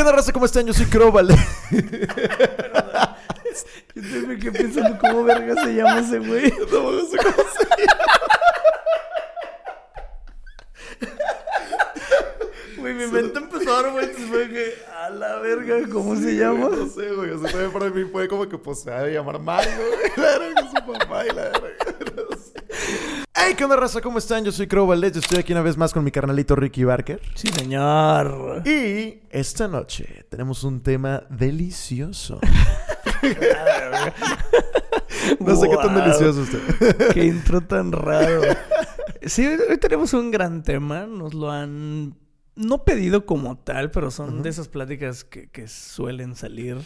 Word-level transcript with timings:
¿qué 0.00 0.02
onda, 0.02 0.16
raza? 0.16 0.32
¿Cómo 0.32 0.46
están? 0.46 0.66
Yo 0.66 0.72
soy 0.72 0.86
Crowball. 0.86 1.28
Yo 3.94 4.26
me 4.26 4.38
quedé 4.38 4.52
pensando 4.52 4.98
cómo 4.98 5.24
verga 5.24 5.62
se 5.62 5.74
llama 5.74 6.00
ese 6.00 6.20
güey. 6.20 6.50
No, 6.72 6.90
no 6.90 7.04
sé 7.04 7.18
cómo 7.18 7.36
se 7.36 7.66
Güey, 12.80 12.94
mi 12.94 13.08
mente 13.08 13.40
empezó 13.40 13.76
a 13.76 13.82
dar 13.82 13.92
vueltas. 13.92 14.22
Fue 14.22 14.48
que, 14.48 14.72
a 14.90 15.10
la 15.10 15.36
verga, 15.40 15.76
¿cómo 15.92 16.16
se 16.16 16.34
llama? 16.34 16.70
No 16.70 16.86
sé, 16.86 17.12
güey. 17.12 17.32
O 17.32 17.38
sea, 17.40 17.50
también 17.50 17.70
para 17.70 17.90
mí 17.90 18.04
fue 18.10 18.26
como 18.26 18.48
que 18.48 18.56
pues 18.56 18.80
se 18.80 18.90
ha 18.90 19.02
de 19.02 19.12
llamar 19.12 19.38
Mario, 19.38 19.70
güey. 19.76 20.12
La 20.16 20.38
verga, 20.38 20.62
su 20.62 20.76
papá 20.92 21.26
y 21.26 21.28
la 21.28 21.42
verga. 21.42 21.76
Hey, 23.42 23.54
¿qué 23.56 23.64
onda, 23.64 23.76
raza? 23.76 24.00
¿Cómo 24.00 24.18
están? 24.18 24.44
Yo 24.44 24.52
soy 24.52 24.66
Crow 24.66 24.86
Valdez. 24.86 25.16
Estoy 25.16 25.38
aquí 25.38 25.52
una 25.52 25.62
vez 25.62 25.76
más 25.76 25.92
con 25.92 26.04
mi 26.04 26.10
carnalito 26.10 26.54
Ricky 26.56 26.84
Barker. 26.84 27.20
Sí, 27.34 27.48
señor. 27.48 28.62
Y 28.66 29.20
esta 29.30 29.66
noche 29.66 30.26
tenemos 30.28 30.62
un 30.64 30.80
tema 30.82 31.22
delicioso. 31.30 32.40
No 35.38 35.54
sé 35.56 35.68
qué 35.68 35.76
tan 35.76 35.94
delicioso 35.94 36.40
usted. 36.40 37.12
Qué 37.14 37.24
intro 37.26 37.60
tan 37.60 37.92
raro. 37.92 38.40
Sí, 39.22 39.46
hoy 39.46 39.76
tenemos 39.78 40.12
un 40.14 40.30
gran 40.30 40.62
tema. 40.62 41.06
Nos 41.06 41.34
lo 41.34 41.50
han 41.50 42.16
no 42.56 42.84
pedido 42.84 43.26
como 43.26 43.58
tal, 43.58 43.90
pero 43.90 44.10
son 44.10 44.42
de 44.42 44.48
esas 44.48 44.68
pláticas 44.68 45.24
que, 45.24 45.48
que 45.50 45.68
suelen 45.68 46.34
salir. 46.34 46.78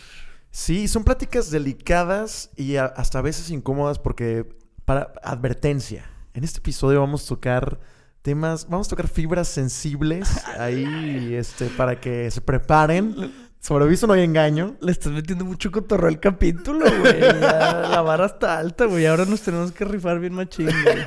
Sí, 0.51 0.89
son 0.89 1.05
pláticas 1.05 1.51
delicadas 1.51 2.51
y 2.57 2.77
a- 2.77 2.87
hasta 2.87 3.21
a 3.21 3.23
veces 3.23 3.51
incómodas 3.51 3.99
porque, 3.99 4.47
para 4.85 5.13
advertencia, 5.23 6.05
en 6.35 6.45
este 6.45 6.59
episodio 6.59 7.01
vamos 7.01 7.25
a 7.25 7.29
tocar 7.29 7.79
temas, 8.23 8.69
vamos 8.69 8.89
a 8.89 8.91
tocar 8.91 9.09
fibras 9.09 9.49
sensibles 9.49 10.45
ahí, 10.59 11.35
este, 11.35 11.67
para 11.67 12.01
que 12.01 12.31
se 12.31 12.41
preparen. 12.41 13.33
Sobre 13.61 13.85
aviso 13.85 14.07
no 14.07 14.13
hay 14.13 14.25
engaño. 14.25 14.77
Le 14.83 14.93
estás 14.93 15.11
metiendo 15.13 15.47
mucho 15.47 15.71
cotorro 15.71 16.09
al 16.09 16.21
capítulo, 16.21 16.85
güey. 17.01 17.21
La 17.41 18.03
vara 18.03 18.27
está 18.27 18.59
alta, 18.59 18.85
güey. 18.85 19.07
Ahora 19.07 19.25
nos 19.25 19.41
tenemos 19.41 19.73
que 19.73 19.87
rifar 19.87 20.19
bien 20.21 20.35
machín, 20.35 20.67
güey. 20.67 20.99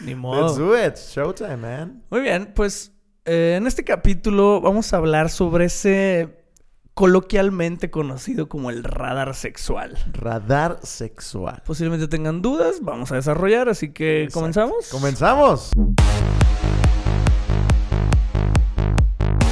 Ni 0.00 0.06
Let's 0.08 0.18
modo. 0.18 0.54
do 0.56 0.76
it. 0.76 0.96
Showtime, 0.96 1.56
man. 1.56 2.02
Muy 2.10 2.20
bien, 2.22 2.52
pues 2.52 2.90
eh, 3.24 3.54
en 3.56 3.68
este 3.68 3.84
capítulo 3.84 4.60
vamos 4.60 4.92
a 4.92 4.96
hablar 4.96 5.30
sobre 5.30 5.66
ese 5.66 6.43
coloquialmente 6.94 7.90
conocido 7.90 8.48
como 8.48 8.70
el 8.70 8.84
radar 8.84 9.34
sexual. 9.34 9.98
Radar 10.12 10.78
sexual. 10.84 11.60
Posiblemente 11.66 12.06
tengan 12.06 12.40
dudas, 12.40 12.76
vamos 12.82 13.10
a 13.10 13.16
desarrollar, 13.16 13.68
así 13.68 13.92
que 13.92 14.22
Exacto. 14.22 14.40
comenzamos. 14.40 14.88
Comenzamos. 14.90 15.70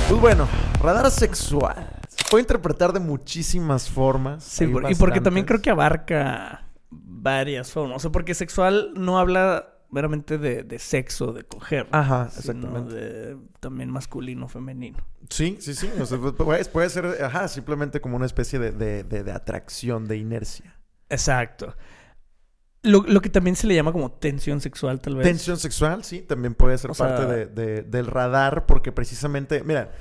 Pues 0.09 0.21
bueno, 0.21 0.47
radar 0.81 1.11
sexual. 1.11 1.89
Se 2.09 2.25
puede 2.31 2.43
interpretar 2.43 2.93
de 2.93 3.01
muchísimas 3.01 3.91
formas. 3.91 4.45
Sí, 4.45 4.65
y 4.89 4.95
porque 4.95 5.21
también 5.21 5.45
creo 5.45 5.61
que 5.61 5.71
abarca 5.71 6.67
varias 6.91 7.73
formas. 7.73 7.97
O 7.97 8.01
sea, 8.01 8.13
porque 8.13 8.35
sexual 8.35 8.93
no 8.95 9.19
habla 9.19 9.72
meramente 9.93 10.39
de, 10.39 10.65
de 10.65 10.79
sexo, 10.81 11.33
de 11.33 11.45
coger. 11.45 11.87
Ajá, 11.93 12.29
exactamente. 12.37 12.95
de 12.95 13.37
también 13.61 13.91
masculino, 13.91 14.49
femenino. 14.49 14.99
Sí, 15.29 15.59
sí, 15.61 15.75
sí. 15.75 15.89
O 16.01 16.07
sea, 16.07 16.19
puede, 16.19 16.65
puede 16.65 16.89
ser, 16.91 17.07
ajá, 17.23 17.47
simplemente 17.47 18.01
como 18.01 18.17
una 18.17 18.27
especie 18.27 18.59
de, 18.59 18.73
de- 18.73 19.05
de- 19.05 19.23
de 19.23 19.33
atracción, 19.33 20.09
de 20.09 20.17
inercia. 20.17 20.75
Exacto. 21.09 21.77
Lo, 22.85 23.03
lo 23.07 23.21
que 23.21 23.29
también 23.29 23.55
se 23.55 23.69
le 23.69 23.77
llama 23.77 23.93
como 23.93 24.11
tensión 24.11 24.61
sexual, 24.61 24.99
tal 25.01 25.15
vez. 25.15 25.25
Tensión 25.25 25.57
sexual, 25.57 26.03
sí, 26.03 26.21
también 26.23 26.55
puede 26.55 26.77
ser 26.79 26.91
O 26.91 26.95
sea- 26.95 27.15
parte 27.15 27.27
de- 27.27 27.47
de- 27.47 27.83
del 27.83 28.07
radar, 28.07 28.67
porque 28.67 28.91
precisamente, 28.91 29.63
mira, 29.63 29.93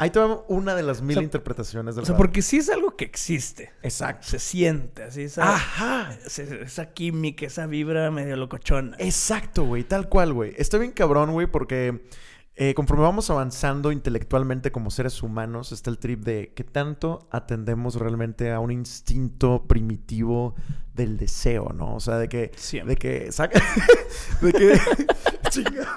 ahí 0.00 0.10
va 0.16 0.42
una 0.48 0.74
de 0.74 0.82
las 0.82 1.02
mil 1.02 1.14
sea, 1.14 1.22
interpretaciones 1.22 1.94
del 1.94 2.02
O 2.02 2.06
sea, 2.06 2.16
porque 2.16 2.40
sí 2.40 2.56
es 2.56 2.70
algo 2.70 2.96
que 2.96 3.04
existe. 3.04 3.70
Exacto. 3.82 4.26
Se 4.26 4.38
siente, 4.38 5.02
así, 5.02 5.22
esa, 5.22 5.54
Ajá. 5.54 6.16
esa 6.24 6.86
química, 6.86 7.46
esa 7.46 7.66
vibra 7.66 8.10
medio 8.10 8.36
locochona. 8.36 8.96
Exacto, 8.98 9.64
güey, 9.64 9.84
tal 9.84 10.08
cual, 10.08 10.32
güey. 10.32 10.54
Está 10.56 10.78
bien 10.78 10.92
cabrón, 10.92 11.32
güey, 11.32 11.46
porque 11.46 12.00
eh, 12.56 12.74
conforme 12.74 13.02
vamos 13.04 13.28
avanzando 13.30 13.92
intelectualmente 13.92 14.72
como 14.72 14.90
seres 14.90 15.22
humanos, 15.22 15.70
está 15.72 15.90
el 15.90 15.98
trip 15.98 16.24
de 16.24 16.52
qué 16.54 16.64
tanto 16.64 17.28
atendemos 17.30 17.94
realmente 17.96 18.52
a 18.52 18.60
un 18.60 18.70
instinto 18.70 19.66
primitivo 19.66 20.54
del 20.94 21.18
deseo, 21.18 21.72
¿no? 21.74 21.94
O 21.94 22.00
sea, 22.00 22.16
de 22.16 22.28
que... 22.28 22.50
Siempre. 22.56 22.94
De 22.94 22.98
que 22.98 23.32
saca... 23.32 23.62
de 24.40 24.52
que... 24.52 24.80
chingada, 25.50 25.94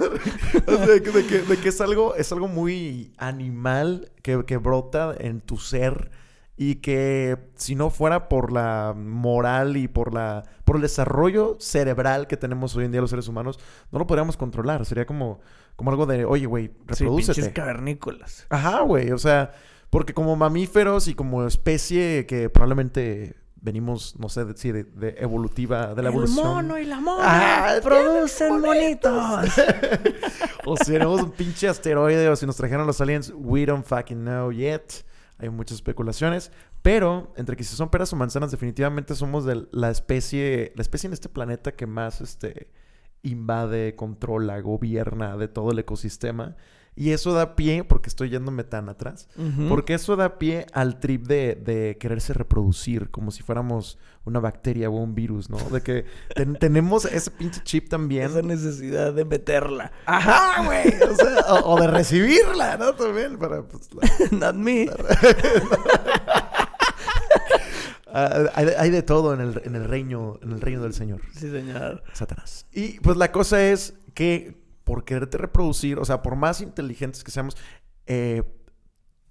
o 0.68 0.72
sea, 0.78 0.88
de 0.88 1.02
que, 1.02 1.12
de 1.12 1.70
es 1.70 1.82
algo, 1.82 2.16
es 2.16 2.32
algo 2.32 2.48
muy 2.48 3.14
animal 3.18 4.12
que, 4.22 4.44
que 4.46 4.58
brota 4.58 5.16
en 5.18 5.40
tu 5.42 5.58
ser 5.58 6.12
y 6.56 6.76
que 6.76 7.38
si 7.56 7.76
no 7.76 7.90
fuera 7.90 8.30
por 8.30 8.52
la 8.52 8.94
moral 8.96 9.76
y 9.78 9.88
por 9.88 10.14
la 10.14 10.44
por 10.66 10.76
el 10.78 10.82
desarrollo 10.82 11.58
cerebral 11.60 12.28
que 12.28 12.38
tenemos 12.38 12.76
hoy 12.76 12.86
en 12.86 12.92
día 12.92 13.02
los 13.02 13.10
seres 13.10 13.28
humanos, 13.28 13.60
no 13.92 14.00
lo 14.00 14.08
podríamos 14.08 14.38
controlar. 14.38 14.86
Sería 14.86 15.06
como, 15.06 15.42
como 15.76 15.92
algo 15.92 16.06
de, 16.06 16.26
oye, 16.26 16.46
güey, 16.46 16.68
Sí, 16.68 16.74
reprodúcete. 17.04 17.34
pinches 17.42 17.54
cavernícolas. 17.54 18.46
Ajá, 18.50 18.82
güey. 18.82 19.12
O 19.12 19.18
sea, 19.18 19.52
porque 19.90 20.14
como 20.14 20.36
mamíferos 20.36 21.08
y 21.08 21.16
como 21.16 21.46
especie 21.46 22.26
que 22.28 22.50
probablemente 22.50 23.36
venimos, 23.64 24.20
no 24.20 24.28
sé, 24.28 24.44
de, 24.44 24.58
sí, 24.58 24.72
de, 24.72 24.84
de 24.84 25.16
evolutiva, 25.20 25.96
de 25.96 26.04
la 26.04 26.10
evolución. 26.10 26.46
El 26.46 26.54
mono 26.54 26.78
y 26.78 26.86
la 26.86 27.00
mona 27.00 27.24
Ah, 27.26 27.80
producen 27.82 28.60
monitos. 28.60 29.14
o 30.66 30.76
si 30.76 30.92
tenemos 30.92 31.22
un 31.22 31.32
pinche 31.32 31.70
asteroide 31.70 32.28
o 32.28 32.36
si 32.36 32.46
nos 32.46 32.58
trajeron 32.58 32.86
los 32.86 33.00
aliens, 33.00 33.34
we 33.36 33.66
don't 33.66 33.86
fucking 33.86 34.20
know 34.20 34.52
yet. 34.52 35.06
Hay 35.38 35.50
muchas 35.50 35.76
especulaciones. 35.76 36.52
Pero, 36.82 37.32
entre 37.38 37.56
que 37.56 37.64
si 37.64 37.78
son 37.78 37.90
peras 37.90 38.12
o 38.12 38.18
manzanas, 38.18 38.52
definitivamente 38.52 39.16
somos 39.16 39.46
de 39.46 39.66
la 39.72 39.90
especie, 39.90 40.74
la 40.76 40.82
especie 40.82 41.08
en 41.08 41.14
este 41.14 41.30
planeta 41.30 41.72
que 41.72 41.88
más 41.88 42.20
este, 42.20 42.70
invade, 43.22 43.96
controla, 43.96 44.60
gobierna 44.60 45.38
de 45.38 45.48
todo 45.48 45.72
el 45.72 45.80
ecosistema. 45.80 46.58
Y 46.96 47.10
eso 47.12 47.34
da 47.34 47.56
pie, 47.56 47.84
porque 47.84 48.08
estoy 48.10 48.30
yéndome 48.30 48.64
tan 48.64 48.88
atrás, 48.88 49.28
porque 49.68 49.96
eso 49.96 50.16
da 50.16 50.38
pie 50.38 50.68
al 50.74 51.00
trip 51.00 51.26
de, 51.26 51.56
de 51.56 51.98
quererse 52.00 52.34
reproducir, 52.34 53.10
como 53.10 53.32
si 53.32 53.42
fuéramos 53.42 53.98
una 54.26 54.40
bacteria 54.40 54.90
o 54.90 54.94
un 54.94 55.16
virus, 55.16 55.50
¿no? 55.50 55.58
De 55.58 55.82
que 55.82 56.06
ten- 56.36 56.56
tenemos 56.60 57.06
ese 57.06 57.32
pinche 57.32 57.62
chip 57.64 57.90
también. 57.90 58.30
Esa 58.30 58.42
necesidad 58.44 59.12
de 59.14 59.26
meterla. 59.26 59.92
Ajá, 60.06 60.64
güey. 60.66 60.88
O, 61.12 61.16
sea, 61.16 61.54
o, 61.56 61.74
o 61.74 61.82
de 61.82 61.88
recibirla, 61.88 62.78
¿no? 62.78 62.94
También 62.94 63.38
para... 63.40 63.64
Pues, 63.64 63.90
la- 63.94 64.28
Not 64.38 64.56
me. 64.56 64.88
Ah, 68.16 68.44
hay, 68.54 68.66
de- 68.68 68.78
hay 68.78 68.90
de 68.92 69.02
todo 69.02 69.34
en 69.34 69.42
el, 69.42 69.62
en 69.66 69.76
el 69.76 69.86
reino 69.86 70.38
en 70.44 70.52
el 70.52 70.62
reino 70.62 70.84
del 70.84 70.94
Señor, 70.94 71.22
Sí, 71.36 71.50
señor. 71.50 72.04
Satanás. 72.14 72.68
Y 72.72 73.00
pues 73.00 73.18
la 73.18 73.32
cosa 73.32 73.64
es 73.64 73.96
que 74.14 74.62
por 74.84 75.06
quererte 75.06 75.38
reproducir, 75.38 76.00
o 76.00 76.06
sea, 76.06 76.22
por 76.22 76.36
más 76.36 76.62
inteligentes 76.62 77.24
que 77.24 77.32
seamos, 77.32 77.56
eh, 78.06 78.44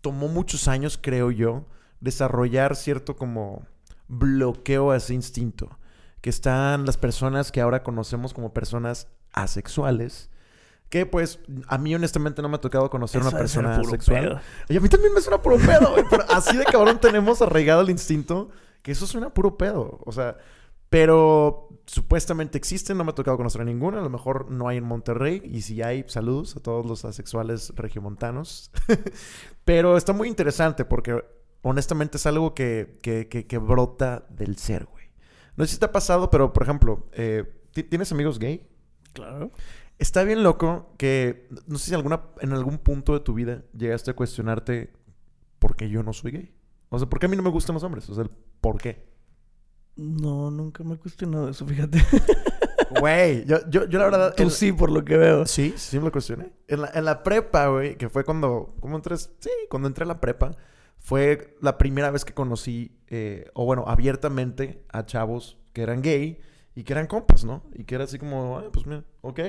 tomó 0.00 0.28
muchos 0.28 0.68
años, 0.68 0.98
creo 1.00 1.30
yo, 1.30 1.66
desarrollar 2.00 2.76
cierto 2.76 3.16
como 3.16 3.66
bloqueo 4.08 4.90
a 4.90 4.96
ese 4.96 5.14
instinto. 5.14 5.78
Que 6.20 6.30
están 6.30 6.86
las 6.86 6.96
personas 6.96 7.50
que 7.50 7.60
ahora 7.60 7.82
conocemos 7.82 8.32
como 8.32 8.52
personas 8.52 9.08
asexuales. 9.32 10.30
Que 10.88 11.06
pues 11.06 11.40
a 11.66 11.78
mí 11.78 11.94
honestamente 11.94 12.42
no 12.42 12.48
me 12.48 12.56
ha 12.56 12.60
tocado 12.60 12.90
conocer 12.90 13.20
Eso 13.20 13.30
una 13.30 13.38
persona 13.38 13.76
asexual. 13.76 14.40
Y 14.68 14.76
a 14.76 14.80
mí 14.80 14.88
también 14.88 15.14
me 15.14 15.20
suena 15.20 15.40
puro 15.40 15.56
pedo, 15.56 15.92
güey. 15.92 16.04
Pero 16.08 16.24
así 16.30 16.56
de 16.56 16.64
cabrón 16.64 17.00
tenemos 17.00 17.40
arraigado 17.42 17.80
el 17.80 17.90
instinto 17.90 18.50
que 18.82 18.92
eso 18.92 19.06
suena 19.06 19.30
puro 19.30 19.56
pedo. 19.56 20.00
O 20.04 20.12
sea, 20.12 20.36
pero 20.92 21.70
supuestamente 21.86 22.58
existen, 22.58 22.98
no 22.98 23.04
me 23.04 23.12
ha 23.12 23.14
tocado 23.14 23.38
conocer 23.38 23.62
a 23.62 23.64
ninguno. 23.64 23.98
A 23.98 24.02
lo 24.02 24.10
mejor 24.10 24.50
no 24.50 24.68
hay 24.68 24.76
en 24.76 24.84
Monterrey. 24.84 25.40
Y 25.42 25.62
si 25.62 25.80
hay, 25.80 26.04
saludos 26.06 26.54
a 26.54 26.60
todos 26.60 26.84
los 26.84 27.06
asexuales 27.06 27.72
regiomontanos. 27.76 28.70
pero 29.64 29.96
está 29.96 30.12
muy 30.12 30.28
interesante 30.28 30.84
porque 30.84 31.24
honestamente 31.62 32.18
es 32.18 32.26
algo 32.26 32.52
que, 32.54 32.98
que, 33.02 33.26
que- 33.28 33.46
que 33.46 33.56
brota 33.56 34.26
del 34.28 34.58
ser, 34.58 34.84
güey. 34.84 35.06
No 35.56 35.64
sé 35.64 35.72
si 35.72 35.78
te 35.80 35.86
ha 35.86 35.92
pasado, 35.92 36.28
pero 36.30 36.52
por 36.52 36.62
ejemplo, 36.62 37.08
eh, 37.12 37.44
¿ti- 37.72 37.84
¿tienes 37.84 38.12
amigos 38.12 38.38
gay? 38.38 38.68
Claro. 39.14 39.50
Está 39.98 40.24
bien 40.24 40.42
loco 40.42 40.92
que 40.98 41.48
no 41.66 41.78
sé 41.78 41.86
si 41.88 41.94
alguna, 41.94 42.20
en 42.40 42.52
algún 42.52 42.76
punto 42.76 43.14
de 43.14 43.20
tu 43.20 43.32
vida 43.32 43.62
llegaste 43.74 44.10
a 44.10 44.14
cuestionarte 44.14 44.92
por 45.58 45.74
qué 45.74 45.88
yo 45.88 46.02
no 46.02 46.12
soy 46.12 46.32
gay. 46.32 46.54
O 46.90 46.98
sea, 46.98 47.08
¿por 47.08 47.18
qué 47.18 47.24
a 47.24 47.28
mí 47.30 47.36
no 47.36 47.42
me 47.42 47.50
gustan 47.50 47.72
los 47.74 47.82
hombres? 47.82 48.10
O 48.10 48.14
sea, 48.14 48.26
¿por 48.60 48.78
qué? 48.78 49.10
No, 49.96 50.50
nunca 50.50 50.82
me 50.84 50.94
he 50.94 50.98
cuestionado 50.98 51.48
eso, 51.48 51.66
fíjate. 51.66 51.98
Güey, 53.00 53.46
yo, 53.46 53.56
yo, 53.70 53.86
yo 53.88 53.98
la 53.98 54.04
verdad... 54.04 54.34
Tú 54.36 54.42
en- 54.42 54.50
sí, 54.50 54.70
por 54.70 54.90
lo 54.90 55.02
que 55.02 55.16
veo. 55.16 55.46
Sí, 55.46 55.72
sí 55.78 55.98
me 55.98 56.04
lo 56.04 56.12
cuestioné. 56.12 56.52
En 56.68 56.82
la, 56.82 56.90
en 56.92 57.06
la 57.06 57.22
prepa, 57.22 57.68
güey, 57.68 57.96
que 57.96 58.10
fue 58.10 58.22
cuando... 58.22 58.74
¿Cómo 58.80 58.96
entré? 58.96 59.16
Sí, 59.16 59.30
cuando 59.70 59.88
entré 59.88 60.04
a 60.04 60.08
la 60.08 60.20
prepa. 60.20 60.54
Fue 60.98 61.56
la 61.62 61.78
primera 61.78 62.10
vez 62.10 62.24
que 62.26 62.34
conocí, 62.34 62.98
eh, 63.08 63.50
o 63.54 63.64
bueno, 63.64 63.84
abiertamente 63.86 64.84
a 64.92 65.06
chavos 65.06 65.58
que 65.72 65.80
eran 65.82 66.02
gay 66.02 66.38
y 66.74 66.84
que 66.84 66.92
eran 66.92 67.06
compas, 67.06 67.44
¿no? 67.46 67.64
Y 67.72 67.84
que 67.84 67.94
era 67.94 68.04
así 68.04 68.18
como, 68.18 68.58
ah, 68.58 68.64
pues 68.70 68.86
mira, 68.86 69.04
ok. 69.22 69.40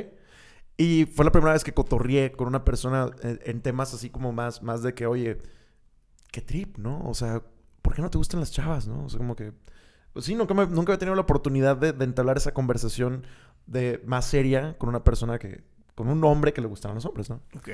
Y 0.78 1.06
fue 1.06 1.26
la 1.26 1.32
primera 1.34 1.52
vez 1.52 1.66
que 1.66 1.74
cotorrié 1.74 2.32
con 2.32 2.48
una 2.48 2.64
persona 2.64 3.12
en, 3.24 3.40
en 3.44 3.62
temas 3.62 3.94
así 3.94 4.10
como 4.10 4.32
más, 4.32 4.64
más 4.64 4.82
de 4.84 4.94
que, 4.94 5.06
oye, 5.06 5.38
qué 6.32 6.40
trip, 6.42 6.78
¿no? 6.78 7.02
O 7.10 7.14
sea, 7.14 7.44
¿por 7.82 7.94
qué 7.94 8.02
no 8.02 8.10
te 8.10 8.18
gustan 8.18 8.40
las 8.40 8.52
chavas, 8.52 8.88
no? 8.88 9.04
O 9.04 9.10
sea, 9.10 9.18
como 9.18 9.36
que... 9.36 9.52
Pues 10.14 10.26
sí, 10.26 10.36
nunca, 10.36 10.54
me, 10.54 10.68
nunca 10.68 10.94
había 10.94 11.00
tenido 11.00 11.16
la 11.16 11.22
oportunidad 11.22 11.76
de, 11.76 11.92
de 11.92 12.06
entablar 12.06 12.38
esa 12.38 12.54
conversación 12.54 13.26
de 13.66 14.02
más 14.06 14.26
seria 14.26 14.78
con 14.78 14.90
una 14.90 15.04
persona 15.04 15.40
que... 15.40 15.64
Con 15.96 16.08
un 16.08 16.24
hombre 16.24 16.54
que 16.54 16.62
le 16.62 16.68
gustaban 16.68 16.96
los 16.96 17.06
hombres, 17.06 17.30
¿no? 17.30 17.42
Ok. 17.56 17.70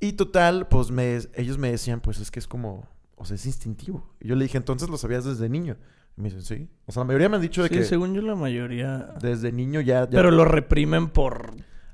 Y 0.00 0.12
total, 0.14 0.66
pues 0.68 0.90
me, 0.90 1.18
ellos 1.34 1.58
me 1.58 1.70
decían, 1.70 2.00
pues 2.00 2.18
es 2.18 2.30
que 2.30 2.38
es 2.38 2.46
como... 2.46 2.88
O 3.14 3.24
sea, 3.24 3.36
es 3.36 3.46
instintivo. 3.46 4.12
Y 4.20 4.28
yo 4.28 4.36
le 4.36 4.44
dije, 4.44 4.58
entonces 4.58 4.88
lo 4.88 4.98
sabías 4.98 5.24
desde 5.24 5.48
niño. 5.48 5.76
Y 6.16 6.22
me 6.22 6.28
dicen, 6.28 6.42
sí. 6.42 6.68
O 6.86 6.92
sea, 6.92 7.02
la 7.02 7.06
mayoría 7.06 7.28
me 7.28 7.36
han 7.36 7.42
dicho 7.42 7.62
de 7.62 7.68
Sí, 7.68 7.76
que 7.76 7.84
según 7.84 8.14
yo 8.14 8.22
la 8.22 8.34
mayoría... 8.34 9.14
desde 9.20 9.52
niño 9.52 9.80
ya... 9.80 10.04
ya 10.04 10.10
Pero 10.10 10.30
lo 10.30 10.44
reprimen 10.44 11.08
por 11.08 11.52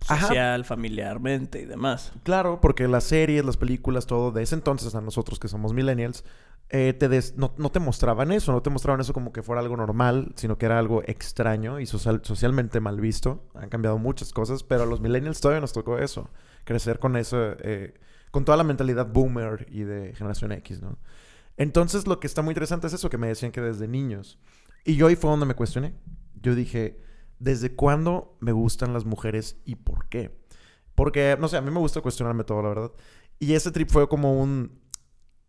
Ajá. 0.08 0.26
social, 0.28 0.64
familiarmente 0.64 1.60
y 1.60 1.64
demás. 1.64 2.12
Claro, 2.22 2.60
porque 2.60 2.88
las 2.88 3.04
series, 3.04 3.44
las 3.44 3.56
películas, 3.56 4.06
todo, 4.06 4.30
de 4.32 4.42
ese 4.42 4.54
entonces 4.54 4.94
a 4.94 5.00
nosotros 5.00 5.38
que 5.38 5.48
somos 5.48 5.72
millennials, 5.72 6.24
eh, 6.70 6.94
te 6.94 7.08
des- 7.08 7.36
no, 7.36 7.52
no 7.58 7.70
te 7.70 7.80
mostraban 7.80 8.32
eso, 8.32 8.50
no 8.52 8.62
te 8.62 8.70
mostraban 8.70 9.00
eso 9.00 9.12
como 9.12 9.32
que 9.32 9.42
fuera 9.42 9.60
algo 9.60 9.76
normal, 9.76 10.32
sino 10.36 10.56
que 10.56 10.66
era 10.66 10.78
algo 10.78 11.02
extraño 11.04 11.80
y 11.80 11.86
social- 11.86 12.20
socialmente 12.24 12.80
mal 12.80 13.00
visto. 13.00 13.44
Han 13.54 13.68
cambiado 13.68 13.98
muchas 13.98 14.32
cosas, 14.32 14.62
pero 14.62 14.84
a 14.84 14.86
los 14.86 15.00
millennials 15.00 15.40
todavía 15.40 15.60
nos 15.60 15.72
tocó 15.74 15.98
eso, 15.98 16.30
crecer 16.64 16.98
con 16.98 17.16
eso, 17.16 17.36
eh, 17.60 17.94
con 18.30 18.44
toda 18.46 18.56
la 18.56 18.64
mentalidad 18.64 19.06
boomer 19.12 19.66
y 19.70 19.82
de 19.82 20.14
generación 20.14 20.52
X, 20.52 20.80
¿no? 20.80 20.98
Entonces 21.58 22.06
lo 22.06 22.18
que 22.18 22.26
está 22.26 22.40
muy 22.42 22.52
interesante 22.52 22.86
es 22.86 22.94
eso, 22.94 23.10
que 23.10 23.18
me 23.18 23.28
decían 23.28 23.52
que 23.52 23.60
desde 23.60 23.86
niños. 23.86 24.38
Y 24.84 24.96
yo 24.96 25.06
ahí 25.08 25.16
fue 25.16 25.30
donde 25.30 25.44
me 25.46 25.54
cuestioné. 25.54 25.92
Yo 26.40 26.54
dije, 26.54 26.98
¿desde 27.42 27.74
cuándo 27.74 28.36
me 28.40 28.52
gustan 28.52 28.92
las 28.92 29.04
mujeres 29.04 29.56
y 29.64 29.74
por 29.74 30.08
qué? 30.08 30.40
Porque, 30.94 31.36
no 31.40 31.48
sé, 31.48 31.56
a 31.56 31.60
mí 31.60 31.70
me 31.70 31.80
gusta 31.80 32.00
cuestionarme 32.00 32.44
todo, 32.44 32.62
la 32.62 32.68
verdad. 32.68 32.92
Y 33.38 33.54
ese 33.54 33.72
trip 33.72 33.90
fue 33.90 34.08
como 34.08 34.40
un... 34.40 34.80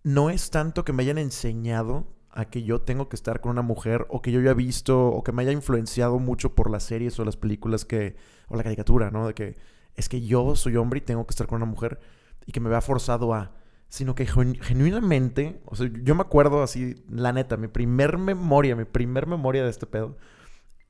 No 0.04 0.30
es 0.30 0.50
tanto 0.50 0.84
que 0.84 0.92
me 0.92 1.04
hayan 1.04 1.18
enseñado 1.18 2.08
a 2.30 2.46
que 2.46 2.64
yo 2.64 2.82
tengo 2.82 3.10
que 3.10 3.16
estar 3.16 3.42
con 3.42 3.52
una 3.52 3.62
mujer 3.62 4.08
o 4.10 4.22
que 4.22 4.32
yo 4.32 4.42
ya 4.42 4.52
he 4.52 4.56
visto 4.56 5.08
o 5.08 5.24
que 5.24 5.32
me 5.32 5.44
haya 5.44 5.52
influenciado 5.52 6.18
mucho 6.18 6.56
por 6.56 6.72
las 6.72 6.84
series 6.84 7.20
o 7.20 7.26
las 7.26 7.38
películas 7.38 7.86
que... 7.86 8.16
o 8.48 8.56
la 8.56 8.64
caricatura, 8.64 9.12
¿no? 9.12 9.28
De 9.28 9.34
que 9.36 9.56
es 9.96 10.10
que 10.10 10.22
yo 10.22 10.56
soy 10.56 10.76
hombre 10.78 10.98
y 10.98 11.02
tengo 11.02 11.28
que 11.28 11.32
estar 11.32 11.46
con 11.46 11.58
una 11.58 11.70
mujer 11.70 12.00
y 12.46 12.52
que 12.52 12.60
me 12.60 12.70
vea 12.70 12.82
forzado 12.82 13.34
a... 13.34 13.52
Sino 13.88 14.16
que 14.16 14.26
gen- 14.26 14.56
genuinamente, 14.56 15.62
o 15.66 15.76
sea, 15.76 15.88
yo 16.02 16.16
me 16.16 16.22
acuerdo 16.22 16.64
así, 16.64 16.96
la 17.08 17.32
neta, 17.32 17.58
mi 17.58 17.68
primer 17.68 18.18
memoria, 18.18 18.76
mi 18.76 18.86
primer 18.86 19.28
memoria 19.28 19.64
de 19.64 19.70
este 19.70 19.86
pedo 19.86 20.18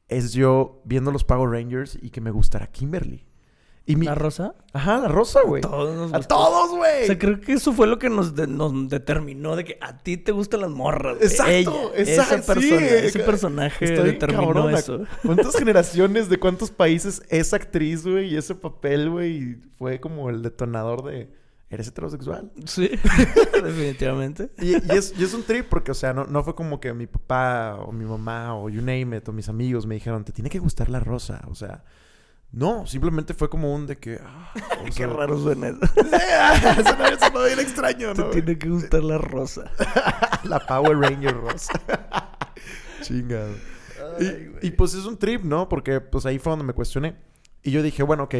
es 0.07 0.33
yo 0.33 0.81
viendo 0.85 1.11
los 1.11 1.23
Power 1.23 1.49
Rangers 1.49 1.97
y 2.01 2.09
que 2.11 2.21
me 2.21 2.31
gustara 2.31 2.67
Kimberly. 2.67 3.25
Y 3.85 3.97
mi... 3.97 4.05
¿La 4.05 4.15
rosa? 4.15 4.55
Ajá, 4.71 4.97
la 4.99 5.09
rosa, 5.09 5.41
güey. 5.45 5.61
Todos 5.61 5.93
nos 5.93 6.13
A 6.13 6.17
gustó. 6.17 6.35
todos, 6.35 6.71
O 6.71 6.77
güey. 6.77 7.05
sea, 7.05 7.19
creo 7.19 7.41
que 7.41 7.51
eso 7.51 7.73
fue 7.73 7.85
lo 7.85 7.99
que 7.99 8.09
nos, 8.09 8.33
de- 8.33 8.47
nos 8.47 8.87
determinó 8.87 9.57
de 9.57 9.65
que 9.65 9.77
a 9.81 9.97
ti 9.97 10.15
te 10.15 10.31
gustan 10.31 10.61
las 10.61 10.69
morras. 10.69 11.17
güey. 11.17 11.27
Exacto, 11.27 11.91
Ella, 11.93 11.99
exacto, 12.11 12.35
Esa 12.35 12.53
persona, 12.53 12.77
sí, 12.79 12.85
ese 13.07 13.19
personaje 13.19 13.85
Estoy 13.85 14.11
determinó 14.11 14.53
cabrona. 14.53 14.79
eso. 14.79 15.01
¿Cuántas 15.25 15.53
generaciones 15.59 16.29
de 16.29 16.37
cuántos 16.39 16.71
países 16.71 17.23
esa 17.29 17.57
actriz, 17.57 18.05
güey, 18.07 18.33
y 18.33 18.37
ese 18.37 18.55
papel, 18.55 19.09
güey, 19.09 19.55
fue 19.77 19.99
como 19.99 20.29
el 20.29 20.41
detonador 20.43 21.03
de 21.03 21.29
eres 21.75 21.87
heterosexual? 21.87 22.51
Sí, 22.65 22.89
definitivamente. 23.63 24.51
Y, 24.59 24.73
y 24.73 24.97
es, 24.97 25.13
y 25.17 25.23
es 25.23 25.33
un 25.33 25.43
trip 25.43 25.67
porque, 25.69 25.91
o 25.91 25.95
sea, 25.95 26.13
no, 26.13 26.25
no 26.25 26.43
fue 26.43 26.55
como 26.55 26.79
que 26.79 26.93
mi 26.93 27.07
papá 27.07 27.75
o 27.75 27.91
mi 27.91 28.05
mamá 28.05 28.55
o 28.55 28.69
you 28.69 28.81
name 28.81 29.17
it 29.17 29.27
o 29.27 29.31
mis 29.31 29.49
amigos 29.49 29.85
me 29.85 29.95
dijeron, 29.95 30.23
te 30.23 30.31
tiene 30.31 30.49
que 30.49 30.59
gustar 30.59 30.89
la 30.89 30.99
rosa. 30.99 31.41
O 31.47 31.55
sea, 31.55 31.83
no, 32.53 32.85
simplemente 32.85 33.33
fue 33.33 33.49
como 33.49 33.73
un 33.73 33.87
de 33.87 33.97
que... 33.97 34.19
ah, 34.23 34.53
o 34.81 34.85
Qué 34.95 35.07
raro 35.07 35.41
suena 35.41 35.69
eso. 35.69 35.79
no 35.79 37.05
eso 37.07 37.29
no 37.33 37.43
bien 37.43 37.59
extraño, 37.59 38.13
Te 38.13 38.21
¿no? 38.21 38.29
tiene 38.29 38.57
que 38.59 38.69
gustar 38.69 39.03
la 39.03 39.17
rosa. 39.17 39.71
La 40.43 40.59
Power 40.59 40.97
Ranger 40.97 41.35
rosa. 41.35 41.73
Chingado. 43.01 43.55
Y, 44.19 44.67
y, 44.67 44.71
pues 44.71 44.93
es 44.93 45.05
un 45.05 45.17
trip, 45.17 45.43
¿no? 45.43 45.67
Porque 45.67 45.99
pues 45.99 46.25
ahí 46.27 46.37
fue 46.37 46.51
donde 46.51 46.65
me 46.65 46.73
cuestioné. 46.73 47.15
Y 47.63 47.71
yo 47.71 47.81
dije, 47.81 48.03
bueno, 48.03 48.23
ok. 48.23 48.35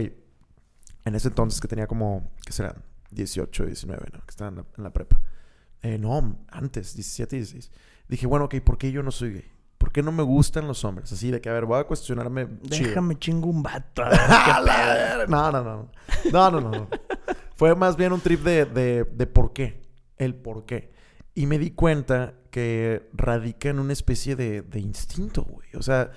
En 1.06 1.16
ese 1.16 1.30
entonces 1.30 1.60
que 1.60 1.68
tenía 1.68 1.88
como, 1.88 2.32
¿qué 2.46 2.54
serán? 2.54 2.84
18, 3.13 3.65
19, 3.65 4.07
¿no? 4.13 4.19
Que 4.19 4.30
estaba 4.30 4.50
en 4.50 4.56
la, 4.57 4.65
en 4.77 4.83
la 4.83 4.94
prepa. 4.94 5.21
Eh, 5.81 5.98
no, 5.98 6.38
antes, 6.50 6.95
17, 6.95 7.36
16. 7.36 7.71
Dije, 8.07 8.27
bueno, 8.27 8.45
ok, 8.45 8.56
¿por 8.62 8.77
qué 8.77 8.92
yo 8.92 9.04
no 9.04 9.12
soy 9.12 9.33
gay? 9.33 9.51
¿Por 9.77 9.92
qué 9.92 10.01
no 10.01 10.13
me 10.13 10.24
gustan 10.24 10.68
los 10.68 10.86
hombres? 10.86 11.12
Así 11.12 11.30
de 11.30 11.42
que, 11.42 11.50
a 11.50 11.54
ver, 11.54 11.65
voy 11.65 11.80
a 11.80 11.83
cuestionarme. 11.83 12.48
Déjame 12.62 13.19
chingo 13.19 13.50
un 13.50 13.62
vato. 13.62 14.04
No, 15.27 15.51
no, 15.51 15.63
no. 15.63 15.92
No, 16.31 16.51
no, 16.51 16.62
no. 16.62 16.71
no. 16.71 16.88
Fue 17.56 17.75
más 17.75 17.95
bien 17.95 18.13
un 18.13 18.21
trip 18.21 18.42
de, 18.44 18.65
de, 18.65 19.04
de 19.04 19.27
por 19.27 19.51
qué. 19.54 19.81
El 20.18 20.36
por 20.36 20.65
qué. 20.65 20.94
Y 21.36 21.48
me 21.48 21.57
di 21.57 21.71
cuenta 21.71 22.36
que 22.50 23.10
radica 23.13 23.69
en 23.69 23.80
una 23.80 23.94
especie 23.94 24.36
de, 24.36 24.62
de 24.62 24.80
instinto, 24.80 25.44
güey. 25.44 25.68
O 25.75 25.81
sea, 25.81 26.12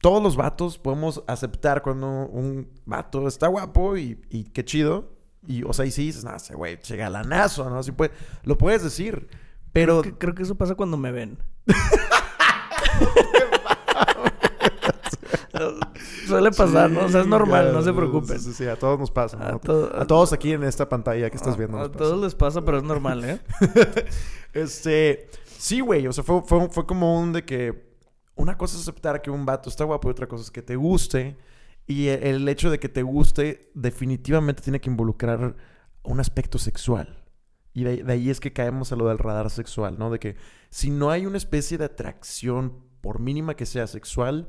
todos 0.00 0.22
los 0.22 0.36
vatos 0.36 0.78
podemos 0.78 1.22
aceptar 1.26 1.82
cuando 1.82 2.08
un 2.08 2.68
vato 2.84 3.26
está 3.28 3.46
guapo 3.46 3.96
y, 3.96 4.20
y 4.28 4.44
qué 4.44 4.64
chido. 4.64 5.19
Y, 5.46 5.62
o 5.64 5.72
sea, 5.72 5.84
y 5.86 5.90
sí 5.90 6.06
dices, 6.06 6.24
no, 6.24 6.34
ese 6.36 6.54
güey, 6.54 6.78
che 6.80 6.96
galanazo, 6.96 7.68
¿no? 7.70 7.78
Así 7.78 7.92
puede, 7.92 8.12
lo 8.44 8.58
puedes 8.58 8.82
decir. 8.82 9.28
Pero 9.72 10.00
Creo 10.02 10.12
que, 10.12 10.18
creo 10.18 10.34
que 10.34 10.42
eso 10.42 10.54
pasa 10.56 10.74
cuando 10.74 10.96
me 10.96 11.12
ven. 11.12 11.38
Suele 16.26 16.50
pasar, 16.52 16.90
¿no? 16.90 17.04
O 17.06 17.08
sea, 17.08 17.20
es 17.22 17.26
normal, 17.26 17.72
no 17.72 17.82
se 17.82 17.92
preocupen. 17.92 18.38
Sí, 18.38 18.52
sí, 18.52 18.66
a 18.66 18.76
todos 18.78 18.98
nos 18.98 19.10
pasa. 19.10 19.36
¿no? 19.36 19.44
A 19.44 19.48
A, 19.54 19.58
to- 19.58 20.06
todos 20.06 20.32
aquí 20.32 20.52
en 20.52 20.62
esta 20.64 20.88
pantalla 20.88 21.28
que 21.28 21.36
estás 21.36 21.56
viendo. 21.56 21.78
A, 21.78 21.86
pasa. 21.86 21.98
todos 21.98 22.20
les 22.22 22.34
pasa, 22.34 22.62
pero 22.64 22.78
es 22.78 22.84
normal, 22.84 23.24
¿eh? 23.24 23.40
Este, 24.52 25.28
sí, 25.58 25.80
güey, 25.80 26.06
o 26.08 26.12
sea, 26.12 26.24
fue, 26.24 26.42
fue, 26.42 26.68
fue 26.70 26.86
como 26.86 27.20
un 27.20 27.32
de 27.32 27.44
que 27.44 27.90
una 28.34 28.56
cosa 28.58 28.74
es 28.76 28.82
aceptar 28.82 29.22
que 29.22 29.30
un 29.30 29.44
vato 29.46 29.68
está 29.68 29.84
guapo 29.84 30.08
y 30.08 30.10
otra 30.12 30.26
cosa 30.26 30.42
es 30.44 30.50
que 30.50 30.62
te 30.62 30.74
guste. 30.76 31.36
Y 31.90 32.06
el, 32.06 32.22
el 32.22 32.48
hecho 32.48 32.70
de 32.70 32.78
que 32.78 32.88
te 32.88 33.02
guste 33.02 33.72
definitivamente 33.74 34.62
tiene 34.62 34.80
que 34.80 34.88
involucrar 34.88 35.56
un 36.04 36.20
aspecto 36.20 36.56
sexual. 36.56 37.24
Y 37.72 37.82
de, 37.82 38.04
de 38.04 38.12
ahí 38.12 38.30
es 38.30 38.38
que 38.38 38.52
caemos 38.52 38.92
a 38.92 38.96
lo 38.96 39.08
del 39.08 39.18
radar 39.18 39.50
sexual, 39.50 39.98
¿no? 39.98 40.08
De 40.08 40.20
que 40.20 40.36
si 40.70 40.90
no 40.90 41.10
hay 41.10 41.26
una 41.26 41.36
especie 41.36 41.78
de 41.78 41.86
atracción, 41.86 42.84
por 43.00 43.18
mínima 43.18 43.56
que 43.56 43.66
sea 43.66 43.88
sexual, 43.88 44.46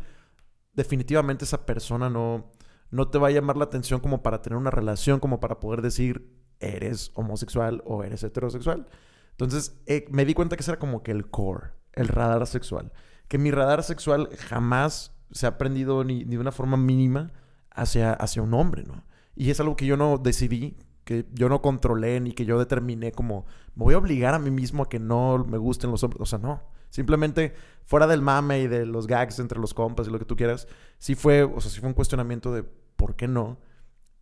definitivamente 0.74 1.46
esa 1.46 1.66
persona 1.66 2.12
no, 2.12 2.52
no 2.92 3.08
te 3.10 3.18
va 3.18 3.30
a 3.30 3.32
llamar 3.32 3.58
la 3.58 3.66
atención 3.66 4.02
como 4.02 4.22
para 4.22 4.44
tener 4.44 4.58
una 4.58 4.70
relación, 4.70 5.20
como 5.20 5.40
para 5.40 5.60
poder 5.60 5.82
decir 5.82 6.38
eres 6.60 7.10
homosexual 7.16 7.82
o 7.86 8.04
eres 8.04 8.24
heterosexual. 8.24 8.88
Entonces 9.32 9.82
eh, 9.88 10.06
me 10.12 10.26
di 10.26 10.36
cuenta 10.36 10.56
que 10.56 10.62
ese 10.62 10.72
era 10.72 10.80
como 10.80 11.02
que 11.02 11.12
el 11.12 11.30
core, 11.30 11.72
el 11.94 12.08
radar 12.08 12.46
sexual. 12.46 12.92
Que 13.28 13.38
mi 13.40 13.50
radar 13.50 13.82
sexual 13.82 14.30
jamás 14.38 15.18
se 15.32 15.46
ha 15.46 15.50
aprendido 15.50 16.04
ni, 16.04 16.26
ni 16.26 16.36
de 16.36 16.40
una 16.40 16.52
forma 16.52 16.78
mínima 16.78 17.32
hacia, 17.72 18.14
hacia 18.14 18.42
un 18.42 18.54
hombre, 18.54 18.84
¿no? 18.84 19.04
Y 19.36 19.50
es 19.50 19.60
algo 19.60 19.76
que 19.76 19.86
yo 19.86 19.98
no 19.98 20.18
decidí, 20.18 20.78
que 21.04 21.26
yo 21.34 21.50
no 21.50 21.62
controlé, 21.62 22.20
ni 22.20 22.32
que 22.32 22.46
yo 22.46 22.60
determiné 22.60 23.12
como, 23.12 23.46
me 23.76 23.86
voy 23.86 23.94
a 23.94 23.98
obligar 23.98 24.34
a 24.34 24.40
mí 24.40 24.52
mismo 24.52 24.84
a 24.84 24.90
que 24.90 25.00
no 25.00 25.46
me 25.48 25.58
gusten 25.58 25.92
los 25.92 26.04
hombres. 26.04 26.22
O 26.22 26.26
sea, 26.26 26.40
no. 26.40 26.62
Simplemente 26.90 27.54
fuera 27.86 28.06
del 28.06 28.22
mame 28.22 28.62
y 28.62 28.68
de 28.68 28.86
los 28.86 29.08
gags 29.08 29.40
entre 29.40 29.60
los 29.60 29.74
compas 29.74 30.08
y 30.08 30.12
lo 30.12 30.20
que 30.20 30.26
tú 30.26 30.36
quieras, 30.36 30.68
sí 30.98 31.16
fue, 31.16 31.44
o 31.44 31.62
sea, 31.62 31.72
sí 31.72 31.80
fue 31.80 31.88
un 31.88 31.96
cuestionamiento 31.96 32.54
de 32.54 32.64
por 32.64 33.16
qué 33.16 33.28
no. 33.28 33.60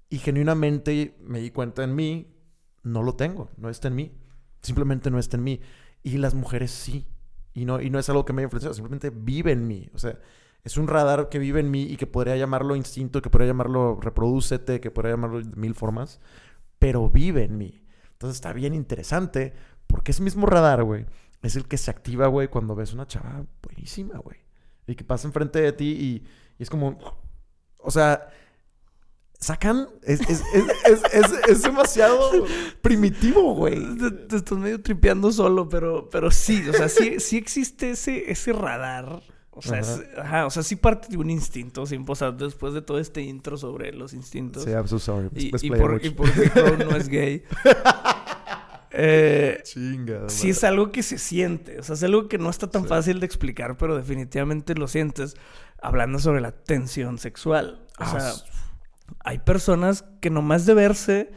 Y 0.09 0.19
genuinamente 0.19 1.17
me 1.21 1.39
di 1.39 1.51
cuenta 1.51 1.83
en 1.83 1.95
mí, 1.95 2.35
no 2.83 3.03
lo 3.03 3.15
tengo, 3.15 3.49
no 3.57 3.69
está 3.69 3.87
en 3.87 3.95
mí. 3.95 4.11
Simplemente 4.61 5.09
no 5.11 5.19
está 5.19 5.37
en 5.37 5.43
mí. 5.43 5.61
Y 6.03 6.17
las 6.17 6.35
mujeres 6.35 6.71
sí. 6.71 7.07
Y 7.53 7.65
no, 7.65 7.81
y 7.81 7.89
no 7.89 7.99
es 7.99 8.09
algo 8.09 8.25
que 8.25 8.33
me 8.33 8.41
haya 8.41 8.45
influenciado, 8.45 8.73
simplemente 8.73 9.09
vive 9.09 9.51
en 9.51 9.67
mí. 9.67 9.89
O 9.93 9.97
sea, 9.97 10.19
es 10.63 10.77
un 10.77 10.87
radar 10.87 11.29
que 11.29 11.39
vive 11.39 11.59
en 11.59 11.71
mí 11.71 11.83
y 11.83 11.97
que 11.97 12.07
podría 12.07 12.35
llamarlo 12.35 12.75
instinto, 12.75 13.21
que 13.21 13.29
podría 13.29 13.47
llamarlo 13.47 13.99
reproducete, 14.01 14.79
que 14.79 14.91
podría 14.91 15.13
llamarlo 15.13 15.41
de 15.41 15.55
mil 15.55 15.73
formas, 15.73 16.19
pero 16.77 17.09
vive 17.09 17.43
en 17.43 17.57
mí. 17.57 17.81
Entonces 18.13 18.35
está 18.35 18.53
bien 18.53 18.73
interesante 18.73 19.53
porque 19.87 20.11
ese 20.11 20.21
mismo 20.21 20.45
radar, 20.45 20.83
güey, 20.83 21.05
es 21.41 21.55
el 21.55 21.65
que 21.65 21.77
se 21.77 21.89
activa, 21.89 22.27
güey, 22.27 22.49
cuando 22.49 22.75
ves 22.75 22.93
una 22.93 23.07
chava 23.07 23.45
buenísima, 23.63 24.19
güey. 24.19 24.37
Y 24.87 24.95
que 24.95 25.03
pasa 25.03 25.27
enfrente 25.27 25.61
de 25.61 25.71
ti 25.71 25.85
y, 25.85 26.23
es 26.61 26.69
como, 26.69 26.97
o 27.77 27.91
sea, 27.91 28.29
sacan, 29.39 29.87
es, 30.03 30.19
es, 30.21 30.43
es, 30.53 31.31
es, 31.47 31.61
demasiado 31.61 32.45
primitivo, 32.81 33.55
güey. 33.55 33.79
Te 34.27 34.35
estás 34.35 34.57
medio 34.57 34.81
tripeando 34.81 35.31
solo, 35.31 35.69
pero, 35.69 36.09
pero 36.09 36.29
sí, 36.31 36.67
o 36.67 36.73
sea, 36.73 36.89
sí, 36.89 37.19
sí 37.19 37.37
existe 37.37 37.91
ese, 37.91 38.29
ese 38.29 38.51
radar. 38.51 39.21
O 39.51 39.61
sea, 39.61 39.79
Ajá. 39.79 39.93
es- 39.93 40.17
ajá, 40.17 40.45
o 40.45 40.49
sea, 40.49 40.63
sí 40.63 40.75
parte 40.75 41.07
de 41.09 41.17
un 41.17 41.29
instinto, 41.29 41.85
sin 41.85 42.05
posar 42.05 42.37
después 42.37 42.73
de 42.73 42.81
todo 42.81 42.99
este 42.99 43.21
intro 43.21 43.57
sobre 43.57 43.91
los 43.91 44.13
instintos. 44.13 44.63
Sí, 44.63 44.69
I'm 44.69 44.87
so 44.87 44.99
sorry. 44.99 45.29
y, 45.35 45.51
y 45.65 45.69
por, 45.71 45.99
y 46.05 46.09
por 46.11 46.31
qué 46.31 46.49
Crow 46.49 46.77
no 46.77 46.95
es 46.95 47.07
gay. 47.09 47.43
Eh, 48.91 49.59
Chinga. 49.63 50.27
sí 50.29 50.49
es 50.49 50.63
algo 50.63 50.91
que 50.91 51.03
se 51.03 51.19
siente, 51.19 51.79
o 51.79 51.83
sea, 51.83 51.93
es 51.93 52.01
algo 52.03 52.27
que 52.27 52.39
no 52.39 52.49
está 52.49 52.71
tan 52.71 52.81
Sí. 52.83 52.87
fácil 52.87 53.19
de 53.19 53.27
explicar, 53.27 53.77
pero 53.77 53.95
definitivamente 53.95 54.73
lo 54.73 54.87
sientes 54.87 55.35
hablando 55.79 56.17
sobre 56.17 56.41
la 56.41 56.51
tensión 56.51 57.19
sexual. 57.19 57.85
O 57.99 58.03
Ah, 58.03 58.19
sea, 58.19 58.33
hay 59.19 59.39
personas 59.39 60.05
que 60.21 60.31
nomás 60.31 60.65
de 60.65 60.73
verse 60.73 61.31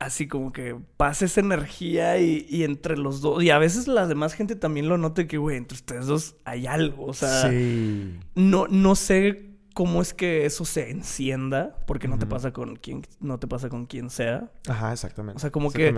así 0.00 0.26
como 0.26 0.52
que 0.52 0.76
pasa 0.96 1.26
esa 1.26 1.40
energía 1.40 2.18
y, 2.18 2.44
y 2.48 2.64
entre 2.64 2.96
los 2.96 3.20
dos. 3.20 3.42
Y 3.44 3.50
a 3.50 3.58
veces 3.58 3.86
la 3.86 4.06
demás 4.08 4.32
gente 4.34 4.56
también 4.56 4.88
lo 4.88 4.98
nota 4.98 5.28
que, 5.28 5.36
güey, 5.38 5.56
entre 5.56 5.76
ustedes 5.76 6.06
dos 6.06 6.34
hay 6.44 6.66
algo. 6.66 7.04
O 7.06 7.12
sea, 7.14 7.48
Sí. 7.48 8.18
no, 8.34 8.66
no 8.66 8.96
sé 8.96 9.46
cómo 9.74 10.02
es 10.02 10.12
que 10.14 10.46
eso 10.46 10.64
se 10.64 10.90
encienda, 10.90 11.76
porque 11.86 12.08
no 12.08 12.18
te 12.18 12.26
pasa 12.26 12.52
con 12.52 12.74
quien, 12.76 13.06
no 13.20 13.38
te 13.38 13.46
pasa 13.46 13.68
con 13.68 13.86
quien 13.86 14.10
sea. 14.10 14.50
Ajá, 14.66 14.92
exactamente. 14.92 15.36
O 15.36 15.40
sea, 15.40 15.50
como 15.52 15.70
que-. 15.70 15.94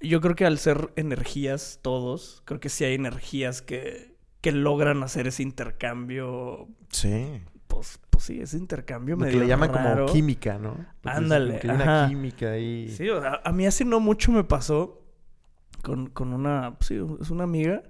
Yo 0.00 0.20
creo 0.20 0.36
que 0.36 0.44
al 0.44 0.58
ser 0.58 0.92
energías 0.96 1.80
todos, 1.82 2.42
creo 2.44 2.60
que 2.60 2.68
sí 2.68 2.84
hay 2.84 2.94
energías 2.94 3.62
que, 3.62 4.14
que 4.40 4.52
logran 4.52 5.02
hacer 5.02 5.26
ese 5.26 5.42
intercambio. 5.42 6.68
Sí. 6.90 7.40
Pues, 7.78 8.00
pues 8.10 8.24
sí, 8.24 8.40
ese 8.40 8.56
intercambio 8.56 9.14
Lo 9.14 9.24
que 9.24 9.36
le 9.36 9.46
llaman 9.46 9.72
raro. 9.72 10.06
como 10.06 10.12
química, 10.12 10.58
¿no? 10.58 10.72
Porque 11.00 11.16
es 11.16 11.22
Ándale, 11.22 11.60
que 11.60 11.70
hay 11.70 11.76
una 11.76 12.00
ajá. 12.00 12.08
química 12.08 12.50
ahí. 12.50 12.88
Sí, 12.90 13.08
o 13.08 13.20
sea, 13.20 13.40
a 13.44 13.52
mí 13.52 13.66
hace 13.68 13.84
no 13.84 14.00
mucho 14.00 14.32
me 14.32 14.42
pasó 14.42 15.00
con, 15.84 16.08
con 16.10 16.32
una, 16.32 16.76
sí, 16.80 16.98
es 17.20 17.30
una 17.30 17.44
amiga. 17.44 17.84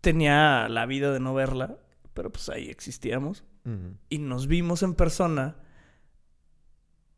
Tenía 0.00 0.66
la 0.70 0.86
vida 0.86 1.12
de 1.12 1.20
no 1.20 1.34
verla, 1.34 1.76
pero 2.14 2.32
pues 2.32 2.48
ahí 2.48 2.70
existíamos. 2.70 3.44
Y 4.08 4.16
nos 4.18 4.46
vimos 4.46 4.82
en 4.82 4.94
persona. 4.94 5.56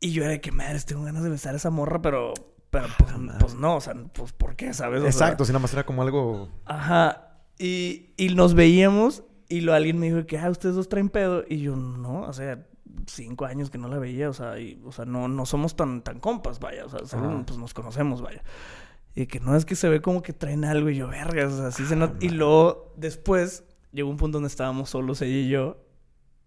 Y 0.01 0.11
yo 0.11 0.23
era 0.23 0.31
de 0.33 0.41
que, 0.41 0.51
madre, 0.51 0.77
tengo 0.81 1.03
ganas 1.03 1.23
de 1.23 1.29
besar 1.29 1.53
a 1.53 1.57
esa 1.57 1.69
morra, 1.69 2.01
pero, 2.01 2.33
pero 2.69 2.87
pues, 2.97 3.11
Ah, 3.13 3.37
pues 3.39 3.55
no, 3.55 3.77
o 3.77 3.81
sea, 3.81 3.93
pues 4.13 4.33
¿por 4.33 4.57
qué, 4.57 4.73
sabes? 4.73 4.99
O 4.99 5.03
sea, 5.03 5.09
Exacto, 5.11 5.45
si 5.45 5.51
nada 5.53 5.61
más 5.61 5.71
era 5.73 5.85
como 5.85 6.01
algo. 6.01 6.49
Ajá. 6.65 7.39
Y, 7.57 8.11
y 8.17 8.35
nos 8.35 8.53
veíamos 8.53 9.23
y 9.49 9.61
lo, 9.61 9.73
alguien 9.73 9.99
me 9.99 10.07
dijo 10.11 10.25
que, 10.27 10.37
ah, 10.37 10.49
ustedes 10.49 10.75
dos 10.75 10.89
traen 10.89 11.09
pedo. 11.09 11.43
Y 11.47 11.59
yo, 11.59 11.75
no, 11.75 12.21
o 12.21 12.33
sea, 12.33 12.65
cinco 13.05 13.45
años 13.45 13.69
que 13.69 13.77
no 13.77 13.87
la 13.87 13.97
veía, 13.99 14.29
o 14.29 14.33
sea, 14.33 14.59
y, 14.59 14.81
o 14.85 14.91
sea 14.91 15.05
no, 15.05 15.27
no 15.27 15.45
somos 15.45 15.75
tan, 15.75 16.01
tan 16.01 16.19
compas, 16.19 16.59
vaya, 16.59 16.85
o 16.85 16.89
sea, 16.89 17.05
solo, 17.05 17.43
pues 17.45 17.57
nos 17.59 17.73
conocemos, 17.73 18.21
vaya. 18.21 18.43
Y 19.15 19.25
que 19.27 19.39
no 19.39 19.55
es 19.55 19.65
que 19.65 19.75
se 19.75 19.89
ve 19.89 20.01
como 20.01 20.21
que 20.21 20.33
traen 20.33 20.63
algo 20.65 20.89
y 20.89 20.95
yo, 20.97 21.07
vergas, 21.07 21.53
o 21.53 21.57
sea, 21.57 21.67
así 21.67 21.85
se 21.85 21.93
Ah, 21.93 21.97
nota. 21.97 22.17
Y 22.19 22.29
luego, 22.29 22.93
después, 22.97 23.63
llegó 23.91 24.09
un 24.09 24.17
punto 24.17 24.37
donde 24.37 24.47
estábamos 24.47 24.89
solos 24.89 25.21
ella 25.21 25.37
y 25.37 25.49
yo, 25.49 25.77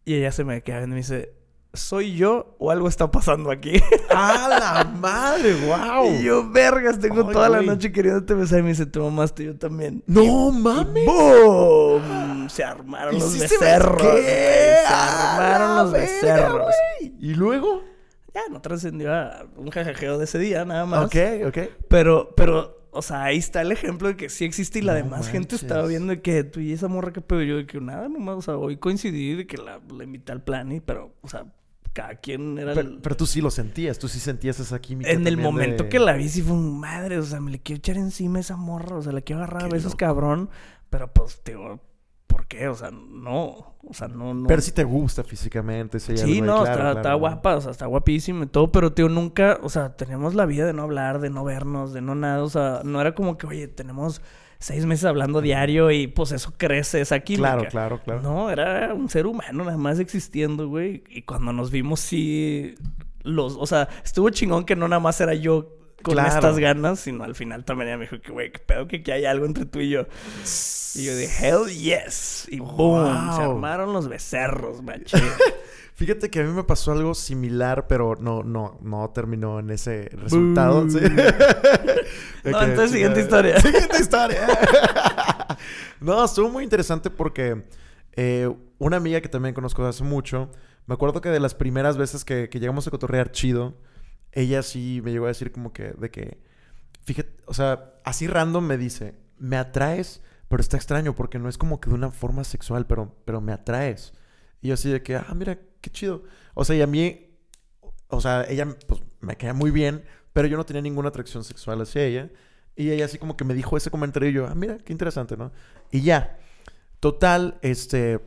y 0.05 0.15
ella 0.15 0.33
se 0.33 0.45
me 0.45 0.63
queda 0.63 0.79
viendo 0.79 0.95
y 0.95 0.99
me 0.99 1.03
dice, 1.03 1.33
¿soy 1.73 2.15
yo 2.17 2.57
o 2.59 2.71
algo 2.71 2.89
está 2.89 3.11
pasando 3.11 3.51
aquí? 3.51 3.73
¡Ah, 4.11 4.85
la 4.85 4.85
madre! 4.99 5.55
¡Wow! 5.67 6.15
y 6.21 6.25
yo, 6.25 6.49
vergas, 6.51 6.99
tengo 7.01 7.27
Ay, 7.27 7.33
toda 7.33 7.49
la 7.49 7.57
güey. 7.59 7.69
noche 7.69 7.91
queriéndote 7.93 8.35
besar 8.35 8.61
y 8.61 8.63
me 8.63 8.69
dice, 8.71 8.87
tú 8.87 9.03
mamaste, 9.03 9.45
yo 9.45 9.57
también. 9.57 10.03
¡No 10.07 10.53
mames! 10.53 11.07
¡Boom! 11.07 12.03
Se 12.51 12.65
armaron 12.65 13.15
los 13.15 13.35
¿Hiciste 13.35 13.59
becerros. 13.59 14.03
¿Qué? 14.03 14.09
güey. 14.09 14.25
Se 14.25 14.85
¡A 14.87 15.35
armaron 15.35 15.77
los 15.85 15.93
verga, 15.93 16.07
becerros. 16.07 16.75
¿Y 17.19 17.35
luego? 17.35 17.83
Ya 18.35 18.43
no 18.51 18.61
trascendió 18.61 19.13
a 19.13 19.47
un 19.57 19.71
jajajeo 19.71 20.19
de 20.19 20.25
ese 20.25 20.39
día, 20.39 20.65
nada 20.65 20.87
más. 20.87 21.05
Ok, 21.07 21.17
ok. 21.49 21.59
Pero, 21.89 22.33
pero, 22.37 22.87
o 22.93 23.03
sea, 23.03 23.25
ahí 23.25 23.39
está 23.39 23.61
el 23.63 23.73
ejemplo 23.73 24.09
de 24.09 24.17
que 24.17 24.29
sí 24.29 24.45
existe 24.45 24.79
y 24.79 24.83
la 24.83 24.93
No 24.93 24.99
demás 24.99 25.29
gente 25.29 25.57
estaba 25.57 25.87
viendo 25.87 26.13
de 26.13 26.21
que 26.23 26.45
tú 26.45 26.61
y 26.61 26.73
esa 26.73 26.87
morra 26.89 27.13
que 27.13 27.21
pedo. 27.21 27.43
Yo 27.43 27.57
de 27.57 27.67
que 27.67 27.81
nada, 27.81 28.09
nomás, 28.09 28.37
o 28.37 28.43
sea, 28.43 28.57
hoy 28.57 28.77
coincidí 28.77 29.35
de 29.35 29.47
que 29.47 29.57
la, 29.57 29.81
la 29.97 30.05
invité 30.05 30.31
al 30.33 30.43
plan 30.45 30.71
y, 30.71 30.81
pero, 30.81 31.15
o 31.23 31.29
sea, 31.29 31.45
cada 31.93 32.15
quien 32.15 32.57
era 32.57 32.73
Pero, 32.73 32.89
el... 32.89 32.99
pero 33.01 33.17
tú 33.17 33.27
sí 33.27 33.41
lo 33.41 33.51
sentías, 33.51 33.99
tú 33.99 34.07
sí 34.07 34.21
sentías 34.21 34.61
esa 34.61 34.79
química. 34.81 35.11
En 35.11 35.27
el 35.27 35.37
momento 35.37 35.83
de- 35.83 35.89
que 35.89 35.99
la 35.99 36.13
vi, 36.13 36.29
sí 36.29 36.41
fue 36.41 36.53
un 36.53 36.79
madre, 36.79 37.19
o 37.19 37.23
sea, 37.25 37.41
me 37.41 37.51
le 37.51 37.59
quiero 37.61 37.79
echar 37.79 37.97
encima 37.97 38.39
a 38.39 38.43
esa 38.43 38.55
morra, 38.57 38.95
o 38.97 39.03
sea, 39.03 39.11
la 39.11 39.23
quiero 39.23 39.43
agarrar 39.43 39.65
a 39.65 39.69
loco. 39.77 39.97
cabrón. 39.97 40.51
Pero 40.89 41.13
pues, 41.13 41.41
digo, 41.45 41.63
¿por 41.63 41.81
qué? 42.51 42.69
O 42.69 42.75
sea, 42.75 42.91
no, 42.91 43.75
o 43.83 43.95
sea, 43.95 44.09
no, 44.09 44.35
no. 44.35 44.47
Pero 44.47 44.61
sí 44.61 44.73
te 44.73 44.85
gusta 44.85 45.25
físicamente. 45.25 45.99
Hay 46.09 46.19
Sí, 46.19 46.41
no, 46.43 46.63
claro, 46.63 46.65
está, 46.65 46.75
claro, 46.75 46.97
está 46.99 47.11
¿no? 47.13 47.19
guapa, 47.19 47.57
o 47.57 47.61
sea, 47.63 47.71
está 47.71 47.87
guapísima 47.87 48.45
y 48.45 48.49
todo, 48.49 48.71
pero 48.71 48.93
tío, 48.93 49.09
nunca, 49.09 49.59
o 49.63 49.71
sea, 49.71 49.97
teníamos 49.97 50.35
la 50.35 50.45
vida 50.45 50.67
de 50.67 50.75
no 50.75 50.83
hablar, 50.83 51.21
de 51.21 51.31
no 51.31 51.45
vernos, 51.45 51.95
de 51.95 52.03
no 52.03 52.15
nada, 52.15 52.43
o 52.43 52.51
sea, 52.51 52.83
no 52.85 53.01
era 53.01 53.15
como 53.15 53.39
que, 53.39 53.47
oye, 53.47 53.69
tenemos 53.69 54.21
seis 54.59 54.85
meses 54.85 55.07
hablando 55.07 55.41
diario 55.41 55.91
y 55.91 56.07
pues 56.09 56.33
eso 56.33 56.53
crece, 56.59 57.01
esa 57.01 57.21
química. 57.21 57.55
Claro, 57.57 57.71
claro, 57.71 58.01
claro. 58.03 58.21
No, 58.21 58.51
era 58.51 58.93
un 58.93 59.09
ser 59.09 59.27
humano 59.27 59.65
nada 59.65 59.79
más 59.79 59.99
existiendo, 59.99 60.69
güey, 60.69 61.05
y 61.09 61.23
cuando 61.23 61.53
nos 61.53 61.71
vimos 61.71 62.01
sí, 62.01 62.75
los, 63.23 63.57
o 63.57 63.67
sea, 63.67 63.89
estuvo 64.05 64.29
chingón 64.31 64.65
que 64.65 64.77
no 64.77 64.89
nada 64.89 65.01
más 65.01 65.21
era 65.21 65.35
yo 65.35 65.80
con 66.03 66.15
Claro. 66.15 66.35
estas 66.35 66.59
ganas, 66.59 67.01
sino 67.01 67.25
al 67.25 67.35
final 67.35 67.65
también 67.65 67.89
ella 67.89 67.99
me 67.99 68.05
dijo 68.05 68.21
que, 68.21 68.33
güey, 68.33 68.53
qué 68.53 68.59
pedo 68.59 68.87
que 68.89 68.97
aquí 68.97 69.11
hay 69.11 69.25
algo 69.25 69.47
entre 69.47 69.67
tú 69.67 69.81
y 69.81 69.91
yo. 69.91 70.07
Y 70.95 71.05
yo 71.05 71.17
dije, 71.17 71.49
hell 71.49 71.67
yes. 71.69 72.47
Y 72.51 72.59
boom, 72.61 73.37
se 73.37 73.43
armaron 73.43 73.93
los 73.93 74.09
becerros, 74.09 74.83
machín. 74.83 75.21
Fíjate 75.95 76.31
que 76.31 76.41
a 76.41 76.45
mí 76.45 76.51
me 76.53 76.65
pasó 76.65 76.93
algo 76.93 77.15
similar, 77.15 77.87
pero 77.87 78.17
no, 78.19 78.43
no, 78.43 78.79
no 78.81 79.11
terminó 79.11 79.59
en 79.61 79.71
ese 79.71 80.09
resultado. 80.13 80.87
Sí. 82.43 82.51
No, 82.51 82.63
entonces, 82.63 82.93
siguiente 82.93 83.21
historia. 83.21 83.61
Siguiente 83.61 84.01
historia. 84.01 84.47
no, 86.01 86.25
estuvo 86.25 86.49
muy 86.49 86.65
interesante 86.65 87.11
porque 87.11 87.65
eh, 88.13 88.51
una 88.79 88.97
amiga 88.97 89.21
que 89.21 89.29
también 89.29 89.55
conozco 89.55 89.85
hace 89.85 90.03
mucho, 90.05 90.51
me 90.87 90.95
acuerdo 90.95 91.21
que 91.21 91.29
de 91.29 91.39
las 91.41 91.55
primeras 91.55 91.99
veces 91.99 92.25
que, 92.25 92.49
que 92.49 92.59
llegamos 92.59 92.87
a 92.87 92.91
cotorrear 92.91 93.31
chido, 93.31 93.77
ella 94.33 94.63
sí 94.63 95.01
me 95.05 95.13
llegó 95.13 95.27
a 95.27 95.29
decir 95.29 95.53
como 95.53 95.73
que, 95.73 95.93
de 95.93 96.11
que, 96.11 96.39
fíjate, 97.05 97.31
o 97.47 97.55
sea, 97.55 97.95
así 98.05 98.27
random 98.27 98.65
me 98.65 98.77
dice, 98.79 99.15
me 99.39 99.57
atraes, 99.57 100.23
pero 100.49 100.61
está 100.61 100.77
extraño 100.77 101.15
porque 101.15 101.39
no 101.39 101.49
es 101.49 101.59
como 101.59 101.81
que 101.81 101.91
de 101.91 101.95
una 101.95 102.11
forma 102.11 102.45
sexual, 102.45 102.87
pero, 102.87 103.15
pero 103.25 103.41
me 103.41 103.53
atraes. 103.53 104.13
Y 104.61 104.69
yo 104.69 104.75
así 104.75 104.91
de 104.91 105.03
que, 105.03 105.17
ah, 105.17 105.33
mira, 105.35 105.59
qué 105.81 105.91
chido. 105.91 106.25
O 106.55 106.65
sea, 106.65 106.77
y 106.77 106.83
a 106.83 106.87
mí, 106.87 107.37
o 108.09 108.21
sea, 108.21 108.45
ella 108.49 108.67
pues, 108.87 109.01
me 109.21 109.37
caía 109.37 109.55
muy 109.55 109.71
bien, 109.71 110.05
pero 110.33 110.49
yo 110.49 110.57
no 110.57 110.67
tenía 110.67 110.83
ninguna 110.83 111.09
atracción 111.09 111.45
sexual 111.45 111.81
hacia 111.81 112.05
ella. 112.05 112.31
Y 112.77 112.91
ella 112.91 113.05
así 113.05 113.19
como 113.19 113.37
que 113.37 113.45
me 113.45 113.55
dijo 113.55 113.77
ese 113.77 113.91
comentario 113.91 114.29
y 114.29 114.33
yo, 114.33 114.47
ah, 114.47 114.55
mira, 114.55 114.79
qué 114.79 114.93
interesante, 114.93 115.37
¿no? 115.37 115.53
Y 115.91 116.03
ya. 116.03 116.39
Total, 117.01 117.59
este, 117.63 118.21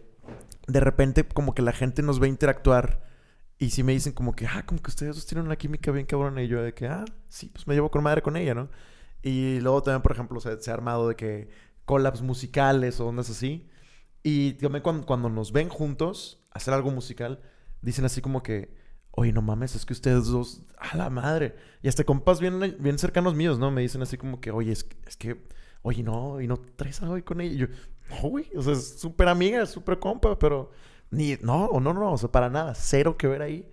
de 0.67 0.79
repente 0.79 1.27
como 1.27 1.53
que 1.53 1.61
la 1.61 1.73
gente 1.73 2.01
nos 2.01 2.19
ve 2.19 2.27
interactuar 2.27 3.03
y 3.63 3.69
si 3.69 3.81
me 3.81 3.93
dicen 3.93 4.13
como 4.13 4.35
que, 4.35 4.45
ah, 4.45 4.65
como 4.65 4.81
que 4.81 4.89
ustedes 4.89 5.15
dos 5.15 5.25
tienen 5.25 5.45
una 5.45 5.55
química 5.55 5.91
bien 5.91 6.05
cabrona 6.05 6.43
y 6.43 6.47
yo 6.49 6.61
de 6.61 6.73
que, 6.73 6.87
ah, 6.87 7.05
sí, 7.29 7.49
pues 7.53 7.65
me 7.65 7.73
llevo 7.73 7.89
con 7.89 8.03
madre 8.03 8.21
con 8.21 8.35
ella, 8.35 8.53
¿no? 8.53 8.69
Y 9.21 9.61
luego 9.61 9.81
también, 9.81 10.01
por 10.01 10.11
ejemplo, 10.11 10.39
se, 10.41 10.59
se 10.61 10.69
ha 10.69 10.73
armado 10.73 11.07
de 11.07 11.15
que 11.15 11.49
collabs 11.85 12.21
musicales 12.21 12.99
o 12.99 13.07
ondas 13.07 13.29
así. 13.29 13.69
Y 14.21 14.53
también 14.53 14.83
cuando, 14.83 15.05
cuando 15.05 15.29
nos 15.29 15.53
ven 15.53 15.69
juntos 15.69 16.43
hacer 16.51 16.73
algo 16.73 16.91
musical, 16.91 17.41
dicen 17.81 18.03
así 18.03 18.21
como 18.21 18.43
que, 18.43 18.75
oye, 19.11 19.31
no 19.31 19.41
mames, 19.41 19.75
es 19.75 19.85
que 19.85 19.93
ustedes 19.93 20.27
dos, 20.27 20.63
a 20.77 20.97
la 20.97 21.09
madre. 21.09 21.55
Y 21.81 21.87
hasta 21.87 22.03
compas 22.03 22.41
bien, 22.41 22.75
bien 22.79 22.97
cercanos 22.97 23.33
míos, 23.33 23.59
¿no? 23.59 23.71
Me 23.71 23.81
dicen 23.81 24.01
así 24.01 24.17
como 24.17 24.41
que, 24.41 24.51
oye, 24.51 24.73
es, 24.73 24.85
es 25.07 25.15
que, 25.15 25.41
oye, 25.83 26.03
no, 26.03 26.41
y 26.41 26.47
no 26.47 26.57
traes 26.57 27.01
algo 27.01 27.15
ahí 27.15 27.21
con 27.23 27.39
ella. 27.39 27.53
Y 27.53 27.57
yo, 27.59 27.67
no, 28.09 28.29
güey, 28.29 28.49
o 28.57 28.61
sea, 28.61 28.73
es 28.73 28.99
súper 28.99 29.29
amiga, 29.29 29.65
súper 29.65 29.99
compa, 29.99 30.37
pero 30.37 30.71
ni, 31.13 31.37
no, 31.41 31.65
o 31.65 31.79
no, 31.79 31.93
no, 31.93 32.11
o 32.13 32.17
sea, 32.17 32.31
para 32.31 32.49
nada, 32.49 32.73
cero 32.75 33.17
que 33.17 33.27
ver 33.27 33.41
ahí. 33.41 33.69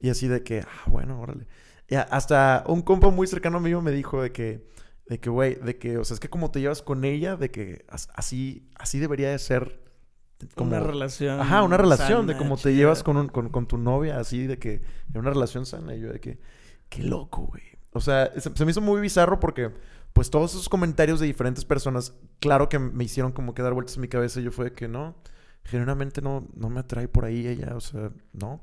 Y 0.00 0.10
así 0.10 0.28
de 0.28 0.42
que, 0.42 0.60
ah, 0.60 0.82
bueno, 0.90 1.20
órale. 1.20 1.46
Y 1.88 1.94
hasta 1.94 2.64
un 2.66 2.82
compa 2.82 3.10
muy 3.10 3.26
cercano 3.26 3.60
mío 3.60 3.80
me 3.82 3.90
dijo 3.92 4.20
de 4.22 4.32
que, 4.32 4.66
de 5.06 5.20
que, 5.20 5.30
güey, 5.30 5.54
de 5.56 5.78
que, 5.78 5.98
o 5.98 6.04
sea, 6.04 6.14
es 6.14 6.20
que 6.20 6.28
como 6.28 6.50
te 6.50 6.60
llevas 6.60 6.82
con 6.82 7.04
ella, 7.04 7.36
de 7.36 7.50
que 7.50 7.84
as- 7.88 8.08
así, 8.14 8.68
así 8.76 8.98
debería 8.98 9.30
de 9.30 9.38
ser. 9.38 9.80
Como, 10.56 10.70
una 10.70 10.80
relación. 10.80 11.38
Ajá, 11.38 11.62
una 11.62 11.76
relación 11.76 12.26
de 12.26 12.36
cómo 12.36 12.56
te 12.56 12.74
llevas 12.74 13.02
con, 13.04 13.16
un- 13.16 13.28
con, 13.28 13.48
con 13.50 13.66
tu 13.68 13.78
novia, 13.78 14.18
así 14.18 14.46
de 14.46 14.58
que 14.58 14.82
en 15.14 15.20
una 15.20 15.30
relación 15.30 15.66
sana. 15.66 15.94
Y 15.94 16.00
yo 16.00 16.12
de 16.12 16.18
que, 16.20 16.40
qué 16.88 17.02
loco, 17.04 17.42
güey. 17.42 17.62
O 17.92 18.00
sea, 18.00 18.32
se, 18.40 18.50
se 18.56 18.64
me 18.64 18.70
hizo 18.72 18.80
muy 18.80 19.00
bizarro 19.00 19.38
porque, 19.38 19.70
pues, 20.12 20.30
todos 20.30 20.52
esos 20.52 20.68
comentarios 20.68 21.20
de 21.20 21.26
diferentes 21.26 21.64
personas, 21.64 22.14
claro 22.40 22.68
que 22.68 22.78
me 22.80 23.04
hicieron 23.04 23.30
como 23.32 23.54
que 23.54 23.62
dar 23.62 23.74
vueltas 23.74 23.94
en 23.96 24.00
mi 24.00 24.08
cabeza. 24.08 24.40
Y 24.40 24.44
yo 24.44 24.50
fue 24.50 24.64
de 24.66 24.72
que 24.72 24.88
no, 24.88 25.14
genuinamente 25.64 26.20
no, 26.20 26.46
no 26.54 26.68
me 26.70 26.80
atrae 26.80 27.08
por 27.08 27.24
ahí 27.24 27.46
ella, 27.46 27.74
o 27.76 27.80
sea, 27.80 28.10
no. 28.32 28.60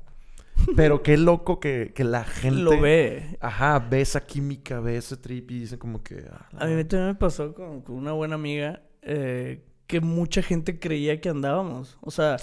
Pero 0.76 1.02
qué 1.02 1.16
loco 1.16 1.58
que, 1.58 1.92
que 1.94 2.04
la 2.04 2.24
gente... 2.24 2.60
Lo 2.60 2.78
ve. 2.80 3.38
Ajá, 3.40 3.78
ve 3.78 4.02
esa 4.02 4.26
química, 4.26 4.80
ve 4.80 4.96
ese 4.96 5.16
trip 5.16 5.50
y 5.50 5.60
dicen 5.60 5.78
como 5.78 6.02
que... 6.02 6.26
ah, 6.30 6.46
A 6.58 6.66
mí 6.66 6.84
también 6.84 7.08
me 7.08 7.14
pasó 7.14 7.54
con, 7.54 7.80
con 7.80 7.96
una 7.96 8.12
buena 8.12 8.34
amiga 8.34 8.82
eh, 9.02 9.64
que 9.86 10.00
mucha 10.00 10.42
gente 10.42 10.78
creía 10.78 11.20
que 11.20 11.30
andábamos. 11.30 11.96
O 12.02 12.10
sea, 12.10 12.36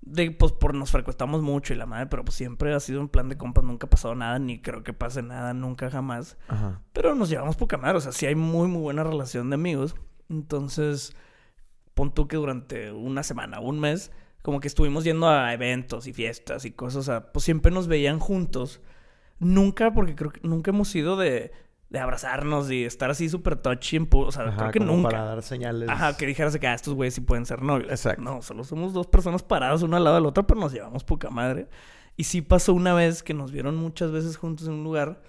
de, 0.00 0.30
pues 0.30 0.52
por 0.52 0.72
nos 0.74 0.92
frecuentamos 0.92 1.42
mucho 1.42 1.72
y 1.74 1.76
la 1.76 1.86
madre, 1.86 2.06
pero 2.06 2.24
pues 2.24 2.36
siempre 2.36 2.72
ha 2.72 2.80
sido 2.80 3.00
un 3.00 3.08
plan 3.08 3.28
de 3.28 3.36
compas, 3.36 3.64
nunca 3.64 3.88
ha 3.88 3.90
pasado 3.90 4.14
nada, 4.14 4.38
ni 4.38 4.60
creo 4.60 4.84
que 4.84 4.92
pase 4.92 5.22
nada, 5.22 5.52
nunca 5.52 5.90
jamás. 5.90 6.38
Ajá. 6.46 6.80
Pero 6.92 7.14
nos 7.16 7.28
llevamos 7.28 7.56
poca 7.56 7.76
madre, 7.76 7.98
o 7.98 8.00
sea, 8.00 8.12
sí 8.12 8.26
hay 8.26 8.36
muy, 8.36 8.68
muy 8.68 8.80
buena 8.80 9.02
relación 9.02 9.50
de 9.50 9.54
amigos. 9.54 9.96
Entonces, 10.30 11.14
pon 11.98 12.14
tú 12.14 12.28
que 12.28 12.36
durante 12.36 12.92
una 12.92 13.24
semana, 13.24 13.58
un 13.58 13.80
mes, 13.80 14.12
como 14.40 14.60
que 14.60 14.68
estuvimos 14.68 15.02
yendo 15.02 15.28
a 15.28 15.52
eventos 15.52 16.06
y 16.06 16.12
fiestas 16.12 16.64
y 16.64 16.70
cosas, 16.70 17.00
o 17.00 17.02
sea, 17.02 17.32
pues 17.32 17.44
siempre 17.44 17.72
nos 17.72 17.88
veían 17.88 18.20
juntos. 18.20 18.80
Nunca, 19.40 19.92
porque 19.92 20.14
creo 20.14 20.30
que 20.30 20.40
nunca 20.44 20.70
hemos 20.70 20.86
sido 20.86 21.16
de, 21.16 21.50
de 21.90 21.98
abrazarnos 21.98 22.70
y 22.70 22.84
estar 22.84 23.10
así 23.10 23.28
súper 23.28 23.56
touchy 23.56 23.98
O 24.12 24.30
sea, 24.30 24.44
Ajá, 24.44 24.56
creo 24.56 24.70
que 24.70 24.78
como 24.78 24.92
nunca. 24.92 25.08
para 25.08 25.24
dar 25.24 25.42
señales. 25.42 25.88
Ajá, 25.88 26.16
que 26.16 26.24
dijeras 26.24 26.56
que 26.56 26.68
ah, 26.68 26.74
estos 26.74 26.94
güeyes 26.94 27.14
sí 27.14 27.20
pueden 27.20 27.46
ser 27.46 27.62
novios. 27.62 27.90
Exacto. 27.90 28.22
No, 28.22 28.42
solo 28.42 28.62
somos 28.62 28.92
dos 28.92 29.08
personas 29.08 29.42
paradas 29.42 29.82
una 29.82 29.96
al 29.96 30.04
lado 30.04 30.14
de 30.14 30.22
la 30.22 30.28
otra, 30.28 30.46
pero 30.46 30.60
nos 30.60 30.72
llevamos 30.72 31.02
poca 31.02 31.30
madre. 31.30 31.68
Y 32.16 32.22
sí 32.22 32.42
pasó 32.42 32.74
una 32.74 32.94
vez 32.94 33.24
que 33.24 33.34
nos 33.34 33.50
vieron 33.50 33.74
muchas 33.74 34.12
veces 34.12 34.36
juntos 34.36 34.68
en 34.68 34.74
un 34.74 34.84
lugar 34.84 35.20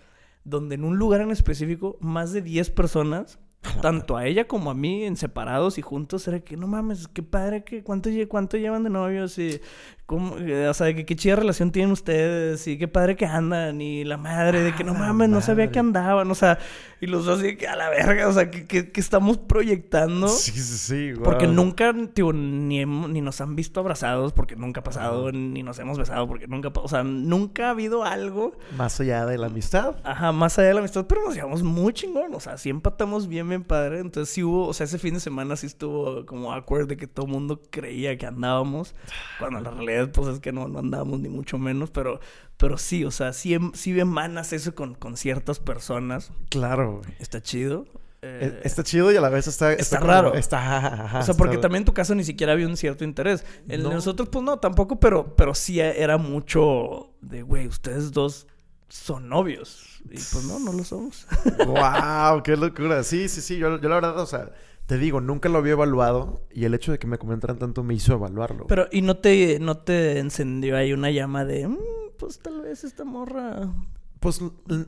donde 0.44 0.76
en 0.76 0.84
un 0.84 0.98
lugar 0.98 1.22
en 1.22 1.32
específico, 1.32 1.98
más 2.00 2.32
de 2.32 2.44
10 2.44 2.70
personas, 2.70 3.40
tanto 3.82 4.18
a 4.18 4.26
ella 4.26 4.48
como 4.48 4.72
a 4.72 4.74
mí, 4.74 5.04
en 5.04 5.18
separados 5.18 5.78
y 5.78 5.82
juntos, 5.82 6.28
era 6.28 6.40
que 6.40 6.58
no 6.58 6.68
mames, 6.68 7.08
qué 7.08 7.24
padre, 7.24 7.64
que 7.64 7.84
cuánto, 7.84 8.10
cuánto 8.28 8.58
llevan 8.58 8.84
de 8.84 8.90
novios 8.90 9.38
y 9.38 9.62
cómo, 10.10 10.38
eh, 10.40 10.68
o 10.68 10.74
sea, 10.74 10.92
que 10.96 11.06
qué 11.06 11.16
chida 11.16 11.36
relación 11.36 11.72
tienen 11.72 11.92
ustedes 11.92 12.66
y 12.68 12.80
qué 12.80 12.88
padre 12.88 13.16
que 13.16 13.28
andan 13.28 13.80
y 13.80 14.04
la 14.04 14.18
madre 14.18 14.64
de 14.64 14.74
que 14.74 14.84
no 14.84 14.96
Ah, 14.96 14.98
mames, 14.98 15.30
no 15.30 15.40
sabía 15.40 15.66
madre. 15.66 15.72
que 15.72 15.78
andaban, 15.78 16.32
o 16.32 16.34
sea, 16.34 16.58
y 17.00 17.06
los 17.06 17.26
dos 17.26 17.40
así 17.42 17.58
que 17.58 17.68
a 17.68 17.76
la 17.76 17.90
verga, 17.90 18.28
o 18.28 18.34
sea, 18.34 18.50
que, 18.50 18.66
que, 18.66 18.92
que 18.92 19.00
estamos 19.00 19.38
proyectando. 19.38 20.28
Sí, 20.28 20.50
sí, 20.52 20.78
sí. 21.14 21.20
Porque 21.24 21.46
wow. 21.46 21.54
nunca, 21.54 21.94
tío, 22.12 22.34
ni, 22.34 22.84
ni 22.86 23.22
nos 23.22 23.40
han 23.40 23.56
visto 23.56 23.80
abrazados, 23.82 24.34
porque 24.34 24.56
nunca 24.56 24.80
ha 24.80 24.84
pasado, 24.84 25.32
ni 25.32 25.62
nos 25.62 25.78
hemos 25.78 26.00
besado, 26.00 26.28
porque 26.28 26.48
nunca, 26.48 26.70
o 26.74 26.88
sea, 26.88 27.04
nunca 27.04 27.68
ha 27.68 27.70
habido 27.70 28.04
algo, 28.04 28.54
Más 28.76 29.00
allá 29.00 29.28
de 29.28 29.38
la 29.38 29.46
amistad. 29.46 29.96
ajá, 30.04 30.32
más 30.32 30.58
allá 30.58 30.70
de 30.70 30.74
la 30.74 30.80
amistad, 30.80 31.06
pero 31.08 31.22
nos 31.24 31.36
llevamos 31.36 31.62
muy 31.62 31.94
chingón, 31.94 32.34
o 32.34 32.40
sea, 32.40 32.58
sí 32.58 32.70
empatamos 32.72 33.28
bien, 33.28 33.48
bien 33.48 33.64
padre, 33.64 34.00
entonces 34.00 34.34
sí 34.34 34.42
hubo, 34.44 34.68
o 34.68 34.74
sea, 34.74 34.86
ese 34.86 34.98
fin 34.98 35.14
de 35.14 35.20
semana 35.20 35.56
sí 35.56 35.68
estuvo 35.68 36.26
como 36.26 36.52
awkward 36.52 36.88
de 36.88 36.98
que 36.98 37.06
todo 37.06 37.28
el 37.28 37.32
mundo 37.32 37.62
creía 37.70 38.18
que 38.18 38.26
andábamos, 38.26 38.96
cuando 39.38 39.60
la 39.60 39.70
realidad, 39.72 39.99
pues 40.08 40.28
es 40.30 40.40
que 40.40 40.52
no, 40.52 40.68
no 40.68 40.80
andábamos 40.80 41.20
ni 41.20 41.30
mucho 41.30 41.58
menos, 41.58 41.92
pero, 41.92 42.20
pero 42.58 42.78
sí, 42.78 43.04
o 43.06 43.12
sea, 43.12 43.34
sí, 43.34 43.58
sí 43.74 44.00
emanas 44.00 44.54
eso 44.54 44.74
con, 44.76 44.96
con 44.96 45.18
ciertas 45.18 45.60
personas, 45.60 46.32
Claro, 46.50 46.98
güey. 47.00 47.14
está 47.20 47.42
chido. 47.42 47.86
Eh, 48.22 48.52
eh, 48.54 48.62
Está 48.66 48.84
chido 48.84 49.12
y 49.14 49.16
a 49.16 49.22
la 49.22 49.30
vez 49.30 49.48
está... 49.48 49.72
está 49.72 49.98
raro. 50.00 50.34
Está... 50.34 50.58
ajá, 51.06 51.20
O 51.20 51.24
sea, 51.24 51.36
porque 51.36 51.56
está- 51.56 51.62
también 51.62 51.84
en 51.84 51.86
tu 51.86 51.94
caso 51.94 52.14
ni 52.16 52.26
siquiera 52.26 52.52
había 52.52 52.68
un 52.68 52.76
cierto 52.76 53.06
interés. 53.06 53.46
En 53.70 53.82
No. 53.82 53.92
nosotros, 53.94 54.28
pues 54.28 54.44
no, 54.44 54.58
tampoco, 54.60 55.00
pero, 55.00 55.36
pero 55.38 55.56
sí 55.56 55.80
era 55.80 56.18
mucho 56.18 57.12
de, 57.22 57.44
güey, 57.44 57.68
ustedes 57.68 58.12
dos 58.12 58.46
son 58.90 59.30
novios. 59.30 60.02
Y 60.06 60.16
pues 60.16 60.44
no, 60.46 60.60
no 60.60 60.74
lo 60.74 60.84
somos. 60.84 61.28
¡Wow! 61.66 62.44
¡Qué 62.44 62.58
locura! 62.58 63.04
Sí, 63.04 63.30
sí, 63.30 63.40
sí. 63.42 63.58
Yo, 63.58 63.80
yo 63.80 63.88
la 63.90 63.96
verdad, 63.96 64.20
o 64.20 64.26
sea, 64.26 64.52
te 64.90 64.98
digo, 64.98 65.22
nunca 65.22 65.50
lo 65.50 65.60
había 65.60 65.74
evaluado 65.74 66.42
y 66.52 66.66
el 66.66 66.74
hecho 66.74 66.92
de 66.92 66.98
que 66.98 67.06
me 67.06 67.20
comentaran 67.20 67.60
tanto 67.60 67.84
me 67.84 67.94
hizo 67.94 68.14
evaluarlo. 68.14 68.66
Pero, 68.66 68.88
¿y 68.92 69.04
no 69.04 69.18
te, 69.18 69.60
no 69.60 69.78
te 69.78 70.18
encendió 70.18 70.76
ahí 70.76 70.94
una 70.94 71.12
llama 71.12 71.46
de, 71.46 71.68
"Mm, 71.68 71.78
pues 72.18 72.40
tal 72.40 72.62
vez 72.62 72.84
esta 72.84 73.06
morra... 73.06 73.72
Pues 74.20 74.42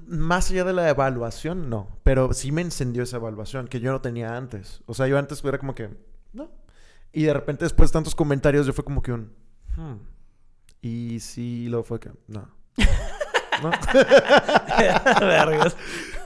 más 0.08 0.50
allá 0.50 0.64
de 0.64 0.74
la 0.74 0.90
evaluación, 0.90 1.70
no. 1.70 2.00
Pero 2.02 2.34
sí 2.34 2.52
me 2.52 2.64
encendió 2.64 3.04
esa 3.04 3.18
evaluación 3.18 3.68
que 3.68 3.80
yo 3.80 3.92
no 3.92 4.02
tenía 4.02 4.36
antes. 4.36 4.82
O 4.88 4.96
sea, 4.96 5.06
yo 5.06 5.20
antes 5.20 5.46
era 5.46 5.60
como 5.60 5.76
que, 5.76 5.92
no. 6.34 6.50
Y 7.14 7.22
de 7.26 7.34
repente 7.36 7.64
después 7.66 7.92
de 7.92 7.94
tantos 7.94 8.16
comentarios 8.16 8.66
yo 8.66 8.74
fue 8.74 8.84
como 8.84 9.04
que 9.04 9.12
un, 9.14 9.32
"Hmm". 9.78 9.98
Y 10.82 11.20
sí, 11.20 11.68
luego 11.70 11.84
fue 11.84 12.00
que, 12.00 12.10
no. 12.28 12.50
¿No? 13.62 13.72
Vergas. 15.20 15.76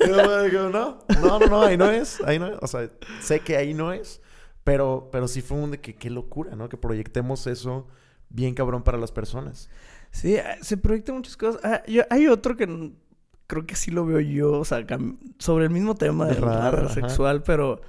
No, 0.07 0.69
no, 0.69 0.97
no, 1.21 1.39
no, 1.39 1.61
ahí 1.63 1.77
no 1.77 1.89
es, 1.89 2.21
ahí 2.25 2.39
no 2.39 2.47
es. 2.47 2.57
O 2.61 2.67
sea, 2.67 2.89
sé 3.21 3.39
que 3.39 3.57
ahí 3.57 3.73
no 3.73 3.91
es, 3.93 4.21
pero, 4.63 5.09
pero 5.11 5.27
sí 5.27 5.41
fue 5.41 5.57
un 5.57 5.71
de 5.71 5.79
que 5.81 5.95
qué 5.95 6.09
locura, 6.09 6.55
¿no? 6.55 6.69
Que 6.69 6.77
proyectemos 6.77 7.47
eso 7.47 7.87
bien 8.29 8.53
cabrón 8.55 8.83
para 8.83 8.97
las 8.97 9.11
personas. 9.11 9.69
Sí, 10.11 10.37
ah, 10.37 10.57
se 10.61 10.77
proyectan 10.77 11.15
muchas 11.15 11.37
cosas. 11.37 11.61
Ah, 11.63 11.81
yo- 11.87 12.03
hay 12.09 12.27
otro 12.27 12.55
que 12.55 12.91
creo 13.47 13.65
que 13.65 13.75
sí 13.75 13.91
lo 13.91 14.05
veo 14.05 14.19
yo, 14.19 14.51
o 14.59 14.65
sea, 14.65 14.85
sobre 15.39 15.65
el 15.65 15.69
mismo 15.71 15.95
tema 15.95 16.25
De 16.25 16.33
radar, 16.35 16.89
sexual, 16.91 17.43
pero 17.43 17.81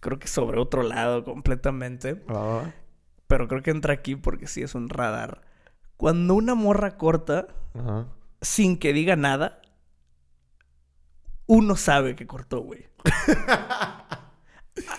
creo 0.00 0.18
que 0.18 0.28
sobre 0.28 0.60
otro 0.60 0.82
lado 0.82 1.24
completamente. 1.24 2.22
Ah, 2.28 2.64
Pero 3.26 3.46
creo 3.48 3.62
que 3.62 3.70
entra 3.70 3.94
aquí 3.94 4.16
porque 4.16 4.46
sí 4.46 4.62
es 4.62 4.74
un 4.74 4.88
radar. 4.88 5.42
Cuando 5.96 6.34
una 6.34 6.54
morra 6.54 6.96
corta, 6.96 7.46
ajá. 7.78 8.06
Sin 8.40 8.78
que 8.78 8.92
diga 8.92 9.16
nada, 9.16 9.60
uno 11.46 11.76
sabe 11.76 12.14
que 12.14 12.26
cortó, 12.26 12.60
güey. 12.60 12.86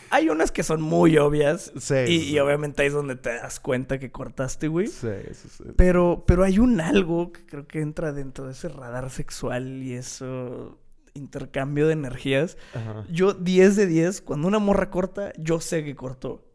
Hay 0.10 0.30
unas 0.30 0.52
que 0.52 0.64
son 0.64 0.82
muy 0.82 1.18
obvias. 1.18 1.72
Sí, 1.78 1.96
y, 2.08 2.20
sí. 2.20 2.34
y 2.34 2.40
obviamente 2.40 2.82
ahí 2.82 2.90
es 2.90 2.94
donde 2.94 3.16
te 3.16 3.34
das 3.34 3.60
cuenta 3.60 4.00
que 4.00 4.12
cortaste, 4.12 4.68
güey. 4.68 4.88
Sí, 4.88 5.08
sí, 5.34 5.50
sí. 5.50 5.64
Pero, 5.78 6.24
pero 6.28 6.44
hay 6.44 6.60
un 6.60 6.82
algo 6.82 7.32
que 7.32 7.46
creo 7.46 7.68
que 7.68 7.82
entra 7.82 8.12
dentro 8.12 8.46
de 8.46 8.52
ese 8.52 8.68
radar 8.68 9.10
sexual 9.10 9.82
y 9.82 9.94
eso 9.94 10.78
intercambio 11.14 11.88
de 11.88 11.94
energías. 11.94 12.58
Ajá. 12.74 13.06
Yo 13.10 13.34
10 13.34 13.76
de 13.76 13.88
10, 13.88 14.22
cuando 14.22 14.48
una 14.48 14.60
morra 14.60 14.90
corta, 14.90 15.34
yo 15.38 15.60
sé 15.60 15.84
que 15.84 15.96
cortó. 15.96 16.46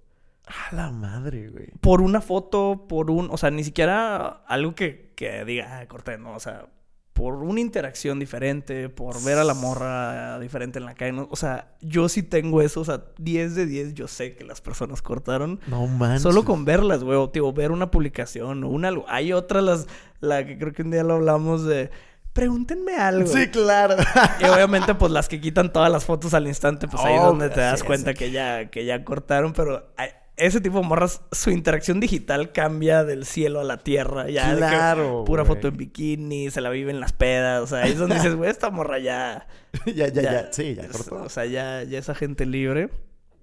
A 0.47 0.75
la 0.75 0.93
madre, 0.93 1.49
güey. 1.49 1.73
por 1.81 2.01
una 2.01 2.21
foto, 2.21 2.87
por 2.89 3.11
un, 3.11 3.29
o 3.33 3.37
sea, 3.37 3.51
ni 3.51 3.65
siquiera 3.65 4.45
algo 4.47 4.77
que, 4.77 5.13
que 5.17 5.45
diga, 5.45 5.81
ah, 5.81 5.89
corté, 5.89 6.19
no, 6.19 6.35
o 6.35 6.41
sea, 6.41 6.69
por 7.17 7.37
una 7.37 7.61
interacción 7.61 8.19
diferente, 8.19 8.91
por 8.91 9.25
ver 9.25 9.39
a 9.39 9.45
la 9.45 9.55
morra 9.55 10.39
diferente 10.39 10.79
en 10.79 10.85
la 10.85 10.95
calle, 10.95 11.13
¿no? 11.13 11.29
o 11.31 11.37
sea, 11.37 11.73
yo 11.81 12.11
sí 12.11 12.23
tengo 12.23 12.61
eso, 12.61 12.83
o 12.83 12.85
sea, 12.85 13.05
10 13.17 13.55
de 13.55 13.65
10 13.65 13.95
yo 13.95 14.07
sé 14.07 14.37
que 14.37 14.45
las 14.45 14.61
personas 14.61 15.01
cortaron. 15.01 15.59
No 15.67 15.87
manches. 15.87 16.21
Solo 16.21 16.45
con 16.45 16.67
verlas, 16.67 17.03
güey, 17.03 17.17
o 17.17 17.31
tío, 17.31 17.51
ver 17.55 17.73
una 17.73 17.91
publicación 17.91 18.63
o 18.65 18.69
una... 18.69 18.93
Hay 19.09 19.33
otras, 19.33 19.65
las, 19.65 19.87
la 20.21 20.45
que 20.45 20.59
creo 20.59 20.75
que 20.75 20.83
un 20.83 20.91
día 20.91 21.05
lo 21.05 21.15
hablamos 21.15 21.65
de... 21.65 21.91
Pregúntenme 22.35 22.97
algo. 22.97 23.27
Sí, 23.27 23.49
claro. 23.49 23.97
Y 24.39 24.45
obviamente, 24.45 24.95
pues 24.95 25.11
las 25.11 25.27
que 25.27 25.41
quitan 25.41 25.73
todas 25.73 25.91
las 25.91 26.05
fotos 26.05 26.35
al 26.35 26.47
instante, 26.47 26.87
pues 26.87 27.03
ahí 27.03 27.15
es 27.15 27.21
Oh, 27.23 27.29
donde 27.29 27.49
te 27.49 27.61
das 27.61 27.83
cuenta 27.83 28.13
que 28.13 28.31
ya, 28.31 28.67
que 28.67 28.85
ya 28.85 29.03
cortaron, 29.05 29.55
pero 29.55 29.89
ay, 29.97 30.11
ese 30.37 30.61
tipo 30.61 30.81
de 30.81 30.87
morras, 30.87 31.23
su 31.33 31.51
interacción 31.51 31.99
digital 32.01 32.53
cambia 32.53 33.05
del 33.05 33.25
cielo 33.25 33.61
a 33.61 33.65
la 33.65 33.79
tierra. 33.79 34.29
Ya 34.29 34.55
Claro, 34.57 35.25
pura 35.25 35.45
foto 35.45 35.69
en 35.69 35.77
bikini, 35.77 36.51
se 36.51 36.61
la 36.61 36.71
vive 36.71 36.91
en 36.91 37.01
las 37.01 37.13
pedas. 37.13 37.63
O 37.63 37.67
sea, 37.67 37.83
ahí 37.85 37.93
es 37.93 37.99
donde 37.99 38.17
dices, 38.17 38.35
güey, 38.35 38.51
esta 38.51 38.71
morra 38.71 38.99
ya. 38.99 39.47
ya, 39.87 40.09
ya, 40.09 40.23
ya. 40.23 40.53
Sí, 40.53 40.75
ya 40.75 40.89
cortó. 40.89 41.23
O 41.23 41.29
sea, 41.29 41.47
ya, 41.47 41.83
ya 41.85 41.99
es 41.99 42.09
agente 42.09 42.45
libre. 42.47 42.91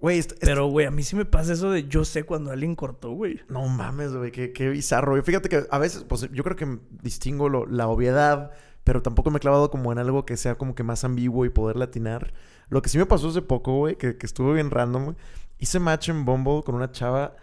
Güey, 0.00 0.22
Pero, 0.40 0.66
güey, 0.68 0.86
a 0.86 0.90
mí 0.90 1.02
sí 1.02 1.16
me 1.16 1.24
pasa 1.24 1.54
eso 1.54 1.70
de 1.70 1.88
yo 1.88 2.04
sé 2.04 2.24
cuando 2.24 2.50
alguien 2.52 2.74
cortó, 2.76 3.12
güey. 3.12 3.40
No 3.48 3.66
mames, 3.68 4.12
güey, 4.14 4.30
qué, 4.30 4.52
qué 4.52 4.68
bizarro. 4.68 5.12
güey. 5.12 5.22
Fíjate 5.22 5.48
que 5.48 5.64
a 5.70 5.78
veces, 5.78 6.04
pues 6.06 6.28
yo 6.30 6.44
creo 6.44 6.56
que 6.56 6.78
distingo 7.02 7.48
lo- 7.48 7.64
la 7.66 7.88
obviedad, 7.88 8.50
pero 8.84 9.00
tampoco 9.00 9.30
me 9.30 9.38
he 9.38 9.40
clavado 9.40 9.70
como 9.70 9.90
en 9.92 9.98
algo 9.98 10.26
que 10.26 10.36
sea 10.36 10.56
como 10.56 10.74
que 10.74 10.82
más 10.82 11.04
ambiguo 11.04 11.46
y 11.46 11.48
poder 11.48 11.76
latinar. 11.76 12.34
Lo 12.68 12.82
que 12.82 12.88
sí 12.90 12.98
me 12.98 13.06
pasó 13.06 13.28
hace 13.28 13.40
poco, 13.40 13.78
güey, 13.78 13.96
que, 13.96 14.18
que 14.18 14.26
estuvo 14.26 14.52
bien 14.52 14.70
random, 14.70 15.04
güey. 15.04 15.16
Hice 15.58 15.78
match 15.78 16.08
en 16.08 16.24
Bumble 16.24 16.62
con 16.64 16.74
una 16.74 16.90
chava 16.90 17.36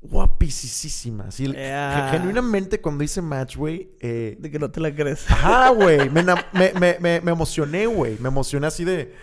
guapísima. 0.00 1.24
Así, 1.24 1.50
Ya. 1.52 2.10
ge- 2.10 2.18
genuinamente 2.18 2.80
cuando 2.80 3.04
hice 3.04 3.22
match, 3.22 3.56
güey, 3.56 3.90
eh, 4.00 4.36
De 4.38 4.50
que 4.50 4.58
no 4.58 4.70
te 4.70 4.80
la 4.80 4.94
crees. 4.94 5.30
Ajá, 5.30 5.68
güey. 5.74 6.10
Me, 6.10 6.22
me, 6.22 6.72
me, 7.00 7.20
me, 7.20 7.30
emocioné, 7.30 7.86
güey. 7.86 8.18
Me 8.18 8.28
emocioné 8.28 8.66
así 8.66 8.84
de. 8.84 9.14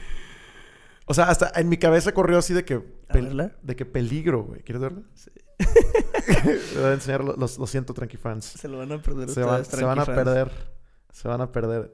O 1.06 1.14
sea, 1.14 1.26
hasta 1.26 1.52
en 1.60 1.68
mi 1.70 1.78
cabeza 1.78 2.14
corrió 2.14 2.38
así 2.38 2.54
de 2.54 2.64
que. 2.66 2.80
Pel- 3.10 3.54
de 3.62 3.76
que 3.76 3.86
peligro, 3.86 4.44
güey. 4.44 4.62
¿Quieres 4.62 4.82
verla? 4.82 5.02
Sí. 5.14 5.30
Le 6.76 6.82
voy 6.82 6.90
a 6.90 6.94
enseñar. 6.94 7.24
Lo, 7.24 7.48
siento, 7.68 7.94
Tranqui 7.94 8.18
fans. 8.18 8.46
Se 8.46 8.68
lo 8.68 8.78
van 8.80 8.92
a 8.92 9.02
perder 9.02 9.30
Se 9.30 9.44
van, 9.44 9.66
se 9.66 9.84
van 9.84 10.00
a 10.00 10.06
perder. 10.06 10.52
Se 11.12 11.28
van 11.28 11.42
a 11.42 11.52
perder. 11.52 11.94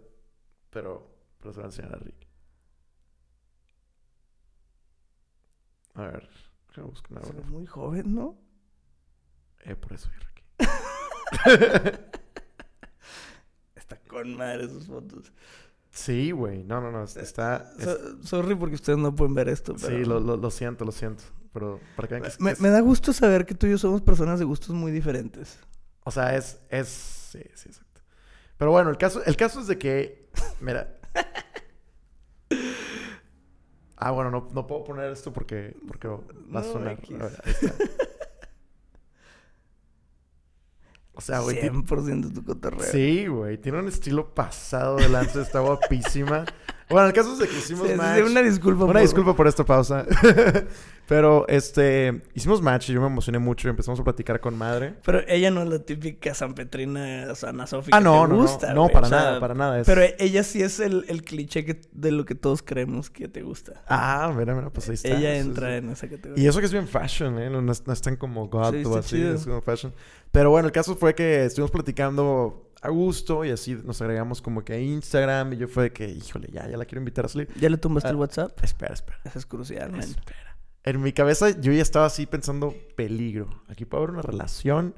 Pero. 0.70 1.12
Pero 1.40 1.54
se 1.54 1.60
va 1.60 1.66
a 1.66 1.70
enseñar 1.70 1.96
a 1.96 1.98
Rick. 1.98 2.27
A 5.98 6.02
ver. 6.04 6.30
Buscar 6.84 7.12
una 7.12 7.22
hora. 7.22 7.42
muy 7.50 7.66
joven, 7.66 8.14
¿no? 8.16 8.38
Eh, 9.66 9.76
por 9.76 9.94
eso 9.94 10.10
vi 10.12 10.18
Ricky. 10.20 10.44
Está 13.76 13.98
con 14.08 14.36
madre 14.36 14.68
sus 14.70 14.86
fotos. 14.88 15.32
Sí, 15.92 16.32
güey. 16.32 16.64
No, 16.64 16.80
no, 16.82 16.92
no. 16.92 17.04
Está. 17.04 17.72
es- 17.80 17.86
So- 17.86 18.24
sorry 18.24 18.56
porque 18.56 18.76
ustedes 18.76 19.00
no 19.00 19.16
pueden 19.16 19.34
ver 19.34 19.50
esto, 19.50 19.76
pero... 19.82 19.98
Sí, 19.98 20.06
lo, 20.06 20.20
lo, 20.20 20.38
lo 20.38 20.52
siento, 20.52 20.86
lo 20.86 20.92
siento. 20.92 21.24
Pero 21.54 21.80
para 21.96 22.08
que 22.08 22.30
Me, 22.40 22.54
me 22.60 22.70
da 22.70 22.82
gusto 22.82 23.14
saber 23.14 23.46
que 23.48 23.56
tú 23.56 23.66
y 23.66 23.72
yo 23.72 23.78
somos 23.80 24.02
personas 24.04 24.38
de 24.38 24.46
gustos 24.46 24.70
muy 24.76 24.92
diferentes. 24.92 25.58
O 26.04 26.12
sea, 26.12 26.36
es, 26.36 26.60
es, 26.70 26.88
sí, 26.88 27.42
sí, 27.56 27.70
exacto. 27.70 28.02
Pero 28.58 28.70
bueno, 28.72 28.90
el 28.92 28.98
caso, 28.98 29.24
el 29.26 29.36
caso 29.36 29.60
es 29.62 29.68
de 29.68 29.78
que, 29.80 30.30
mira. 30.62 30.94
Ah, 33.98 34.12
bueno, 34.12 34.30
no, 34.32 34.48
no 34.54 34.68
puedo 34.68 34.84
poner 34.84 35.12
esto 35.12 35.34
porque, 35.34 35.76
porque 35.88 36.08
va 36.08 36.60
a 36.60 36.64
sonar. 36.64 36.94
X. 36.94 37.20
A 37.20 37.24
ver, 37.26 37.42
ahí 37.44 37.52
está. 37.52 37.74
O 41.14 41.22
sea, 41.22 41.40
güey. 41.40 41.60
ti- 41.60 41.68
100% 41.70 42.32
tu 42.34 42.44
cotorreo. 42.44 42.84
Sí, 42.92 43.26
güey. 43.28 43.58
Tiene 43.58 43.80
un 43.80 43.88
estilo 43.88 44.34
pasado 44.36 44.98
de 44.98 45.10
lanza. 45.10 45.42
Está 45.42 45.60
guapísima. 45.62 46.46
Bueno, 46.90 47.08
el 47.08 47.14
caso 47.14 47.34
es 47.34 47.40
de 47.40 47.48
que 47.48 47.58
hicimos 47.58 47.88
Sí, 47.88 47.96
match. 47.96 48.24
una 48.26 48.42
disculpa. 48.42 48.86
Una 48.86 48.94
por- 48.94 49.02
disculpa 49.02 49.36
por 49.36 49.48
esta 49.48 49.66
pausa. 49.66 50.06
Pero, 51.08 51.48
este, 51.48 52.22
hicimos 52.34 52.62
match 52.62 52.90
y 52.90 52.94
yo 52.94 53.00
me 53.00 53.08
emocioné 53.08 53.40
mucho 53.40 53.68
y 53.68 53.72
empezamos 53.72 53.98
a 54.00 54.04
platicar 54.04 54.42
con 54.42 54.58
madre. 54.58 54.96
Pero 55.06 55.22
ella 55.28 55.50
no 55.52 55.62
es 55.64 55.70
la 55.70 55.80
típica 55.80 56.34
sanpetrina 56.34 57.28
Ana 57.48 57.66
Sofía 57.66 57.96
Ah, 57.96 58.00
que 58.00 58.04
no, 58.04 58.12
te 58.24 58.28
no, 58.28 58.28
no. 58.28 58.36
gusta, 58.42 58.74
No, 58.74 58.82
güey. 58.84 58.94
para 58.94 59.08
O 59.08 59.10
sea, 59.10 59.18
nada, 59.20 59.40
para 59.40 59.54
nada. 59.54 59.80
Es... 59.80 59.88
Pero 59.88 60.02
ella 60.20 60.44
sí 60.44 60.62
es 60.62 60.82
el, 60.82 61.06
el 61.08 61.24
cliché 61.24 61.64
que- 61.64 61.80
de 61.94 62.12
lo 62.12 62.26
que 62.26 62.36
todos 62.36 62.62
creemos 62.62 63.10
que 63.10 63.30
te 63.30 63.42
gusta. 63.42 63.84
Ah, 63.88 64.34
mira, 64.38 64.54
mira, 64.54 64.70
pues 64.70 64.90
ahí 64.90 64.96
está. 64.96 65.08
ella 65.10 65.34
Sí, 65.34 65.48
entra 65.48 65.78
en 65.78 65.90
esa 65.92 66.10
categoría. 66.10 66.44
Y 66.44 66.48
eso 66.48 66.60
que 66.60 66.66
es 66.66 66.74
bien 66.74 66.88
fashion, 66.90 67.40
¿eh? 67.40 67.50
No, 67.50 67.62
no 67.62 67.72
no 67.86 67.94
es 67.94 68.02
tan 68.02 68.18
como 68.18 68.48
God 68.50 68.74
Sí, 68.74 68.84
o 68.86 68.98
así, 68.98 69.16
chido. 69.16 69.34
es 69.36 69.46
como 69.46 69.62
fashion. 69.62 69.94
Pero 70.34 70.50
bueno, 70.50 70.66
el 70.68 70.74
caso 70.74 70.98
fue 70.98 71.16
que 71.16 71.46
estuvimos 71.46 71.72
platicando 71.72 72.67
a 72.88 72.90
gusto 72.90 73.46
y 73.46 73.52
así 73.52 73.78
nos 73.84 74.02
agregamos 74.02 74.42
como 74.42 74.64
que 74.66 74.74
a 74.74 74.80
Instagram 74.80 75.54
y 75.54 75.58
yo 75.58 75.68
fue 75.68 75.84
de 75.84 75.94
que, 75.94 76.08
híjole, 76.10 76.50
ya, 76.52 76.68
ya 76.70 76.78
la 76.78 76.86
quiero 76.86 77.00
invitar 77.02 77.26
a 77.26 77.28
salir. 77.28 77.48
¿Ya 77.60 77.70
le 77.70 77.78
tumbaste 77.78 78.08
Ah, 78.08 78.12
el 78.12 78.18
WhatsApp? 78.18 78.64
Espera, 78.64 78.94
espera. 78.94 79.20
Eso 79.26 79.38
es 79.40 79.46
crucial, 79.46 79.92
man. 79.92 80.02
Espera. 80.02 80.58
En 80.84 81.02
mi 81.02 81.12
cabeza 81.14 81.50
yo 81.60 81.72
ya 81.74 81.82
estaba 81.82 82.06
así 82.06 82.26
pensando, 82.26 82.74
peligro. 82.96 83.50
Aquí 83.70 83.86
puede 83.86 84.04
haber 84.04 84.14
una 84.16 84.22
relación 84.24 84.96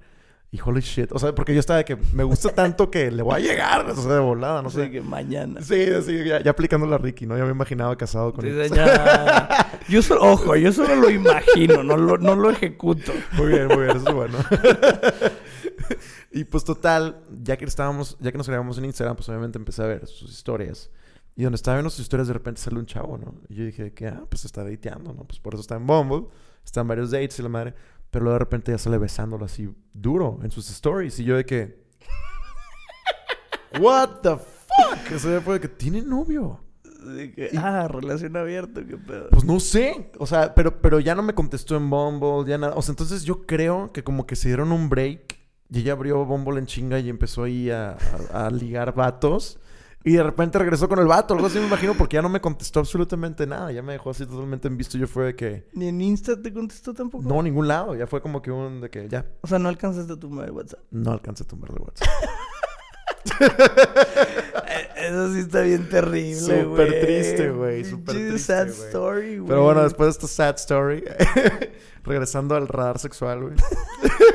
y 0.52 0.60
holy 0.64 0.82
shit. 0.82 1.12
O 1.12 1.20
sea, 1.20 1.34
porque 1.36 1.54
yo 1.54 1.60
estaba 1.60 1.78
de 1.78 1.86
que 1.86 1.96
me 2.14 2.24
gusta 2.24 2.50
tanto 2.56 2.90
que 2.92 3.10
le 3.12 3.22
voy 3.24 3.36
a 3.36 3.40
llegar, 3.40 3.90
o 3.90 3.96
sea, 3.96 4.14
de 4.14 4.20
volada, 4.20 4.62
no 4.62 4.68
Así 4.70 4.78
sé. 4.78 4.92
que 4.92 5.02
mañana. 5.02 5.62
Sí, 5.62 5.86
sí, 6.06 6.24
ya, 6.26 6.42
ya 6.42 6.52
aplicando 6.52 6.86
la 6.88 6.98
Ricky, 7.00 7.26
¿no? 7.26 7.38
Ya 7.38 7.46
me 7.46 7.52
imaginaba 7.52 7.96
casado 7.98 8.34
con 8.34 8.46
Dice, 8.46 8.66
él. 8.66 8.72
ya. 8.74 9.80
Yo 9.90 10.04
solo, 10.04 10.22
ojo, 10.22 10.56
yo 10.56 10.72
solo 10.72 10.96
lo 10.96 11.10
imagino, 11.10 11.82
no 11.84 11.98
lo, 11.98 12.20
no 12.20 12.36
lo 12.36 12.52
ejecuto. 12.52 13.12
Muy 13.32 13.48
bien, 13.48 13.66
muy 13.68 13.78
bien, 13.86 13.98
eso 13.98 14.08
es 14.10 14.14
bueno. 14.14 14.38
y 16.32 16.44
pues 16.44 16.64
total, 16.64 17.24
ya 17.42 17.58
que 17.58 17.66
estábamos, 17.66 18.18
ya 18.20 18.32
que 18.32 18.38
nos 18.38 18.48
grabamos 18.48 18.78
en 18.78 18.86
Instagram, 18.86 19.16
pues 19.16 19.30
obviamente 19.30 19.58
empecé 19.58 19.84
a 19.84 19.88
ver 19.88 20.08
sus 20.08 20.32
historias. 20.32 20.90
Y 21.36 21.44
donde 21.44 21.56
estaba 21.56 21.78
viendo 21.78 21.90
sus 21.90 22.02
historias, 22.02 22.28
de 22.28 22.34
repente 22.34 22.60
sale 22.60 22.78
un 22.78 22.86
chavo, 22.86 23.18
¿no? 23.18 23.34
Y 23.48 23.56
yo 23.56 23.66
dije 23.66 23.94
que, 23.94 24.08
ah, 24.08 24.26
pues 24.30 24.44
está 24.44 24.64
dateando, 24.64 25.14
¿no? 25.14 25.24
Pues 25.24 25.40
por 25.40 25.54
eso 25.54 25.62
está 25.62 25.76
en 25.76 25.88
Bumble, 25.88 26.28
está 26.66 26.82
en 26.82 26.88
varios 26.90 27.12
dates 27.12 27.40
y 27.40 27.44
la 27.44 27.50
madre. 27.50 27.74
Pero 28.12 28.24
luego 28.24 28.34
de 28.34 28.40
repente 28.40 28.72
ya 28.72 28.78
sale 28.78 28.98
besándolo 28.98 29.46
así 29.46 29.74
duro 29.94 30.40
en 30.44 30.52
sus 30.52 30.70
stories. 30.70 31.18
Y 31.20 31.24
yo 31.24 31.38
de 31.38 31.46
que, 31.46 31.86
what 33.80 34.20
the 34.22 34.32
fuck? 34.32 35.16
O 35.16 35.20
sea, 35.20 35.40
fue 35.40 35.54
de 35.56 35.60
que 35.62 35.70
tiene 35.70 36.02
novio. 36.02 36.60
Que, 37.36 37.52
ah, 37.58 37.88
relación 37.88 38.36
abierta, 38.36 38.86
qué 38.86 38.98
pedo. 38.98 39.30
Pues 39.30 39.46
no 39.46 39.62
sé. 39.62 40.12
O 40.18 40.26
sea, 40.26 40.54
pero, 40.54 40.82
pero 40.82 41.00
ya 41.00 41.16
no 41.16 41.24
me 41.24 41.34
contestó 41.34 41.78
en 41.78 41.90
Bumble, 41.90 42.50
ya 42.50 42.58
nada. 42.58 42.74
O 42.76 42.82
sea, 42.82 42.92
entonces 42.92 43.24
yo 43.24 43.46
creo 43.46 43.94
que 43.94 44.04
como 44.04 44.28
que 44.28 44.36
se 44.36 44.50
dieron 44.50 44.74
un 44.74 44.90
break 44.90 45.39
y 45.70 45.80
ella 45.80 45.94
abrió 45.94 46.26
Bumble 46.26 46.60
en 46.60 46.66
chinga 46.66 47.00
y 47.00 47.10
empezó 47.10 47.44
ahí 47.44 47.70
a, 47.70 47.98
a- 48.34 48.48
a 48.48 48.50
ligar 48.50 48.94
vatos. 48.96 49.60
Y 50.06 50.14
de 50.14 50.24
repente 50.24 50.58
regresó 50.58 50.88
con 50.88 50.98
el 51.00 51.08
vato, 51.08 51.34
algo 51.34 51.48
así 51.48 51.60
me 51.60 51.68
imagino, 51.68 51.94
porque 51.94 52.16
ya 52.16 52.22
no 52.22 52.30
me 52.30 52.40
contestó 52.40 52.80
absolutamente 52.80 53.46
nada. 53.46 53.70
Ya 53.74 53.82
me 53.84 53.92
dejó 53.92 54.12
así 54.12 54.26
totalmente 54.26 54.70
en 54.70 54.78
visto. 54.78 54.98
Yo 54.98 55.08
fue 55.08 55.26
de 55.26 55.36
que, 55.36 55.68
Ni 55.74 55.90
en 55.90 56.00
Insta 56.02 56.42
te 56.42 56.54
contestó 56.54 56.94
tampoco. 56.94 57.28
no, 57.28 57.44
ningún 57.44 57.68
lado. 57.68 57.94
Ya 57.96 58.08
fue 58.08 58.22
como 58.22 58.42
que 58.42 58.50
un, 58.50 58.80
de 58.80 58.90
que 58.90 59.10
ya, 59.10 59.26
O 59.42 59.48
sea, 59.48 59.60
no 59.60 59.68
alcanzaste 59.68 60.14
a 60.14 60.16
tumbar 60.16 60.46
el 60.46 60.52
WhatsApp. 60.52 60.80
no 60.92 61.12
alcancé 61.12 61.44
a 61.44 61.48
tumbarle 61.48 61.80
WhatsApp. 61.82 62.08
Eh, 63.42 64.88
Eso 65.10 65.34
sí 65.34 65.40
está 65.40 65.62
bien 65.62 65.90
terrible, 65.90 66.64
güey. 66.64 66.88
Súper 66.88 67.02
triste, 67.02 67.50
güey, 67.52 67.84
súper 67.86 68.16
triste, 68.16 68.40
sad 68.40 68.68
güey. 68.68 68.88
story, 68.88 69.38
güey. 69.38 69.50
Pero 69.50 69.64
bueno, 69.64 69.84
después 69.84 70.08
de 70.08 70.12
esta 70.12 70.28
sad 70.28 70.56
story, 70.56 71.04
regresando 72.06 72.56
al 72.56 72.68
radar 72.70 73.00
sexual, 73.00 73.42
güey. 73.42 73.56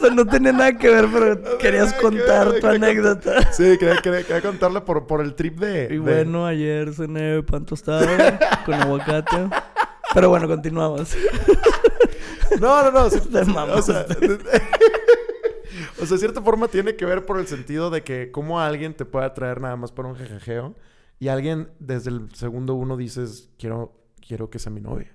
Sea, 0.00 0.10
no 0.10 0.24
tenía 0.26 0.52
nada 0.52 0.76
que 0.76 0.88
ver, 0.90 1.06
pero 1.12 1.58
querías 1.58 1.92
ver, 1.92 2.00
contar 2.00 2.46
tu 2.48 2.60
quería 2.60 2.70
anécdota. 2.70 3.52
Sí, 3.52 3.76
quería, 3.78 3.96
quería- 4.02 4.22
quería 4.24 4.42
contarle 4.42 4.80
por, 4.80 5.06
por 5.06 5.20
el 5.20 5.34
trip 5.34 5.58
de... 5.60 5.84
Y 5.86 5.94
de- 5.94 5.98
bueno, 5.98 6.46
ayer 6.46 6.92
cené 6.94 7.42
pan 7.42 7.64
tostado 7.66 8.06
con 8.64 8.74
aguacate. 8.74 9.48
Pero 10.14 10.28
bueno, 10.30 10.48
continuamos. 10.48 11.14
No, 12.60 12.82
no, 12.82 12.90
no. 12.90 13.08
sí, 13.10 13.20
Te 13.20 13.38
o, 13.42 13.44
sea, 13.44 14.06
o 16.00 16.06
sea, 16.06 16.16
de 16.16 16.18
cierta 16.18 16.42
forma 16.42 16.68
tiene 16.68 16.96
que 16.96 17.06
ver 17.06 17.24
por 17.24 17.38
el 17.38 17.46
sentido 17.46 17.90
de 17.90 18.02
que 18.02 18.30
como 18.32 18.60
alguien 18.60 18.94
te 18.94 19.04
puede 19.04 19.26
atraer 19.26 19.60
nada 19.60 19.76
más 19.76 19.92
por 19.92 20.06
un 20.06 20.16
jejejeo 20.16 20.74
y 21.18 21.28
alguien 21.28 21.70
desde 21.78 22.10
el 22.10 22.34
segundo 22.34 22.74
uno 22.74 22.96
dices, 22.96 23.50
quiero, 23.58 23.92
quiero 24.26 24.50
que 24.50 24.58
sea 24.58 24.72
mi 24.72 24.80
novia. 24.80 25.12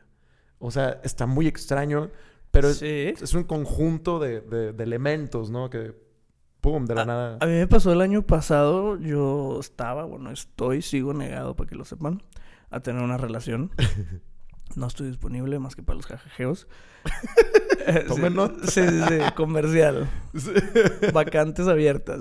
O 0.60 0.72
sea, 0.72 1.02
está 1.04 1.26
muy 1.26 1.48
extraño, 1.48 2.10
pero 2.56 2.70
es, 2.70 2.78
sí. 2.78 3.14
es 3.22 3.34
un 3.34 3.44
conjunto 3.44 4.20
de, 4.20 4.42
de- 4.42 4.74
de 4.74 4.84
elementos, 4.84 5.50
¿no? 5.52 5.70
Que, 5.70 5.94
pum, 6.62 6.86
de 6.86 6.96
la 6.96 7.06
nada. 7.06 7.38
A 7.42 7.46
mí 7.46 7.54
me 7.54 7.68
pasó 7.68 7.92
el 7.94 8.02
año 8.02 8.24
pasado, 8.24 8.98
yo 9.00 9.60
estaba, 9.60 10.06
bueno, 10.06 10.32
estoy, 10.32 10.82
sigo 10.82 11.14
negado 11.14 11.56
para 11.56 11.70
que 11.70 11.76
lo 11.76 11.86
sepan, 11.86 12.24
a 12.70 12.80
tener 12.80 13.02
una 13.04 13.18
relación. 13.18 13.72
No 14.76 14.88
estoy 14.88 15.08
disponible 15.08 15.60
más 15.60 15.76
que 15.76 15.84
para 15.84 15.96
los 15.98 16.08
jajajeos. 16.08 16.68
Eh, 17.88 18.06
sí. 18.10 18.22
Sí, 18.64 18.82
sí, 18.82 19.00
sí, 19.08 19.18
comercial. 19.36 20.10
Vacantes 21.14 21.68
abiertas. 21.68 22.20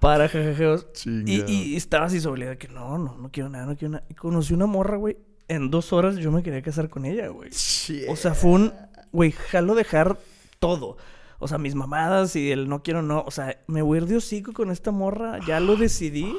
Para 0.00 0.26
jajajeos. 0.28 0.86
Y, 1.04 1.42
y 1.50 1.76
estaba 1.76 2.06
así 2.06 2.18
sobre 2.18 2.46
de 2.46 2.56
que 2.56 2.68
no, 2.68 2.96
no, 2.96 3.18
no 3.18 3.30
quiero 3.30 3.50
nada, 3.50 3.66
no 3.66 3.76
quiero 3.76 3.92
nada. 3.92 4.04
Y 4.08 4.14
conocí 4.14 4.54
una 4.54 4.64
morra, 4.64 4.96
güey. 4.96 5.18
En 5.48 5.70
dos 5.70 5.92
horas 5.92 6.16
yo 6.16 6.32
me 6.32 6.42
quería 6.42 6.62
casar 6.62 6.88
con 6.88 7.04
ella, 7.04 7.28
güey. 7.28 7.50
Shit. 7.50 8.08
O 8.08 8.16
sea, 8.16 8.32
fue 8.34 8.52
un, 8.52 8.72
güey, 9.14 9.32
jalo 9.32 9.74
dejar 9.74 10.18
todo. 10.58 10.98
O 11.38 11.48
sea, 11.48 11.56
mis 11.58 11.74
mamadas 11.74 12.36
y 12.36 12.52
el 12.52 12.68
no 12.68 12.82
quiero 12.82 13.00
no. 13.02 13.22
O 13.26 13.30
sea, 13.30 13.58
me 13.66 13.80
voy 13.82 13.98
a 13.98 14.02
ir 14.02 14.06
de 14.08 14.16
hocico 14.16 14.52
con 14.52 14.70
esta 14.70 14.90
morra. 14.90 15.38
Ya 15.46 15.60
lo 15.60 15.76
decidí 15.76 16.34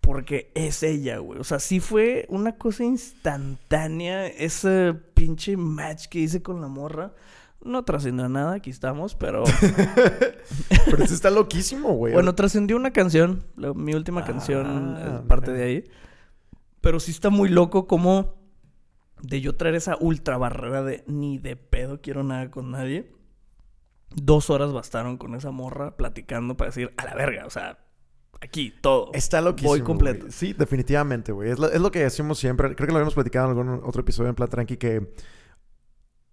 porque 0.00 0.50
es 0.54 0.82
ella, 0.82 1.18
güey. 1.18 1.40
O 1.40 1.44
sea, 1.44 1.58
sí 1.60 1.80
fue 1.80 2.26
una 2.28 2.56
cosa 2.56 2.84
instantánea. 2.84 4.26
Ese 4.26 4.94
pinche 5.14 5.56
match 5.56 6.06
que 6.06 6.20
hice 6.20 6.42
con 6.42 6.60
la 6.60 6.68
morra. 6.68 7.12
No 7.62 7.82
trascendió 7.84 8.28
nada, 8.28 8.54
aquí 8.56 8.68
estamos, 8.70 9.14
pero... 9.14 9.42
Pero 10.86 11.06
sí 11.06 11.14
está 11.14 11.30
loquísimo, 11.30 11.94
güey. 11.94 12.12
bueno, 12.12 12.34
trascendió 12.34 12.76
una 12.76 12.92
canción. 12.92 13.44
la- 13.56 13.72
mi 13.72 13.94
última 13.94 14.20
Ah, 14.20 14.24
canción 14.24 14.96
es 14.98 15.04
mira. 15.06 15.22
parte 15.26 15.52
de 15.52 15.62
ahí. 15.64 15.84
Pero 16.80 17.00
sí 17.00 17.10
está 17.10 17.30
muy 17.30 17.48
loco 17.48 17.86
como 17.86 18.34
de 19.24 19.40
yo 19.40 19.56
traer 19.56 19.74
esa 19.74 19.96
ultra 19.98 20.36
barrera 20.36 20.82
de 20.82 21.02
ni 21.06 21.38
de 21.38 21.56
pedo 21.56 22.00
quiero 22.00 22.22
nada 22.22 22.50
con 22.50 22.70
nadie. 22.70 23.10
Dos 24.14 24.50
horas 24.50 24.72
bastaron 24.72 25.16
con 25.16 25.34
esa 25.34 25.50
morra 25.50 25.96
platicando 25.96 26.56
para 26.56 26.70
decir 26.70 26.92
a 26.96 27.04
la 27.04 27.14
verga, 27.14 27.46
o 27.46 27.50
sea, 27.50 27.78
aquí 28.40 28.72
todo. 28.80 29.10
Está 29.12 29.40
loquísimo. 29.40 29.70
Voy 29.70 29.80
completo. 29.80 30.20
güey. 30.20 30.32
Sí, 30.32 30.52
definitivamente, 30.52 31.32
güey. 31.32 31.50
Es 31.50 31.58
lo, 31.58 31.70
es 31.70 31.80
lo 31.80 31.90
que 31.90 32.00
decimos 32.00 32.38
siempre. 32.38 32.74
Creo 32.76 32.86
que 32.86 32.92
lo 32.92 32.98
habíamos 32.98 33.14
platicado 33.14 33.50
en 33.50 33.58
algún 33.58 33.80
otro 33.82 34.02
episodio 34.02 34.28
en 34.28 34.36
Plan 34.36 34.48
Tranqui 34.48 34.76
que 34.76 35.14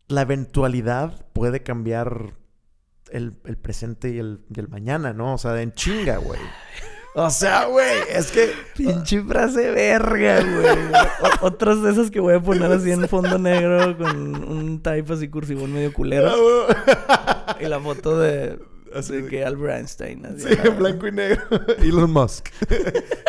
la 0.07 0.21
eventualidad 0.21 1.25
puede 1.33 1.63
cambiar 1.63 2.33
el, 3.11 3.39
el 3.45 3.57
presente 3.57 4.09
y 4.09 4.19
el, 4.19 4.41
y 4.53 4.59
el 4.59 4.67
mañana, 4.67 5.13
¿no? 5.13 5.33
O 5.33 5.37
sea, 5.37 5.59
en 5.61 5.71
chinga, 5.73 6.17
güey. 6.17 6.39
O 7.13 7.29
sea, 7.29 7.65
güey, 7.65 7.99
es 8.09 8.31
que... 8.31 8.51
Pinche 8.77 9.21
frase 9.21 9.69
verga, 9.71 10.39
güey. 10.41 10.77
Otras 11.41 11.81
de 11.83 11.91
esas 11.91 12.09
que 12.09 12.19
voy 12.21 12.35
a 12.35 12.39
poner 12.39 12.71
así 12.71 12.89
en 12.91 13.07
fondo 13.09 13.37
negro 13.37 13.97
con 13.97 14.43
un 14.49 14.81
type 14.81 15.11
así 15.13 15.27
cursivón 15.27 15.73
medio 15.73 15.91
culero. 15.93 16.31
Y 17.59 17.65
la 17.65 17.79
foto 17.81 18.17
de, 18.17 18.59
Así 18.95 19.13
de 19.21 19.27
que 19.29 19.43
Albert 19.45 19.77
Einstein. 19.79 20.25
así, 20.25 20.41
Sí, 20.47 20.55
ah, 20.57 20.67
en 20.67 20.77
blanco 20.77 21.07
y 21.07 21.11
negro. 21.11 21.41
Elon 21.79 22.11
Musk. 22.11 22.47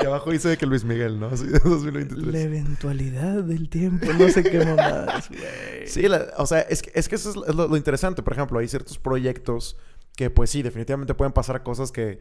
y 0.01 0.07
abajo 0.07 0.31
dice 0.31 0.49
de 0.51 0.57
que 0.57 0.67
Luis 0.67 0.85
Miguel, 0.85 1.19
¿no? 1.19 1.27
Así 1.27 1.47
de 1.49 1.59
2023. 1.59 2.27
La 2.33 2.41
eventualidad 2.41 3.43
del 3.43 3.69
tiempo, 3.69 4.07
no 4.13 4.29
sé 4.29 4.43
qué 4.45 4.59
mamadas, 4.65 5.29
güey. 5.29 5.87
Sí, 5.87 6.03
la- 6.09 6.29
o 6.39 6.47
sea, 6.47 6.61
es 6.61 6.83
que, 6.83 6.93
es 6.95 7.09
que 7.09 7.17
eso 7.17 7.31
es, 7.31 7.37
lo- 7.37 7.47
es 7.47 7.55
lo, 7.55 7.67
lo 7.69 7.77
interesante. 7.77 8.23
Por 8.23 8.33
ejemplo, 8.33 8.59
hay 8.61 8.69
ciertos 8.69 8.99
proyectos 8.99 9.77
que, 10.17 10.31
pues 10.31 10.51
sí, 10.51 10.63
definitivamente 10.63 11.15
pueden 11.15 11.33
pasar 11.33 11.63
cosas 11.65 11.91
que 11.93 12.21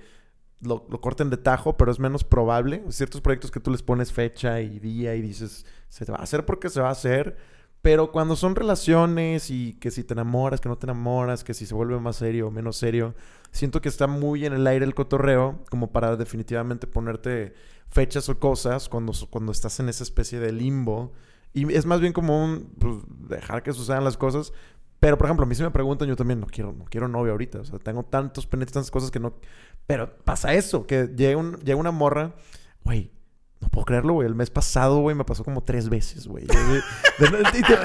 lo, 0.62 0.86
lo 0.90 1.02
corten 1.02 1.30
de 1.30 1.38
tajo, 1.38 1.78
pero 1.78 1.92
es 1.92 2.00
menos 2.00 2.24
probable. 2.24 2.84
Ciertos 2.90 3.22
proyectos 3.22 3.52
que 3.52 3.60
tú 3.60 3.72
les 3.72 3.84
pones 3.84 4.12
fecha 4.12 4.62
y 4.62 4.80
día 4.80 5.16
y 5.16 5.22
dices, 5.22 5.66
se 5.90 6.06
va 6.06 6.18
a 6.18 6.24
hacer 6.24 6.46
porque 6.46 6.70
se 6.70 6.82
va 6.82 6.90
a 6.90 6.92
hacer. 6.92 7.38
Pero 7.82 8.12
cuando 8.12 8.36
son 8.36 8.56
relaciones 8.56 9.50
y 9.50 9.74
que 9.74 9.90
si 9.90 10.04
te 10.04 10.14
enamoras, 10.14 10.62
que 10.62 10.70
no 10.70 10.78
te 10.78 10.86
enamoras, 10.86 11.44
que 11.44 11.56
si 11.56 11.66
se 11.66 11.74
vuelve 11.74 12.00
más 12.00 12.18
serio 12.18 12.48
o 12.48 12.52
menos 12.52 12.78
serio, 12.78 13.16
siento 13.52 13.82
que 13.82 13.90
está 13.90 14.06
muy 14.06 14.46
en 14.46 14.54
el 14.54 14.68
aire 14.68 14.86
el 14.86 14.94
cotorreo 14.94 15.64
como 15.70 15.92
para 15.92 16.16
definitivamente 16.16 16.86
ponerte 16.86 17.54
fechas 17.90 18.30
o 18.30 18.40
cosas 18.40 18.88
cuando, 18.88 19.14
cuando 19.32 19.52
estás 19.52 19.80
en 19.80 19.90
esa 19.90 20.04
especie 20.04 20.40
de 20.40 20.52
limbo. 20.52 21.12
Y 21.54 21.74
es 21.74 21.86
más 21.86 22.00
bien 22.00 22.14
como 22.14 22.44
un 22.44 22.72
pues, 22.78 22.98
dejar 23.28 23.64
que 23.64 23.74
sucedan 23.74 24.04
las 24.04 24.16
cosas. 24.16 24.54
Pero, 25.02 25.18
por 25.18 25.26
ejemplo, 25.28 25.44
a 25.46 25.50
mí 25.50 25.56
si 25.56 25.64
me 25.64 25.72
preguntan, 25.72 26.08
yo 26.08 26.16
también 26.16 26.40
no 26.40 26.46
quiero, 26.48 26.72
no 26.72 26.86
quiero 26.86 27.10
novia 27.10 27.32
ahorita. 27.34 27.60
O 27.60 27.66
sea, 27.66 27.80
tengo 27.80 28.04
tantos 28.04 28.46
pendientes, 28.48 28.74
tantas 28.74 28.92
cosas 28.92 29.12
que 29.12 29.20
no. 29.20 29.34
Pero 29.88 30.16
pasa 30.24 30.54
eso, 30.54 30.86
que 30.88 31.10
llega, 31.18 31.38
un- 31.38 31.58
llega 31.58 31.76
una 31.78 31.92
morra, 31.92 32.36
güey. 32.84 33.12
No 33.60 33.68
puedo 33.70 33.86
creerlo, 33.86 34.14
güey. 34.14 34.28
El 34.28 34.34
mes 34.36 34.50
pasado, 34.50 35.00
güey, 35.02 35.16
me 35.16 35.24
pasó 35.24 35.44
como 35.44 35.64
tres 35.64 35.88
veces, 35.90 36.26
güey. 36.28 36.46
Y 36.46 36.48
te- 36.48 37.76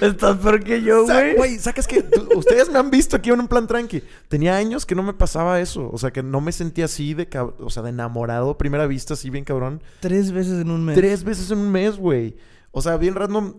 Estás 0.00 0.36
peor 0.38 0.62
que 0.64 0.82
yo, 0.82 1.04
güey. 1.04 1.36
Güey, 1.36 1.58
sacas 1.58 1.86
que 1.86 2.02
tú- 2.02 2.28
ustedes 2.38 2.68
me 2.70 2.78
han 2.78 2.90
visto 2.90 3.16
aquí 3.16 3.30
en 3.30 3.40
un 3.40 3.48
plan 3.48 3.66
tranqui. 3.66 4.02
Tenía 4.28 4.56
años 4.56 4.84
que 4.86 4.94
no 4.94 5.02
me 5.02 5.12
pasaba 5.14 5.60
eso. 5.60 5.88
O 5.92 5.98
sea, 5.98 6.10
que 6.12 6.22
no 6.22 6.40
me 6.40 6.52
sentía 6.52 6.86
así 6.86 7.14
de, 7.14 7.28
o 7.58 7.70
sea, 7.70 7.82
de 7.82 7.90
enamorado, 7.90 8.56
primera 8.58 8.86
vista, 8.86 9.14
así 9.14 9.30
bien 9.30 9.44
cabrón. 9.44 9.82
Tres 10.00 10.30
veces 10.32 10.60
en 10.60 10.70
un 10.70 10.84
mes. 10.84 10.94
Tres 10.94 11.24
veces 11.24 11.50
en 11.50 11.58
un 11.58 11.70
mes, 11.70 11.96
güey. 11.96 12.36
O 12.70 12.80
sea, 12.82 12.96
bien 12.96 13.14
random. 13.14 13.54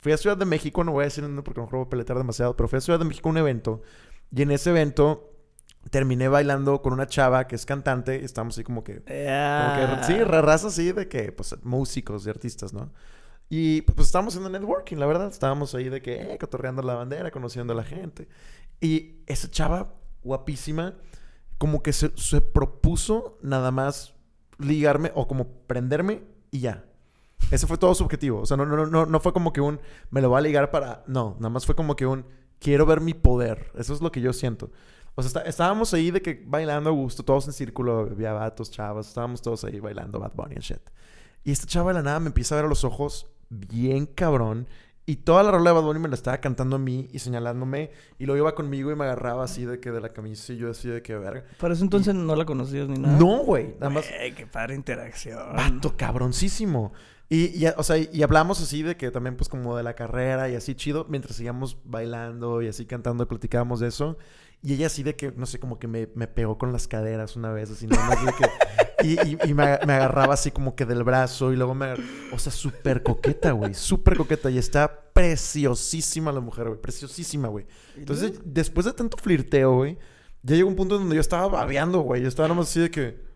Fui 0.00 0.12
a 0.12 0.16
Ciudad 0.16 0.36
de 0.36 0.44
México, 0.44 0.84
no 0.84 0.92
voy 0.92 1.02
a 1.02 1.04
decir 1.06 1.24
porque 1.44 1.60
no 1.60 1.82
a 1.82 1.88
peletar 1.90 2.16
demasiado, 2.16 2.56
pero 2.56 2.68
fui 2.68 2.76
a 2.76 2.80
Ciudad 2.80 2.98
de 2.98 3.04
México 3.04 3.28
a 3.28 3.32
un 3.32 3.38
evento. 3.38 3.82
Y 4.34 4.42
en 4.42 4.50
ese 4.50 4.70
evento 4.70 5.32
terminé 5.90 6.28
bailando 6.28 6.82
con 6.82 6.92
una 6.92 7.06
chava 7.06 7.46
que 7.48 7.56
es 7.56 7.64
cantante. 7.66 8.24
Estamos 8.24 8.54
así 8.54 8.64
como 8.64 8.84
que 8.84 8.96
como 8.96 9.06
Ah. 9.28 9.98
que, 10.00 10.12
sí, 10.12 10.22
ra- 10.22 10.42
raza 10.42 10.68
así 10.68 10.92
de 10.92 11.08
que, 11.08 11.32
pues, 11.32 11.54
músicos 11.64 12.26
y 12.26 12.30
artistas, 12.30 12.72
¿no? 12.72 12.92
Y 13.50 13.80
pues 13.82 14.08
estábamos 14.08 14.34
haciendo 14.34 14.50
networking, 14.50 14.96
la 14.98 15.06
verdad. 15.06 15.28
Estábamos 15.28 15.74
ahí 15.74 15.88
de 15.88 16.02
que, 16.02 16.34
eh, 16.34 16.38
cotorreando 16.38 16.82
la 16.82 16.94
bandera, 16.94 17.30
conociendo 17.30 17.72
a 17.72 17.76
la 17.76 17.84
gente. 17.84 18.28
Y 18.80 19.22
esa 19.26 19.50
chava, 19.50 19.94
guapísima, 20.22 20.94
como 21.56 21.82
que 21.82 21.92
se, 21.94 22.12
se 22.16 22.40
propuso 22.42 23.38
nada 23.42 23.70
más 23.70 24.14
ligarme 24.58 25.10
o 25.14 25.26
como 25.26 25.48
prenderme 25.66 26.22
y 26.50 26.60
ya. 26.60 26.84
Ese 27.50 27.66
fue 27.66 27.78
todo 27.78 27.94
su 27.94 28.04
objetivo. 28.04 28.40
O 28.40 28.46
sea, 28.46 28.56
no, 28.56 28.66
no, 28.66 28.86
no, 28.86 29.06
no 29.06 29.20
fue 29.20 29.32
como 29.32 29.52
que 29.52 29.60
un 29.60 29.80
me 30.10 30.20
lo 30.20 30.28
voy 30.28 30.38
a 30.38 30.42
ligar 30.42 30.70
para. 30.70 31.02
No, 31.06 31.34
nada 31.38 31.50
más 31.50 31.64
fue 31.66 31.74
como 31.74 31.96
que 31.96 32.06
un 32.06 32.24
quiero 32.58 32.84
ver 32.86 33.00
mi 33.00 33.14
poder. 33.14 33.70
Eso 33.76 33.94
es 33.94 34.00
lo 34.00 34.12
que 34.12 34.20
yo 34.20 34.32
siento. 34.32 34.70
O 35.14 35.22
sea, 35.22 35.28
está- 35.28 35.42
estábamos 35.42 35.92
ahí 35.94 36.10
de 36.10 36.22
que 36.22 36.42
bailando 36.46 36.90
a 36.90 36.92
gusto, 36.92 37.24
todos 37.24 37.46
en 37.46 37.52
círculo, 37.52 38.00
había 38.10 38.32
vatos, 38.32 38.70
chavas, 38.70 39.08
estábamos 39.08 39.42
todos 39.42 39.64
ahí 39.64 39.80
bailando 39.80 40.18
Bad 40.20 40.32
Bunny 40.34 40.54
and 40.56 40.62
shit. 40.62 40.80
Y 41.44 41.50
esta 41.52 41.66
chava 41.66 41.90
de 41.90 41.94
la 41.94 42.02
nada 42.02 42.20
me 42.20 42.26
empieza 42.28 42.54
a 42.54 42.58
ver 42.58 42.66
a 42.66 42.68
los 42.68 42.84
ojos 42.84 43.26
bien 43.48 44.06
cabrón. 44.06 44.68
Y 45.06 45.16
toda 45.16 45.42
la 45.42 45.50
rola 45.50 45.70
de 45.70 45.74
Bad 45.74 45.84
Bunny 45.84 46.00
me 46.00 46.08
la 46.08 46.14
estaba 46.16 46.36
cantando 46.38 46.76
a 46.76 46.78
mí 46.78 47.08
y 47.12 47.18
señalándome. 47.20 47.90
Y 48.18 48.26
luego 48.26 48.42
iba 48.44 48.54
conmigo 48.54 48.92
y 48.92 48.94
me 48.94 49.04
agarraba 49.04 49.42
así 49.44 49.64
de 49.64 49.80
que 49.80 49.90
de 49.90 50.02
la 50.02 50.10
camisa 50.12 50.52
y 50.52 50.58
yo 50.58 50.70
así 50.70 50.86
de 50.88 51.00
que 51.02 51.16
verga. 51.16 51.44
Para 51.58 51.72
eso 51.72 51.82
entonces 51.82 52.14
no 52.14 52.36
la 52.36 52.44
conocías 52.44 52.88
ni 52.88 52.98
nada. 52.98 53.16
No, 53.18 53.38
güey. 53.38 53.74
Nada 53.80 53.88
más 53.88 54.04
Güey, 54.06 54.34
qué 54.34 54.46
padre 54.46 54.74
interacción. 54.74 55.56
Vato 55.56 55.96
cabroncísimo. 55.96 56.92
Y, 57.30 57.62
y, 57.62 57.66
o 57.76 57.82
sea, 57.82 57.98
y 57.98 58.22
hablamos 58.22 58.60
así 58.62 58.82
de 58.82 58.96
que 58.96 59.10
también, 59.10 59.36
pues, 59.36 59.48
como 59.50 59.76
de 59.76 59.82
la 59.82 59.94
carrera 59.94 60.48
y 60.48 60.54
así 60.54 60.74
chido, 60.74 61.04
mientras 61.10 61.36
seguíamos 61.36 61.76
bailando 61.84 62.62
y 62.62 62.68
así 62.68 62.86
cantando 62.86 63.24
y 63.24 63.26
platicábamos 63.26 63.80
de 63.80 63.88
eso. 63.88 64.16
Y 64.62 64.74
ella 64.74 64.86
así 64.86 65.02
de 65.02 65.14
que, 65.14 65.30
no 65.32 65.46
sé, 65.46 65.60
como 65.60 65.78
que 65.78 65.86
me, 65.86 66.08
me 66.14 66.26
pegó 66.26 66.58
con 66.58 66.72
las 66.72 66.88
caderas 66.88 67.36
una 67.36 67.52
vez, 67.52 67.70
así 67.70 67.86
nada 67.86 68.08
más 68.08 68.24
de 68.26 68.32
que... 68.32 69.06
Y, 69.06 69.12
y- 69.28 69.38
y 69.50 69.54
me, 69.54 69.78
me 69.86 69.92
agarraba 69.92 70.34
así 70.34 70.50
como 70.50 70.74
que 70.74 70.84
del 70.84 71.04
brazo 71.04 71.52
y 71.52 71.56
luego 71.56 71.74
me... 71.74 71.84
agar- 71.84 72.00
O 72.32 72.38
sea, 72.40 72.50
súper 72.50 73.02
coqueta, 73.04 73.52
güey. 73.52 73.72
Súper 73.74 74.16
coqueta. 74.16 74.50
Y 74.50 74.58
está 74.58 75.12
preciosísima 75.12 76.32
la 76.32 76.40
mujer, 76.40 76.66
güey. 76.68 76.80
Preciosísima, 76.80 77.46
güey. 77.48 77.66
Entonces, 77.96 78.40
después 78.44 78.86
de 78.86 78.92
tanto 78.94 79.16
flirteo, 79.16 79.76
güey, 79.76 79.98
ya 80.42 80.56
llegó 80.56 80.68
un 80.68 80.74
punto 80.76 80.98
donde 80.98 81.14
yo 81.14 81.20
estaba 81.20 81.46
babeando, 81.46 82.00
güey. 82.00 82.22
Yo 82.22 82.28
estaba 82.28 82.48
nomás 82.48 82.68
así 82.70 82.80
de 82.80 82.90
que... 82.90 83.27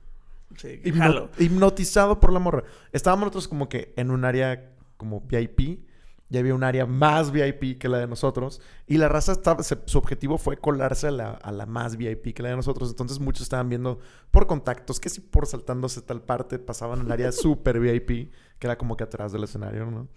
Sí, 0.56 0.80
Hipno- 0.84 1.28
hipnotizado 1.38 2.20
por 2.20 2.32
la 2.32 2.38
morra. 2.38 2.64
Estábamos 2.92 3.22
nosotros 3.26 3.48
como 3.48 3.68
que 3.68 3.92
en 3.96 4.10
un 4.10 4.24
área 4.24 4.70
como 4.96 5.20
VIP. 5.20 5.86
Ya 6.28 6.40
había 6.40 6.54
un 6.54 6.64
área 6.64 6.86
más 6.86 7.30
VIP 7.30 7.78
que 7.78 7.88
la 7.90 7.98
de 7.98 8.06
nosotros. 8.06 8.60
Y 8.86 8.96
la 8.96 9.08
raza 9.08 9.32
estaba... 9.32 9.62
se- 9.62 9.78
su 9.84 9.98
objetivo 9.98 10.38
fue 10.38 10.56
colarse 10.56 11.08
a 11.08 11.10
la, 11.10 11.32
a 11.32 11.52
la 11.52 11.66
más 11.66 11.96
VIP 11.98 12.34
que 12.34 12.42
la 12.42 12.48
de 12.48 12.56
nosotros. 12.56 12.88
Entonces 12.88 13.18
muchos 13.20 13.42
estaban 13.42 13.68
viendo 13.68 13.98
por 14.30 14.46
contactos. 14.46 14.98
Que 14.98 15.10
si 15.10 15.20
por 15.20 15.46
saltándose 15.46 16.00
tal 16.00 16.22
parte 16.22 16.58
pasaban 16.58 17.00
al 17.00 17.12
área 17.12 17.32
super 17.32 17.78
VIP. 17.80 18.32
Que 18.58 18.66
era 18.66 18.78
como 18.78 18.96
que 18.96 19.04
atrás 19.04 19.32
del 19.32 19.44
escenario, 19.44 19.84
¿no? 19.90 20.08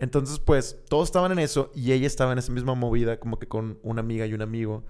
Entonces 0.00 0.38
pues 0.40 0.78
todos 0.88 1.06
estaban 1.08 1.30
en 1.32 1.38
eso. 1.38 1.70
Y 1.74 1.92
ella 1.92 2.06
estaba 2.08 2.32
en 2.32 2.38
esa 2.38 2.50
misma 2.52 2.74
movida 2.74 3.20
como 3.20 3.38
que 3.38 3.46
con 3.46 3.78
una 3.82 4.00
amiga 4.00 4.26
y 4.26 4.34
un 4.34 4.42
amigo. 4.42 4.84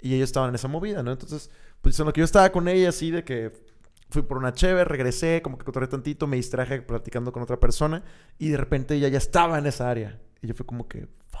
Y 0.00 0.14
ellos 0.14 0.28
estaban 0.30 0.48
en 0.48 0.54
esa 0.56 0.66
movida, 0.68 1.02
¿no? 1.04 1.12
Entonces 1.12 1.50
pues 1.80 2.00
en 2.00 2.06
lo 2.06 2.12
que 2.12 2.20
yo 2.22 2.24
estaba 2.24 2.50
con 2.50 2.66
ella 2.66 2.88
así 2.88 3.10
de 3.12 3.22
que 3.24 3.52
fui 4.14 4.22
por 4.22 4.38
una 4.38 4.52
chévere, 4.54 4.84
regresé, 4.84 5.42
como 5.42 5.58
que 5.58 5.64
cotorré 5.64 5.86
tantito, 5.88 6.26
me 6.26 6.36
distraje 6.36 6.80
platicando 6.80 7.32
con 7.32 7.42
otra 7.42 7.58
persona 7.60 8.02
y 8.38 8.48
de 8.48 8.56
repente 8.56 8.94
ella 8.94 9.08
ya 9.08 9.18
estaba 9.18 9.58
en 9.58 9.66
esa 9.66 9.90
área. 9.90 10.18
Y 10.40 10.46
yo 10.46 10.54
fue 10.54 10.64
como 10.64 10.88
que, 10.88 11.06
fuck. 11.28 11.40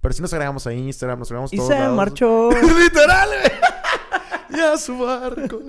Pero 0.00 0.12
sí 0.14 0.22
nos 0.22 0.32
agregamos 0.32 0.66
a 0.66 0.72
Instagram, 0.74 1.18
nos 1.20 1.28
agregamos 1.30 1.52
Y 1.52 1.56
todos 1.56 1.68
se 1.68 1.78
lados. 1.78 1.96
marchó. 1.96 2.50
Literal, 2.78 3.28
güey. 3.28 4.58
ya 4.60 4.76
su 4.76 4.98
barco. 4.98 5.60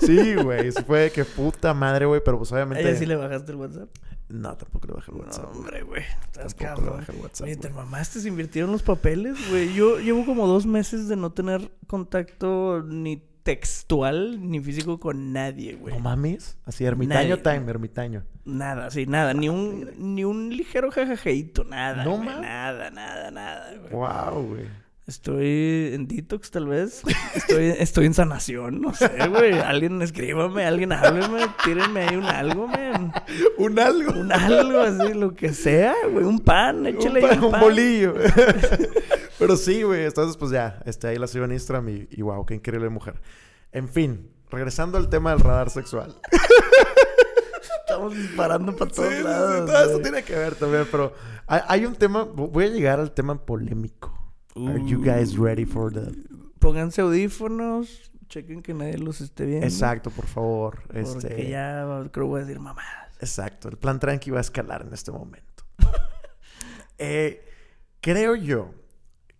Sí, 0.00 0.34
güey. 0.36 0.72
sí 0.72 0.82
Fue 0.86 1.10
que 1.10 1.24
puta 1.24 1.74
madre, 1.74 2.06
güey. 2.06 2.20
Pero 2.24 2.38
pues 2.38 2.50
¿A 2.52 2.54
obviamente. 2.56 2.88
ella 2.88 2.98
sí 2.98 3.04
le 3.06 3.16
bajaste 3.16 3.52
el 3.52 3.58
WhatsApp? 3.58 3.88
No, 4.28 4.56
tampoco 4.56 4.86
le 4.86 4.94
bajé 4.94 5.10
el 5.10 5.18
No, 5.18 5.24
WhatsApp. 5.24 5.44
güey. 5.46 5.58
hombre, 5.58 5.82
güey. 5.82 6.02
Estás 6.02 6.54
Tampoco 6.54 6.60
le 6.60 6.66
cabrón. 6.66 6.96
bajé 7.00 7.12
el 7.12 7.18
WhatsApp. 7.20 7.44
Oye, 7.46 7.56
te 7.56 7.68
mamaste, 7.70 8.20
se 8.20 8.28
invirtieron 8.28 8.72
los 8.72 8.82
papeles, 8.82 9.36
güey. 9.50 9.74
Yo 9.74 9.98
llevo 9.98 10.24
como 10.24 10.46
dos 10.46 10.64
meses 10.64 11.08
de 11.08 11.16
no 11.16 11.32
tener 11.32 11.70
contacto 11.86 12.82
ni 12.86 13.22
textual 13.42 14.48
ni 14.50 14.60
físico 14.60 14.98
con 15.00 15.32
nadie, 15.32 15.74
güey. 15.74 15.94
No 15.94 16.00
mames. 16.00 16.56
Así, 16.64 16.84
ermitaño 16.84 17.36
Nadie. 17.36 17.42
time, 17.58 17.70
ermitaño. 17.70 18.22
Nada, 18.44 18.90
sí, 18.90 19.06
nada. 19.06 19.34
Ni 19.34 19.48
un, 19.48 19.90
ni 19.98 20.24
un 20.24 20.50
ligero 20.56 20.90
jajajeito, 20.90 21.64
nada. 21.64 22.04
No 22.04 22.18
mames. 22.18 22.40
Nada, 22.40 22.90
nada, 22.90 23.30
nada, 23.30 23.74
güey. 23.78 23.92
Wow, 23.92 24.42
güey. 24.48 24.82
Estoy 25.04 25.90
en 25.94 26.06
detox, 26.06 26.52
tal 26.52 26.68
vez. 26.68 27.02
Estoy, 27.34 27.74
estoy 27.78 28.06
en 28.06 28.14
sanación, 28.14 28.80
no 28.80 28.94
sé, 28.94 29.10
güey. 29.28 29.52
Alguien 29.58 30.00
escríbame, 30.00 30.64
alguien 30.64 30.92
hábleme, 30.92 31.40
tírenme 31.64 32.02
ahí 32.02 32.16
un 32.16 32.24
algo, 32.24 32.68
man. 32.68 33.12
Un 33.58 33.78
algo. 33.80 34.12
Un 34.12 34.30
algo 34.32 34.78
así, 34.78 35.12
lo 35.12 35.34
que 35.34 35.52
sea, 35.52 35.94
güey. 36.10 36.24
Un 36.24 36.38
pan, 36.38 36.86
échale 36.86 37.20
un, 37.24 37.38
un 37.38 37.44
un 37.46 37.50
pan. 37.50 37.60
bolillo. 37.60 38.14
Pero 39.42 39.56
sí, 39.56 39.82
güey. 39.82 40.04
Entonces, 40.04 40.36
pues 40.36 40.52
ya, 40.52 40.80
este, 40.86 41.08
ahí 41.08 41.18
la 41.18 41.26
sigo 41.26 41.44
en 41.44 41.50
Instagram 41.50 41.88
y, 41.88 42.06
y 42.12 42.22
wow, 42.22 42.46
qué 42.46 42.54
increíble 42.54 42.88
mujer. 42.90 43.20
En 43.72 43.88
fin, 43.88 44.30
regresando 44.48 44.98
al 44.98 45.08
tema 45.08 45.30
del 45.30 45.40
radar 45.40 45.68
sexual. 45.68 46.14
Estamos 47.80 48.14
disparando 48.16 48.76
para 48.76 48.88
todos 48.88 49.08
sí, 49.08 49.16
sí, 49.16 49.22
lados. 49.24 49.66
todo 49.68 49.90
eso 49.90 49.98
tiene 49.98 50.22
que 50.22 50.36
ver 50.36 50.54
también, 50.54 50.86
pero 50.88 51.12
hay, 51.48 51.60
hay 51.66 51.86
un 51.86 51.96
tema, 51.96 52.22
voy 52.22 52.66
a 52.66 52.68
llegar 52.68 53.00
al 53.00 53.10
tema 53.10 53.44
polémico. 53.44 54.16
Are 54.54 54.80
you 54.86 55.02
guys 55.02 55.36
ready 55.36 55.64
for 55.64 55.92
that? 55.92 56.12
Pónganse 56.60 57.00
audífonos, 57.00 58.12
chequen 58.28 58.62
que 58.62 58.74
nadie 58.74 58.96
los 58.96 59.20
esté 59.20 59.44
viendo. 59.44 59.66
Exacto, 59.66 60.10
por 60.10 60.26
favor. 60.26 60.82
Porque 60.86 61.00
Este, 61.00 61.50
ya 61.50 61.84
creo 62.12 62.28
voy 62.28 62.42
a 62.42 62.44
decir 62.44 62.60
mamadas. 62.60 63.08
Exacto, 63.18 63.68
el 63.68 63.76
plan 63.76 63.98
tranqui 63.98 64.30
va 64.30 64.38
a 64.38 64.42
escalar 64.42 64.82
en 64.86 64.94
este 64.94 65.10
momento. 65.10 65.64
Eh, 67.04 67.44
creo 68.00 68.36
yo 68.36 68.70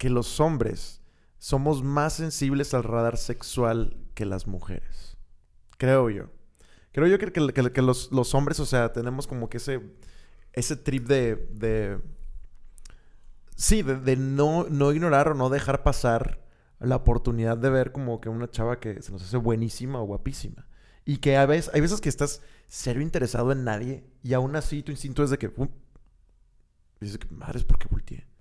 que 0.02 0.10
los 0.10 0.40
hombres 0.40 1.00
somos 1.38 1.84
más 1.84 2.14
sensibles 2.14 2.74
al 2.74 2.82
radar 2.82 3.16
sexual 3.16 3.96
que 4.14 4.26
las 4.26 4.48
mujeres. 4.48 5.16
Creo 5.78 6.10
yo. 6.10 6.28
Creo 6.90 7.06
yo 7.06 7.18
que, 7.20 7.82
los, 7.82 8.34
hombres, 8.34 8.58
o 8.58 8.66
sea, 8.66 8.92
tenemos 8.92 9.28
como 9.28 9.48
que 9.48 9.58
ese, 9.58 9.80
ese 10.54 10.74
trip 10.74 11.06
de... 11.06 11.36
de 11.52 12.00
sí, 13.54 13.82
de, 13.82 14.16
no, 14.16 14.66
no 14.68 14.90
ignorar 14.90 15.28
o 15.28 15.34
no 15.34 15.50
dejar 15.50 15.84
pasar 15.84 16.42
la 16.80 16.96
oportunidad 16.96 17.56
de 17.56 17.70
ver 17.70 17.92
como 17.92 18.20
que 18.20 18.28
una 18.28 18.50
chava 18.50 18.80
que 18.80 19.02
se 19.02 19.12
nos 19.12 19.22
hace 19.22 19.36
buenísima 19.36 20.00
o 20.00 20.04
guapísima. 20.04 20.66
Y 21.04 21.18
que 21.18 21.36
a 21.36 21.46
veces, 21.46 21.72
hay 21.72 21.80
veces 21.80 22.00
que 22.00 22.08
estás 22.08 22.42
cero 22.66 23.00
interesado 23.00 23.52
en 23.52 23.62
nadie 23.62 24.04
y 24.24 24.32
aún 24.32 24.56
así 24.56 24.82
tu 24.82 24.90
instinto 24.90 25.22
es 25.22 25.30
de 25.30 25.38
que... 25.38 25.52
"Um", 25.56 25.68
y 27.00 27.04
dices 27.04 27.18
que, 27.18 27.32
madres, 27.32 27.62
¿por 27.62 27.78
qué 27.78 27.86
volteé? 27.88 28.31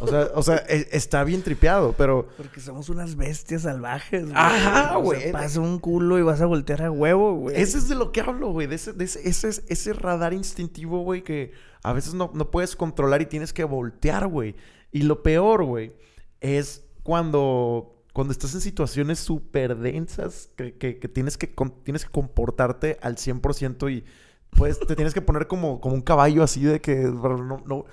O 0.00 0.06
sea, 0.08 0.28
o 0.34 0.42
sea, 0.42 0.56
e- 0.68 0.88
está 0.92 1.22
bien 1.22 1.42
tripeado, 1.42 1.92
pero... 1.96 2.26
Porque 2.38 2.60
somos 2.60 2.88
unas 2.88 3.14
bestias 3.14 3.62
salvajes, 3.62 4.22
güey. 4.24 4.34
Ajá, 4.34 4.96
O 4.98 5.10
sea, 5.10 5.18
güey. 5.20 5.32
pasa 5.32 5.60
un 5.60 5.78
culo 5.78 6.18
y 6.18 6.22
vas 6.22 6.40
a 6.40 6.46
voltear 6.46 6.82
a 6.82 6.90
huevo, 6.90 7.34
güey. 7.34 7.60
Ese 7.60 7.76
es 7.78 7.88
de 7.88 7.94
lo 7.94 8.10
que 8.10 8.22
hablo, 8.22 8.50
güey. 8.52 8.66
De 8.66 8.76
ese, 8.76 8.94
de 8.94 9.04
ese, 9.04 9.28
ese, 9.28 9.48
es- 9.48 9.62
ese 9.68 9.92
radar 9.92 10.32
instintivo, 10.32 11.02
güey, 11.02 11.22
que 11.22 11.52
a 11.82 11.92
veces 11.92 12.14
no, 12.14 12.30
no 12.34 12.50
puedes 12.50 12.74
controlar 12.74 13.20
y 13.20 13.26
tienes 13.26 13.52
que 13.52 13.64
voltear, 13.64 14.28
güey. 14.28 14.56
Y 14.92 15.02
lo 15.02 15.22
peor, 15.22 15.64
güey, 15.64 15.92
es 16.40 16.84
cuando, 17.02 18.02
cuando 18.14 18.32
estás 18.32 18.54
en 18.54 18.60
situaciones 18.62 19.18
súper 19.18 19.76
densas 19.76 20.50
que, 20.56 20.74
que- 20.78 20.98
que 20.98 21.08
tienes, 21.08 21.36
que 21.36 21.54
tienes 21.84 22.06
que 22.06 22.10
comportarte 22.10 22.98
al 23.02 23.16
100% 23.16 23.92
y 23.92 24.04
pues 24.50 24.80
te 24.80 24.96
tienes 24.96 25.12
que 25.14 25.20
poner 25.22 25.46
como, 25.48 25.80
como 25.82 25.94
un 25.94 26.02
caballo 26.02 26.42
así 26.42 26.62
de 26.62 26.80
que... 26.80 26.96
No, 26.96 27.62
no. 27.66 27.84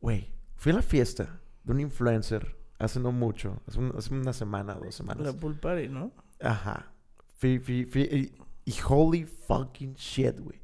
Güey, 0.00 0.32
fui 0.56 0.72
a 0.72 0.76
la 0.76 0.82
fiesta 0.82 1.40
de 1.64 1.72
un 1.72 1.80
influencer 1.80 2.56
hace 2.78 3.00
no 3.00 3.12
mucho, 3.12 3.60
hace, 3.66 3.78
un- 3.78 3.94
hace 3.96 4.12
una 4.14 4.32
semana, 4.32 4.74
dos 4.74 4.94
semanas. 4.94 5.26
La 5.26 5.32
pool 5.32 5.58
party, 5.58 5.88
¿no? 5.88 6.12
Ajá. 6.40 6.92
Fui, 7.38 7.58
fui, 7.58 7.84
fui, 7.86 8.02
y, 8.02 8.70
y 8.70 8.74
holy 8.88 9.24
fucking 9.24 9.94
shit, 9.94 10.38
güey. 10.40 10.60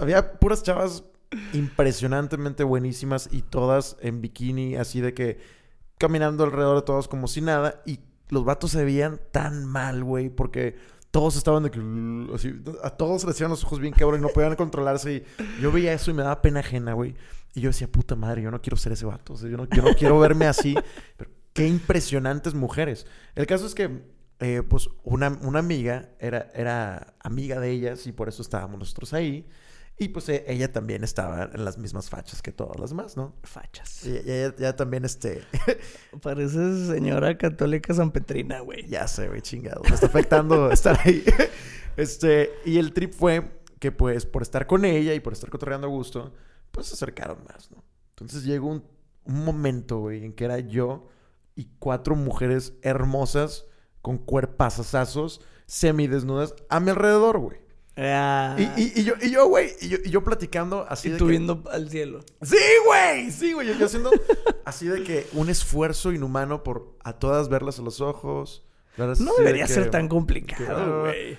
Había 0.00 0.38
puras 0.38 0.62
chavas 0.62 1.04
impresionantemente 1.52 2.64
buenísimas 2.64 3.28
y 3.32 3.42
todas 3.42 3.96
en 4.00 4.20
bikini, 4.20 4.76
así 4.76 5.00
de 5.00 5.14
que 5.14 5.38
caminando 5.98 6.44
alrededor 6.44 6.76
de 6.76 6.82
todos 6.82 7.08
como 7.08 7.28
si 7.28 7.40
nada. 7.40 7.82
Y 7.86 8.00
los 8.30 8.44
vatos 8.44 8.70
se 8.72 8.84
veían 8.84 9.20
tan 9.32 9.64
mal, 9.64 10.04
güey, 10.04 10.30
porque 10.30 10.76
todos 11.10 11.36
estaban 11.36 11.62
de 11.64 11.70
que. 11.70 11.80
A 12.82 12.90
todos 12.90 13.24
les 13.24 13.34
hacían 13.34 13.50
los 13.50 13.64
ojos 13.64 13.78
bien 13.80 13.92
cabrón 13.94 14.20
y 14.20 14.22
no 14.22 14.28
podían 14.28 14.56
controlarse. 14.56 15.24
Y 15.58 15.62
yo 15.62 15.70
veía 15.72 15.92
eso 15.92 16.10
y 16.10 16.14
me 16.14 16.22
daba 16.22 16.42
pena 16.42 16.60
ajena, 16.60 16.92
güey. 16.94 17.14
Y 17.58 17.60
yo 17.60 17.70
decía, 17.70 17.90
puta 17.90 18.14
madre, 18.14 18.40
yo 18.42 18.50
no 18.50 18.62
quiero 18.62 18.76
ser 18.76 18.92
ese 18.92 19.04
vato. 19.04 19.32
O 19.32 19.36
sea, 19.36 19.50
yo, 19.50 19.56
no, 19.56 19.68
yo 19.68 19.82
no 19.82 19.94
quiero 19.94 20.18
verme 20.18 20.46
así. 20.46 20.74
Pero 21.16 21.30
qué 21.52 21.66
impresionantes 21.66 22.54
mujeres. 22.54 23.06
El 23.34 23.46
caso 23.46 23.66
es 23.66 23.74
que, 23.74 24.02
eh, 24.38 24.62
pues, 24.68 24.88
una, 25.02 25.36
una 25.42 25.58
amiga 25.58 26.10
era, 26.20 26.50
era 26.54 27.14
amiga 27.20 27.58
de 27.58 27.70
ellas 27.70 28.06
y 28.06 28.12
por 28.12 28.28
eso 28.28 28.42
estábamos 28.42 28.78
nosotros 28.78 29.12
ahí. 29.12 29.48
Y 30.00 30.10
pues 30.10 30.28
e- 30.28 30.44
ella 30.46 30.70
también 30.70 31.02
estaba 31.02 31.50
en 31.52 31.64
las 31.64 31.76
mismas 31.76 32.08
fachas 32.08 32.40
que 32.40 32.52
todas 32.52 32.78
las 32.78 32.90
demás, 32.90 33.16
¿no? 33.16 33.34
Fachas. 33.42 34.06
Y 34.06 34.16
ella, 34.16 34.54
ella 34.56 34.76
también, 34.76 35.04
este, 35.04 35.42
Pareces 36.22 36.86
señora 36.86 37.36
católica 37.36 37.92
sanpetrina, 37.92 38.60
güey. 38.60 38.86
ya 38.86 39.08
sé, 39.08 39.26
güey, 39.26 39.42
chingado. 39.42 39.82
Me 39.82 39.94
está 39.94 40.06
afectando 40.06 40.70
estar 40.70 41.00
ahí. 41.04 41.24
Este, 41.96 42.50
y 42.64 42.78
el 42.78 42.92
trip 42.92 43.12
fue 43.12 43.58
que, 43.80 43.90
pues, 43.90 44.24
por 44.24 44.42
estar 44.42 44.68
con 44.68 44.84
ella 44.84 45.14
y 45.14 45.20
por 45.20 45.32
estar 45.32 45.50
cotorreando 45.50 45.88
a 45.88 45.90
gusto, 45.90 46.32
pues 46.70 46.86
se 46.88 46.94
acercaron 46.94 47.38
más, 47.44 47.70
¿no? 47.70 47.82
Entonces 48.10 48.44
llegó 48.44 48.68
un, 48.68 48.84
un 49.24 49.44
momento, 49.44 49.98
güey, 50.00 50.24
en 50.24 50.32
que 50.32 50.44
era 50.44 50.58
yo 50.58 51.08
y 51.54 51.68
cuatro 51.78 52.14
mujeres 52.16 52.74
hermosas 52.82 53.66
con 54.02 54.18
cuerpazazazos, 54.18 55.40
semidesnudas 55.66 56.54
a 56.68 56.80
mi 56.80 56.90
alrededor, 56.90 57.38
güey. 57.38 57.58
Ah. 57.96 58.54
Y, 58.58 58.62
y- 58.82 58.92
y 59.00 59.04
yo, 59.04 59.14
y 59.20 59.30
yo, 59.30 59.48
güey, 59.48 59.70
y 59.80 59.88
yo, 59.88 59.98
y 60.04 60.10
yo 60.10 60.22
platicando 60.22 60.86
así 60.88 61.08
Y 61.08 61.12
de 61.12 61.18
tú 61.18 61.24
que- 61.26 61.30
viendo 61.32 61.64
al 61.70 61.90
cielo. 61.90 62.20
Sí, 62.42 62.56
güey, 62.86 63.30
sí, 63.32 63.52
güey. 63.52 63.66
Yo, 63.68 63.74
yo 63.74 63.86
haciendo 63.86 64.10
así 64.64 64.86
de 64.86 65.02
que 65.02 65.26
un 65.32 65.48
esfuerzo 65.50 66.12
inhumano 66.12 66.62
por 66.62 66.96
a 67.02 67.14
todas 67.18 67.48
verlas 67.48 67.78
a 67.80 67.82
los 67.82 68.00
ojos. 68.00 68.64
No 68.96 69.06
de 69.08 69.16
debería 69.38 69.66
que- 69.66 69.72
ser 69.74 69.90
tan 69.90 70.06
complicado, 70.08 71.02
güey. 71.02 71.36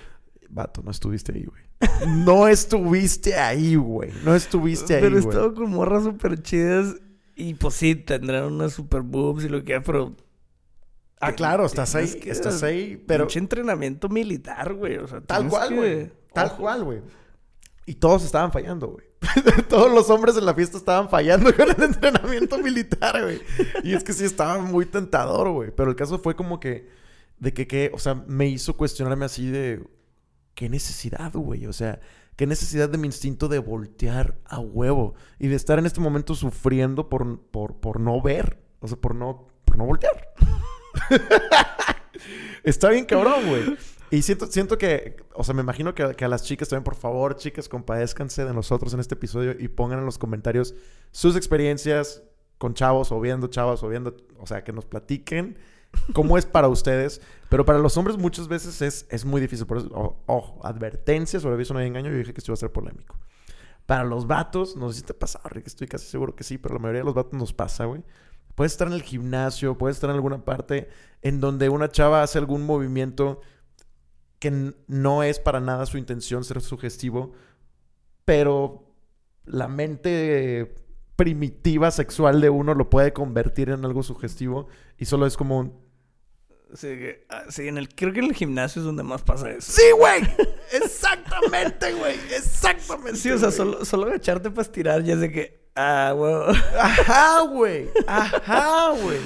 Vato, 0.50 0.82
no 0.82 0.90
estuviste 0.90 1.32
ahí, 1.32 1.44
güey. 1.44 1.62
No 2.08 2.48
estuviste 2.48 3.34
ahí, 3.36 3.74
güey. 3.76 4.10
No 4.24 4.34
estuviste 4.34 4.94
ahí, 4.96 5.00
Pero 5.02 5.16
he 5.18 5.20
güey. 5.20 5.34
estado 5.34 5.54
con 5.54 5.70
morras 5.70 6.04
súper 6.04 6.42
chidas. 6.42 6.96
Y 7.36 7.54
pues 7.54 7.74
sí, 7.74 7.94
tendrán 7.94 8.44
unas 8.44 8.72
super 8.74 9.02
boobs 9.02 9.44
y 9.44 9.48
lo 9.48 9.64
que 9.64 9.72
sea, 9.72 9.82
pero. 9.82 10.14
Ah, 11.20 11.32
claro, 11.32 11.66
estás 11.66 11.94
ahí, 11.94 12.08
que- 12.18 12.30
estás 12.30 12.62
ahí, 12.62 13.02
pero 13.06 13.24
Pinche 13.24 13.38
entrenamiento 13.40 14.08
militar, 14.08 14.74
güey. 14.74 14.96
O 14.98 15.06
sea, 15.06 15.20
tal 15.20 15.48
cual, 15.48 15.68
que- 15.68 15.74
güey. 15.74 16.12
Tal 16.32 16.46
Ojo. 16.48 16.56
cual, 16.58 16.84
güey. 16.84 17.00
Y 17.86 17.94
todos 17.94 18.24
estaban 18.24 18.52
fallando, 18.52 18.88
güey. 18.88 19.04
todos 19.68 19.92
los 19.92 20.08
hombres 20.10 20.36
en 20.36 20.46
la 20.46 20.54
fiesta 20.54 20.78
estaban 20.78 21.08
fallando 21.10 21.54
con 21.56 21.68
el 21.70 21.82
entrenamiento 21.82 22.56
militar, 22.58 23.22
güey. 23.22 23.40
Y 23.82 23.94
es 23.94 24.04
que 24.04 24.12
sí 24.12 24.24
estaba 24.24 24.58
muy 24.58 24.86
tentador, 24.86 25.50
güey. 25.50 25.70
Pero 25.74 25.90
el 25.90 25.96
caso 25.96 26.18
fue 26.18 26.34
como 26.36 26.58
que, 26.60 26.88
de 27.38 27.52
que, 27.52 27.66
que, 27.66 27.90
o 27.92 27.98
sea, 27.98 28.14
me 28.26 28.46
hizo 28.48 28.76
cuestionarme 28.76 29.24
así 29.26 29.50
de, 29.50 29.82
¿qué 30.54 30.68
necesidad, 30.68 31.32
güey? 31.32 31.66
O 31.66 31.72
sea, 31.72 32.00
¿qué 32.36 32.46
necesidad 32.46 32.88
de 32.88 32.98
mi 32.98 33.06
instinto 33.06 33.48
de 33.48 33.58
voltear 33.58 34.38
a 34.44 34.58
huevo? 34.58 35.14
Y 35.38 35.48
de 35.48 35.56
estar 35.56 35.78
en 35.78 35.86
este 35.86 36.00
momento 36.00 36.34
sufriendo 36.34 37.08
por, 37.08 37.40
por, 37.40 37.80
por 37.80 38.00
no 38.00 38.20
ver. 38.20 38.62
O 38.80 38.88
sea, 38.88 38.96
por 38.96 39.14
no, 39.14 39.46
por 39.64 39.76
no 39.76 39.86
voltear. 39.86 40.34
Está 42.64 42.90
bien 42.90 43.04
cabrón, 43.04 43.46
güey. 43.48 43.76
Y 44.10 44.22
siento, 44.22 44.46
siento 44.46 44.76
que, 44.76 45.16
o 45.34 45.44
sea, 45.44 45.54
me 45.54 45.62
imagino 45.62 45.94
que, 45.94 46.02
a 46.02 46.28
las 46.28 46.42
chicas 46.42 46.68
también, 46.68 46.82
por 46.82 46.96
favor, 46.96 47.36
chicas, 47.36 47.68
compadézcanse 47.68 48.44
de 48.44 48.52
nosotros 48.52 48.92
en 48.92 49.00
este 49.00 49.14
episodio 49.14 49.54
y 49.56 49.68
pongan 49.68 50.00
en 50.00 50.04
los 50.04 50.18
comentarios 50.18 50.74
sus 51.12 51.36
experiencias 51.36 52.24
con 52.58 52.74
chavos 52.74 53.12
o 53.12 53.20
viendo 53.20 53.46
chavos 53.46 53.82
o 53.84 53.88
viendo, 53.88 54.16
o 54.38 54.46
sea, 54.46 54.64
que 54.64 54.72
nos 54.72 54.84
platiquen 54.84 55.56
cómo 56.12 56.38
es 56.38 56.46
para 56.46 56.68
ustedes. 56.68 57.20
Pero 57.48 57.64
para 57.64 57.78
los 57.78 57.96
hombres 57.96 58.16
muchas 58.16 58.48
veces 58.48 58.80
es, 58.82 59.06
es 59.10 59.24
muy 59.24 59.40
difícil. 59.40 59.66
Por 59.66 59.78
eso, 59.78 60.16
ojo, 60.26 60.64
advertencia 60.64 61.40
sobre 61.40 61.54
aviso 61.54 61.74
no 61.74 61.80
hay 61.80 61.86
engaño. 61.86 62.10
Yo 62.10 62.18
dije 62.18 62.32
que 62.32 62.38
esto 62.38 62.52
iba 62.52 62.54
a 62.54 62.58
ser 62.58 62.72
polémico. 62.72 63.18
Para 63.86 64.04
los 64.04 64.26
vatos, 64.26 64.76
no 64.76 64.88
sé 64.90 65.00
si 65.00 65.04
te 65.04 65.14
pasa, 65.14 65.40
Rick, 65.44 65.66
estoy 65.66 65.88
casi 65.88 66.06
seguro 66.06 66.36
que 66.36 66.44
sí, 66.44 66.58
pero 66.58 66.74
la 66.74 66.80
mayoría 66.80 67.00
de 67.00 67.06
los 67.06 67.14
vatos 67.14 67.32
nos 67.32 67.52
pasa, 67.52 67.86
güey. 67.86 68.04
Puedes 68.54 68.72
estar 68.72 68.86
en 68.86 68.94
el 68.94 69.02
gimnasio, 69.02 69.78
puedes 69.78 69.96
estar 69.96 70.10
en 70.10 70.16
alguna 70.16 70.44
parte 70.44 70.88
en 71.22 71.40
donde 71.40 71.68
una 71.68 71.90
chava 71.90 72.22
hace 72.22 72.38
algún 72.38 72.64
movimiento 72.64 73.40
que 74.38 74.74
no 74.86 75.22
es 75.22 75.38
para 75.38 75.60
nada 75.60 75.86
su 75.86 75.98
intención 75.98 76.44
ser 76.44 76.60
sugestivo, 76.60 77.32
pero 78.24 78.84
la 79.44 79.66
mente 79.66 80.74
primitiva 81.20 81.90
sexual 81.90 82.40
de 82.40 82.48
uno 82.48 82.72
lo 82.72 82.88
puede 82.88 83.12
convertir 83.12 83.68
en 83.68 83.84
algo 83.84 84.02
sugestivo 84.02 84.68
y 84.96 85.04
solo 85.04 85.26
es 85.26 85.36
como 85.36 85.58
un... 85.58 85.78
Sí, 86.72 86.88
ah, 87.28 87.42
sí, 87.50 87.68
en 87.68 87.76
el, 87.76 87.90
creo 87.90 88.14
que 88.14 88.20
en 88.20 88.24
el 88.24 88.34
gimnasio 88.34 88.80
es 88.80 88.86
donde 88.86 89.02
más 89.02 89.22
pasa 89.22 89.50
eso. 89.50 89.70
¡Sí, 89.70 89.82
güey! 89.98 90.22
Exactamente, 90.72 91.92
güey. 91.92 92.14
Exactamente. 92.34 93.18
Sí, 93.18 93.30
o 93.30 93.36
sea, 93.36 93.50
solo, 93.50 93.84
solo 93.84 94.06
agacharte 94.06 94.48
para 94.48 94.62
estirar 94.62 95.02
ya 95.02 95.12
es 95.12 95.20
de 95.20 95.30
que. 95.30 95.60
Ah, 95.76 96.14
güey. 96.16 96.56
Ajá, 96.78 97.40
güey. 97.42 97.90
Ajá, 98.06 98.92
güey. 98.92 99.18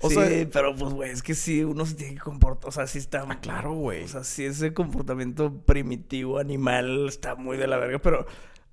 O 0.00 0.10
sí, 0.10 0.16
sea, 0.16 0.48
pero 0.52 0.76
pues, 0.76 0.92
güey, 0.92 1.10
es 1.12 1.22
que 1.22 1.34
sí, 1.34 1.64
uno 1.64 1.86
se 1.86 1.94
tiene 1.94 2.16
que 2.16 2.20
comportar. 2.20 2.68
O 2.68 2.72
sea, 2.72 2.86
sí 2.86 2.98
está. 2.98 3.24
Ah, 3.26 3.40
claro, 3.40 3.72
güey. 3.72 4.04
O 4.04 4.08
sea, 4.08 4.22
sí, 4.22 4.44
ese 4.44 4.74
comportamiento 4.74 5.62
primitivo, 5.62 6.38
animal, 6.38 7.08
está 7.08 7.36
muy 7.36 7.56
de 7.56 7.68
la 7.68 7.78
verga, 7.78 8.00
pero 8.00 8.26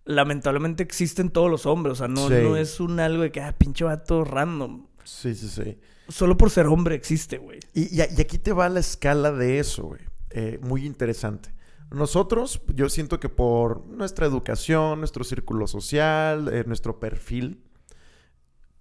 lamentablemente 0.06 0.84
existen 0.84 1.30
todos 1.30 1.50
los 1.52 1.66
hombres. 1.66 1.94
O 1.94 1.96
sea, 1.96 2.08
no, 2.08 2.28
Sí. 2.28 2.36
no 2.44 2.56
es 2.58 2.80
un 2.80 3.00
algo 3.00 3.24
de 3.24 3.32
que, 3.32 3.42
ah, 3.42 3.54
pinche 3.58 3.84
vato 3.84 4.24
random. 4.24 4.88
sí, 5.04 5.36
sí, 5.36 5.48
sí. 5.50 5.78
Solo 6.08 6.38
por 6.38 6.52
ser 6.52 6.68
hombre 6.68 6.94
existe, 6.96 7.38
güey. 7.40 7.60
Y, 7.74 7.96
y 7.96 8.02
aquí 8.02 8.38
te 8.38 8.54
va 8.54 8.70
la 8.70 8.80
escala 8.80 9.32
de 9.32 9.58
eso, 9.60 9.84
güey. 9.86 10.02
Eh, 10.30 10.60
muy 10.62 10.86
interesante. 10.86 11.52
Nosotros, 11.92 12.62
yo 12.74 12.90
siento 12.90 13.20
que 13.20 13.30
por 13.30 13.86
nuestra 13.88 14.26
educación, 14.28 15.00
nuestro 15.00 15.24
círculo 15.24 15.66
social, 15.68 16.50
eh, 16.54 16.64
nuestro 16.68 17.00
perfil, 17.00 17.64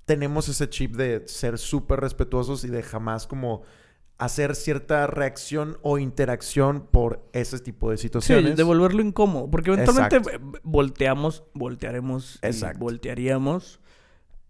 tenemos 0.05 0.49
ese 0.49 0.69
chip 0.69 0.97
de 0.97 1.23
ser 1.27 1.59
súper 1.59 2.01
respetuosos 2.01 2.65
y 2.65 2.69
de 2.69 2.83
jamás 2.83 3.27
como 3.27 3.63
hacer 4.19 4.55
cierta 4.55 5.07
reacción 5.07 5.79
o 5.83 5.99
interacción 5.99 6.87
por 6.91 7.29
ese 7.33 7.59
tipo 7.59 7.91
de 7.91 7.97
Sí, 7.97 8.03
situaciones. 8.03 8.57
devolverlo 8.57 9.03
incómodo. 9.03 9.51
Porque 9.51 9.73
eventualmente 9.73 10.17
Exacto. 10.17 10.53
volteamos, 10.63 11.45
voltearemos, 11.53 12.39
y 12.43 12.47
Exacto. 12.47 12.79
voltearíamos, 12.79 13.81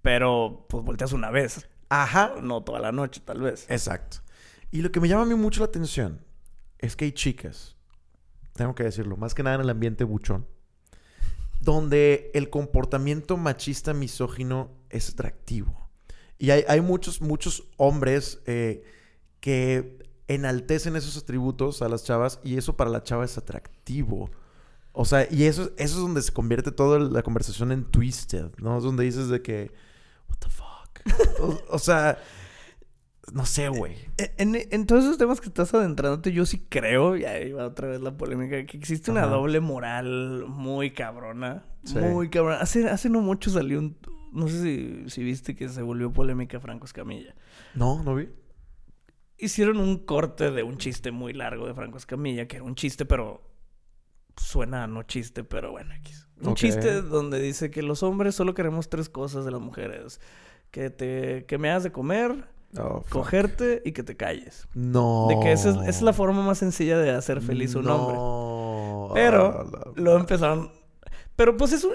pero 0.03 0.66
pues 0.68 0.85
volteas 0.85 1.12
una 1.12 1.31
vez, 1.31 1.66
Ajá. 1.88 2.35
no 2.42 2.62
toda 2.62 2.79
la 2.81 2.92
noche, 2.92 3.22
tal 3.24 3.40
vez. 3.40 3.66
Exacto. 3.70 4.18
Y 4.70 4.83
lo 4.83 4.92
que 4.92 5.00
me 5.00 5.09
llama 5.09 5.22
a 5.22 5.27
mí 5.27 5.35
mucho 5.35 5.61
la 5.61 5.66
atención 5.66 6.20
es 6.79 6.94
que 6.96 7.07
hay 7.07 7.12
chicas, 7.12 7.77
tengo 8.55 8.74
que 8.74 8.83
decirlo, 8.85 9.16
más 9.16 9.35
que 9.35 9.42
nada 9.42 9.57
en 9.57 9.62
el 9.62 9.70
ambiente 9.70 10.05
buchón, 10.05 10.46
donde 11.61 12.31
el 12.35 12.50
comportamiento 12.50 13.37
machista 13.37 13.94
misógino 13.94 14.70
es 14.90 15.11
atractivo. 15.11 15.88
Y 16.38 16.50
hay, 16.50 16.64
hay 16.68 16.81
muchos, 16.81 17.20
muchos 17.22 17.66
hombres 17.79 18.42
eh, 18.46 18.83
que 19.45 19.99
enaltecen 20.27 20.97
esos 20.97 21.19
atributos 21.19 21.83
a 21.83 21.89
las 21.91 22.03
chavas 22.03 22.41
y 22.43 22.57
eso 22.57 22.79
para 22.79 22.89
la 22.89 23.03
chava 23.03 23.27
es 23.27 23.37
atractivo. 23.37 24.31
O 24.93 25.05
sea, 25.05 25.29
y 25.31 25.45
eso, 25.45 25.65
eso 25.77 25.97
es 25.97 26.01
donde 26.01 26.23
se 26.23 26.33
convierte 26.33 26.73
toda 26.73 26.99
la 26.99 27.23
conversación 27.23 27.71
en 27.71 27.85
twisted, 27.85 28.53
¿no? 28.57 28.79
Es 28.79 28.85
donde 28.85 29.05
dices 29.05 29.29
de 29.29 29.43
que, 29.43 29.71
what 30.31 30.39
the 30.39 30.49
fuck. 30.49 31.41
o, 31.43 31.75
o 31.75 31.79
sea, 31.79 32.17
no 33.35 33.45
sé, 33.45 33.69
güey. 33.69 33.97
En, 34.39 34.55
en 34.55 34.87
todos 34.87 35.05
esos 35.05 35.19
temas 35.19 35.43
que 35.43 35.49
estás 35.49 35.75
adentrándote, 35.75 36.33
yo 36.33 36.47
sí 36.47 36.65
creo, 36.67 37.15
y 37.15 37.27
ahí 37.27 37.53
va 37.53 37.67
otra 37.67 37.89
vez 37.89 38.01
la 38.01 38.17
polémica, 38.17 38.65
que 38.65 38.79
existe 38.79 39.11
una 39.11 39.25
Ajá. 39.25 39.35
doble 39.35 39.61
moral 39.61 40.47
muy 40.49 40.93
cabrona. 40.93 41.67
Sí. 41.85 41.99
Muy 41.99 42.31
cabrona. 42.31 42.63
Hace, 42.63 42.89
hace 42.89 43.11
no 43.11 43.21
mucho 43.21 43.51
salió 43.51 43.79
un... 43.79 43.95
No 44.33 44.49
sé 44.49 44.63
si, 44.63 45.11
si 45.11 45.23
viste 45.23 45.55
que 45.55 45.69
se 45.69 45.83
volvió 45.83 46.11
polémica 46.15 46.61
Franco 46.61 46.87
Escamilla. 46.87 47.35
No, 47.75 48.03
no 48.03 48.15
vi. 48.15 48.31
Hicieron 49.45 49.79
un 49.79 49.99
corte 49.99 50.51
de 50.51 50.63
un 50.63 50.79
chiste 50.79 51.11
muy 51.11 51.33
largo 51.33 51.67
de 51.67 51.75
Franco 51.75 51.99
Escamilla, 51.99 52.47
que 52.49 52.57
era 52.57 52.65
un 52.65 52.75
chiste, 52.75 53.05
pero 53.05 53.43
suena 54.37 54.85
a 54.85 54.87
no 54.87 55.03
chiste, 55.03 55.45
pero 55.45 55.73
bueno. 55.73 55.93
Un 56.41 56.55
chiste 56.55 57.03
donde 57.03 57.41
dice 57.41 57.71
que 57.71 57.83
los 57.83 58.03
hombres 58.03 58.35
solo 58.35 58.55
queremos 58.55 58.89
tres 58.89 59.09
cosas 59.09 59.45
de 59.45 59.51
las 59.51 59.61
mujeres. 59.61 60.21
Que 60.71 60.91
te 60.91 61.45
que 61.47 61.59
me 61.59 61.71
hagas 61.71 61.85
de 61.85 61.93
comer, 61.93 62.49
Oh, 62.77 63.05
cogerte 63.09 63.83
y 63.85 63.93
que 63.93 64.03
te 64.03 64.17
calles. 64.17 64.67
No. 64.75 65.27
De 65.29 65.39
que 65.39 65.53
esa 65.53 65.71
es, 65.71 65.77
esa 65.77 65.89
es 65.89 66.03
la 66.03 66.13
forma 66.13 66.43
más 66.45 66.59
sencilla 66.59 66.99
de 66.99 67.11
hacer 67.13 67.41
feliz 67.41 67.77
a 67.77 67.79
un 67.79 67.89
hombre. 67.89 68.17
Pero 69.15 69.61
Ah, 69.61 69.93
lo 69.95 70.17
empezaron. 70.19 70.73
Pero 71.37 71.57
pues 71.57 71.73
es 71.73 71.85
un. 71.85 71.93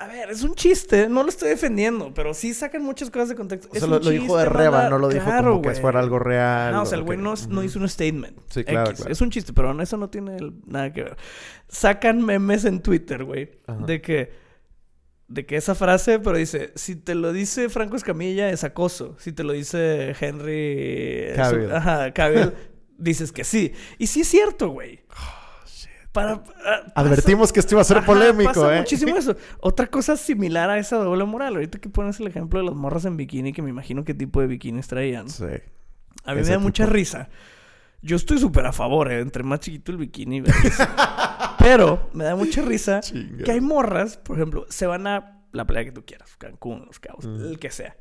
A 0.00 0.06
ver, 0.06 0.30
es 0.30 0.44
un 0.44 0.54
chiste, 0.54 1.08
no 1.08 1.24
lo 1.24 1.28
estoy 1.28 1.48
defendiendo, 1.48 2.14
pero 2.14 2.32
sí 2.32 2.54
sacan 2.54 2.84
muchas 2.84 3.10
cosas 3.10 3.30
de 3.30 3.34
contexto. 3.34 3.68
O 3.68 3.74
Es 3.74 3.80
sea, 3.80 3.86
un 3.88 3.94
lo, 3.94 3.98
lo 3.98 4.10
dijo 4.10 4.36
de 4.38 4.44
Reba, 4.44 4.88
no 4.88 4.96
lo 4.98 5.08
dijo 5.08 5.24
Claro, 5.24 5.50
como 5.54 5.62
que 5.62 5.74
fuera 5.80 5.98
algo 5.98 6.20
real. 6.20 6.72
No, 6.72 6.82
o 6.82 6.86
sea, 6.86 6.98
el 6.98 7.04
güey 7.04 7.18
no, 7.18 7.34
hizo 7.64 7.78
un 7.80 7.88
statement. 7.88 8.38
Sí, 8.48 8.62
claro, 8.62 8.92
claro. 8.94 9.10
Es 9.10 9.20
un 9.20 9.30
chiste, 9.30 9.52
pero 9.52 9.80
eso 9.82 9.96
no 9.96 10.08
tiene 10.08 10.36
nada 10.66 10.92
que 10.92 11.02
ver. 11.02 11.16
Sacan 11.68 12.24
memes 12.24 12.64
en 12.64 12.80
Twitter, 12.80 13.24
güey, 13.24 13.58
Ajá. 13.66 13.84
de 13.86 14.00
que 14.00 14.48
de 15.26 15.44
que 15.44 15.56
esa 15.56 15.74
frase, 15.74 16.20
pero 16.20 16.38
dice, 16.38 16.72
si 16.74 16.96
te 16.96 17.14
lo 17.14 17.32
dice 17.34 17.68
Franco 17.68 17.96
Escamilla 17.96 18.48
es 18.50 18.64
acoso, 18.64 19.14
si 19.18 19.32
te 19.32 19.44
lo 19.44 19.52
dice 19.52 20.14
Henry 20.18 21.24
es- 21.30 21.36
Cavill. 21.36 21.70
ajá, 21.72 22.14
Cavill, 22.14 22.54
dices 22.96 23.30
que 23.32 23.44
sí. 23.44 23.72
Y 23.98 24.06
sí 24.06 24.20
es 24.22 24.28
cierto, 24.28 24.68
güey. 24.68 25.00
Para, 26.12 26.32
ah, 26.32 26.42
pasa- 26.44 26.92
Advertimos 26.94 27.52
que 27.52 27.60
esto 27.60 27.74
iba 27.74 27.82
a 27.82 27.84
ser 27.84 27.98
Ajá, 27.98 28.06
polémico, 28.06 28.48
pasa 28.52 28.74
¿eh? 28.76 28.78
muchísimo 28.80 29.14
eso. 29.18 29.36
Otra 29.60 29.86
cosa 29.88 30.16
similar 30.16 30.70
a 30.70 30.78
esa 30.78 30.96
doble 30.96 31.24
moral. 31.24 31.54
Ahorita 31.54 31.78
que 31.78 31.88
pones 31.88 32.18
el 32.20 32.26
ejemplo 32.26 32.58
de 32.60 32.66
las 32.66 32.74
morras 32.74 33.04
en 33.04 33.16
bikini, 33.16 33.52
que 33.52 33.62
me 33.62 33.70
imagino 33.70 34.04
qué 34.04 34.14
tipo 34.14 34.40
de 34.40 34.46
bikinis 34.46 34.88
traían. 34.88 35.28
Sí. 35.28 35.44
A 36.24 36.34
mí 36.34 36.40
Ese 36.40 36.50
me 36.50 36.56
da 36.56 36.58
mucha 36.58 36.86
risa. 36.86 37.28
Yo 38.00 38.16
estoy 38.16 38.38
súper 38.38 38.64
a 38.66 38.72
favor, 38.72 39.10
¿eh? 39.12 39.20
Entre 39.20 39.42
más 39.42 39.60
chiquito 39.60 39.90
el 39.92 39.98
bikini. 39.98 40.42
Pero 41.58 42.08
me 42.12 42.24
da 42.24 42.36
mucha 42.36 42.62
risa 42.62 43.00
Chinga. 43.00 43.44
que 43.44 43.50
hay 43.52 43.60
morras, 43.60 44.16
por 44.16 44.36
ejemplo, 44.36 44.66
se 44.68 44.86
van 44.86 45.06
a 45.06 45.42
la 45.52 45.66
playa 45.66 45.84
que 45.86 45.92
tú 45.92 46.04
quieras, 46.04 46.36
Cancún, 46.36 46.84
Los 46.86 46.98
Cabos, 47.00 47.26
Mm. 47.26 47.40
el 47.46 47.58
que 47.58 47.70
sea. 47.70 47.96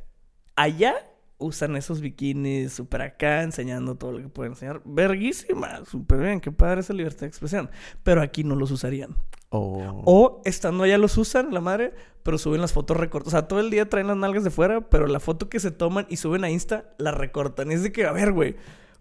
Allá 0.55 0.95
usan 1.37 1.75
esos 1.75 2.01
bikinis 2.01 2.73
súper 2.73 3.01
acá, 3.01 3.43
enseñando 3.43 3.95
todo 3.95 4.13
lo 4.13 4.19
que 4.19 4.29
pueden 4.29 4.53
enseñar. 4.53 4.81
Verguísima, 4.85 5.85
súper 5.85 6.19
bien, 6.19 6.39
qué 6.39 6.51
padre 6.51 6.81
esa 6.81 6.93
libertad 6.93 7.21
de 7.21 7.27
expresión. 7.27 7.69
Pero 8.03 8.21
aquí 8.21 8.43
no 8.43 8.55
los 8.55 8.71
usarían. 8.71 9.15
Oh. 9.49 10.01
O 10.05 10.41
estando 10.45 10.83
allá 10.83 10.97
los 10.97 11.17
usan, 11.17 11.53
la 11.53 11.61
madre, 11.61 11.93
pero 12.23 12.37
suben 12.37 12.59
las 12.61 12.73
fotos 12.73 12.97
recortadas. 12.97 13.33
O 13.33 13.37
sea, 13.37 13.47
todo 13.47 13.59
el 13.59 13.69
día 13.69 13.87
traen 13.87 14.07
las 14.07 14.17
nalgas 14.17 14.43
de 14.43 14.49
fuera, 14.49 14.89
pero 14.89 15.07
la 15.07 15.19
foto 15.19 15.47
que 15.47 15.59
se 15.59 15.71
toman 15.71 16.05
y 16.09 16.17
suben 16.17 16.43
a 16.43 16.49
Insta 16.49 16.93
la 16.97 17.11
recortan. 17.11 17.71
Es 17.71 17.83
de 17.83 17.91
que, 17.91 18.05
a 18.05 18.11
ver, 18.11 18.31
güey, 18.33 18.55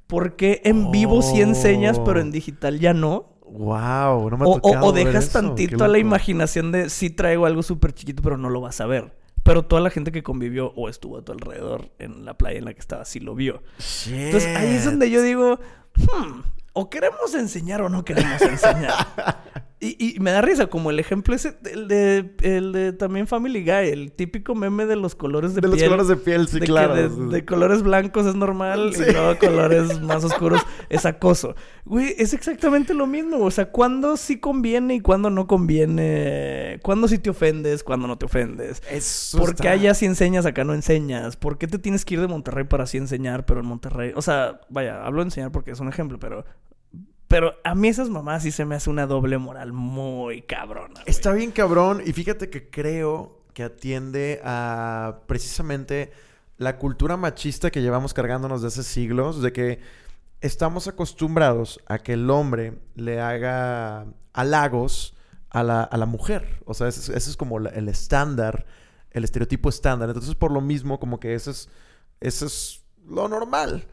¿Por 0.07 0.37
qué 0.37 0.61
en 0.64 0.93
vivo 0.93 1.20
sí 1.20 1.41
enseñas, 1.41 1.99
pero 1.99 2.20
en 2.20 2.30
digital 2.30 2.78
ya 2.78 2.95
no? 2.95 3.34
Wow, 3.45 4.30
no 4.30 4.37
me 4.37 4.45
ha 4.45 4.49
O, 4.49 4.53
o- 4.53 4.61
tocado 4.61 4.87
o 4.87 4.93
ver 4.93 5.07
dejas 5.07 5.24
eso, 5.24 5.41
tantito 5.41 5.84
a 5.84 5.89
la 5.89 5.99
imaginación 5.99 6.70
de 6.72 6.91
sí 6.91 7.11
traigo 7.11 7.47
algo 7.47 7.62
súper 7.62 7.93
chiquito, 7.93 8.22
pero 8.22 8.37
no 8.37 8.49
lo 8.49 8.61
vas 8.61 8.80
a 8.80 8.87
ver. 8.87 9.12
Pero 9.47 9.64
toda 9.64 9.80
la 9.80 9.90
gente 9.90 10.12
que 10.12 10.22
convivió 10.22 10.72
o 10.74 10.88
estuvo 10.88 11.18
a 11.18 11.22
tu 11.22 11.32
alrededor 11.32 11.90
en 11.99 12.24
la 12.24 12.34
playa 12.34 12.59
en 12.59 12.64
la 12.64 12.74
que 12.74 12.80
estabas 12.80 13.09
sí 13.09 13.20
lo 13.20 13.34
vio. 13.34 13.62
Entonces 14.07 14.57
ahí 14.57 14.74
es 14.74 14.84
donde 14.84 15.09
yo 15.09 15.22
digo, 15.22 15.61
hmm, 15.97 16.40
o 16.72 16.90
queremos 16.90 17.34
enseñar 17.34 17.80
o 17.80 17.88
no 17.88 18.05
queremos 18.05 18.42
enseñar. 18.42 19.07
Y, 19.78 20.16
y 20.16 20.20
me 20.20 20.30
da 20.30 20.40
risa, 20.40 20.68
como 20.68 20.88
el 20.90 20.98
ejemplo 20.98 21.34
ese, 21.34 21.54
el 21.70 21.86
de, 21.86 22.30
el 22.40 22.72
de 22.72 22.94
también 22.94 23.26
Family 23.26 23.60
Guy, 23.62 23.90
el 23.90 24.10
típico 24.10 24.54
meme 24.54 24.86
de 24.86 24.96
los 24.96 25.14
colores 25.14 25.54
de, 25.54 25.60
De 25.60 25.68
los 25.68 25.76
piel. 25.76 25.90
colores 25.90 26.08
de 26.08 26.16
piel, 26.16 26.48
sí, 26.48 26.54
de 26.54 26.60
que 26.60 26.66
claro. 26.66 26.94
de, 26.94 27.10
sí. 27.10 27.30
de 27.30 27.44
colores 27.44 27.82
blancos 27.82 28.24
es 28.24 28.34
normal 28.34 28.94
Sí. 28.94 29.02
y 29.06 29.12
luego 29.12 29.38
colores 29.40 30.00
más 30.00 30.24
oscuros 30.24 30.62
es 30.88 31.04
acoso. 31.04 31.54
Güey, 31.84 32.14
es 32.16 32.32
exactamente 32.32 32.94
lo 32.94 33.06
mismo. 33.06 33.36
O 33.44 33.50
sea, 33.50 33.70
¿cuándo 33.70 34.16
sí 34.16 34.40
conviene 34.40 34.94
y 34.94 35.00
cuándo 35.00 35.28
no 35.28 35.46
conviene? 35.46 36.78
¿Cuándo 36.82 37.06
sí 37.06 37.18
te 37.18 37.28
ofendes? 37.28 37.84
¿Cuándo 37.84 38.06
no 38.06 38.16
te 38.16 38.24
ofendes? 38.24 38.82
Eso 38.90 39.36
¿Por 39.38 39.54
qué 39.56 39.68
allá 39.68 39.92
sí 39.92 40.06
enseñas, 40.06 40.46
acá 40.46 40.64
no 40.64 40.72
enseñas? 40.72 41.36
¿Por 41.36 41.58
qué 41.58 41.66
te 41.66 41.78
tienes 41.78 42.06
que 42.06 42.14
ir 42.14 42.22
de 42.22 42.28
Monterrey 42.28 42.64
para 42.64 42.84
así 42.84 42.96
enseñar, 42.96 43.44
pero 43.44 43.60
en 43.60 43.66
Monterrey? 43.66 44.12
O 44.16 44.22
sea, 44.22 44.60
vaya, 44.70 45.04
hablo 45.04 45.20
de 45.20 45.26
enseñar 45.26 45.52
porque 45.52 45.72
es 45.72 45.80
un 45.80 45.88
ejemplo, 45.88 46.18
pero... 46.18 46.46
Pero 47.28 47.54
a 47.64 47.74
mí 47.74 47.88
esas 47.88 48.08
mamás 48.08 48.42
sí 48.44 48.52
se 48.52 48.64
me 48.64 48.76
hace 48.76 48.88
una 48.88 49.06
doble 49.06 49.38
moral 49.38 49.72
muy 49.72 50.42
cabrona. 50.42 51.00
Está 51.06 51.32
bien 51.32 51.50
cabrón 51.50 52.02
y 52.04 52.12
fíjate 52.12 52.50
que 52.50 52.70
creo 52.70 53.40
que 53.52 53.64
atiende 53.64 54.40
a 54.44 55.20
precisamente 55.26 56.12
la 56.56 56.78
cultura 56.78 57.16
machista 57.16 57.70
que 57.70 57.82
llevamos 57.82 58.14
cargándonos 58.14 58.62
de 58.62 58.68
hace 58.68 58.82
siglos, 58.84 59.42
de 59.42 59.52
que 59.52 59.80
estamos 60.40 60.86
acostumbrados 60.86 61.80
a 61.86 61.98
que 61.98 62.12
el 62.12 62.30
hombre 62.30 62.78
le 62.94 63.20
haga 63.20 64.06
halagos 64.32 65.14
a 65.50 65.62
la, 65.62 65.82
a 65.82 65.96
la 65.96 66.06
mujer. 66.06 66.60
O 66.64 66.74
sea, 66.74 66.86
ese, 66.88 67.16
es- 67.16 67.36
como 67.36 67.58
el 67.58 67.88
estándar, 67.88 68.66
el 69.10 69.24
estereotipo 69.24 69.68
estándar. 69.68 70.08
Entonces, 70.10 70.34
por 70.34 70.52
lo 70.52 70.60
mismo, 70.60 71.00
como 71.00 71.18
que 71.18 71.34
ese 71.34 71.50
es, 71.50 71.68
ese 72.20 72.46
es 72.46 72.84
lo 73.08 73.26
normal. 73.28 73.84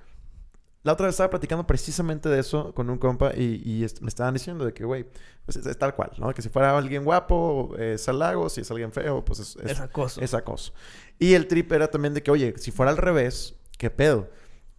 La 0.84 0.92
otra 0.94 1.06
vez 1.06 1.14
estaba 1.14 1.30
platicando 1.30 1.66
precisamente 1.66 2.28
de 2.30 2.40
eso 2.40 2.74
con 2.74 2.90
un 2.90 2.98
compa 2.98 3.32
y, 3.36 3.62
y 3.64 3.84
est- 3.86 4.02
me 4.02 4.10
estaban 4.10 4.34
diciendo 4.34 4.66
de 4.66 4.74
que, 4.74 4.84
güey, 4.84 5.06
pues 5.46 5.56
es, 5.58 5.66
es 5.66 5.78
tal 5.78 5.96
cual, 5.96 6.12
¿no? 6.18 6.34
Que 6.34 6.42
si 6.42 6.50
fuera 6.50 6.78
alguien 6.78 7.06
guapo, 7.06 7.74
eh, 7.78 7.94
es 7.94 8.08
halago, 8.10 8.50
si 8.50 8.62
es 8.62 8.70
alguien 8.72 8.92
feo, 8.92 9.24
pues 9.24 9.40
es, 9.40 9.56
es- 9.64 9.72
Es 9.72 9.80
acoso. 9.80 10.20
es 10.22 10.34
acoso. 10.34 10.74
Y 11.20 11.34
el 11.36 11.48
trip 11.48 11.72
era 11.72 11.90
también 11.90 12.14
de 12.14 12.22
que, 12.22 12.32
oye, 12.32 12.54
si 12.58 12.72
fuera 12.72 12.92
al 12.92 12.98
revés, 12.98 13.56
¿qué 13.78 13.90
pedo? 13.90 14.30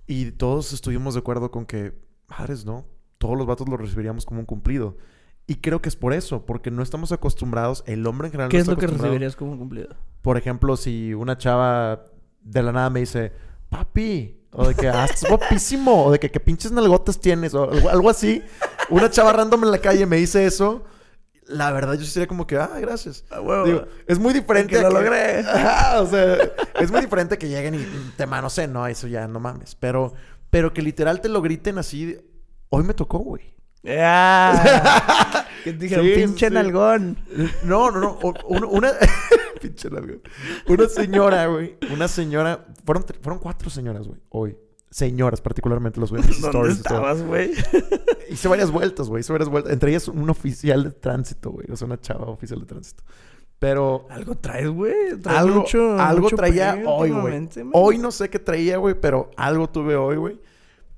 Y 0.07 0.33
todos 0.33 0.75
estuvimos 0.75 1.15
de 1.15 1.21
acuerdo 1.21 1.51
con 1.51 1.65
que, 1.65 1.95
madres, 2.29 2.67
¿no? 2.67 2.85
Todos 3.17 3.39
los 3.39 3.47
vatos 3.47 3.67
lo 3.69 3.79
recibiríamos 3.79 4.27
como 4.27 4.41
un 4.41 4.47
cumplido. 4.47 4.99
Y 5.47 5.57
creo 5.57 5.81
que 5.81 5.89
es 5.89 5.97
por 5.97 6.13
eso, 6.13 6.45
porque 6.45 6.71
no 6.71 6.83
estamos 6.83 7.13
acostumbrados, 7.13 7.83
el 7.87 8.07
hombre 8.07 8.29
en 8.29 8.33
general 8.33 8.51
¿Qué 8.51 8.59
no 8.59 8.63
es 8.63 8.69
lo 8.69 8.77
que 8.77 8.87
recibirías 8.87 9.37
como 9.37 9.57
cumplido? 9.59 9.97
Por 10.21 10.37
ejemplo, 10.37 10.77
si 10.77 11.15
una 11.15 11.39
chava 11.39 12.05
de 12.43 12.63
la 12.63 12.73
nada 12.73 12.91
me 12.91 13.01
dice, 13.01 13.33
papi, 13.71 14.41
o 14.57 14.69
de 14.69 14.75
que 14.75 14.89
ah, 14.89 15.05
estás 15.05 15.29
guapísimo, 15.29 16.05
o 16.07 16.13
de 16.13 16.21
que 16.21 16.31
qué 16.31 16.41
pinches 16.41 16.71
nalgotas 16.71 17.19
tienes, 17.21 17.55
o 17.55 17.71
algo, 17.89 18.09
así. 18.09 18.43
Una 18.89 19.11
chava 19.11 19.33
random 19.33 19.65
en 19.65 19.71
la 19.73 19.79
calle 19.79 20.07
me 20.07 20.17
dice 20.17 20.47
eso. 20.47 20.85
La 21.47 21.73
verdad, 21.73 21.95
yo 21.95 22.07
sería 22.07 22.27
como 22.27 22.47
que, 22.47 22.57
ah, 22.57 22.71
gracias. 22.81 23.25
A 23.31 23.41
huevo. 23.41 23.67
Digo, 23.67 23.85
es 24.07 24.19
muy 24.19 24.33
diferente. 24.33 24.77
Que 24.77 24.81
lo 24.81 24.87
a 24.87 24.91
logré. 24.91 25.41
Ajá, 25.47 26.01
o 26.01 26.07
sea, 26.07 26.39
es 26.81 26.91
muy 26.91 27.01
diferente 27.01 27.37
que 27.37 27.49
lleguen 27.49 27.75
y 27.75 28.13
te 28.17 28.27
manoseen, 28.27 28.73
¿no? 28.73 28.87
Eso 28.87 29.09
ya 29.09 29.29
no 29.29 29.41
mames. 29.41 29.75
Pero, 29.75 30.15
pero 30.51 30.73
que 30.73 30.81
literal 30.83 31.21
te 31.21 31.29
lo 31.29 31.43
griten 31.43 31.77
así. 31.79 32.17
Hoy 32.71 32.85
me 32.85 32.95
tocó, 32.95 33.19
güey. 33.19 33.55
¡Ah! 33.99 35.45
que 35.65 35.73
te 35.73 35.79
dijeron, 35.79 36.07
Sí, 36.07 36.13
pinche 36.15 36.49
sí. 36.49 36.55
nalgón. 36.55 37.19
No, 37.65 37.91
no, 37.91 38.01
no. 38.01 38.19
una. 38.49 38.93
Pinche 39.61 39.91
largo. 39.91 40.15
Una 40.69 40.89
señora, 40.89 41.47
güey. 41.47 41.77
Una 41.93 42.09
señora. 42.09 42.67
Fueron, 42.85 43.05
fueron 43.21 43.39
cuatro 43.39 43.71
señoras, 43.71 44.07
güey. 44.07 44.21
Hoy. 44.31 44.57
Señoras, 44.91 45.41
particularmente 45.41 45.99
los 45.99 46.11
güeyes. 46.11 46.41
¿Dónde 46.53 46.73
estabas, 46.73 47.21
güey? 47.23 47.51
Hice 48.31 48.47
varias 48.49 48.71
vueltas, 48.71 49.09
güey. 49.09 49.21
Hice 49.23 49.33
varias 49.33 49.49
vueltas. 49.49 49.73
Entre 49.73 49.91
ellas 49.91 50.07
un 50.09 50.31
oficial 50.31 50.85
de 50.85 50.91
tránsito, 50.93 51.51
güey. 51.51 51.67
O 51.71 51.77
sea, 51.77 51.87
una 51.87 52.01
chava 52.01 52.27
oficial 52.27 52.61
de 52.61 52.67
tránsito. 52.67 53.03
Pero. 53.59 54.07
Algo 54.11 54.37
traes, 54.37 54.69
güey. 54.69 54.95
Algo, 55.25 55.61
mucho- 55.63 55.99
algo 55.99 56.23
mucho 56.23 56.37
traía 56.37 56.81
hoy, 56.87 57.11
güey. 57.11 57.49
Hoy 57.73 57.99
no 57.99 58.13
sé 58.13 58.31
qué 58.31 58.39
traía, 58.39 58.77
güey, 58.77 58.95
pero 59.01 59.31
algo 59.37 59.69
tuve 59.69 59.97
hoy, 59.97 60.17
güey. 60.17 60.41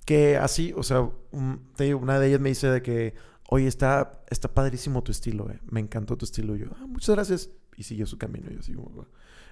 Que 0.04 0.36
así, 0.36 0.72
o 0.76 0.82
sea, 0.82 1.09
un- 1.32 1.68
te 1.74 1.84
digo, 1.84 1.98
una 1.98 2.18
de 2.20 2.28
ellas 2.28 2.40
me 2.40 2.50
dice 2.50 2.68
de 2.68 2.82
que, 2.82 3.14
oye, 3.48 3.66
está, 3.66 4.20
está 4.30 4.52
padrísimo 4.52 5.02
tu 5.02 5.11
estilo, 5.11 5.44
güey. 5.44 5.59
Me 5.70 5.80
encantó 5.80 6.16
tu 6.16 6.24
estilo. 6.26 6.54
Y 6.54 6.61
yo, 6.61 6.66
ah, 6.78 6.86
muchas 6.86 7.14
gracias. 7.14 7.50
Y 7.77 7.83
siguió 7.85 8.07
su 8.07 8.18
camino. 8.18 8.51
Y 8.51 8.57
así, 8.59 8.72
como. 8.74 9.07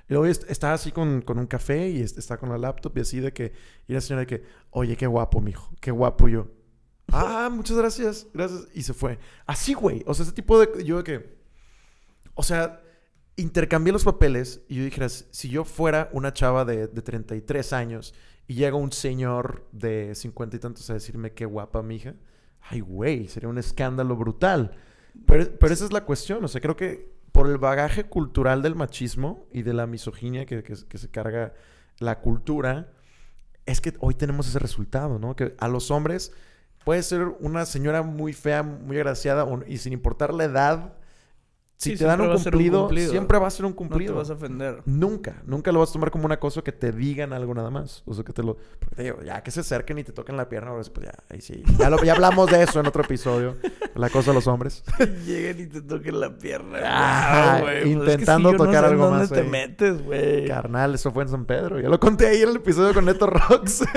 Y 0.08 0.12
luego 0.12 0.26
est- 0.26 0.50
estaba 0.50 0.74
así 0.74 0.92
con, 0.92 1.22
con 1.22 1.38
un 1.38 1.46
café 1.46 1.88
y 1.90 2.00
est- 2.00 2.18
está 2.18 2.36
con 2.36 2.48
la 2.50 2.58
laptop 2.58 2.96
y 2.98 3.00
así 3.00 3.20
de 3.20 3.32
que, 3.32 3.52
y 3.88 3.92
la 3.94 4.00
señora 4.00 4.20
de 4.20 4.26
que, 4.26 4.42
oye, 4.70 4.96
qué 4.96 5.06
guapo, 5.06 5.40
mijo, 5.40 5.70
qué 5.80 5.90
guapo 5.90 6.28
yo. 6.28 6.48
Ah, 7.12 7.48
muchas 7.52 7.76
gracias, 7.76 8.26
gracias. 8.34 8.66
Y 8.74 8.82
se 8.82 8.92
fue. 8.94 9.18
Así, 9.46 9.74
güey. 9.74 10.02
O 10.06 10.14
sea, 10.14 10.24
ese 10.24 10.32
tipo 10.32 10.58
de, 10.58 10.84
yo 10.84 10.98
de 10.98 11.04
que, 11.04 11.36
o 12.34 12.42
sea, 12.42 12.80
intercambié 13.36 13.92
los 13.92 14.04
papeles 14.04 14.62
y 14.68 14.76
yo 14.76 14.84
dijera, 14.84 15.08
si 15.08 15.48
yo 15.48 15.64
fuera 15.64 16.08
una 16.12 16.32
chava 16.32 16.64
de, 16.64 16.86
de 16.88 17.02
33 17.02 17.72
años 17.72 18.14
y 18.46 18.54
llega 18.54 18.76
un 18.76 18.92
señor 18.92 19.66
de 19.72 20.14
50 20.14 20.56
y 20.56 20.60
tantos 20.60 20.88
a 20.90 20.94
decirme 20.94 21.32
qué 21.32 21.44
guapa 21.46 21.82
mi 21.82 21.96
hija, 21.96 22.14
ay, 22.60 22.80
güey, 22.80 23.28
sería 23.28 23.48
un 23.48 23.58
escándalo 23.58 24.16
brutal. 24.16 24.76
Pero, 25.26 25.48
pero 25.58 25.72
esa 25.72 25.84
es 25.84 25.92
la 25.92 26.04
cuestión, 26.04 26.44
o 26.44 26.48
sea, 26.48 26.60
creo 26.60 26.76
que 26.76 27.13
por 27.34 27.48
el 27.48 27.58
bagaje 27.58 28.04
cultural 28.04 28.62
del 28.62 28.76
machismo 28.76 29.48
y 29.50 29.62
de 29.62 29.74
la 29.74 29.88
misoginia 29.88 30.46
que, 30.46 30.62
se 30.76 31.10
carga 31.10 31.52
la 31.98 32.20
cultura, 32.20 32.92
es 33.66 33.80
que 33.80 33.92
hoy 33.98 34.14
tenemos 34.14 34.46
ese 34.46 34.60
resultado, 34.60 35.18
¿no? 35.18 35.34
Que 35.34 35.56
a 35.58 35.66
los 35.66 35.90
hombres 35.90 36.30
puede 36.84 37.02
ser 37.02 37.26
una 37.40 37.66
señora 37.66 38.02
muy 38.02 38.34
fea, 38.34 38.62
muy 38.62 38.98
agraciada 38.98 39.48
y 39.66 39.78
sin 39.78 39.92
importar 39.92 40.32
la 40.32 40.44
edad, 40.44 40.92
si 41.84 41.90
Sí, 41.92 41.96
te 41.98 42.04
dan 42.04 42.20
un 42.20 42.32
cumplido, 42.32 42.80
cumplido. 42.80 43.10
siempre 43.10 43.38
va 43.38 43.46
a 43.46 43.50
ser 43.50 43.64
un 43.66 43.70
No 43.72 43.76
te 43.76 43.78
cumplido. 43.78 44.14
vas 44.16 44.30
a 44.30 44.34
ofender. 44.34 44.82
Nunca, 44.86 45.42
nunca 45.46 45.70
lo 45.72 45.80
vas 45.80 45.90
a 45.90 45.92
tomar 45.94 46.10
como 46.10 46.26
una 46.26 46.38
cosa 46.40 46.62
que 46.62 46.72
te 46.72 46.92
digan 46.92 47.32
algo 47.32 47.54
nada 47.54 47.70
más. 47.70 48.02
O 48.06 48.14
sea, 48.14 48.24
que 48.24 48.32
te 48.32 48.42
lo... 48.42 48.56
Porque 48.78 48.96
te 48.96 49.02
digo, 49.04 49.22
ya 49.22 49.42
que 49.42 49.50
se 49.50 49.60
acerquen 49.60 49.98
y 49.98 50.04
te 50.04 50.12
toquen 50.12 50.36
la 50.36 50.48
pierna, 50.48 50.72
pues 50.72 50.90
ya, 51.02 51.12
ahí 51.30 51.40
sí. 51.40 51.62
Ya, 51.78 51.90
lo- 51.90 52.02
ya 52.02 52.12
hablamos 52.14 52.50
de 52.50 52.62
eso 52.62 52.80
en 52.80 52.86
otro 52.86 53.02
episodio. 53.04 53.56
La 53.94 54.10
cosa 54.10 54.30
de 54.30 54.34
los 54.34 54.46
hombres. 54.46 54.82
Lleguen 55.26 55.60
y 55.60 55.66
te 55.66 55.82
toquen 55.82 56.18
la 56.20 56.36
pierna. 56.36 56.78
Ah, 56.82 57.58
güey. 57.62 57.82
Pues 57.82 57.86
intentando 57.86 58.10
es 58.10 58.16
que 58.18 58.26
sí, 58.26 58.42
yo 58.42 58.52
no 58.52 58.56
tocar 58.64 58.84
sé 58.84 58.90
algo 58.90 59.04
dónde 59.04 59.18
más 59.20 59.30
te 59.30 59.40
ahí. 59.40 59.48
metes, 59.48 60.02
güey? 60.04 60.46
Carnal, 60.48 60.94
eso 60.94 61.12
fue 61.12 61.22
en 61.24 61.28
San 61.28 61.44
Pedro. 61.44 61.80
Ya 61.80 61.88
lo 61.88 62.00
conté 62.00 62.26
ahí 62.26 62.42
en 62.42 62.48
el 62.50 62.56
episodio 62.56 62.94
con 62.94 63.04
Neto 63.04 63.26
Rocks. 63.26 63.84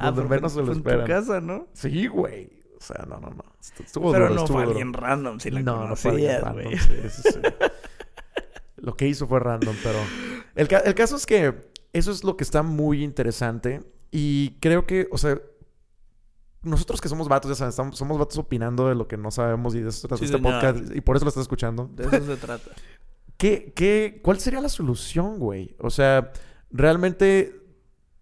Ah, 0.00 0.12
Donde 0.12 0.22
pero 0.22 0.28
menos 0.36 0.52
fue- 0.52 0.62
se 0.62 0.66
lo 0.66 0.66
fue 0.66 0.76
en 0.76 0.82
tu 0.84 0.88
esperan. 0.90 1.06
casa, 1.08 1.40
¿no? 1.40 1.66
Sí, 1.72 2.06
güey. 2.06 2.50
O 2.78 2.82
sea, 2.82 3.04
no, 3.08 3.18
no, 3.20 3.30
no. 3.30 3.42
Estu- 3.60 3.84
Estuvo 3.84 4.12
Pero 4.12 4.24
duro, 4.26 4.34
no 4.36 4.40
estuvo 4.42 4.56
fue 4.58 4.66
duro. 4.66 4.78
alguien 4.78 4.92
random, 4.92 5.40
si 5.40 5.50
la 5.50 5.60
no, 5.62 5.74
no 5.76 5.80
conocías, 5.82 6.42
random, 6.42 6.64
güey. 6.64 6.78
sí, 6.78 6.94
sí, 7.10 7.22
sí. 7.32 7.38
Lo 8.76 8.96
que 8.96 9.08
hizo 9.08 9.26
fue 9.26 9.40
random, 9.40 9.74
pero... 9.82 9.98
El, 10.54 10.68
ca- 10.68 10.78
el 10.78 10.94
caso 10.94 11.16
es 11.16 11.26
que 11.26 11.70
eso 11.92 12.12
es 12.12 12.22
lo 12.22 12.36
que 12.36 12.44
está 12.44 12.62
muy 12.62 13.02
interesante. 13.02 13.82
Y 14.12 14.52
creo 14.60 14.86
que, 14.86 15.08
o 15.10 15.18
sea... 15.18 15.38
Nosotros 16.62 17.00
que 17.00 17.08
somos 17.08 17.28
vatos, 17.28 17.48
ya 17.50 17.54
saben, 17.54 17.70
estamos- 17.70 17.96
somos 17.98 18.18
vatos 18.18 18.38
opinando 18.38 18.88
de 18.88 18.94
lo 18.94 19.06
que 19.08 19.16
no 19.16 19.30
sabemos 19.30 19.74
y 19.74 19.80
de 19.80 19.88
eso 19.90 20.00
se 20.00 20.08
trata 20.08 20.18
Sí, 20.18 20.24
este 20.26 20.36
señor. 20.38 20.52
podcast. 20.60 20.94
Y 20.96 21.00
por 21.00 21.16
eso 21.16 21.24
lo 21.24 21.28
estás 21.30 21.42
escuchando. 21.42 21.88
De 21.92 22.04
eso 22.04 22.24
se 22.26 22.36
trata. 22.36 22.70
¿Qué, 23.36 23.72
qué, 23.74 24.20
¿Cuál 24.22 24.40
sería 24.40 24.60
la 24.60 24.68
solución, 24.68 25.38
güey? 25.38 25.76
O 25.78 25.90
sea, 25.90 26.32
¿realmente 26.70 27.60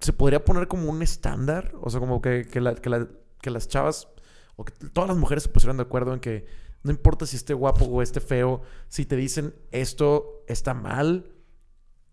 se 0.01 0.13
podría 0.13 0.45
poner 0.45 0.69
como 0.69 0.91
un 0.91 1.03
estándar? 1.03 1.73
O 1.81 1.89
sea, 1.89 1.99
como 2.01 2.21
que, 2.21 2.47
que, 2.47 2.61
la- 2.61 2.75
que 2.75 2.91
la- 2.91 3.09
que 3.41 3.51
las 3.51 3.69
chavas 3.69 4.09
o 4.57 4.65
que 4.65 4.73
todas 4.93 5.09
las 5.09 5.17
mujeres 5.17 5.45
se 5.45 5.49
pusieran 5.49 5.77
de 5.77 5.85
acuerdo 5.85 6.13
en 6.13 6.21
que 6.21 6.47
no 6.83 6.91
importa 6.91 7.27
si 7.27 7.37
esté 7.37 7.55
guapo 7.55 7.85
o 7.85 8.03
esté 8.03 8.21
feo, 8.21 8.63
si 8.89 9.05
te 9.05 9.17
dicen 9.17 9.55
esto 9.71 10.45
está 10.49 10.75
mal, 10.75 11.33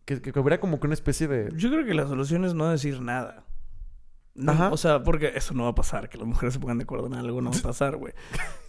que, 0.06 0.22
que 0.22 0.38
hubiera 0.40 0.60
como 0.60 0.80
que 0.80 0.88
una 0.88 0.94
especie 0.94 1.28
de... 1.28 1.50
Yo 1.56 1.70
creo 1.70 1.86
que 1.86 1.94
la 1.94 2.08
solución 2.08 2.44
es 2.46 2.54
no 2.54 2.70
decir 2.70 3.02
nada. 3.02 3.46
No, 4.36 4.52
Ajá. 4.52 4.72
O 4.72 4.78
sea, 4.78 5.04
porque 5.04 5.32
eso 5.36 5.54
no 5.54 5.64
va 5.64 5.70
a 5.70 5.76
pasar. 5.76 6.10
Que 6.10 6.18
las 6.18 6.28
mujeres 6.28 6.54
se 6.56 6.60
pongan 6.60 6.80
de 6.80 6.84
acuerdo 6.84 7.06
en 7.08 7.14
algo 7.14 7.40
no 7.42 7.52
va 7.52 7.58
a 7.58 7.62
pasar, 7.62 7.98
güey. 7.98 8.14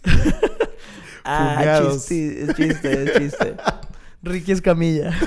ah, 1.25 1.89
chiste, 1.91 2.43
es 2.43 2.55
chiste, 2.55 3.03
es 3.03 3.13
chiste. 3.17 3.55
Ricky 4.21 4.51
Escamilla. 4.51 5.11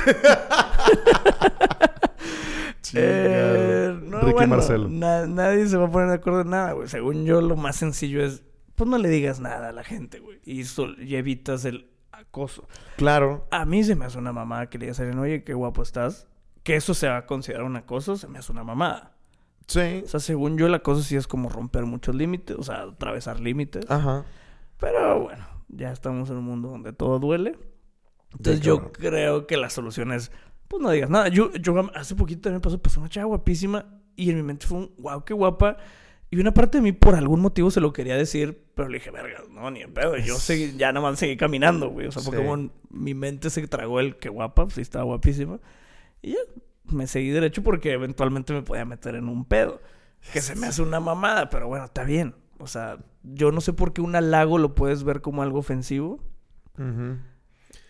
Eh, 2.94 3.77
no, 4.20 4.26
Ricky 4.26 4.34
bueno, 4.34 4.56
Marcelo. 4.56 4.88
na- 4.88 5.26
nadie 5.26 5.66
se 5.66 5.76
va 5.76 5.86
a 5.86 5.90
poner 5.90 6.08
de 6.08 6.14
acuerdo 6.14 6.42
en 6.42 6.50
nada, 6.50 6.72
güey. 6.72 6.88
Según 6.88 7.24
yo, 7.24 7.40
lo 7.40 7.56
más 7.56 7.76
sencillo 7.76 8.22
es, 8.24 8.42
pues 8.74 8.88
no 8.88 8.98
le 8.98 9.08
digas 9.08 9.40
nada 9.40 9.68
a 9.68 9.72
la 9.72 9.84
gente, 9.84 10.20
güey. 10.20 10.40
Y, 10.44 10.62
y 11.02 11.16
evitas 11.16 11.64
el 11.64 11.90
acoso. 12.12 12.66
Claro. 12.96 13.46
A 13.50 13.64
mí 13.64 13.82
se 13.84 13.94
me 13.94 14.04
hace 14.04 14.18
una 14.18 14.32
mamada 14.32 14.68
que 14.68 14.78
le 14.78 14.86
digas 14.86 15.00
a 15.00 15.02
alguien, 15.02 15.18
oye, 15.18 15.44
qué 15.44 15.54
guapo 15.54 15.82
estás. 15.82 16.28
Que 16.62 16.76
eso 16.76 16.92
se 16.94 17.08
va 17.08 17.18
a 17.18 17.26
considerar 17.26 17.64
un 17.64 17.76
acoso, 17.76 18.16
se 18.16 18.28
me 18.28 18.38
hace 18.38 18.52
una 18.52 18.64
mamada. 18.64 19.14
Sí. 19.66 20.02
O 20.04 20.08
sea, 20.08 20.20
según 20.20 20.58
yo, 20.58 20.66
el 20.66 20.74
acoso 20.74 21.02
sí 21.02 21.16
es 21.16 21.26
como 21.26 21.48
romper 21.48 21.84
muchos 21.86 22.14
límites, 22.14 22.56
o 22.58 22.62
sea, 22.62 22.82
atravesar 22.82 23.40
límites. 23.40 23.84
Ajá. 23.90 24.24
Pero 24.78 25.20
bueno, 25.22 25.44
ya 25.68 25.92
estamos 25.92 26.30
en 26.30 26.36
un 26.36 26.44
mundo 26.44 26.68
donde 26.68 26.92
todo 26.92 27.18
duele. 27.18 27.58
Entonces 28.32 28.60
yo 28.60 28.92
creo 28.92 29.46
que 29.46 29.56
la 29.56 29.70
solución 29.70 30.12
es, 30.12 30.30
pues 30.68 30.82
no 30.82 30.90
digas 30.90 31.08
nada. 31.10 31.28
Yo, 31.28 31.52
yo 31.54 31.74
hace 31.94 32.14
poquito 32.14 32.42
también 32.42 32.60
pasó, 32.60 32.80
pasó 32.80 33.00
una 33.00 33.08
chava 33.08 33.26
guapísima 33.26 33.97
y 34.18 34.30
en 34.30 34.36
mi 34.36 34.42
mente 34.42 34.66
fue 34.66 34.78
un, 34.78 34.92
wow, 34.98 35.24
qué 35.24 35.32
guapa. 35.32 35.78
Y 36.30 36.38
una 36.38 36.52
parte 36.52 36.76
de 36.78 36.82
mí 36.82 36.92
por 36.92 37.14
algún 37.14 37.40
motivo 37.40 37.70
se 37.70 37.80
lo 37.80 37.94
quería 37.94 38.14
decir, 38.14 38.62
pero 38.74 38.90
le 38.90 38.98
dije, 38.98 39.10
verga, 39.10 39.38
no, 39.50 39.70
ni 39.70 39.80
en 39.80 39.94
pedo. 39.94 40.14
Y 40.18 40.24
yo 40.24 40.34
seguí, 40.36 40.76
ya 40.76 40.92
nada 40.92 41.08
más 41.10 41.18
seguí 41.18 41.38
caminando, 41.38 41.88
güey. 41.88 42.06
O 42.08 42.12
sea, 42.12 42.22
porque 42.22 42.40
Sí. 42.42 42.46
como 42.46 42.70
mi 42.90 43.14
mente 43.14 43.48
se 43.48 43.66
tragó 43.66 43.98
el 44.00 44.16
que 44.16 44.28
guapa, 44.28 44.64
pues 44.64 44.74
sí 44.74 44.82
estaba 44.82 45.04
guapísima. 45.04 45.58
Y 46.20 46.32
ya, 46.32 46.38
me 46.84 47.06
seguí 47.06 47.30
derecho 47.30 47.62
porque 47.62 47.92
eventualmente 47.92 48.52
me 48.52 48.60
podía 48.62 48.84
meter 48.84 49.14
en 49.14 49.28
un 49.28 49.46
pedo. 49.46 49.80
Que 50.32 50.42
se 50.42 50.54
me 50.56 50.66
hace 50.66 50.82
una 50.82 51.00
mamada, 51.00 51.48
pero 51.48 51.68
bueno, 51.68 51.86
está 51.86 52.04
bien. 52.04 52.34
O 52.58 52.66
sea, 52.66 52.98
yo 53.22 53.50
no 53.52 53.60
sé 53.62 53.72
por 53.72 53.92
qué 53.94 54.02
un 54.02 54.14
halago 54.16 54.58
lo 54.58 54.74
puedes 54.74 55.04
ver 55.04 55.22
como 55.22 55.42
algo 55.42 55.60
ofensivo. 55.60 56.20
Ujú. 56.76 57.16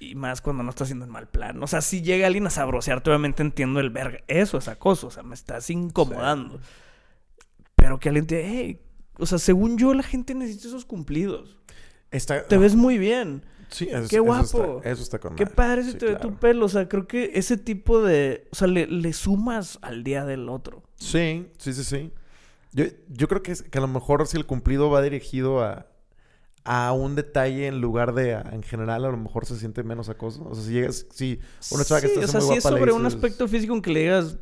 Y 0.00 0.14
más 0.14 0.40
cuando 0.40 0.62
no 0.62 0.70
estás 0.70 0.86
haciendo 0.86 1.04
en 1.06 1.10
mal 1.10 1.28
plan. 1.28 1.60
O 1.62 1.66
sea, 1.66 1.80
si 1.80 2.02
llega 2.02 2.26
alguien 2.28 2.46
a 2.46 2.50
sabrosearte, 2.50 3.10
obviamente 3.10 3.42
entiendo 3.42 3.80
el 3.80 3.90
verga. 3.90 4.20
Eso 4.28 4.56
es 4.58 4.68
acoso. 4.68 5.08
O 5.08 5.10
sea, 5.10 5.22
me 5.24 5.34
estás 5.34 5.68
incomodando. 5.70 6.60
Pero 7.74 7.98
que 7.98 8.08
alguien 8.08 8.26
te... 8.26 8.44
Hey, 8.46 8.80
o 9.18 9.26
sea, 9.26 9.38
según 9.38 9.76
yo, 9.78 9.94
la 9.94 10.02
gente 10.02 10.34
necesita 10.34 10.68
esos 10.68 10.84
cumplidos. 10.84 11.58
Está... 12.10 12.44
Te 12.46 12.56
ves 12.58 12.74
muy 12.76 12.98
bien. 12.98 13.44
Sí, 13.70 13.88
eso, 13.90 14.08
Qué 14.08 14.16
eso 14.16 14.24
guapo. 14.24 14.76
está- 14.78 14.90
Eso 14.90 15.02
está, 15.02 15.18
con 15.18 15.34
Qué 15.36 15.44
madre. 15.44 15.54
padre 15.56 15.82
se 15.84 15.92
Sí, 15.92 15.98
te 15.98 16.06
ve 16.06 16.16
tu 16.16 16.34
pelo. 16.36 16.66
O 16.66 16.68
sea, 16.68 16.88
creo 16.88 17.06
que 17.08 17.32
ese 17.34 17.56
tipo 17.56 18.00
de... 18.00 18.46
O 18.52 18.56
sea, 18.56 18.68
le, 18.68 18.86
le 18.86 19.12
sumas 19.12 19.78
al 19.82 20.04
día 20.04 20.24
del 20.24 20.48
otro. 20.48 20.82
Sí, 20.96 21.46
sí, 21.58 21.72
sí, 21.72 21.84
sí. 21.84 22.12
Yo, 22.72 22.84
yo 23.08 23.28
creo 23.28 23.42
que, 23.42 23.52
es- 23.52 23.62
que 23.62 23.78
a 23.78 23.80
lo 23.80 23.88
mejor 23.88 24.26
si 24.26 24.36
el 24.36 24.46
cumplido 24.46 24.90
va 24.90 25.02
dirigido 25.02 25.62
a, 25.64 25.86
a 26.70 26.92
un 26.92 27.14
detalle 27.14 27.66
en 27.66 27.80
lugar 27.80 28.12
de 28.14 28.34
a- 28.34 28.42
en 28.52 28.62
general, 28.62 29.04
a 29.06 29.10
lo 29.10 29.16
mejor 29.16 29.46
se 29.46 29.56
siente 29.58 29.82
menos 29.82 30.08
acoso. 30.10 30.44
O 30.48 30.54
sea, 30.54 30.64
si 30.64 30.72
llegas, 30.72 31.06
si 31.10 31.40
una 31.70 31.84
chava 31.84 32.00
que 32.02 32.08
Sí, 32.08 32.14
está 32.20 32.24
o 32.26 32.28
sea, 32.28 32.40
muy 32.40 32.48
si 32.50 32.56
es 32.58 32.64
guapa 32.64 32.70
le 32.74 32.80
sobre 32.80 32.92
un 32.92 33.02
dices- 33.04 33.14
aspecto 33.14 33.48
físico 33.48 33.74
en 33.74 33.82
que 33.82 33.90
le 33.90 34.00
digas, 34.00 34.38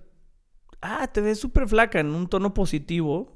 ah, 0.83 1.07
te 1.12 1.20
ves 1.20 1.39
súper 1.39 1.68
flaca 1.68 2.01
en 2.01 2.09
un 2.14 2.27
tono 2.29 2.53
positivo, 2.53 3.33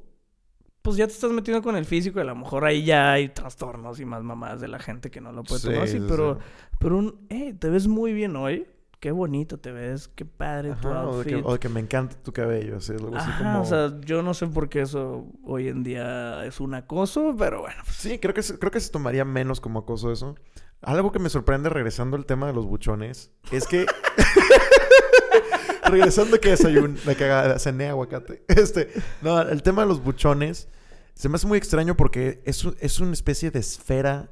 pues 0.82 0.96
ya 0.96 1.06
te 1.06 1.12
estás 1.12 1.30
metiendo 1.30 1.62
con 1.62 1.76
el 1.76 1.84
físico 1.84 2.18
y 2.18 2.22
a 2.22 2.24
lo 2.24 2.34
mejor 2.36 2.64
ahí 2.64 2.84
ya 2.84 3.12
hay 3.12 3.28
trastornos 3.28 4.00
y 4.00 4.04
más 4.06 4.22
mamadas 4.24 4.60
de 4.60 4.68
la 4.68 4.78
gente 4.78 5.10
que 5.10 5.20
no 5.20 5.30
lo 5.30 5.44
puede 5.44 5.60
Sí, 5.60 5.68
tomar 5.68 5.82
así, 5.84 5.98
sí, 5.98 6.04
pero, 6.08 6.38
pero 6.78 6.96
un, 6.98 7.26
eh, 7.28 7.54
te 7.54 7.68
ves 7.68 7.86
muy 7.86 8.12
bien 8.12 8.34
hoy, 8.36 8.66
qué 9.00 9.10
bonito 9.12 9.58
te 9.58 9.72
ves, 9.72 10.08
qué 10.14 10.24
padre 10.26 10.74
tu 10.80 10.88
Ajá, 10.88 11.06
o, 11.08 11.18
de 11.18 11.24
que, 11.24 11.34
outfit. 11.36 11.48
o 11.48 11.52
de 11.54 11.58
que 11.58 11.68
me 11.70 11.80
encanta 11.80 12.16
tu 12.22 12.32
cabello, 12.32 12.76
así, 12.76 12.92
algo 12.92 13.16
así 13.16 13.30
como... 13.38 13.62
o 13.62 13.64
sea, 13.64 13.98
yo 14.00 14.22
no 14.22 14.34
sé 14.34 14.46
por 14.48 14.68
qué 14.68 14.82
eso 14.82 15.26
hoy 15.42 15.68
en 15.68 15.82
día 15.82 16.44
es 16.44 16.60
un 16.60 16.74
acoso, 16.74 17.34
pero 17.38 17.60
bueno, 17.62 17.80
pues, 17.84 17.96
Sí, 17.96 18.18
creo 18.18 18.34
que, 18.34 18.42
se- 18.42 18.58
creo 18.58 18.70
que 18.70 18.80
se 18.80 18.90
tomaría 18.90 19.24
menos 19.24 19.60
como 19.60 19.78
acoso 19.80 20.12
eso. 20.12 20.34
Algo 20.82 21.12
que 21.12 21.18
me 21.18 21.28
sorprende 21.30 21.68
regresando 21.70 22.16
al 22.16 22.26
tema 22.26 22.46
de 22.46 22.52
los 22.52 22.66
buchones 22.66 23.32
es 23.50 23.66
que... 23.66 23.86
regresando 25.90 26.38
que 26.40 26.50
desayuno, 26.50 26.98
de 27.04 27.16
que 27.16 27.24
haga- 27.24 27.58
cené 27.58 27.88
aguacate. 27.88 28.44
Este, 28.48 28.90
no, 29.22 29.40
el 29.40 29.62
tema 29.62 29.82
de 29.82 29.88
los 29.88 30.02
buchones 30.02 30.68
se 31.14 31.28
me 31.28 31.36
hace 31.36 31.46
muy 31.46 31.58
extraño 31.58 31.96
porque 31.96 32.42
es, 32.44 32.64
es 32.80 33.00
una 33.00 33.12
especie 33.12 33.50
de 33.50 33.58
esfera 33.58 34.30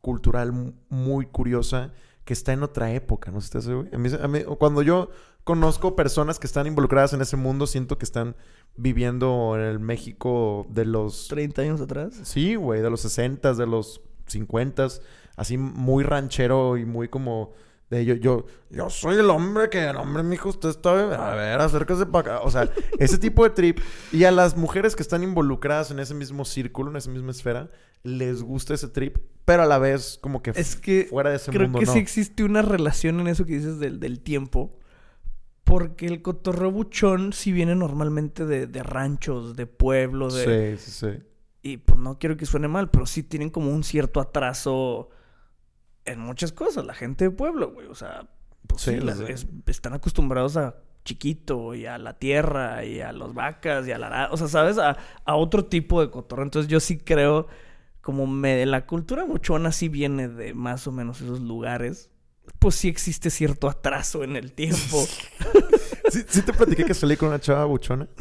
cultural 0.00 0.52
mu- 0.52 0.72
muy 0.88 1.26
curiosa 1.26 1.92
que 2.30 2.34
está 2.34 2.52
en 2.52 2.62
otra 2.62 2.92
época, 2.92 3.32
¿no? 3.32 3.40
sé 3.40 3.46
si 3.48 3.52
te 3.54 3.58
hace, 3.58 3.74
güey? 3.74 3.88
A 3.92 3.98
mí, 3.98 4.08
a 4.22 4.28
mí- 4.28 4.44
cuando 4.56 4.82
yo 4.82 5.10
conozco 5.42 5.96
personas 5.96 6.38
que 6.38 6.46
están 6.46 6.68
involucradas 6.68 7.12
en 7.12 7.20
ese 7.22 7.36
mundo, 7.36 7.66
siento 7.66 7.98
que 7.98 8.04
están 8.04 8.36
viviendo 8.76 9.56
en 9.56 9.62
el 9.62 9.80
México 9.80 10.64
de 10.70 10.84
los 10.84 11.26
30 11.26 11.62
años 11.62 11.80
atrás. 11.80 12.14
Sí, 12.22 12.54
güey, 12.54 12.82
de 12.82 12.88
los 12.88 13.00
60 13.00 13.52
de 13.54 13.66
los 13.66 14.00
50 14.26 14.86
así 15.34 15.58
muy 15.58 16.04
ranchero 16.04 16.76
y 16.76 16.84
muy 16.84 17.08
como 17.08 17.50
de 17.90 18.04
yo, 18.04 18.14
yo, 18.14 18.46
yo 18.70 18.88
soy 18.88 19.16
el 19.16 19.28
hombre 19.30 19.68
que, 19.68 19.84
el 19.84 19.96
hombre, 19.96 20.22
mijo, 20.22 20.48
usted 20.48 20.68
está, 20.68 20.90
a 20.92 21.34
ver, 21.34 21.60
acérquese 21.60 22.06
para 22.06 22.36
acá. 22.36 22.44
O 22.44 22.50
sea, 22.50 22.70
ese 23.00 23.18
tipo 23.18 23.42
de 23.42 23.50
trip. 23.50 23.80
Y 24.12 24.24
a 24.24 24.30
las 24.30 24.56
mujeres 24.56 24.94
que 24.94 25.02
están 25.02 25.24
involucradas 25.24 25.90
en 25.90 25.98
ese 25.98 26.14
mismo 26.14 26.44
círculo, 26.44 26.90
en 26.90 26.96
esa 26.96 27.10
misma 27.10 27.32
esfera, 27.32 27.68
les 28.04 28.42
gusta 28.42 28.74
ese 28.74 28.86
trip, 28.88 29.18
pero 29.44 29.64
a 29.64 29.66
la 29.66 29.78
vez 29.78 30.18
como 30.20 30.40
que 30.40 30.52
Es 30.54 30.76
que 30.76 31.08
fuera 31.10 31.30
de 31.30 31.36
ese 31.36 31.50
Creo 31.50 31.64
mundo 31.64 31.80
que 31.80 31.86
no. 31.86 31.92
sí 31.92 31.98
existe 31.98 32.44
una 32.44 32.62
relación 32.62 33.18
en 33.18 33.26
eso 33.26 33.44
que 33.44 33.54
dices 33.54 33.80
del, 33.80 33.98
del 33.98 34.20
tiempo. 34.20 34.78
Porque 35.64 36.06
el 36.06 36.22
cotorreo 36.22 36.70
buchón 36.70 37.32
sí 37.32 37.50
viene 37.52 37.74
normalmente 37.74 38.46
de, 38.46 38.66
de 38.66 38.82
ranchos, 38.82 39.56
de 39.56 39.66
pueblos, 39.66 40.34
de... 40.34 40.76
Sí, 40.78 40.90
sí, 40.90 41.06
sí. 41.12 41.22
Y 41.62 41.76
pues 41.78 41.98
no 41.98 42.18
quiero 42.18 42.36
que 42.36 42.46
suene 42.46 42.68
mal, 42.68 42.88
pero 42.90 43.04
sí 43.04 43.22
tienen 43.22 43.50
como 43.50 43.70
un 43.72 43.84
cierto 43.84 44.20
atraso 44.20 45.10
en 46.04 46.20
muchas 46.20 46.52
cosas. 46.52 46.84
La 46.84 46.94
gente 46.94 47.24
de 47.24 47.30
pueblo, 47.30 47.70
güey. 47.72 47.86
O 47.86 47.94
sea, 47.94 48.26
pues 48.66 48.82
Sí, 48.82 48.98
es- 49.28 49.46
están 49.66 49.92
acostumbrados 49.94 50.56
a 50.56 50.76
chiquito 51.04 51.74
y 51.74 51.86
a 51.86 51.96
la 51.98 52.14
tierra 52.18 52.84
y 52.84 53.00
a 53.00 53.12
las 53.12 53.32
vacas 53.34 53.86
y 53.88 53.92
a 53.92 53.98
la... 53.98 54.28
O 54.32 54.36
sea, 54.36 54.48
¿sabes? 54.48 54.78
A, 54.78 54.96
a 55.24 55.34
otro 55.36 55.64
tipo 55.64 56.00
de 56.00 56.10
cotorreo. 56.10 56.44
Entonces 56.44 56.70
yo 56.70 56.78
sí 56.80 56.98
creo 56.98 57.46
como 58.02 58.26
me, 58.26 58.64
la 58.66 58.86
cultura 58.86 59.24
buchona 59.24 59.72
sí 59.72 59.88
viene 59.88 60.28
de 60.28 60.54
más 60.54 60.86
o 60.86 60.92
menos 60.92 61.20
esos 61.20 61.40
lugares. 61.40 62.10
Pues 62.58 62.74
sí 62.74 62.88
existe 62.88 63.30
cierto 63.30 63.68
atraso 63.68 64.24
en 64.24 64.36
el 64.36 64.52
tiempo. 64.52 64.76
¿Sí, 66.10 66.22
sí 66.28 66.42
te 66.42 66.52
platiqué 66.52 66.84
que 66.84 66.94
salí 66.94 67.16
con 67.16 67.28
una 67.28 67.38
chava 67.40 67.64
buchona? 67.64 68.08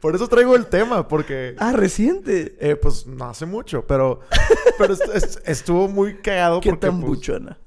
Por 0.00 0.14
eso 0.14 0.28
traigo 0.28 0.54
el 0.56 0.66
tema, 0.66 1.08
porque... 1.08 1.54
ah, 1.58 1.72
reciente. 1.72 2.56
Eh, 2.60 2.76
pues 2.76 3.06
no 3.06 3.24
hace 3.26 3.46
mucho, 3.46 3.86
pero, 3.86 4.20
pero 4.78 4.94
est- 4.94 5.08
est- 5.14 5.48
estuvo 5.48 5.88
muy 5.88 6.18
cagado 6.18 6.60
¿Qué 6.60 6.70
porque... 6.70 6.86
tan 6.86 7.00
pues, 7.00 7.08
buchona? 7.10 7.58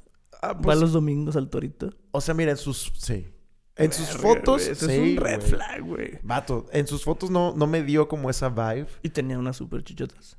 ah, 0.41 0.53
¿Va 0.53 0.61
pues, 0.61 0.79
los 0.79 0.93
domingos 0.93 1.35
al 1.35 1.49
torito? 1.49 1.89
O 2.11 2.21
sea, 2.21 2.33
mira, 2.33 2.51
en 2.51 2.57
sus... 2.57 2.91
Sí. 2.97 3.27
En 3.75 3.91
sus 3.91 4.09
fotos... 4.09 4.61
sí, 4.63 4.71
es 4.71 4.83
un 4.83 5.17
red 5.17 5.41
flag, 5.41 5.81
güey. 5.81 6.19
Vato, 6.23 6.65
en 6.71 6.85
sus 6.87 7.03
fotos 7.03 7.29
no, 7.31 7.53
no 7.55 7.67
me 7.67 7.83
dio 7.83 8.07
como 8.07 8.29
esa 8.29 8.49
vibe. 8.49 8.87
Y 9.01 9.09
tenía 9.09 9.37
unas 9.39 9.57
super 9.57 9.83
chichotas. 9.83 10.37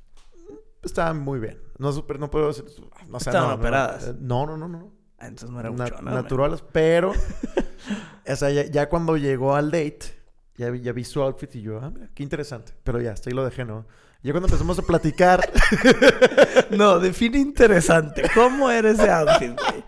Estaban 0.81 1.19
muy 1.19 1.39
bien. 1.39 1.59
No 1.77 1.91
super, 1.91 2.19
no 2.19 2.29
puedo 2.29 2.47
decir... 2.47 2.65
O 3.11 3.19
sea, 3.19 3.31
Estaban 3.31 3.49
no, 3.49 3.55
no, 3.55 3.61
operadas. 3.61 4.07
eh, 4.07 4.15
No, 4.19 4.45
no, 4.45 4.57
no, 4.57 4.67
no. 4.67 4.93
Ah, 5.19 5.27
entonces 5.27 5.49
no 5.49 5.59
era 5.59 5.69
Na- 5.71 5.85
buchona. 5.85 6.11
naturales, 6.11 6.63
pero... 6.71 7.11
o 8.27 8.35
sea, 8.35 8.49
ya, 8.49 8.65
ya 8.65 8.89
cuando 8.89 9.17
llegó 9.17 9.55
al 9.55 9.71
date, 9.71 10.22
ya, 10.57 10.69
vi- 10.69 10.81
ya 10.81 10.91
vi 10.93 11.03
su 11.03 11.21
outfit 11.21 11.53
y 11.55 11.61
yo, 11.61 11.79
ah, 11.81 11.89
mira, 11.89 12.09
qué 12.13 12.23
interesante. 12.23 12.73
Pero 12.83 13.01
ya, 13.01 13.11
hasta 13.11 13.29
ahí 13.29 13.35
lo 13.35 13.43
dejé, 13.45 13.65
¿no? 13.65 13.85
Ya 14.21 14.31
cuando 14.31 14.47
empezamos 14.47 14.77
a 14.79 14.83
platicar... 14.83 15.41
No, 16.71 16.99
define 16.99 17.37
interesante. 17.39 18.23
¿Cómo 18.33 18.69
era 18.71 18.89
ese 18.91 19.09
outfit, 19.09 19.51
güey? 19.59 19.83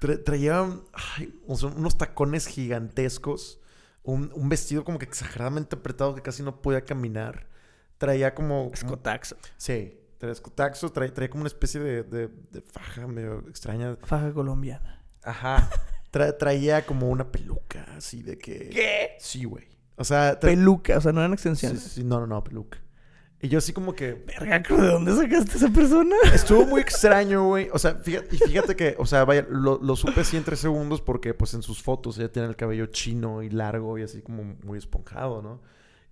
Tra- 0.00 0.24
traía 0.24 0.66
ay, 0.92 1.32
unos 1.46 1.96
tacones 1.98 2.46
gigantescos, 2.46 3.60
un, 4.02 4.32
un 4.34 4.48
vestido 4.48 4.84
como 4.84 4.98
que 4.98 5.04
exageradamente 5.04 5.76
apretado 5.76 6.14
que 6.14 6.22
casi 6.22 6.42
no 6.42 6.60
podía 6.60 6.84
caminar. 6.84 7.46
Traía 7.98 8.34
como... 8.34 8.62
como- 8.64 8.74
Escotaxo. 8.74 9.36
sí, 9.56 9.98
traía 10.18 10.32
escotaxo, 10.32 10.90
traía, 10.90 11.12
traía 11.14 11.30
como 11.30 11.42
una 11.42 11.48
especie 11.48 11.80
de, 11.80 12.02
de- 12.02 12.28
de 12.50 12.62
faja 12.62 13.06
medio 13.06 13.40
extraña. 13.48 13.96
Faja 14.02 14.32
colombiana. 14.32 15.04
Ajá. 15.22 15.70
Tra- 16.12 16.36
traía 16.36 16.84
como 16.84 17.10
una 17.10 17.30
peluca, 17.30 17.86
así 17.96 18.22
de 18.22 18.38
que... 18.38 18.70
¿Qué? 18.70 19.10
Sí, 19.20 19.44
güey. 19.44 19.68
O 19.96 20.04
sea... 20.04 20.38
tra- 20.38 20.48
Peluca, 20.50 20.98
o 20.98 21.00
sea, 21.00 21.12
no 21.12 21.20
eran 21.20 21.32
extensiones. 21.32 21.82
sí, 21.82 21.88
sí, 22.00 22.04
no, 22.04 22.20
no, 22.20 22.26
no, 22.26 22.42
peluca. 22.44 22.78
Y 23.40 23.48
yo 23.48 23.58
así 23.58 23.72
como 23.72 23.92
que... 23.94 24.14
Verga, 24.14 24.60
¿de 24.60 24.86
dónde 24.86 25.14
sacaste 25.16 25.52
a 25.52 25.56
esa 25.56 25.68
persona? 25.70 26.14
Estuvo 26.32 26.64
muy 26.64 26.80
extraño, 26.80 27.44
güey. 27.48 27.68
O 27.72 27.78
sea, 27.78 27.96
fíjate, 27.96 28.36
y 28.36 28.38
fíjate 28.38 28.76
que, 28.76 28.94
o 28.98 29.04
sea, 29.06 29.24
vaya, 29.24 29.44
lo, 29.50 29.80
lo 29.82 29.96
supe 29.96 30.20
así 30.20 30.36
en 30.36 30.44
tres 30.44 30.60
segundos 30.60 31.00
porque, 31.00 31.34
pues, 31.34 31.52
en 31.54 31.62
sus 31.62 31.82
fotos 31.82 32.18
ella 32.18 32.30
tiene 32.30 32.46
el 32.48 32.54
cabello 32.56 32.86
chino 32.86 33.42
y 33.42 33.50
largo 33.50 33.98
y 33.98 34.02
así 34.02 34.22
como 34.22 34.44
muy 34.62 34.78
esponjado, 34.78 35.42
¿no? 35.42 35.60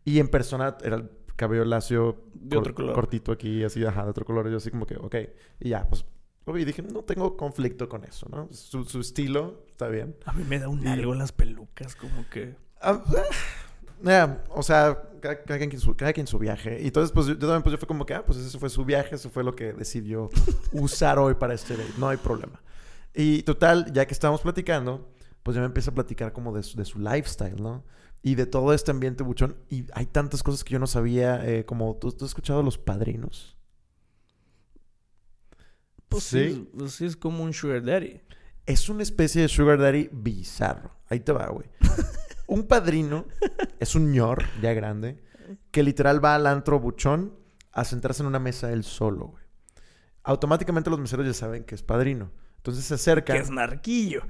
Y 0.05 0.19
en 0.19 0.27
persona 0.29 0.77
era 0.83 0.97
el 0.97 1.11
cabello 1.37 1.65
lacio, 1.65 2.25
De 2.35 2.57
otro 2.57 2.75
color. 2.75 2.95
cortito 2.95 3.31
aquí, 3.31 3.63
así, 3.63 3.85
ajá, 3.85 4.03
de 4.05 4.11
otro 4.11 4.25
color. 4.25 4.49
Y 4.49 4.51
yo 4.51 4.57
así 4.57 4.71
como 4.73 4.85
que, 4.87 4.97
ok. 4.97 5.15
Y 5.61 5.69
ya, 5.69 5.87
pues, 5.89 6.05
y 6.49 6.65
dije, 6.65 6.83
no 6.83 7.05
tengo 7.05 7.37
conflicto 7.37 7.89
con 7.89 8.03
eso, 8.03 8.27
¿no? 8.29 8.49
Su, 8.51 8.85
su 8.85 8.99
estilo 8.99 9.63
está 9.69 9.87
bien. 9.87 10.17
A 10.25 10.33
mí 10.33 10.43
me 10.49 10.59
da 10.59 10.69
un 10.69 10.85
algo 10.89 11.15
las 11.15 11.31
pelucas, 11.31 11.95
como 11.95 12.29
que... 12.29 12.57
Ah, 12.81 13.01
ya, 14.03 14.45
o 14.51 14.63
sea, 14.63 15.03
cada, 15.21 15.43
cada 15.43 15.59
quien 15.59 15.79
su, 15.79 15.95
cada 15.97 16.13
quien 16.13 16.27
su 16.27 16.39
viaje. 16.39 16.81
Y 16.81 16.87
entonces, 16.87 17.13
pues 17.13 17.27
yo, 17.27 17.35
yo 17.35 17.41
también 17.41 17.63
pues, 17.63 17.73
yo 17.73 17.79
fue 17.79 17.89
como 17.89 18.07
que, 18.07 18.15
ah, 18.15 18.25
pues 18.25 18.39
ese 18.39 18.59
fue 18.59 18.71
su 18.71 18.85
viaje, 18.85 19.15
eso 19.15 19.31
fue 19.31 19.45
lo 19.45 19.55
que 19.55 19.73
decidió 19.73 20.31
usar 20.73 21.19
hoy 21.19 21.35
para 21.35 21.55
este 21.55 21.77
date. 21.77 21.93
No 21.99 22.09
hay 22.09 22.17
problema. 22.17 22.63
Y 23.15 23.43
total, 23.43 23.93
ya 23.93 24.07
que 24.07 24.15
estábamos 24.15 24.41
platicando, 24.41 25.09
pues 25.43 25.55
ya 25.55 25.61
me 25.61 25.67
empieza 25.67 25.91
a 25.91 25.95
platicar 25.95 26.33
como 26.33 26.55
de 26.55 26.63
su, 26.63 26.77
de 26.77 26.85
su 26.85 26.99
lifestyle, 26.99 27.61
¿no? 27.61 27.85
Y 28.23 28.35
de 28.35 28.47
todo 28.47 28.73
este 28.73 28.91
ambiente 28.91 29.23
buchón. 29.23 29.57
Y 29.69 29.87
hay 29.95 30.07
tantas 30.07 30.43
cosas 30.43 30.65
que 30.65 30.73
yo 30.73 30.79
no 30.79 30.87
sabía, 30.87 31.45
eh, 31.47 31.65
como, 31.65 31.97
¿tú, 31.97 32.13
tú 32.13 32.25
has 32.25 32.31
escuchado 32.31 32.63
Los 32.63 32.79
Padrinos? 32.79 33.57
Pues 36.09 36.25
sí. 36.25 36.69
pues 36.77 36.93
sí, 36.93 37.07
es 37.07 37.17
como 37.17 37.45
un 37.45 37.53
sugar 37.53 37.85
daddy. 37.85 38.21
Es 38.67 38.89
una 38.89 39.03
especie 39.03 39.43
de 39.43 39.49
sugar 39.49 39.79
daddy 39.79 40.11
bizarro. 40.13 40.91
Ahí 41.09 41.21
te 41.21 41.33
va, 41.33 41.47
güey. 41.49 41.69
Un 42.51 42.65
padrino 42.67 43.27
es 43.79 43.95
un 43.95 44.11
ñor 44.13 44.43
ya 44.61 44.73
grande 44.73 45.23
que 45.71 45.83
literal 45.83 46.23
va 46.25 46.35
al 46.35 46.47
antro 46.47 46.81
buchón 46.81 47.33
a 47.73 47.85
sentarse 47.85 48.23
en 48.23 48.27
una 48.27 48.41
mesa 48.41 48.73
él 48.73 48.83
solo, 48.83 49.27
güey. 49.29 49.45
Automáticamente 50.25 50.91
los 50.91 50.99
meseros 50.99 51.27
ya 51.27 51.33
saben 51.35 51.65
que 51.65 51.75
es 51.75 51.83
padrino. 51.83 52.31
Entonces 52.57 52.85
se 52.85 52.95
acercan. 52.95 53.37
Que 53.37 53.43
es 53.43 53.51
narquillo. 53.51 54.23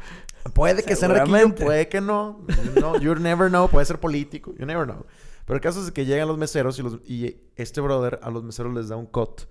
Puede 0.55 0.83
que 0.85 0.95
sea 0.97 1.09
narquillo, 1.09 1.55
puede 1.55 1.89
que 1.89 2.01
no. 2.01 2.45
no. 2.81 2.99
You 3.01 3.15
never 3.17 3.49
know. 3.49 3.69
Puede 3.69 3.87
ser 3.87 3.99
político. 3.99 4.55
You 4.57 4.67
never 4.67 4.85
know. 4.85 5.05
Pero 5.47 5.57
el 5.57 5.61
caso 5.63 5.83
es 5.85 5.91
que 5.91 6.05
llegan 6.05 6.29
los 6.29 6.39
meseros 6.39 6.79
y, 6.79 6.83
los- 6.83 7.01
y 7.05 7.39
este 7.57 7.81
brother 7.81 8.21
a 8.23 8.31
los 8.31 8.45
meseros 8.45 8.73
les 8.75 8.89
da 8.89 8.97
un 8.97 9.07
cut 9.07 9.43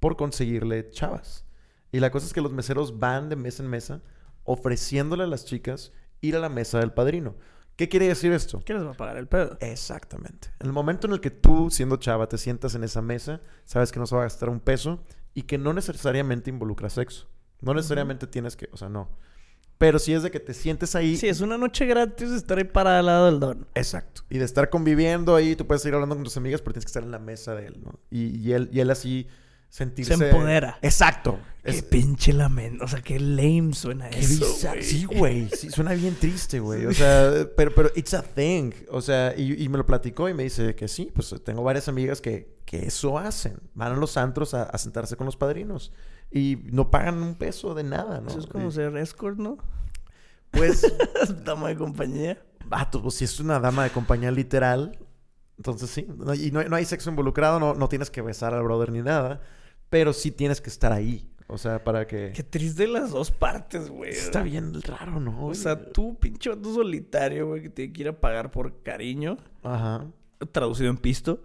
por 0.00 0.16
conseguirle 0.16 0.88
chavas. 0.90 1.44
Y 1.90 2.00
la 2.00 2.10
cosa 2.10 2.26
es 2.26 2.32
que 2.32 2.40
los 2.40 2.52
meseros 2.52 2.98
van 2.98 3.28
de 3.28 3.36
mesa 3.36 3.62
en 3.62 3.68
mesa 3.68 4.00
ofreciéndole 4.44 5.24
a 5.24 5.26
las 5.26 5.44
chicas 5.44 5.92
ir 6.20 6.36
a 6.36 6.40
la 6.40 6.48
mesa 6.48 6.78
del 6.78 6.92
padrino. 6.92 7.34
¿Qué 7.76 7.88
quiere 7.88 8.08
decir 8.08 8.32
esto? 8.32 8.62
¿Quién 8.64 8.78
les 8.78 8.86
va 8.86 8.92
a 8.92 8.96
pagar 8.96 9.16
el 9.16 9.26
pedo? 9.26 9.56
Exactamente. 9.60 10.48
En 10.60 10.66
el 10.66 10.72
momento 10.72 11.06
en 11.06 11.14
el 11.14 11.20
que 11.20 11.30
tú, 11.30 11.70
siendo 11.70 11.96
chava, 11.96 12.28
te 12.28 12.38
sientas 12.38 12.74
en 12.74 12.84
esa 12.84 13.02
mesa, 13.02 13.40
sabes 13.64 13.92
que 13.92 13.98
no 13.98 14.06
se 14.06 14.14
va 14.14 14.22
a 14.22 14.24
gastar 14.24 14.50
un 14.50 14.60
peso 14.60 15.02
y 15.34 15.42
que 15.42 15.58
no 15.58 15.72
necesariamente 15.72 16.50
involucra 16.50 16.90
sexo. 16.90 17.28
No 17.60 17.74
necesariamente 17.74 18.26
tienes 18.26 18.56
que, 18.56 18.68
o 18.72 18.76
sea, 18.76 18.88
no. 18.88 19.08
Pero 19.78 19.98
si 19.98 20.12
es 20.12 20.22
de 20.22 20.30
que 20.30 20.38
te 20.38 20.54
sientes 20.54 20.94
ahí. 20.94 21.16
Sí, 21.16 21.28
es 21.28 21.40
una 21.40 21.58
noche 21.58 21.86
gratis 21.86 22.30
estar 22.30 22.58
ahí 22.58 22.64
parada 22.64 23.00
al 23.00 23.06
lado 23.06 23.26
del 23.26 23.40
don. 23.40 23.66
Exacto. 23.74 24.22
Y 24.30 24.38
de 24.38 24.44
estar 24.44 24.70
conviviendo 24.70 25.34
ahí, 25.34 25.56
tú 25.56 25.66
puedes 25.66 25.84
ir 25.86 25.94
hablando 25.94 26.14
con 26.14 26.24
tus 26.24 26.36
amigas, 26.36 26.60
pero 26.60 26.74
tienes 26.74 26.84
que 26.84 26.90
estar 26.90 27.02
en 27.02 27.10
la 27.10 27.18
mesa 27.18 27.54
de 27.54 27.66
él, 27.66 27.80
¿no? 27.82 27.98
Y, 28.10 28.36
y 28.36 28.52
él, 28.52 28.68
y 28.72 28.80
él 28.80 28.90
así 28.90 29.26
sentirse... 29.72 30.16
Se 30.18 30.28
empodera. 30.28 30.78
Exacto. 30.82 31.38
Qué 31.64 31.70
Es- 31.70 31.82
pinche 31.82 32.32
lamento. 32.34 32.84
O 32.84 32.88
sea, 32.88 33.00
qué 33.00 33.18
lame 33.18 33.72
suena 33.72 34.10
Qué 34.10 34.18
eso, 34.20 34.44
güey. 34.68 34.82
Sí, 34.82 35.04
güey. 35.06 35.48
Sí, 35.48 35.70
suena 35.70 35.92
bien 35.94 36.14
triste, 36.16 36.60
güey. 36.60 36.84
O 36.84 36.92
sea, 36.92 37.46
pero, 37.56 37.74
pero 37.74 37.90
it's 37.94 38.12
a 38.12 38.22
thing. 38.22 38.72
O 38.90 39.00
sea, 39.00 39.32
y, 39.34 39.62
y 39.64 39.68
me 39.70 39.78
lo 39.78 39.86
platicó 39.86 40.28
y 40.28 40.34
me 40.34 40.42
dice 40.42 40.74
que 40.74 40.88
sí, 40.88 41.10
pues 41.14 41.34
tengo 41.42 41.62
varias 41.62 41.88
amigas 41.88 42.20
que, 42.20 42.58
que 42.66 42.84
eso 42.86 43.18
hacen. 43.18 43.60
Van 43.74 43.92
a 43.92 43.96
los 43.96 44.16
antros 44.18 44.52
a, 44.52 44.64
a 44.64 44.76
sentarse 44.76 45.16
con 45.16 45.24
los 45.24 45.36
padrinos. 45.36 45.92
Y 46.30 46.58
no 46.70 46.90
pagan 46.90 47.22
un 47.22 47.34
peso 47.36 47.74
de 47.74 47.84
nada, 47.84 48.20
¿no? 48.20 48.28
Eso 48.28 48.40
es 48.40 48.46
como 48.46 48.68
Y, 48.68 48.72
ser 48.72 48.94
escort, 48.98 49.38
¿no? 49.38 49.56
Pues, 50.50 50.84
Dama 51.44 51.68
de 51.68 51.76
compañía. 51.76 52.42
vato, 52.66 53.00
pues 53.02 53.14
si 53.14 53.24
es 53.24 53.40
una 53.40 53.58
dama 53.58 53.84
de 53.84 53.90
compañía 53.90 54.30
literal, 54.30 54.98
entonces 55.56 55.88
sí. 55.90 56.06
No- 56.16 56.34
y 56.34 56.50
no, 56.50 56.60
hay- 56.60 56.68
no 56.68 56.76
hay 56.76 56.84
sexo 56.84 57.08
involucrado, 57.10 57.58
no, 57.60 57.74
no 57.74 57.88
tienes 57.88 58.10
que 58.10 58.20
besar 58.20 58.52
al 58.52 58.62
brother 58.64 58.90
ni 58.92 59.00
nada. 59.02 59.40
Pero 59.92 60.14
sí 60.14 60.30
tienes 60.30 60.62
que 60.62 60.70
estar 60.70 60.90
ahí. 60.90 61.28
O 61.48 61.58
sea, 61.58 61.84
para 61.84 62.06
que... 62.06 62.32
Qué 62.34 62.42
triste 62.42 62.86
las 62.88 63.10
dos 63.10 63.30
partes, 63.30 63.90
güey. 63.90 64.08
Está 64.10 64.42
bien 64.42 64.72
raro, 64.80 65.20
¿no? 65.20 65.48
O 65.48 65.54
sea, 65.54 65.90
tú, 65.90 66.18
pinche 66.18 66.48
vato 66.48 66.72
solitario, 66.72 67.48
güey, 67.48 67.60
que 67.60 67.68
tiene 67.68 67.92
que 67.92 68.00
ir 68.00 68.08
a 68.08 68.18
pagar 68.18 68.50
por 68.50 68.82
cariño, 68.82 69.36
Ajá. 69.62 70.06
traducido 70.50 70.88
en 70.88 70.96
pisto. 70.96 71.42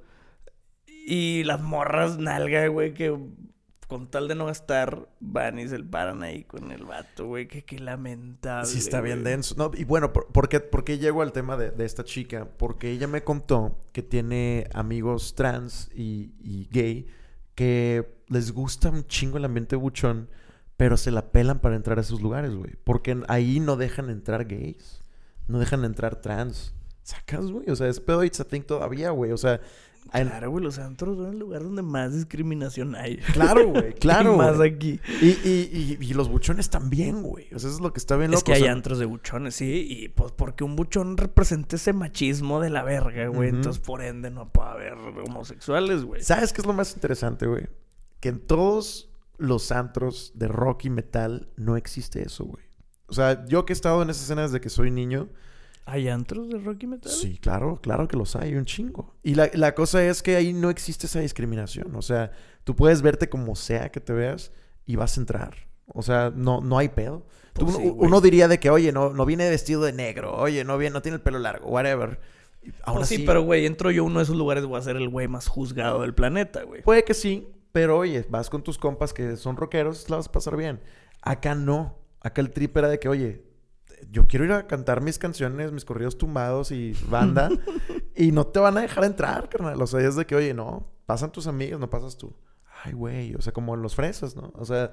Y 0.88 1.44
las 1.44 1.60
morras 1.62 2.20
nalga, 2.20 2.66
güey, 2.68 2.94
que 2.94 3.14
con 3.90 4.08
tal 4.08 4.30
de 4.30 4.36
no 4.36 4.46
gastar, 4.46 5.10
van 5.20 5.60
y 5.60 5.68
se 5.68 5.84
paran 5.84 6.24
ahí 6.24 6.46
con 6.46 6.72
el 6.72 6.86
vato, 6.86 7.28
güey. 7.28 7.50
Que 7.50 7.66
qué 7.66 7.78
lamentable. 7.78 8.66
Sí, 8.66 8.78
está 8.78 9.02
bien 9.02 9.24
güey. 9.24 9.34
denso. 9.34 9.56
No, 9.58 9.72
y 9.76 9.84
bueno, 9.84 10.14
¿por, 10.14 10.28
por 10.28 10.48
qué, 10.48 10.62
por 10.62 10.86
qué 10.86 11.00
llego 11.00 11.22
al 11.22 11.34
tema 11.34 11.58
de, 11.58 11.72
de 11.72 11.84
esta 11.84 12.06
chica? 12.06 12.48
Porque 12.58 12.92
ella 12.92 13.08
me 13.08 13.26
contó 13.26 13.78
que 13.92 14.04
tiene 14.04 14.70
amigos 14.74 15.36
trans 15.36 15.90
y, 15.94 16.32
y 16.42 16.70
gay 16.72 17.08
que 17.58 18.22
les 18.28 18.52
gusta 18.52 18.92
un 18.92 19.08
chingo 19.08 19.40
el 19.40 19.46
ambiente 19.46 19.76
buchón, 19.76 20.30
pero 20.78 20.96
se 20.96 21.10
la 21.10 21.32
pelan 21.32 21.58
para 21.58 21.76
entrar 21.76 21.98
a 21.98 22.02
esos 22.02 22.22
lugares, 22.22 22.54
güey. 22.54 22.76
Porque 22.84 23.20
ahí 23.28 23.60
no 23.60 23.78
dejan 23.78 24.12
entrar 24.12 24.46
gays, 24.46 25.02
no 25.48 25.58
dejan 25.58 25.84
entrar 25.84 26.22
trans. 26.22 26.76
¿Sacas, 27.02 27.50
güey? 27.50 27.68
O 27.72 27.76
sea, 27.76 27.88
es 27.88 28.00
pedo 28.00 28.20
a 28.20 28.30
thing 28.30 28.62
todavía, 28.62 29.10
güey. 29.10 29.32
O 29.32 29.38
sea, 29.38 29.60
Claro, 30.12 30.52
güey, 30.52 30.64
los 30.64 30.80
antros 30.80 31.18
son 31.18 31.34
el 31.34 31.40
lugar 31.40 31.64
donde 31.64 31.82
más 31.82 32.14
discriminación 32.14 32.96
hay. 32.96 33.18
claro, 33.34 33.68
güey, 33.68 33.94
claro. 34.00 34.36
Y 34.36 34.38
más 34.38 34.58
güey. 34.58 34.74
aquí. 34.74 35.00
Y, 35.22 35.28
y, 35.28 35.98
y, 36.00 36.06
y 36.06 36.14
los 36.14 36.30
buchones 36.30 36.70
también, 36.70 37.24
güey. 37.24 37.46
O 37.54 37.60
sea, 37.60 37.70
eso 37.70 37.78
es 37.78 37.82
lo 37.82 37.94
que 37.94 38.00
está 38.00 38.16
bien 38.16 38.32
loco. 38.32 38.40
Es 38.40 38.44
que 38.44 38.52
o 38.52 38.56
hay 38.56 38.62
sea, 38.64 38.72
antros 38.72 39.00
de 39.00 39.06
buchones, 39.06 39.56
sí. 39.56 39.86
Y 39.90 40.10
pues 40.10 40.32
porque 40.32 40.64
un 40.64 40.76
buchón 40.76 41.18
representa 41.18 41.76
ese 41.76 41.94
machismo 41.94 42.60
de 42.60 42.70
la 42.70 42.84
verga, 42.84 43.28
güey. 43.28 43.50
Entonces, 43.50 43.82
por 43.82 44.02
ende, 44.02 44.32
no 44.32 44.50
puede 44.52 44.70
haber 44.70 44.94
homosexuales, 44.94 46.04
güey. 46.04 46.24
¿Sabes 46.24 46.54
qué 46.54 46.62
es 46.62 46.68
lo 46.68 46.74
más 46.74 46.94
interesante, 46.94 47.46
güey? 47.48 47.68
Que 48.20 48.30
en 48.30 48.40
todos 48.40 49.10
los 49.38 49.72
antros 49.72 50.32
de 50.36 50.48
rock 50.48 50.86
y 50.86 50.90
metal 50.90 51.50
no 51.56 51.78
existe 51.78 52.24
eso, 52.24 52.46
güey. 52.46 52.64
O 53.08 53.14
sea, 53.14 53.46
yo 53.46 53.66
que 53.66 53.74
he 53.74 53.76
estado 53.76 54.02
en 54.02 54.10
esas 54.10 54.24
escenas 54.24 54.52
desde 54.52 54.62
que 54.62 54.70
soy 54.70 54.92
niño, 54.92 55.30
¿Hay 55.90 56.10
antros 56.10 56.50
de 56.50 56.58
rock 56.60 56.84
y 56.84 56.88
metal? 56.88 57.12
sí, 57.12 57.38
claro, 57.38 57.80
claro 57.82 58.08
que 58.10 58.18
los 58.18 58.36
hay, 58.36 58.56
un 58.56 58.66
chingo. 58.66 59.16
Y 59.24 59.36
la, 59.36 59.50
la 59.54 59.74
cosa 59.74 60.04
es 60.04 60.22
que 60.22 60.36
ahí 60.36 60.52
no 60.52 60.70
existe 60.70 61.06
esa 61.08 61.22
discriminación. 61.22 61.96
O 61.96 62.02
sea, 62.02 62.32
tú 62.66 62.76
puedes 62.76 63.02
verte 63.02 63.30
como 63.30 63.56
sea 63.56 63.90
que 63.90 64.02
te 64.02 64.12
veas 64.12 64.52
y 64.86 64.98
vas 64.98 65.18
a 65.18 65.22
entrar. 65.22 65.56
O 65.88 66.02
sea, 66.02 66.30
no, 66.36 66.60
no 66.60 66.78
hay 66.78 66.90
pedo. 66.90 67.26
Tú- 67.54 67.66
Pues 67.66 67.78
sí, 67.78 67.94
uno, 67.96 68.20
diría 68.20 68.50
de 68.50 68.60
que, 68.60 68.70
oye, 68.70 68.92
no, 68.92 69.14
no 69.14 69.26
viene 69.26 69.50
vestido 69.50 69.82
de 69.84 69.94
negro, 69.94 70.36
oye, 70.36 70.66
no 70.66 70.78
viene, 70.78 70.94
no 70.94 71.02
tiene 71.02 71.16
el 71.16 71.22
pelo 71.22 71.40
largo, 71.40 71.70
whatever. 71.70 72.20
Aún 72.84 72.98
Pues 72.98 73.08
sí, 73.08 73.20
pero 73.20 73.44
güey, 73.44 73.66
entro 73.66 73.90
yo 73.90 74.04
a 74.04 74.06
uno 74.06 74.20
de 74.20 74.24
esos 74.24 74.36
lugares, 74.36 74.66
voy 74.66 74.78
a 74.78 74.84
ser 74.84 74.98
el 74.98 75.08
güey 75.08 75.30
más 75.30 75.48
juzgado 75.48 76.02
del 76.02 76.14
planeta, 76.14 76.64
güey. 76.64 76.82
Puede 76.82 77.06
que 77.06 77.14
sí, 77.14 77.48
pero 77.72 77.98
oye, 77.98 78.26
vas 78.30 78.50
con 78.50 78.62
tus 78.62 78.78
compas 78.78 79.14
que 79.14 79.38
son 79.38 79.56
rockeros, 79.56 80.10
la 80.10 80.18
vas 80.18 80.28
a 80.28 80.32
pasar 80.34 80.58
bien. 80.58 80.82
Acá 81.22 81.56
no. 81.56 81.98
Acá 82.20 82.42
el 82.42 82.52
trip 82.52 82.76
era 82.76 82.90
de 82.90 83.00
que, 83.00 83.08
oye, 83.08 83.47
yo 84.10 84.28
quiero 84.28 84.46
ir 84.46 84.52
a 84.52 84.68
cantar 84.68 85.02
mis 85.02 85.18
canciones, 85.18 85.72
mis 85.72 85.86
corridos 85.86 86.18
tumbados 86.18 86.72
y 86.72 86.96
banda, 87.10 87.50
y 88.16 88.32
no 88.32 88.48
te 88.48 88.60
van 88.60 88.78
a 88.78 88.82
dejar 88.82 89.04
entrar, 89.06 89.50
carnal. 89.50 89.82
O 89.82 89.88
sea, 89.88 90.02
es 90.02 90.16
de 90.16 90.26
que, 90.26 90.36
oye, 90.36 90.54
no, 90.54 90.92
pasan 91.06 91.32
tus 91.32 91.48
amigas, 91.48 91.80
no 91.80 91.90
pasas 91.90 92.18
tú. 92.18 92.36
Ay, 92.84 92.94
güey, 92.94 93.36
o 93.36 93.42
sea, 93.42 93.54
como 93.54 93.76
en 93.76 93.82
los 93.82 93.96
fresas, 93.96 94.36
¿no? 94.36 94.52
O 94.56 94.66
sea, 94.66 94.92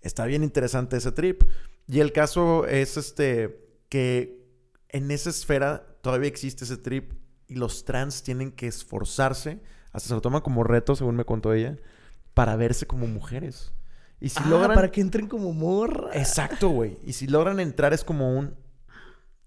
está 0.00 0.24
bien 0.26 0.42
interesante 0.42 0.96
ese 0.96 1.12
trip. 1.12 1.42
Y 1.86 2.00
el 2.00 2.12
caso 2.12 2.66
es 2.66 2.96
este, 2.96 3.68
que 3.88 4.46
en 4.88 5.10
esa 5.10 5.30
esfera 5.30 5.86
todavía 6.00 6.28
existe 6.28 6.64
ese 6.64 6.76
trip 6.76 7.12
y 7.48 7.54
los 7.54 7.84
trans 7.84 8.22
tienen 8.22 8.52
que 8.52 8.66
esforzarse, 8.66 9.60
hasta 9.92 10.08
se 10.08 10.14
lo 10.14 10.20
toman 10.20 10.42
como 10.42 10.64
reto, 10.64 10.96
según 10.96 11.16
me 11.16 11.24
contó 11.24 11.52
ella, 11.52 11.76
para 12.34 12.56
verse 12.56 12.86
como 12.86 13.06
mujeres. 13.06 13.72
Y 14.20 14.30
si 14.30 14.40
ah, 14.42 14.48
logran... 14.48 14.74
para 14.74 14.90
que 14.90 15.00
entren 15.00 15.28
como 15.28 15.52
morra. 15.52 16.10
Exacto, 16.14 16.70
güey. 16.70 16.98
Y 17.04 17.12
si 17.12 17.26
logran 17.26 17.60
entrar 17.60 17.92
es 17.92 18.04
como 18.04 18.36
un... 18.36 18.54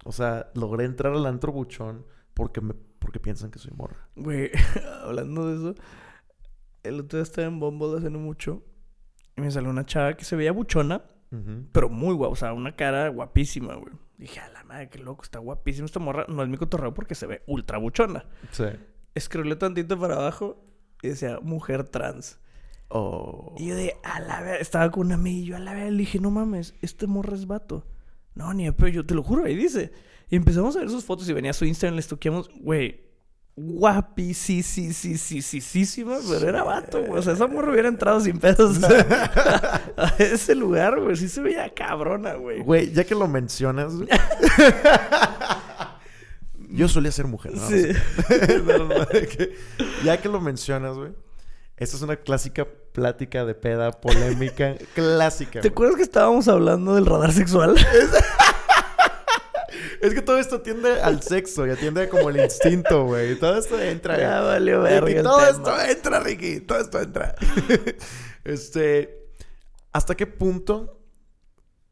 O 0.06 0.12
sea, 0.12 0.50
logré 0.54 0.86
entrar 0.86 1.14
al 1.14 1.26
antro 1.26 1.52
buchón 1.52 2.06
porque, 2.34 2.62
me... 2.62 2.74
porque 3.00 3.20
piensan 3.20 3.52
que 3.52 3.60
soy 3.60 3.72
morra. 3.76 4.08
Güey, 4.16 4.52
hablando 5.04 5.48
de 5.48 5.56
eso, 5.56 5.82
el 6.84 7.00
otro 7.00 7.18
día 7.18 7.24
estaba 7.24 7.48
en 7.48 7.60
Bumble 7.60 7.98
hace 7.98 8.10
no 8.10 8.20
mucho 8.20 8.64
y 9.36 9.42
me 9.42 9.52
salió 9.52 9.70
una 9.70 9.86
chava 9.86 10.16
que 10.16 10.26
se 10.26 10.36
veía 10.36 10.52
buchona, 10.52 11.02
pero 11.72 11.90
muy 11.90 12.16
guapa, 12.16 12.34
o 12.34 12.36
sea, 12.36 12.54
una 12.54 12.76
cara 12.76 13.08
guapísima, 13.10 13.76
güey. 13.76 13.94
Dije, 14.18 14.40
a 14.40 14.50
la 14.50 14.64
madre, 14.64 14.90
qué 14.90 15.00
loco, 15.00 15.24
está 15.24 15.40
guapísima 15.40 15.86
esta 15.86 16.00
morra. 16.00 16.26
No 16.28 16.44
es 16.44 16.50
mi 16.50 16.58
cotorreo 16.58 16.94
porque 16.94 17.16
se 17.16 17.26
ve 17.26 17.44
ultra 17.48 17.78
buchona. 17.78 18.26
Sí. 18.52 18.66
Escrolé 19.16 19.56
tantito 19.56 19.98
para 19.98 20.16
abajo 20.16 20.62
y 21.02 21.10
decía, 21.10 21.40
mujer 21.42 21.86
trans. 21.86 22.40
Oh. 22.90 23.56
Y 23.58 23.68
yo 23.68 23.76
de, 23.76 23.96
a 24.04 24.20
la 24.20 24.42
vez, 24.42 24.62
estaba 24.62 24.90
con 24.92 25.06
una 25.08 25.16
amiga 25.16 25.38
y 25.40 25.46
yo 25.46 25.56
a 25.56 25.60
la 25.60 25.74
vez 25.74 25.92
le 25.92 25.98
dije, 26.00 26.20
no 26.20 26.32
mames, 26.32 26.74
este 26.82 27.08
morra 27.08 27.36
es 27.36 27.46
vato. 27.48 27.86
No, 28.36 28.54
ni 28.54 28.66
de 28.66 28.74
pedo, 28.74 28.88
yo 28.90 29.06
te 29.06 29.14
lo 29.16 29.24
juro, 29.24 29.46
ahí 29.46 29.56
dice. 29.56 29.92
Y 30.30 30.36
empezamos 30.36 30.76
a 30.76 30.80
ver 30.80 30.90
sus 30.90 31.04
fotos 31.06 31.28
y 31.30 31.34
venía 31.34 31.52
a 31.52 31.54
su 31.54 31.66
Instagram, 31.66 31.96
le 31.96 32.00
estoqueamos, 32.02 32.50
güey, 32.62 33.02
guapi, 33.56 34.34
sí, 34.34 34.64
sí, 34.64 34.94
sí, 34.94 35.18
sí, 35.18 35.42
sí, 35.42 35.60
sí, 35.62 35.86
sí, 35.86 36.06
pero 36.06 36.48
era 36.48 36.64
vato, 36.64 37.00
güey. 37.04 37.20
O 37.20 37.22
sea, 37.22 37.34
esa 37.34 37.48
morra 37.48 37.72
hubiera 37.72 37.90
entrado 37.90 38.22
sin 38.22 38.40
pedos 38.40 38.82
a, 38.84 38.88
a 39.98 40.16
ese 40.18 40.56
lugar, 40.56 41.00
güey. 41.00 41.16
Sí 41.16 41.28
se 41.28 41.42
veía 41.42 41.72
cabrona, 41.74 42.36
güey. 42.36 42.62
Güey, 42.62 42.92
ya 42.94 43.04
que 43.04 43.16
lo 43.16 43.28
mencionas... 43.28 43.96
güey. 43.96 44.08
Yo 46.72 46.88
solía 46.88 47.12
ser 47.12 47.26
mujer, 47.26 47.54
¿no? 47.56 47.68
Sí. 47.68 47.88
No, 48.66 48.78
no, 48.78 49.00
no, 49.00 49.06
que- 49.08 49.56
ya 50.04 50.22
que 50.22 50.30
lo 50.30 50.40
mencionas, 50.40 50.96
güey. 50.96 51.12
Esta 51.80 51.96
es 51.96 52.02
una 52.02 52.18
clásica 52.18 52.66
plática 52.92 53.46
de 53.46 53.56
peda 53.56 53.92
polémica. 53.92 54.76
clásica. 54.94 55.62
¿Te 55.62 55.70
güey. 55.70 55.72
acuerdas 55.72 55.96
que 55.98 56.04
estábamos 56.04 56.48
hablando 56.48 56.96
del 56.96 57.06
radar 57.06 57.32
sexual? 57.32 57.76
Es 60.02 60.14
que 60.14 60.22
todo 60.22 60.40
esto 60.40 60.62
tiende 60.62 61.02
al 61.02 61.22
sexo 61.22 61.68
y 61.68 61.72
atiende 61.72 62.08
como 62.08 62.30
el 62.30 62.40
instinto, 62.40 63.04
güey. 63.06 63.36
Todo 63.38 63.58
esto 63.58 63.80
entra. 63.82 64.18
Ya 64.18 64.40
valió 64.42 64.82
verga 64.82 65.22
todo 65.24 65.38
tema. 65.38 65.50
esto 65.50 65.82
entra, 65.92 66.20
Ricky. 66.22 66.62
Todo 66.62 66.80
esto 66.80 67.02
entra. 67.02 67.36
este. 68.46 69.28
¿Hasta 69.92 70.16
qué 70.16 70.26
punto 70.26 71.02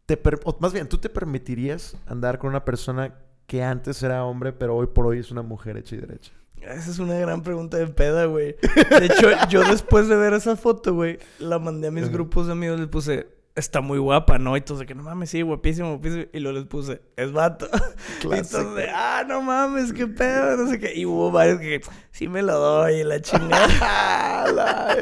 te 0.05 0.15
per- 0.17 0.39
o 0.45 0.57
más 0.61 0.71
bien, 0.71 0.87
tú 0.87 0.97
te 0.97 1.09
permitirías 1.09 1.97
andar 2.05 2.37
con 2.39 2.49
una 2.49 2.63
persona 2.63 3.15
que 3.45 3.61
antes 3.63 4.01
era 4.01 4.23
hombre, 4.23 4.53
pero 4.53 4.75
hoy 4.75 4.87
por 4.87 5.05
hoy 5.05 5.19
es 5.19 5.29
una 5.31 5.41
mujer 5.41 5.75
hecha 5.77 5.95
y 5.95 5.99
derecha? 5.99 6.31
Esa 6.61 6.91
es 6.91 6.99
una 6.99 7.15
gran 7.15 7.43
pregunta 7.43 7.77
de 7.77 7.87
peda, 7.87 8.25
güey. 8.25 8.55
De 8.99 9.05
hecho, 9.05 9.29
yo 9.49 9.63
después 9.63 10.07
de 10.07 10.15
ver 10.17 10.33
esa 10.33 10.55
foto, 10.55 10.93
güey, 10.93 11.17
la 11.39 11.59
mandé 11.59 11.87
a 11.87 11.91
mis 11.91 12.09
grupos 12.09 12.47
de 12.47 12.51
amigos, 12.53 12.79
les 12.79 12.89
puse, 12.89 13.27
está 13.55 13.79
muy 13.81 13.99
guapa, 13.99 14.37
¿no? 14.37 14.57
Y 14.57 14.61
todos 14.61 14.81
de 14.81 14.85
que 14.85 14.93
no 14.93 15.03
mames, 15.03 15.29
sí, 15.29 15.41
guapísimo, 15.41 15.89
guapísimo. 15.93 16.25
Y 16.33 16.39
luego 16.39 16.57
les 16.59 16.67
puse, 16.67 17.01
es 17.15 17.31
vato. 17.31 17.67
Clásico. 18.19 18.35
Y 18.59 18.63
todos 18.63 18.75
de, 18.75 18.89
ah, 18.89 19.23
no 19.27 19.41
mames, 19.41 19.93
qué 19.93 20.07
pedo, 20.07 20.57
no 20.57 20.69
sé 20.69 20.79
qué. 20.79 20.93
Y 20.93 21.05
hubo 21.05 21.31
varios 21.31 21.59
que, 21.59 21.81
sí 22.11 22.27
me 22.27 22.41
lo 22.41 22.59
doy, 22.59 23.03
la 23.03 23.21
chingada. 23.21 24.47
La- 24.51 24.95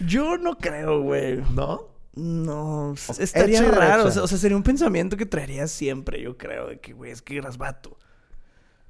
Yo 0.00 0.38
no 0.38 0.56
creo, 0.56 1.02
güey. 1.02 1.42
¿No? 1.54 1.94
No, 2.14 2.94
estaría 3.18 3.60
hecha 3.60 3.70
raro. 3.70 4.06
O 4.06 4.10
sea, 4.10 4.22
o 4.22 4.26
sea, 4.26 4.38
sería 4.38 4.56
un 4.56 4.62
pensamiento 4.62 5.18
que 5.18 5.26
traería 5.26 5.66
siempre, 5.68 6.22
yo 6.22 6.38
creo, 6.38 6.68
de 6.68 6.80
que, 6.80 6.94
güey, 6.94 7.10
es 7.10 7.20
que 7.20 7.36
eras 7.36 7.58
vato. 7.58 7.98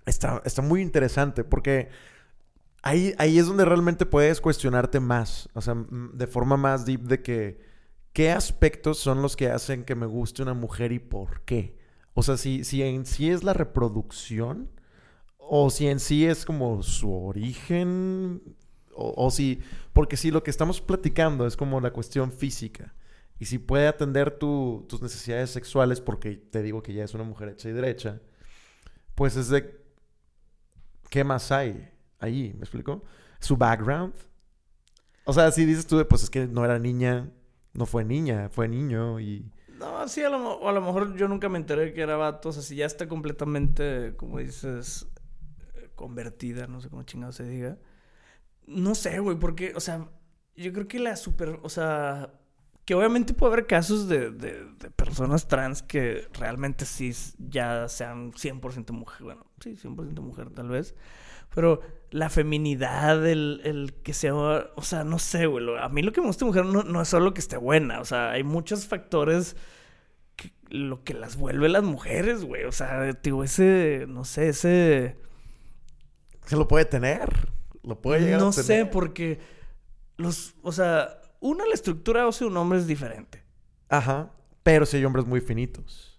Está, 0.07 0.41
está 0.45 0.63
muy 0.63 0.83
interesante 0.83 1.43
porque 1.45 1.89
ahí, 2.83 3.15
ahí 3.19 3.39
es 3.39 3.47
donde 3.47 3.65
realmente 3.65 4.07
puedes 4.07 4.41
cuestionarte 4.41 5.01
más, 5.01 5.49
o 5.55 5.61
sea, 5.61 5.75
de 5.91 6.27
forma 6.29 6.57
más 6.57 6.87
deep 6.87 7.03
de 7.03 7.23
que 7.23 7.61
qué 8.13 8.31
aspectos 8.33 8.99
son 8.99 9.23
los 9.23 9.37
que 9.37 9.51
hacen 9.51 9.85
que 9.85 9.95
me 9.97 10.07
guste 10.07 10.43
una 10.43 10.55
mujer 10.55 10.93
y 10.93 10.99
por 11.01 11.43
qué. 11.43 11.77
O 12.15 12.23
sea, 12.23 12.37
si, 12.39 12.65
si 12.65 12.83
en 12.83 13.07
sí 13.07 13.31
es 13.31 13.45
la 13.45 13.53
reproducción 13.55 14.71
o 15.39 15.71
si 15.71 15.89
en 15.89 16.01
sí 16.01 16.27
es 16.27 16.45
como 16.47 16.83
su 16.83 17.13
origen 17.15 18.43
o, 18.95 19.15
o 19.27 19.31
si, 19.31 19.61
porque 19.93 20.17
si 20.17 20.31
lo 20.31 20.43
que 20.45 20.51
estamos 20.51 20.81
platicando 20.81 21.47
es 21.47 21.57
como 21.57 21.81
la 21.81 21.93
cuestión 21.93 22.33
física 22.33 22.95
y 23.41 23.47
si 23.47 23.59
puede 23.59 23.89
atender 23.89 24.39
tu- 24.39 24.87
tus 24.89 25.03
necesidades 25.03 25.51
sexuales 25.51 26.01
porque 26.01 26.37
te 26.37 26.63
digo 26.63 26.83
que 26.83 26.95
ya 26.95 27.05
es 27.05 27.15
una 27.15 27.25
mujer 27.25 27.51
hecha 27.51 27.69
y 27.69 27.73
derecha, 27.73 28.21
pues 29.15 29.37
es 29.37 29.49
de 29.49 29.77
¿qué 31.11 31.25
más 31.25 31.51
hay 31.53 31.89
ahí? 32.19 32.53
¿Me 32.55 32.61
explico? 32.61 33.03
Su 33.41 33.57
background. 33.57 34.15
O 35.25 35.33
sea, 35.33 35.51
si 35.51 35.65
dices 35.65 35.87
tú, 35.87 36.05
pues 36.09 36.23
es 36.23 36.31
que 36.31 36.47
no 36.47 36.65
era 36.65 36.79
niña, 36.79 37.31
no 37.73 37.87
fue 37.87 38.05
niña, 38.05 38.49
fue 38.49 38.69
niño 38.69 39.21
y... 39.21 39.51
No, 39.79 40.09
sí, 40.09 40.23
a 40.23 40.31
lo, 40.31 40.67
a 40.67 40.73
lo 40.73 40.81
mejor 40.81 41.17
yo 41.17 41.29
nunca 41.29 41.49
me 41.49 41.59
enteré 41.59 41.93
que 41.93 42.01
era 42.01 42.17
vato. 42.17 42.49
O 42.49 42.53
sea, 42.53 42.63
si 42.63 42.77
ya 42.77 42.87
está 42.87 43.09
completamente, 43.09 44.15
como 44.17 44.39
dices, 44.39 45.07
convertida, 45.95 46.67
no 46.67 46.81
sé 46.81 46.89
cómo 46.89 47.03
chingado 47.03 47.33
se 47.33 47.45
diga. 47.45 47.77
No 48.67 48.95
sé, 48.95 49.19
güey, 49.19 49.39
porque, 49.39 49.75
o 49.75 49.81
sea, 49.81 50.09
yo 50.55 50.73
creo 50.73 50.89
que 50.89 50.99
la 50.99 51.17
super, 51.17 51.61
o 51.63 51.69
sea, 51.69 52.33
que 52.87 52.95
obviamente 52.95 53.35
puede 53.35 53.53
haber 53.53 53.67
casos 53.67 54.09
de, 54.09 54.31
de, 54.31 54.65
de 54.79 54.91
personas 54.93 55.49
trans 55.49 55.83
que 55.83 56.29
realmente 56.39 56.87
sí 56.87 57.13
ya 57.39 57.89
sean 57.89 58.33
100% 58.33 58.93
mujer, 58.93 59.23
bueno, 59.25 59.45
sí, 59.61 59.77
100% 59.77 60.21
mujer 60.21 60.51
tal 60.51 60.69
vez. 60.69 60.95
Pero 61.55 61.81
la 62.11 62.29
feminidad, 62.31 63.27
el, 63.27 63.61
el 63.65 63.95
que 64.05 64.13
sea, 64.13 64.35
o 64.35 64.83
sea, 64.83 65.05
no 65.05 65.19
sé, 65.19 65.47
güey. 65.47 65.65
A 65.81 65.89
mí 65.89 66.03
lo 66.03 66.13
que 66.13 66.21
me 66.21 66.29
gusta 66.29 66.45
de 66.45 66.51
mujer 66.51 66.65
no, 66.67 66.83
no 66.85 67.03
es 67.03 67.09
solo 67.09 67.35
que 67.35 67.41
esté 67.41 67.57
buena. 67.57 68.01
O 68.01 68.05
sea, 68.05 68.31
hay 68.31 68.45
muchos 68.45 68.87
factores 68.87 69.57
que, 70.37 70.53
lo 70.69 71.03
que 71.03 71.15
las 71.15 71.37
vuelve 71.37 71.69
las 71.69 71.83
mujeres, 71.83 72.45
güey. 72.45 72.65
O 72.65 72.73
sea, 72.73 73.13
digo, 73.23 73.43
ese, 73.43 74.05
no 74.09 74.25
sé, 74.25 74.49
ese... 74.51 75.17
Se 76.45 76.57
lo 76.57 76.69
puede 76.69 76.85
tener. 76.85 77.49
Lo 77.83 78.01
puede 78.01 78.21
llegar 78.21 78.41
No 78.41 78.49
a 78.49 78.51
tener. 78.51 78.67
sé, 78.67 78.87
porque 78.87 79.41
los, 80.17 80.55
o 80.63 80.73
sea, 80.73 81.21
una, 81.41 81.65
la 81.67 81.75
estructura 81.75 82.27
ósea 82.27 82.47
de 82.47 82.51
un 82.51 82.57
hombre 82.57 82.79
es 82.79 82.87
diferente. 82.87 83.43
Ajá. 83.89 84.33
Pero 84.63 84.85
si 84.87 84.97
hay 84.97 85.05
hombres 85.05 85.27
muy 85.27 85.41
finitos. 85.41 86.19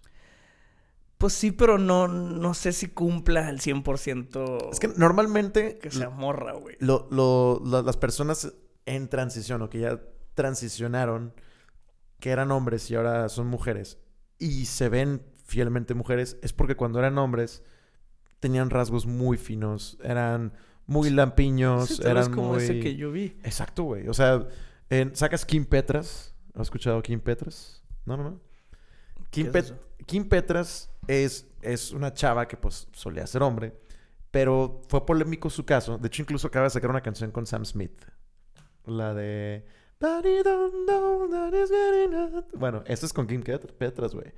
Pues 1.18 1.32
sí, 1.32 1.50
pero 1.50 1.78
no, 1.78 2.06
no 2.06 2.54
sé 2.54 2.72
si 2.72 2.86
cumpla 2.88 3.48
al 3.48 3.58
100% 3.60 4.70
Es 4.72 4.78
que 4.78 4.88
normalmente 4.88 5.78
que 5.78 5.90
morra, 6.08 6.52
güey. 6.52 6.76
lo- 6.78 7.08
lo- 7.10 7.60
la- 7.64 7.82
las 7.82 7.96
personas 7.96 8.52
en 8.86 9.08
transición 9.08 9.60
o 9.62 9.68
que 9.68 9.80
ya 9.80 10.00
transicionaron, 10.34 11.34
que 12.20 12.30
eran 12.30 12.50
hombres 12.52 12.88
y 12.90 12.94
ahora 12.94 13.28
son 13.28 13.48
mujeres, 13.48 13.98
y 14.38 14.66
se 14.66 14.88
ven 14.88 15.22
fielmente 15.44 15.94
mujeres, 15.94 16.38
es 16.42 16.52
porque 16.52 16.76
cuando 16.76 17.00
eran 17.00 17.18
hombres 17.18 17.62
tenían 18.38 18.70
rasgos 18.70 19.04
muy 19.06 19.36
finos, 19.36 19.98
eran 20.04 20.52
muy 20.86 21.10
lampiños, 21.10 21.88
Sí, 21.88 22.02
eran 22.04 22.32
como 22.32 22.54
muy... 22.54 22.62
ese 22.62 22.78
que 22.80 22.94
yo 22.94 23.10
vi. 23.10 23.36
Exacto, 23.42 23.82
güey. 23.82 24.06
O 24.08 24.14
sea, 24.14 24.46
en- 24.90 25.14
sacas 25.16 25.44
Kim 25.44 25.64
Petras. 25.64 26.34
¿Has 26.54 26.62
escuchado 26.62 27.00
Kim 27.02 27.20
Petras? 27.20 27.82
No, 28.04 28.16
no, 28.16 28.24
no. 28.24 28.40
Kim, 29.30 29.50
¿Qué 29.52 29.58
es? 29.58 29.74
Kim 30.06 30.28
Petras 30.28 30.90
es, 31.06 31.46
es 31.62 31.92
una 31.92 32.12
chava 32.14 32.48
que 32.48 32.56
pues 32.56 32.88
solía 32.92 33.26
ser 33.26 33.42
hombre, 33.42 33.74
pero 34.30 34.82
fue 34.88 35.04
polémico 35.04 35.50
su 35.50 35.64
caso. 35.64 35.98
De 35.98 36.06
hecho, 36.08 36.22
incluso 36.22 36.48
acaba 36.48 36.64
de 36.64 36.70
sacar 36.70 36.90
una 36.90 37.02
canción 37.02 37.30
con 37.30 37.46
Sam 37.46 37.64
Smith. 37.64 38.02
La 38.86 39.12
de... 39.14 39.66
Bueno, 42.54 42.82
esto 42.86 43.04
es 43.06 43.12
con 43.12 43.26
Kim 43.26 43.42
Pet- 43.42 43.72
Petras, 43.74 44.14
güey. 44.14 44.32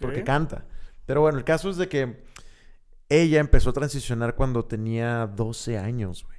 Porque 0.00 0.24
canta. 0.24 0.64
Pero 1.06 1.20
bueno, 1.20 1.38
el 1.38 1.44
caso 1.44 1.70
es 1.70 1.76
de 1.76 1.88
que 1.88 2.24
ella 3.08 3.38
empezó 3.40 3.70
a 3.70 3.72
transicionar 3.72 4.34
cuando 4.34 4.64
tenía 4.64 5.26
12 5.26 5.78
años, 5.78 6.24
güey. 6.24 6.33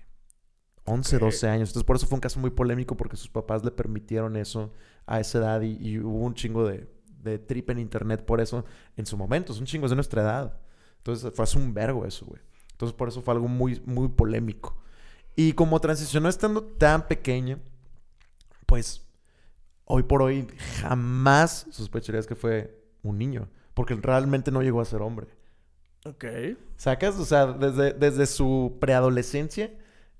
11, 0.86 1.18
Ok. 1.18 1.22
12 1.24 1.48
años. 1.48 1.70
Entonces, 1.70 1.86
por 1.86 1.96
eso 1.96 2.08
fue 2.08 2.16
un 2.16 2.22
caso 2.22 2.40
muy 2.40 2.52
polémico 2.52 2.96
porque 2.96 3.18
sus 3.18 3.30
papás 3.30 3.64
le 3.64 3.72
permitieron 3.72 4.36
eso 4.36 4.72
a 5.06 5.20
esa 5.20 5.40
edad 5.40 5.62
y, 5.62 5.78
y 5.80 6.00
hubo 6.00 6.20
un 6.20 6.34
chingo 6.34 6.68
de, 6.68 6.90
de 7.22 7.40
trip 7.40 7.70
en 7.72 7.80
internet 7.80 8.24
por 8.26 8.40
eso 8.40 8.66
en 8.96 9.06
su 9.06 9.18
momento. 9.18 9.54
Es 9.54 9.60
un 9.60 9.66
chingo 9.66 9.86
es 9.86 9.92
de 9.92 9.96
nuestra 9.96 10.22
edad. 10.22 10.60
Entonces, 10.98 11.32
fue 11.34 11.44
hace 11.44 11.58
un 11.58 11.74
vergo 11.74 12.06
eso, 12.06 12.26
güey. 12.26 12.42
Entonces, 12.72 12.96
por 12.96 13.08
eso 13.08 13.22
fue 13.22 13.34
algo 13.34 13.48
muy, 13.48 13.82
muy 13.86 14.08
polémico. 14.10 14.78
Y 15.36 15.54
como 15.54 15.80
transicionó 15.82 16.30
estando 16.30 16.64
tan 16.64 17.08
pequeña, 17.08 17.60
pues 18.66 19.06
hoy 19.86 20.04
por 20.04 20.22
hoy 20.22 20.48
jamás 20.82 21.68
sospecharías 21.72 22.26
que 22.28 22.36
fue 22.36 22.84
un 23.04 23.18
niño. 23.18 23.50
Porque 23.74 23.96
realmente 23.96 24.52
no 24.52 24.62
llegó 24.62 24.82
a 24.82 24.86
ser 24.86 25.02
hombre. 25.02 25.28
Ok. 26.06 26.26
¿Sacas? 26.78 27.16
O 27.16 27.26
sea, 27.26 27.48
desde, 27.48 27.94
desde 27.94 28.26
su 28.26 28.78
preadolescencia 28.80 29.72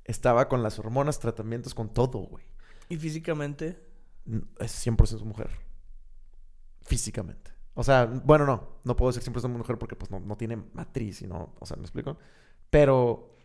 estaba 0.06 0.48
con 0.48 0.64
las 0.64 0.80
hormonas, 0.80 1.20
tratamientos, 1.20 1.74
con 1.76 1.94
todo, 1.94 2.20
güey. 2.20 2.44
¿Y 2.90 2.98
físicamente? 2.98 3.78
Es 4.60 4.86
100% 4.88 5.22
mujer. 5.24 5.50
Físicamente. 6.84 7.52
O 7.74 7.84
sea, 7.84 8.06
bueno, 8.06 8.46
no. 8.46 8.80
No 8.84 8.96
puedo 8.96 9.12
decir 9.12 9.24
100% 9.34 9.50
mujer 9.50 9.78
porque 9.78 9.96
pues 9.96 10.10
no, 10.12 10.20
no 10.20 10.38
tiene 10.38 10.56
matriz 10.74 11.22
y 11.22 11.28
no... 11.28 11.54
O 11.60 11.66
sea, 11.66 11.76
¿me 11.78 11.84
explico? 11.84 12.18
Pero 12.70 13.36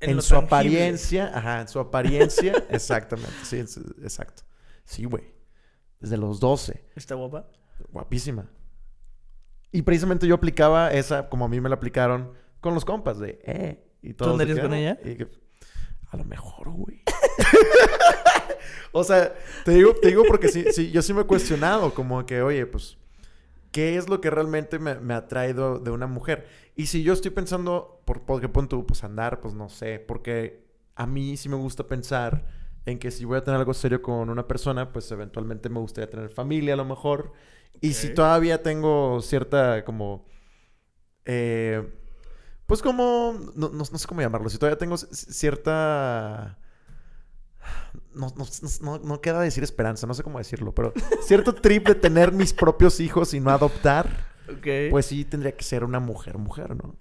en, 0.00 0.20
su 0.22 0.30
tangible. 0.30 0.46
apariencia... 0.46 1.30
Ajá, 1.36 1.60
en 1.60 1.68
su 1.68 1.78
apariencia... 1.78 2.52
exactamente. 2.70 3.32
Sí, 3.44 3.56
es- 3.58 3.76
exacto. 4.02 4.42
Sí, 4.84 5.04
güey. 5.04 5.24
Desde 6.00 6.16
los 6.16 6.40
12. 6.40 6.84
¿Está 6.96 7.14
guapa? 7.14 7.48
Guapísima. 7.92 8.50
Y 9.70 9.82
precisamente 9.82 10.26
yo 10.26 10.34
aplicaba 10.36 10.92
esa, 10.92 11.28
como 11.28 11.44
a 11.44 11.48
mí 11.48 11.60
me 11.60 11.68
la 11.68 11.74
aplicaron, 11.74 12.32
con 12.60 12.72
los 12.74 12.84
compas 12.86 13.18
de, 13.18 13.38
eh. 13.44 13.84
Y 14.00 14.14
todos 14.14 14.38
de 14.38 14.44
andarías 14.44 14.64
con 14.64 14.72
"Ah", 14.72 14.78
ella? 14.78 14.98
y 15.04 15.26
a 16.10 16.16
lo 16.16 16.24
mejor, 16.24 16.70
güey. 16.70 17.02
o 18.92 19.04
sea, 19.04 19.34
te 19.64 19.72
digo, 19.72 19.94
te 19.94 20.08
digo 20.08 20.24
porque 20.26 20.48
sí, 20.48 20.64
sí, 20.72 20.90
yo 20.90 21.02
sí 21.02 21.12
me 21.12 21.22
he 21.22 21.24
cuestionado, 21.24 21.94
como 21.94 22.24
que, 22.26 22.42
oye, 22.42 22.66
pues, 22.66 22.96
¿qué 23.72 23.96
es 23.96 24.08
lo 24.08 24.20
que 24.20 24.30
realmente 24.30 24.78
me, 24.78 24.94
me 24.96 25.14
ha 25.14 25.28
traído 25.28 25.78
de 25.78 25.90
una 25.90 26.06
mujer? 26.06 26.46
Y 26.76 26.86
si 26.86 27.02
yo 27.02 27.12
estoy 27.12 27.30
pensando, 27.30 28.00
por, 28.04 28.22
porque 28.22 28.48
pon 28.48 28.68
tú, 28.68 28.86
pues 28.86 29.04
andar, 29.04 29.40
pues 29.40 29.54
no 29.54 29.68
sé, 29.68 29.98
porque 29.98 30.64
a 30.94 31.06
mí 31.06 31.36
sí 31.36 31.48
me 31.48 31.56
gusta 31.56 31.86
pensar 31.86 32.46
en 32.86 32.98
que 32.98 33.10
si 33.10 33.24
voy 33.24 33.36
a 33.38 33.44
tener 33.44 33.60
algo 33.60 33.74
serio 33.74 34.00
con 34.00 34.30
una 34.30 34.48
persona, 34.48 34.92
pues 34.92 35.10
eventualmente 35.12 35.68
me 35.68 35.80
gustaría 35.80 36.08
tener 36.08 36.30
familia 36.30 36.74
a 36.74 36.76
lo 36.78 36.84
mejor. 36.84 37.32
Y 37.80 37.92
si 37.92 38.14
todavía 38.14 38.62
tengo 38.62 39.20
cierta 39.20 39.84
como... 39.84 40.26
eh, 41.24 41.86
pues 42.68 42.82
como... 42.82 43.34
No, 43.56 43.70
no- 43.70 43.84
no 43.90 43.98
sé 43.98 44.06
cómo 44.06 44.20
llamarlo. 44.20 44.48
Si 44.50 44.58
todavía 44.58 44.78
tengo 44.78 44.96
cierta... 44.98 46.56
No, 48.14 48.32
no, 48.36 48.44
no- 48.82 48.98
no 48.98 49.20
queda 49.20 49.40
decir 49.40 49.64
esperanza, 49.64 50.06
no 50.06 50.14
sé 50.14 50.22
cómo 50.22 50.38
decirlo, 50.38 50.74
pero 50.74 50.92
cierto 51.22 51.54
trip 51.54 51.86
de 51.88 51.94
tener 51.94 52.32
mis 52.32 52.52
propios 52.52 53.00
hijos 53.00 53.34
y 53.34 53.40
no 53.40 53.50
adoptar, 53.50 54.08
Ok. 54.50 54.90
pues 54.90 55.06
sí 55.06 55.24
tendría 55.24 55.56
que 55.56 55.64
ser 55.64 55.84
una 55.84 55.98
mujer, 56.00 56.38
mujer, 56.38 56.76
¿no? 56.76 56.96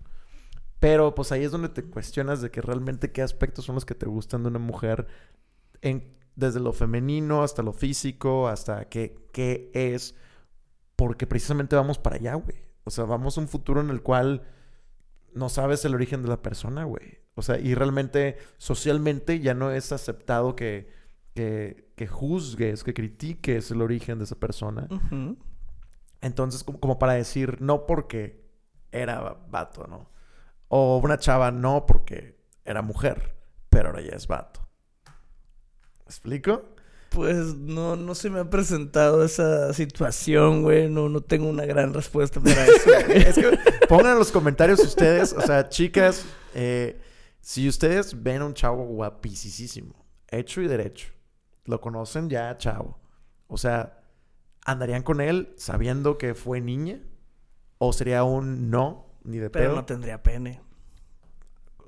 Pero 0.80 1.16
pues 1.16 1.32
ahí 1.32 1.44
es 1.44 1.52
donde 1.52 1.70
te 1.70 1.84
cuestionas 1.84 2.42
de 2.42 2.52
que 2.52 2.62
realmente 2.62 3.12
qué 3.12 3.22
aspectos 3.22 3.66
son 3.66 3.76
los 3.76 3.86
que 3.86 3.96
te 3.96 4.06
gustan 4.06 4.44
de 4.44 4.50
una 4.50 4.60
mujer, 4.60 5.08
en, 5.82 6.16
desde 6.36 6.60
lo 6.60 6.72
femenino 6.74 7.44
hasta 7.44 7.64
lo 7.64 7.74
físico, 7.74 8.48
hasta 8.48 8.86
qué, 8.90 9.16
qué 9.34 9.72
es, 9.74 10.16
porque 10.96 11.26
precisamente 11.28 11.76
vamos 11.76 11.98
para 11.98 12.18
allá, 12.18 12.36
güey. 12.36 12.58
O 12.84 12.92
sea, 12.92 13.06
vamos 13.06 13.38
a 13.38 13.42
un 13.42 13.48
futuro 13.48 13.82
en 13.82 13.90
el 13.90 14.02
cual 14.02 14.44
no 15.34 15.50
sabes 15.50 15.84
el 15.86 15.94
origen 15.94 16.24
de 16.24 16.30
la 16.30 16.42
persona, 16.42 16.84
güey. 16.84 17.20
O 17.36 17.42
sea, 17.42 17.60
y 17.60 17.76
realmente 17.76 18.38
socialmente 18.58 19.40
ya 19.40 19.54
no 19.54 19.72
es 19.72 19.92
aceptado 19.92 20.56
que, 20.56 20.92
que, 21.34 21.92
que 21.96 22.08
juzgues, 22.08 22.84
que 22.84 22.94
critiques 22.94 23.70
el 23.72 23.82
origen 23.82 24.18
de 24.18 24.24
esa 24.24 24.36
persona. 24.36 24.88
Entonces, 26.22 26.64
como, 26.64 26.80
como 26.80 27.00
para 27.00 27.14
decir, 27.14 27.62
no 27.62 27.86
porque 27.86 28.44
era 28.92 29.38
vato, 29.50 29.86
¿no? 29.88 30.10
O 30.68 30.98
una 30.98 31.18
chava 31.20 31.52
no 31.52 31.86
porque 31.86 32.40
era 32.66 32.82
mujer, 32.82 33.36
pero 33.70 33.90
ahora 33.90 34.02
ya 34.02 34.16
es 34.16 34.28
vato. 34.28 34.68
¿Me 35.06 36.06
explico? 36.06 36.64
Pues 37.10 37.56
no, 37.56 37.96
no 37.96 38.14
se 38.16 38.30
me 38.30 38.40
ha 38.40 38.50
presentado 38.50 39.24
esa 39.24 39.74
situación, 39.74 40.62
güey. 40.64 40.90
No, 40.90 41.10
no 41.10 41.22
tengo 41.22 41.48
una 41.50 41.66
gran 41.66 41.94
respuesta 41.94 42.40
para 42.40 42.66
eso. 42.66 42.90
güey. 43.08 43.18
Es 43.22 43.36
que 43.36 43.58
pongan 43.88 44.14
en 44.14 44.20
los 44.20 44.32
comentarios 44.32 44.80
ustedes, 44.80 45.34
o 45.34 45.42
sea, 45.42 45.70
chicas, 45.70 46.26
eh, 46.54 47.00
si 47.42 47.68
ustedes 47.68 48.22
ven 48.22 48.42
a 48.42 48.46
un 48.46 48.54
chavo 48.54 48.84
guapísimo, 48.86 50.06
hecho 50.30 50.62
y 50.62 50.68
derecho, 50.68 51.08
lo 51.66 51.80
conocen 51.82 52.30
ya, 52.30 52.58
chavo. 52.58 53.00
O 53.48 53.58
sea, 53.58 54.02
¿andarían 54.66 55.02
con 55.04 55.22
él 55.22 55.54
sabiendo 55.58 56.18
que 56.18 56.36
fue 56.36 56.60
niña? 56.62 57.02
¿O 57.78 57.94
sería 57.94 58.24
un 58.26 58.70
no, 58.70 59.06
ni 59.24 59.38
de 59.38 59.50
Pero 59.50 59.66
pedo? 59.68 59.76
no 59.76 59.86
tendría 59.86 60.22
pene. 60.22 60.62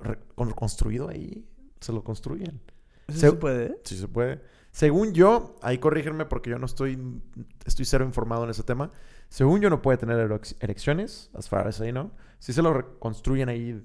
Re- 0.02 0.20
con- 0.36 0.52
construido 0.52 1.10
ahí, 1.10 1.46
se 1.82 1.92
lo 1.92 2.04
construyen. 2.04 2.62
¿Eso 3.08 3.20
Se- 3.20 3.30
se 3.32 3.34
puede? 3.34 3.78
Sí 3.84 3.98
se 3.98 4.08
puede. 4.08 4.42
Según 4.72 5.14
yo, 5.14 5.58
ahí 5.62 5.78
corrígenme 5.78 6.26
porque 6.26 6.50
yo 6.50 6.60
no 6.60 6.66
estoy, 6.66 7.22
estoy 7.66 7.86
cero 7.86 8.06
informado 8.06 8.44
en 8.44 8.52
ese 8.52 8.64
tema. 8.64 8.90
Según 9.28 9.62
yo 9.62 9.70
no 9.70 9.82
puede 9.82 9.98
tener 9.98 10.18
erecciones, 10.60 11.30
as 11.34 11.50
far 11.50 11.68
as 11.68 11.80
I 11.80 11.92
know. 11.92 12.12
Si 12.40 12.54
se 12.54 12.62
lo 12.62 12.74
reconstruyen 12.74 13.50
ahí 13.50 13.84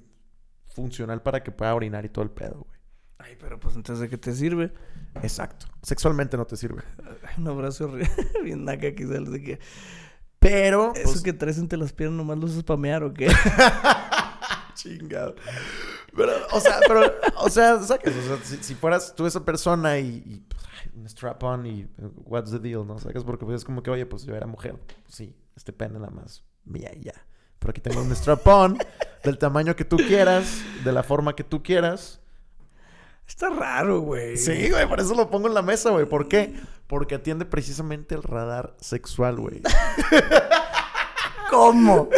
funcional 0.75 1.23
para 1.23 1.43
que 1.43 1.51
pueda 1.51 1.75
orinar 1.75 2.05
y 2.05 2.09
todo 2.09 2.25
el 2.25 2.31
pedo, 2.31 2.67
güey. 2.67 2.81
Ay, 3.19 3.37
pero 3.41 3.59
pues 3.59 3.75
entonces 3.77 4.03
¿de 4.03 4.09
qué 4.11 4.19
te 4.19 4.33
sirve? 4.33 4.73
Exacto. 5.23 5.67
Sexualmente 5.83 6.37
no 6.37 6.47
te 6.47 6.57
sirve. 6.57 6.83
Un 7.39 7.49
abrazo. 7.49 7.91
Bien 8.45 8.65
naca 8.65 8.89
sales 8.99 9.31
de 9.31 9.43
que... 9.43 9.59
Pero, 10.39 10.93
¿Eso 10.95 11.05
pues, 11.05 11.23
que 11.23 11.33
traes 11.33 11.57
entre 11.57 11.79
las 11.79 11.95
piernas 11.95 12.19
nomás 12.19 12.37
los 12.37 12.51
usas 12.51 12.65
para 12.65 12.77
mear 12.77 13.03
o 13.03 13.15
qué? 13.15 13.29
chingado. 14.75 15.37
Pero, 16.15 16.33
o 16.53 16.61
sea, 16.61 16.81
pero, 16.87 17.15
o 17.39 17.49
sea, 17.49 17.81
sacas, 17.81 18.15
o 18.15 18.23
sea, 18.23 18.45
si, 18.45 18.57
si 18.63 18.75
fueras 18.75 19.15
tú 19.15 19.27
esa 19.27 19.43
persona 19.43 19.99
y, 19.99 20.45
un 20.95 21.07
strap-on 21.07 21.67
y 21.67 21.85
uh, 21.99 22.11
what's 22.25 22.51
the 22.51 22.59
deal, 22.59 22.87
¿no? 22.87 22.99
Sacas 22.99 23.25
porque 23.25 23.45
pues, 23.45 23.57
es 23.57 23.65
como 23.65 23.83
que, 23.83 23.91
oye, 23.91 24.07
pues 24.07 24.25
yo 24.25 24.35
era 24.35 24.47
mujer. 24.47 24.77
Sí, 25.09 25.35
este 25.57 25.73
pene 25.73 25.99
nada 25.99 26.11
más 26.11 26.45
mía 26.65 26.91
y 26.95 27.05
ya. 27.05 27.15
Pero 27.59 27.71
aquí 27.71 27.81
tengo 27.81 28.03
un 28.03 28.11
strap-on 28.13 28.79
del 29.25 29.39
tamaño 29.39 29.75
que 29.77 29.85
tú 29.85 29.97
quieras, 29.97 30.63
de 30.85 30.93
la 30.93 31.03
forma 31.03 31.35
que 31.35 31.45
tú 31.45 31.63
quieras. 31.63 32.21
Está 33.27 33.49
raro, 33.49 34.01
güey. 34.01 34.37
Sí, 34.37 34.71
güey, 34.71 34.87
por 34.87 35.01
eso 35.01 35.15
lo 35.15 35.31
pongo 35.31 35.49
en 35.49 35.55
la 35.55 35.63
mesa, 35.63 35.91
güey. 35.91 36.05
¿Por 36.05 36.29
qué? 36.29 36.55
Porque 36.87 37.15
atiende 37.15 37.47
precisamente 37.47 38.15
el 38.15 38.23
radar 38.23 38.77
sexual, 38.81 39.37
güey. 39.37 39.63
¿Cómo? 41.51 42.11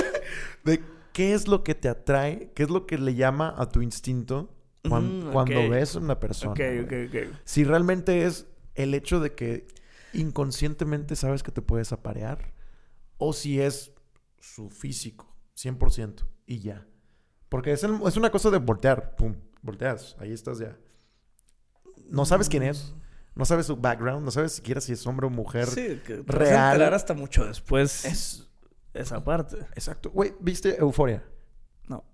De 0.64 0.82
qué 1.12 1.32
es 1.32 1.46
lo 1.46 1.62
que 1.62 1.76
te 1.76 1.88
atrae, 1.88 2.50
qué 2.54 2.64
es 2.64 2.70
lo 2.70 2.86
que 2.86 2.98
le 2.98 3.14
llama 3.14 3.54
a 3.56 3.68
tu 3.68 3.82
instinto 3.82 4.56
Mm, 4.88 5.32
cuando 5.32 5.68
ves 5.68 5.96
a 5.96 5.98
una 5.98 6.18
persona. 6.18 6.52
ok, 6.52 6.58
güey. 6.58 7.06
ok, 7.06 7.14
ok. 7.14 7.38
Si 7.44 7.64
realmente 7.64 8.24
es 8.24 8.46
el 8.76 8.94
hecho 8.94 9.20
de 9.20 9.34
que 9.34 9.66
inconscientemente 10.12 11.16
sabes 11.16 11.42
que 11.42 11.52
te 11.52 11.62
puedes 11.62 11.92
aparear, 11.92 12.52
o 13.18 13.32
si 13.32 13.60
es 13.60 13.92
su 14.40 14.70
físico, 14.70 15.34
100%, 15.56 16.26
y 16.46 16.60
ya. 16.60 16.86
Porque 17.48 17.72
es, 17.72 17.82
el- 17.84 17.98
es 18.06 18.16
una 18.16 18.30
cosa 18.30 18.50
de 18.50 18.58
voltear, 18.58 19.16
pum, 19.16 19.34
volteas, 19.62 20.16
ahí 20.18 20.32
estás 20.32 20.58
ya. 20.58 20.76
No 22.08 22.24
sabes 22.24 22.48
quién 22.48 22.62
es, 22.62 22.94
no 23.34 23.44
sabes 23.44 23.66
su 23.66 23.76
background, 23.76 24.24
no 24.24 24.30
sabes 24.30 24.52
siquiera 24.52 24.80
si 24.80 24.92
es 24.92 25.06
hombre 25.06 25.26
o 25.26 25.30
mujer. 25.30 25.66
Sí, 25.66 26.00
que 26.06 26.22
real. 26.26 26.72
enterar 26.74 26.94
hasta 26.94 27.14
mucho 27.14 27.44
después 27.44 28.04
Es 28.04 28.48
esa 28.94 29.22
parte. 29.24 29.58
exacto. 29.74 30.10
Güey, 30.10 30.34
¿viste 30.40 30.76
Euforia? 30.78 31.24
No. 31.88 32.04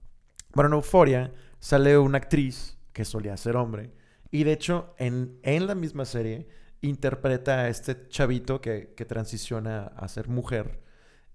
Bueno, 0.55 0.69
en 0.69 0.75
Euforia 0.75 1.33
sale 1.61 1.97
una 1.99 2.19
actriz 2.19 2.77
que 2.93 3.05
solía 3.05 3.37
ser 3.37 3.57
hombre. 3.57 3.93
Y 4.33 4.43
de 4.43 4.53
hecho, 4.53 4.95
en, 4.99 5.39
en 5.45 5.69
la 5.69 5.77
misma 5.77 6.05
serie, 6.05 6.49
interpreta 6.81 7.61
a 7.61 7.69
este 7.69 8.09
chavito 8.09 8.61
que, 8.61 8.95
que 8.97 9.05
transiciona 9.05 9.85
a 9.85 10.09
ser 10.09 10.29
mujer. 10.29 10.83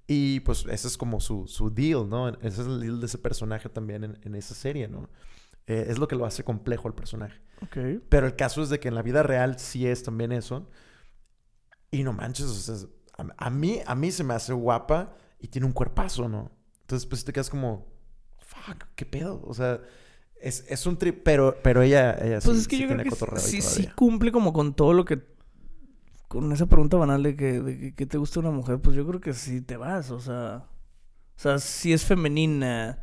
Y 0.08 0.42
pues 0.42 0.66
ese 0.70 0.88
es 0.88 0.98
como 0.98 1.20
su, 1.20 1.48
su 1.48 1.70
deal, 1.70 2.10
¿no? 2.10 2.28
Ese 2.30 2.62
es 2.62 2.68
el 2.68 2.82
deal 2.82 3.00
de 3.00 3.06
ese 3.06 3.18
personaje 3.18 3.70
también 3.70 4.04
en, 4.04 4.20
en 4.24 4.36
esa 4.36 4.56
serie, 4.56 4.88
¿no? 4.88 5.10
Eh, 5.68 5.86
es 5.90 6.00
lo 6.00 6.08
que 6.08 6.16
lo 6.16 6.26
hace 6.26 6.44
complejo 6.44 6.88
al 6.88 6.96
personaje. 6.96 7.40
Ok. 7.62 7.78
Pero 8.10 8.26
el 8.26 8.36
caso 8.36 8.64
es 8.64 8.70
de 8.70 8.80
que 8.80 8.88
en 8.88 8.96
la 8.96 9.04
vida 9.04 9.22
real 9.22 9.60
sí 9.60 9.86
es 9.86 10.04
también 10.04 10.32
eso. 10.32 10.70
Y 11.92 12.04
no 12.04 12.14
manches, 12.14 12.46
o 12.46 12.54
sea, 12.54 12.90
a, 13.18 13.48
a 13.48 13.50
mí, 13.50 13.80
a 13.86 13.96
mí 13.96 14.12
se 14.12 14.24
me 14.24 14.34
hace 14.34 14.54
guapa 14.54 15.16
y 15.40 15.50
tiene 15.50 15.68
un 15.68 15.74
cuerpazo, 15.74 16.28
¿no? 16.28 16.52
Entonces, 16.82 17.06
pues 17.06 17.24
te 17.24 17.32
quedas 17.32 17.50
como, 17.50 17.94
fuck, 18.40 18.86
¿qué 18.96 19.06
pedo? 19.06 19.42
O 19.46 19.54
sea, 19.54 19.82
es, 20.42 20.66
es 20.68 20.86
un 20.86 20.98
trip, 20.98 21.22
pero, 21.24 21.58
pero 21.64 21.82
ella, 21.82 22.18
ella 22.22 22.40
Pues 22.40 22.58
sí, 22.58 22.62
es 22.62 22.68
que 22.68 22.76
sí 22.76 22.82
yo 22.82 22.88
creo 22.88 23.04
tiene 23.04 23.16
que 23.16 23.40
sí, 23.40 23.88
cumple 23.96 24.32
como 24.32 24.54
con 24.54 24.74
todo 24.74 24.94
lo 24.94 25.06
que... 25.06 25.22
Con 26.28 26.52
esa 26.52 26.66
pregunta 26.66 26.98
banal 26.98 27.24
de 27.24 27.36
que, 27.36 27.62
de 27.62 27.96
que, 27.96 28.06
te 28.06 28.18
gusta 28.18 28.42
una 28.42 28.52
mujer, 28.52 28.80
pues 28.80 28.96
yo 28.96 29.08
creo 29.08 29.22
que 29.22 29.34
sí 29.34 29.62
te 29.62 29.78
vas, 29.78 30.12
o 30.12 30.20
sea... 30.20 30.66
O 31.38 31.40
sea, 31.40 31.60
si 31.60 31.94
es 31.94 32.04
femenina, 32.04 33.00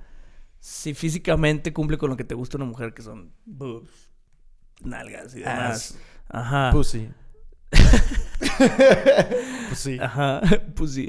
si 0.59 0.93
físicamente 0.93 1.73
cumple 1.73 1.99
con 1.99 2.11
lo 2.11 2.17
que 2.17 2.25
te 2.25 2.35
gusta 2.35 2.57
una 2.57 2.67
mujer, 2.67 2.93
que 2.93 3.03
son 3.03 3.33
boobs, 3.45 4.11
nalgas 4.83 5.35
y 5.37 5.41
demás. 5.41 5.97
Ajá. 6.29 6.71
Pussy. 6.73 7.09
Pussy. 9.69 9.99
Ajá. 10.01 10.41
Sí. 10.87 11.07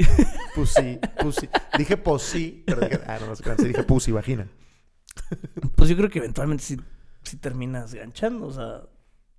Pussy. 0.53 0.99
Pussy. 1.19 1.49
Dije 1.77 1.97
pussy, 1.97 2.63
pero 2.65 2.81
dije, 2.81 2.99
ah, 3.07 3.17
no, 3.19 3.27
no 3.27 3.35
sé 3.35 3.67
dije 3.67 3.83
pussy, 3.83 4.11
vagina. 4.11 4.47
Pues 5.75 5.89
yo 5.89 5.95
creo 5.97 6.09
que 6.09 6.19
eventualmente 6.19 6.63
sí, 6.63 6.77
sí 7.23 7.37
terminas 7.37 7.93
ganchando, 7.93 8.47
o 8.47 8.51
sea... 8.51 8.81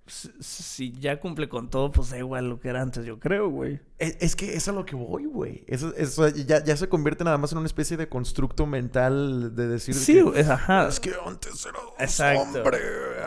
Si, 0.09 0.29
si 0.39 0.91
ya 0.93 1.19
cumple 1.19 1.49
con 1.49 1.69
todo, 1.69 1.91
pues 1.91 2.11
da 2.11 2.17
igual 2.17 2.47
lo 2.47 2.61
que 2.61 2.69
era 2.69 2.81
antes, 2.81 3.05
yo 3.05 3.19
creo, 3.19 3.49
güey. 3.49 3.81
Es, 3.97 4.15
es 4.21 4.35
que 4.37 4.53
es 4.55 4.65
a 4.69 4.71
lo 4.71 4.85
que 4.85 4.95
voy, 4.95 5.25
güey. 5.25 5.65
Eso, 5.67 5.93
eso 5.97 6.29
ya, 6.29 6.63
ya 6.63 6.77
se 6.77 6.87
convierte 6.87 7.25
nada 7.25 7.37
más 7.37 7.51
en 7.51 7.57
una 7.57 7.67
especie 7.67 7.97
de 7.97 8.07
constructo 8.07 8.65
mental 8.65 9.53
de 9.53 9.67
decir 9.67 9.93
de 9.95 9.99
Sí, 9.99 10.13
que, 10.13 10.21
güey, 10.21 10.43
ajá. 10.49 10.87
es 10.87 11.01
que 11.01 11.11
antes 11.25 11.65
era 11.65 11.77
un 11.77 12.01
Exacto. 12.01 12.41
hombre. 12.41 12.77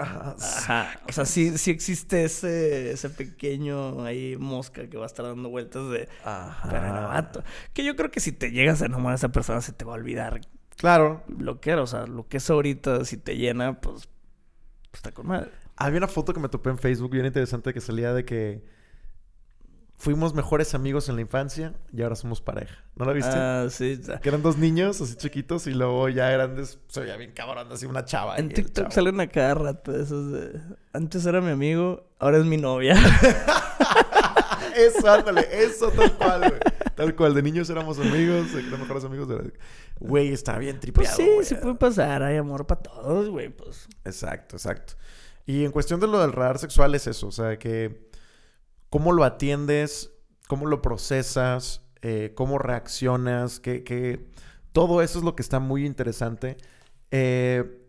Ajá. 0.01 0.37
Ajá. 0.41 1.01
O 1.07 1.13
sea, 1.13 1.27
sí, 1.27 1.59
sí 1.59 1.71
existe 1.71 2.25
ese, 2.25 2.93
ese 2.93 3.11
pequeño 3.11 4.03
ahí 4.05 4.39
mosca 4.39 4.89
que 4.89 4.97
va 4.97 5.03
a 5.03 5.07
estar 5.07 5.27
dando 5.27 5.51
vueltas 5.51 5.91
de 5.91 6.09
Ajá. 6.25 6.67
pero 6.71 6.83
vato. 7.09 7.45
Que 7.75 7.85
yo 7.85 7.95
creo 7.95 8.11
que 8.11 8.21
si 8.21 8.33
te 8.33 8.53
llegas 8.53 8.81
a 8.81 8.87
enamorar 8.87 9.13
a 9.13 9.17
esa 9.17 9.29
persona 9.29 9.61
se 9.61 9.73
te 9.75 9.85
va 9.85 9.93
a 9.93 9.97
olvidar 9.97 10.41
Claro. 10.81 11.23
lo 11.39 11.61
que 11.61 11.71
era. 11.71 11.83
O 11.83 11.87
sea, 11.87 12.07
lo 12.07 12.27
que 12.27 12.39
es 12.39 12.49
ahorita, 12.51 13.05
si 13.05 13.17
te 13.19 13.37
llena, 13.37 13.81
pues, 13.81 14.09
pues 14.91 14.95
está 14.95 15.13
con 15.13 15.27
madre. 15.27 15.51
Había 15.77 15.99
una 15.99 16.09
foto 16.09 16.33
que 16.35 16.41
me 16.41 16.49
topé 16.49 16.71
en 16.71 16.79
Facebook 16.79 17.11
bien 17.13 17.27
interesante 17.27 17.73
que 17.75 17.81
salía 17.81 18.13
de 18.15 18.25
que 18.25 18.65
fuimos 19.97 20.35
mejores 20.35 20.75
amigos 20.75 21.11
en 21.11 21.17
la 21.17 21.21
infancia 21.21 21.75
y 21.93 22.01
ahora 22.03 22.17
somos 22.17 22.41
pareja. 22.41 22.75
¿No 22.97 23.05
la 23.05 23.13
viste? 23.13 23.33
Ah, 23.35 23.67
sí. 23.71 23.93
está. 23.93 24.19
Que 24.21 24.31
eran 24.31 24.43
dos 24.43 24.57
niños 24.57 25.01
así 25.03 25.15
chiquitos 25.17 25.67
y 25.67 25.73
luego 25.75 26.09
ya 26.09 26.31
grandes. 26.31 26.79
Se 26.89 27.01
veía 27.03 27.17
bien 27.19 27.33
cabrón, 27.33 27.71
así 27.71 27.85
una 27.87 28.05
chava. 28.07 28.37
En 28.39 28.49
TikTok 28.49 28.91
salen 28.91 29.21
a 29.21 29.27
cada 29.29 29.55
rato 29.55 29.95
esos 29.99 30.33
de... 30.33 30.61
Antes 30.95 31.25
era 31.27 31.41
mi 31.43 31.51
amigo, 31.51 32.09
ahora 32.19 32.39
es 32.39 32.45
mi 32.47 32.57
novia. 32.57 32.95
Eso, 34.77 35.11
ándale, 35.11 35.47
eso 35.65 35.91
tal 35.91 36.13
cual, 36.17 36.41
güey. 36.41 36.61
Tal 36.95 37.15
cual, 37.17 37.35
de 37.35 37.43
niños 37.43 37.69
éramos 37.69 37.99
amigos, 37.99 38.53
de 38.55 38.63
mejores 38.63 39.05
amigos. 39.05 39.29
de- 39.29 39.53
Güey, 40.01 40.33
estaba 40.33 40.59
bien 40.59 40.77
Pues 40.77 40.81
tripeado, 40.81 41.17
sí, 41.17 41.31
güey. 41.35 41.45
sí 41.45 41.55
puede 41.55 41.75
pasar. 41.77 42.23
Hay 42.23 42.37
amor 42.37 42.67
para 42.67 42.83
todos, 42.83 43.29
güey. 43.29 43.51
Pues 43.51 43.87
Exacto, 44.05 44.57
exacto. 44.57 44.95
Y 45.47 45.65
en 45.65 45.73
cuestión 45.73 46.01
de 46.01 46.07
lo 46.07 46.21
del 46.21 46.33
radar 46.33 46.59
sexual 46.59 46.95
es 46.95 47.07
eso, 47.07 47.29
o 47.29 47.33
sea, 47.33 47.59
que 47.59 48.09
cómo 48.89 49.13
lo 49.13 49.25
atiendes, 49.25 50.13
cómo 50.49 50.67
lo 50.67 50.81
procesas, 50.83 51.83
eh, 52.03 52.33
cómo 52.35 52.59
reaccionas, 52.59 53.61
que, 53.61 53.85
que 53.85 54.31
todo 54.73 55.03
eso 55.03 55.19
es 55.19 55.25
lo 55.25 55.35
que 55.37 55.43
está 55.43 55.59
muy 55.59 55.85
interesante. 55.87 56.57
Eh, 57.11 57.83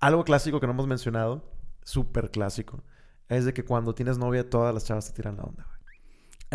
algo 0.00 0.24
clásico 0.24 0.58
que 0.58 0.66
no 0.66 0.72
hemos 0.72 0.86
mencionado, 0.86 1.44
súper 1.84 2.30
clásico, 2.30 2.82
es 3.28 3.44
de 3.44 3.52
que 3.52 3.64
cuando 3.64 3.94
tienes 3.94 4.18
novia 4.18 4.48
todas 4.48 4.72
las 4.74 4.84
chavas 4.84 5.06
te 5.06 5.12
tiran 5.12 5.36
la 5.36 5.44
onda. 5.44 5.66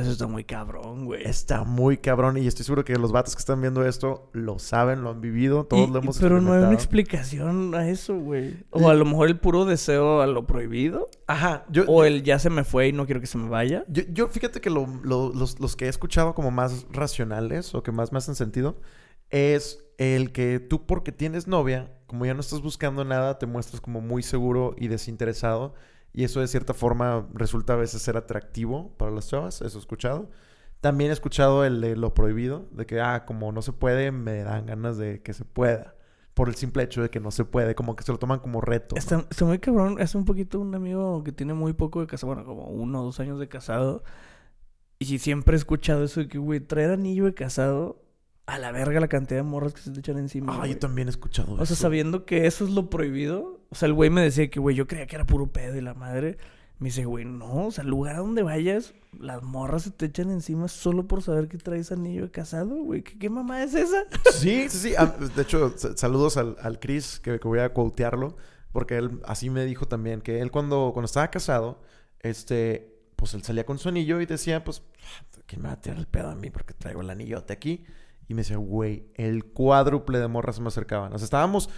Eso 0.01 0.11
está 0.11 0.27
muy 0.27 0.43
cabrón, 0.43 1.05
güey. 1.05 1.23
Está 1.23 1.63
muy 1.63 1.97
cabrón 1.97 2.37
y 2.37 2.45
estoy 2.47 2.63
seguro 2.65 2.85
que 2.85 2.95
los 2.97 3.11
vatos 3.11 3.35
que 3.35 3.39
están 3.39 3.59
viendo 3.61 3.85
esto 3.85 4.29
lo 4.33 4.59
saben, 4.59 5.01
lo 5.03 5.09
han 5.09 5.21
vivido, 5.21 5.65
todos 5.65 5.89
Y- 5.89 5.91
lo 5.91 5.99
hemos 5.99 6.17
Pero 6.19 6.39
no 6.41 6.53
hay 6.53 6.59
una 6.63 6.73
explicación 6.73 7.73
a 7.75 7.89
eso, 7.89 8.17
güey. 8.17 8.63
O 8.69 8.89
a 8.89 8.93
lo 8.93 9.05
mejor 9.05 9.27
el 9.27 9.39
puro 9.39 9.65
deseo 9.65 10.21
a 10.21 10.27
lo 10.27 10.45
prohibido. 10.47 11.09
Ajá, 11.27 11.65
yo, 11.69 11.83
O 11.87 12.03
el 12.03 12.23
ya 12.23 12.39
se 12.39 12.49
me 12.49 12.63
fue 12.63 12.87
y 12.89 12.93
no 12.93 13.05
quiero 13.05 13.21
que 13.21 13.27
se 13.27 13.37
me 13.37 13.49
vaya. 13.49 13.83
Yo, 13.87 14.03
yo 14.11 14.27
fíjate 14.27 14.61
que 14.61 14.69
lo- 14.69 14.87
lo- 15.03 15.33
los, 15.33 15.59
los 15.59 15.75
que 15.75 15.85
he 15.85 15.89
escuchado 15.89 16.33
como 16.35 16.51
más 16.51 16.85
racionales 16.91 17.73
o 17.75 17.83
que 17.83 17.91
más 17.91 18.11
me 18.11 18.17
hacen 18.19 18.35
sentido 18.35 18.79
es 19.29 19.83
el 19.97 20.31
que 20.31 20.59
tú 20.59 20.85
porque 20.85 21.11
tienes 21.11 21.47
novia, 21.47 21.91
como 22.05 22.25
ya 22.25 22.33
no 22.33 22.39
estás 22.41 22.61
buscando 22.61 23.03
nada, 23.03 23.39
te 23.39 23.45
muestras 23.45 23.81
como 23.81 23.99
muy 23.99 24.23
seguro 24.23 24.75
y 24.77 24.87
desinteresado 24.87 25.73
y 26.13 26.23
eso 26.23 26.39
de 26.39 26.47
cierta 26.47 26.73
forma 26.73 27.27
resulta 27.33 27.73
a 27.73 27.75
veces 27.77 28.01
ser 28.01 28.17
atractivo 28.17 28.91
para 28.97 29.11
las 29.11 29.27
chavas, 29.27 29.61
eso 29.61 29.77
he 29.77 29.81
escuchado. 29.81 30.29
También 30.81 31.09
he 31.09 31.13
escuchado 31.13 31.65
el 31.65 31.81
de 31.81 31.95
lo 31.95 32.13
prohibido, 32.13 32.67
de 32.71 32.85
que, 32.85 33.01
ah, 33.01 33.25
como 33.25 33.51
no 33.51 33.61
se 33.61 33.73
puede, 33.73 34.11
me 34.11 34.43
dan 34.43 34.67
ganas 34.67 34.97
de 34.97 35.21
que 35.21 35.33
se 35.33 35.45
pueda. 35.45 35.95
por 36.33 36.49
el 36.49 36.55
simple 36.55 36.83
hecho 36.83 37.01
de 37.01 37.09
que 37.09 37.19
no 37.19 37.31
se 37.31 37.45
puede, 37.45 37.73
como 37.73 37.95
que 37.95 38.03
se 38.03 38.11
lo 38.11 38.19
toman 38.19 38.39
como 38.39 38.61
reto. 38.61 38.93
¿no? 38.95 38.99
Está, 38.99 39.25
está 39.27 39.43
muy 39.43 39.57
cabrón. 39.57 39.97
Es 39.99 40.13
un 40.13 40.23
poquito 40.23 40.59
un 40.59 40.75
amigo 40.75 41.23
que 41.23 41.31
tiene 41.31 41.55
muy 41.55 41.73
poco 41.73 41.99
de 42.01 42.05
casado. 42.05 42.33
Bueno, 42.33 42.45
como 42.45 42.67
uno 42.67 43.01
o 43.01 43.05
dos 43.05 43.19
años 43.19 43.39
de 43.39 43.47
casado. 43.49 44.03
Y 44.99 45.17
siempre 45.17 45.55
he 45.55 45.57
escuchado 45.57 46.03
eso 46.03 46.19
de 46.19 46.27
que, 46.27 46.37
güey, 46.37 46.59
traer 46.59 46.91
anillo 46.91 47.25
de 47.25 47.33
casado 47.33 48.06
a 48.47 48.57
la 48.57 48.71
verga 48.71 48.99
la 48.99 49.07
cantidad 49.07 49.39
de 49.39 49.43
morras 49.43 49.73
que 49.73 49.81
se 49.81 49.91
te 49.91 49.99
echan 49.99 50.17
encima. 50.17 50.53
Ah, 50.55 50.57
güey. 50.59 50.71
yo 50.73 50.79
también 50.79 51.07
he 51.07 51.11
escuchado 51.11 51.51
O 51.53 51.55
sea, 51.57 51.63
eso. 51.65 51.75
sabiendo 51.75 52.25
que 52.25 52.47
eso 52.47 52.63
es 52.65 52.71
lo 52.71 52.89
prohibido. 52.89 53.61
O 53.69 53.75
sea, 53.75 53.87
el 53.87 53.93
güey 53.93 54.09
me 54.09 54.21
decía 54.21 54.49
que, 54.49 54.59
güey, 54.59 54.75
yo 54.75 54.87
creía 54.87 55.05
que 55.05 55.15
era 55.17 55.25
puro 55.25 55.47
pedo 55.51 55.75
y 55.77 55.81
la 55.81 55.93
madre. 55.93 56.37
Me 56.79 56.85
dice, 56.89 57.05
güey, 57.05 57.25
no, 57.25 57.65
o 57.67 57.71
sea, 57.71 57.83
el 57.83 57.89
lugar 57.89 58.15
a 58.15 58.19
donde 58.19 58.43
vayas, 58.43 58.93
las 59.19 59.41
morras 59.43 59.81
se 59.83 59.91
te 59.91 60.05
echan 60.05 60.29
encima 60.29 60.67
solo 60.67 61.07
por 61.07 61.23
saber 61.23 61.47
que 61.47 61.57
traes 61.57 61.91
anillo 61.91 62.21
de 62.23 62.31
casado, 62.31 62.75
güey. 62.83 63.01
¿Qué, 63.03 63.17
qué 63.17 63.29
mamá 63.29 63.63
es 63.63 63.73
esa? 63.73 64.03
Sí, 64.31 64.69
sí, 64.69 64.77
sí. 64.77 64.93
Ah, 64.97 65.13
De 65.35 65.41
hecho, 65.41 65.73
sa- 65.75 65.97
saludos 65.97 66.37
al, 66.37 66.55
al 66.61 66.79
Chris, 66.79 67.19
que, 67.19 67.39
que 67.39 67.47
voy 67.47 67.59
a 67.59 67.73
quotearlo, 67.73 68.37
porque 68.71 68.95
él 68.97 69.19
así 69.25 69.49
me 69.49 69.65
dijo 69.65 69.87
también, 69.87 70.21
que 70.21 70.39
él 70.39 70.51
cuando, 70.51 70.91
cuando 70.93 71.07
estaba 71.07 71.29
casado, 71.31 71.81
este, 72.21 72.95
pues 73.15 73.33
él 73.33 73.43
salía 73.43 73.65
con 73.65 73.79
su 73.79 73.89
anillo 73.89 74.21
y 74.21 74.25
decía, 74.25 74.63
pues, 74.63 74.83
¿quién 75.47 75.61
me 75.63 75.69
va 75.69 75.73
a 75.73 75.81
tirar 75.81 75.97
el 75.97 76.07
pedo 76.07 76.29
a 76.29 76.35
mí? 76.35 76.49
Porque 76.49 76.73
traigo 76.73 77.01
el 77.01 77.09
anillote 77.09 77.53
aquí. 77.53 77.83
Y 78.27 78.33
me 78.33 78.41
decía, 78.41 78.57
güey, 78.57 79.09
el 79.15 79.45
cuádruple 79.45 80.19
de 80.19 80.27
morras 80.27 80.57
se 80.57 80.61
me 80.61 80.67
acercaban. 80.67 81.13
O 81.13 81.17
sea, 81.17 81.25
estábamos 81.25 81.69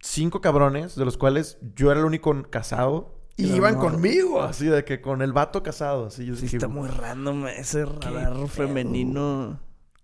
cinco 0.00 0.40
cabrones, 0.40 0.94
de 0.96 1.04
los 1.04 1.16
cuales 1.18 1.58
yo 1.74 1.90
era 1.90 2.00
el 2.00 2.06
único 2.06 2.34
casado. 2.50 3.14
Y 3.36 3.52
iban 3.54 3.76
morra. 3.76 3.78
conmigo, 3.78 4.42
así 4.42 4.66
de 4.66 4.84
que 4.84 5.00
con 5.00 5.22
el 5.22 5.32
vato 5.32 5.62
casado. 5.62 6.06
Así, 6.06 6.24
yo 6.26 6.36
Sí, 6.36 6.42
dije, 6.42 6.56
está 6.56 6.68
muy 6.68 6.88
random 6.88 7.46
ese 7.48 7.84
radar 7.84 8.48
femenino 8.48 9.60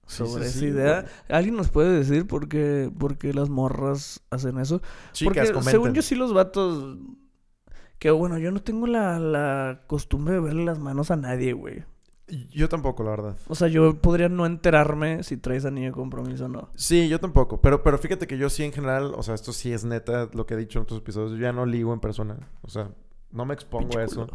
Sí, 0.07 0.27
sobre 0.27 0.47
sí, 0.47 0.67
esa 0.67 0.67
idea. 0.67 1.07
¿Alguien 1.29 1.57
nos 1.57 1.71
puede 1.71 1.93
decir 1.97 2.27
por 2.27 2.49
qué, 2.49 2.91
por 2.99 3.17
qué 3.19 3.33
las 3.33 3.49
morras 3.49 4.21
hacen 4.31 4.59
eso? 4.59 4.83
Chicas, 5.13 5.49
Porque 5.49 5.53
comenten. 5.53 5.71
según 5.71 5.95
yo 5.95 6.03
sí 6.03 6.15
los 6.15 6.33
vatos... 6.35 6.99
Que 7.99 8.11
bueno, 8.11 8.37
yo 8.39 8.51
no 8.51 8.61
tengo 8.63 8.87
la, 8.89 9.19
la 9.21 9.83
costumbre 9.87 10.35
de 10.35 10.41
verle 10.41 10.65
las 10.65 10.79
manos 10.81 11.11
a 11.13 11.17
nadie, 11.17 11.53
güey. 11.53 11.85
Yo 12.51 12.69
tampoco, 12.69 13.03
la 13.03 13.11
verdad. 13.11 13.37
O 13.49 13.55
sea, 13.55 13.69
yo 13.69 14.01
podría 14.01 14.29
no 14.29 14.47
enterarme 14.47 15.23
si 15.23 15.37
traes 15.37 15.65
anillo 15.65 15.89
de 15.89 15.93
compromiso 15.93 16.47
o 16.47 16.49
no. 16.49 16.69
Sí, 16.77 17.09
yo 17.09 17.21
tampoco. 17.21 17.61
Pero, 17.61 17.83
pero 17.83 17.99
fíjate 17.99 18.27
que 18.27 18.39
yo 18.39 18.49
sí 18.49 18.63
en 18.65 18.73
general, 18.73 19.13
o 19.17 19.23
sea, 19.23 19.35
esto 19.35 19.53
sí 19.53 19.73
es 19.73 19.85
neta 19.85 20.29
lo 20.33 20.47
que 20.47 20.55
he 20.55 20.57
dicho 20.57 20.79
en 20.79 20.85
otros 20.85 21.01
episodios. 21.01 21.33
Yo 21.33 21.39
ya 21.39 21.53
no 21.53 21.67
ligo 21.67 21.93
en 21.93 22.01
persona. 22.01 22.37
O 22.63 22.69
sea, 22.71 22.91
no 23.33 23.45
me 23.45 23.55
expongo 23.55 23.89
Pinche 23.91 24.01
a 24.01 24.05
eso. 24.05 24.27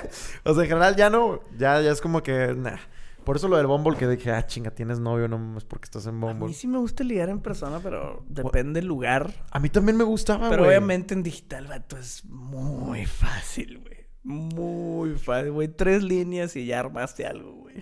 o 0.44 0.54
sea, 0.54 0.62
en 0.64 0.68
general 0.68 0.96
ya 0.96 1.08
no. 1.08 1.40
Ya, 1.56 1.80
ya 1.80 1.92
es 1.92 2.00
como 2.00 2.22
que. 2.22 2.54
Nah. 2.54 2.76
Por 3.24 3.34
eso 3.34 3.48
lo 3.48 3.56
del 3.56 3.66
Bumble 3.66 3.96
que 3.96 4.06
dije, 4.06 4.30
ah, 4.30 4.46
chinga, 4.46 4.70
tienes 4.70 5.00
novio, 5.00 5.26
no 5.26 5.58
es 5.58 5.64
porque 5.64 5.86
estás 5.86 6.06
en 6.06 6.14
A 6.22 6.26
Bumble. 6.28 6.46
mí 6.46 6.54
sí 6.54 6.68
me 6.68 6.78
gusta 6.78 7.02
ligar 7.02 7.28
en 7.28 7.40
persona, 7.40 7.80
pero 7.82 8.22
depende 8.28 8.78
del 8.78 8.86
lugar. 8.86 9.32
A 9.50 9.58
mí 9.58 9.68
también 9.68 9.96
me 9.96 10.04
gustaba, 10.04 10.48
Pero 10.48 10.62
güey. 10.62 10.76
obviamente 10.76 11.12
en 11.12 11.24
digital, 11.24 11.66
vato, 11.66 11.96
es 11.96 12.24
muy 12.24 13.04
fácil, 13.04 13.80
güey. 13.80 13.95
Muy 14.26 15.14
fácil, 15.14 15.52
güey. 15.52 15.68
Tres 15.68 16.02
líneas 16.02 16.56
y 16.56 16.66
ya 16.66 16.80
armaste 16.80 17.24
algo, 17.26 17.52
güey. 17.52 17.76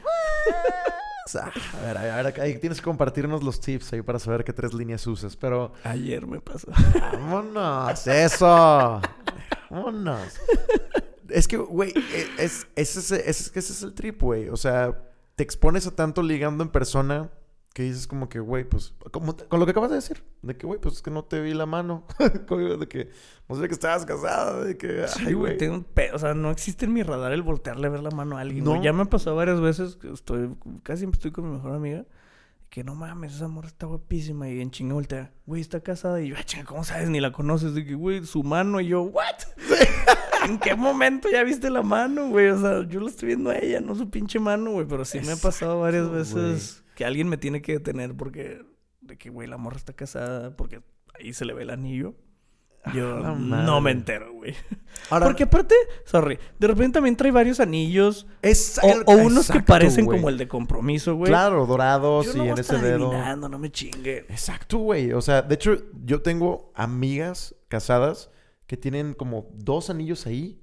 Sea, 1.26 1.50
a 1.80 1.86
ver, 1.86 1.96
a 1.96 2.22
ver, 2.22 2.38
ahí 2.40 2.58
tienes 2.58 2.80
que 2.80 2.84
compartirnos 2.84 3.42
los 3.42 3.58
tips 3.58 3.94
ahí 3.94 4.02
para 4.02 4.18
saber 4.18 4.44
qué 4.44 4.52
tres 4.52 4.74
líneas 4.74 5.06
usas. 5.06 5.36
Pero, 5.36 5.72
Ayer 5.82 6.26
me 6.26 6.40
pasó. 6.42 6.68
vámonos, 7.00 8.06
eso. 8.06 9.00
Vámonos. 9.70 10.38
Es 11.30 11.48
que, 11.48 11.56
güey, 11.56 11.92
e- 11.96 12.28
es, 12.44 12.66
ese, 12.76 13.00
es, 13.00 13.10
es 13.10 13.46
ese 13.56 13.72
es 13.72 13.82
el 13.82 13.94
trip, 13.94 14.20
güey. 14.20 14.50
O 14.50 14.56
sea, 14.58 14.98
te 15.36 15.42
expones 15.42 15.86
a 15.86 15.92
tanto 15.96 16.22
ligando 16.22 16.62
en 16.62 16.68
persona 16.68 17.30
que 17.74 17.82
dices 17.82 18.06
como 18.06 18.28
que, 18.28 18.38
güey, 18.38 18.62
pues, 18.62 18.94
como, 19.10 19.36
con 19.36 19.58
lo 19.58 19.66
que 19.66 19.72
acabas 19.72 19.90
de 19.90 19.96
decir, 19.96 20.22
de 20.42 20.56
que, 20.56 20.64
güey, 20.64 20.80
pues 20.80 20.94
es 20.94 21.02
que 21.02 21.10
no 21.10 21.24
te 21.24 21.40
vi 21.40 21.54
la 21.54 21.66
mano, 21.66 22.06
de 22.20 22.86
que, 22.88 23.10
no 23.48 23.56
sé 23.56 23.66
que 23.66 23.74
estabas 23.74 24.06
casada, 24.06 24.64
de 24.64 24.78
que, 24.78 25.08
Sí, 25.08 25.24
ay, 25.26 25.32
güey, 25.34 25.58
tengo 25.58 25.74
un 25.74 25.82
pedo. 25.82 26.14
O 26.14 26.18
sea, 26.20 26.34
no 26.34 26.52
existe 26.52 26.84
en 26.84 26.92
mi 26.92 27.02
radar 27.02 27.32
el 27.32 27.42
voltearle 27.42 27.88
a 27.88 27.90
ver 27.90 28.00
la 28.00 28.12
mano 28.12 28.38
a 28.38 28.42
alguien. 28.42 28.62
No. 28.62 28.80
Ya 28.80 28.92
me 28.92 29.02
ha 29.02 29.06
pasado 29.06 29.34
varias 29.34 29.60
veces 29.60 29.96
que 29.96 30.12
estoy, 30.12 30.56
casi 30.84 31.00
siempre 31.00 31.18
estoy 31.18 31.32
con 31.32 31.50
mi 31.50 31.56
mejor 31.56 31.72
amiga. 31.72 32.06
Que 32.74 32.82
no 32.82 32.96
mames, 32.96 33.36
esa 33.36 33.46
morra 33.46 33.68
está 33.68 33.86
guapísima. 33.86 34.48
Y 34.48 34.60
en 34.60 34.72
chinga 34.72 34.94
voltea, 34.94 35.32
güey, 35.46 35.60
está 35.60 35.78
casada. 35.78 36.20
Y 36.20 36.30
yo, 36.30 36.36
ah, 36.36 36.42
chinga, 36.42 36.64
¿cómo 36.64 36.82
sabes? 36.82 37.08
Ni 37.08 37.20
la 37.20 37.30
conoces. 37.30 37.72
De 37.72 37.84
que, 37.84 37.94
güey, 37.94 38.26
su 38.26 38.42
mano. 38.42 38.80
Y 38.80 38.88
yo, 38.88 39.02
¿what? 39.02 39.22
¿En 40.44 40.58
qué 40.58 40.74
momento 40.74 41.28
ya 41.30 41.44
viste 41.44 41.70
la 41.70 41.84
mano, 41.84 42.30
güey? 42.30 42.48
O 42.48 42.60
sea, 42.60 42.84
yo 42.88 42.98
la 42.98 43.10
estoy 43.10 43.28
viendo 43.28 43.50
a 43.50 43.58
ella, 43.58 43.80
no 43.80 43.94
su 43.94 44.10
pinche 44.10 44.40
mano, 44.40 44.72
güey. 44.72 44.88
Pero 44.88 45.04
sí 45.04 45.20
me 45.20 45.30
ha 45.30 45.36
pasado 45.36 45.78
varias 45.78 46.10
veces 46.10 46.82
que 46.96 47.04
alguien 47.04 47.28
me 47.28 47.36
tiene 47.36 47.62
que 47.62 47.74
detener 47.74 48.16
porque, 48.16 48.66
de 49.02 49.18
que, 49.18 49.30
güey, 49.30 49.46
la 49.46 49.56
morra 49.56 49.76
está 49.76 49.92
casada. 49.92 50.56
Porque 50.56 50.82
ahí 51.16 51.32
se 51.32 51.44
le 51.44 51.54
ve 51.54 51.62
el 51.62 51.70
anillo. 51.70 52.16
Yo 52.92 53.24
Ah, 53.24 53.34
no 53.34 53.80
me 53.80 53.92
entero, 53.92 54.32
güey. 54.34 54.54
Ahora, 55.10 55.26
Porque 55.26 55.44
aparte, 55.44 55.74
sorry, 56.04 56.38
de 56.58 56.66
repente 56.66 56.94
también 56.94 57.16
trae 57.16 57.30
varios 57.30 57.60
anillos. 57.60 58.26
es, 58.42 58.78
O, 58.82 59.12
o 59.12 59.16
unos 59.16 59.50
que 59.50 59.60
parecen 59.60 60.04
güey. 60.04 60.18
como 60.18 60.28
el 60.28 60.36
de 60.36 60.48
compromiso, 60.48 61.14
güey. 61.16 61.30
Claro, 61.30 61.66
dorados 61.66 62.26
Yo 62.26 62.32
y 62.34 62.36
no 62.38 62.44
en 62.52 62.58
ese 62.58 62.78
dedo. 62.78 63.10
no 63.36 63.58
me 63.58 63.70
chingue. 63.72 64.26
Exacto, 64.28 64.78
güey. 64.78 65.12
O 65.12 65.22
sea, 65.22 65.42
de 65.42 65.54
hecho, 65.54 65.76
yo 66.04 66.20
tengo 66.22 66.72
amigas 66.74 67.54
casadas 67.68 68.30
que 68.66 68.76
tienen 68.76 69.14
como 69.14 69.48
dos 69.54 69.88
anillos 69.90 70.26
ahí. 70.26 70.60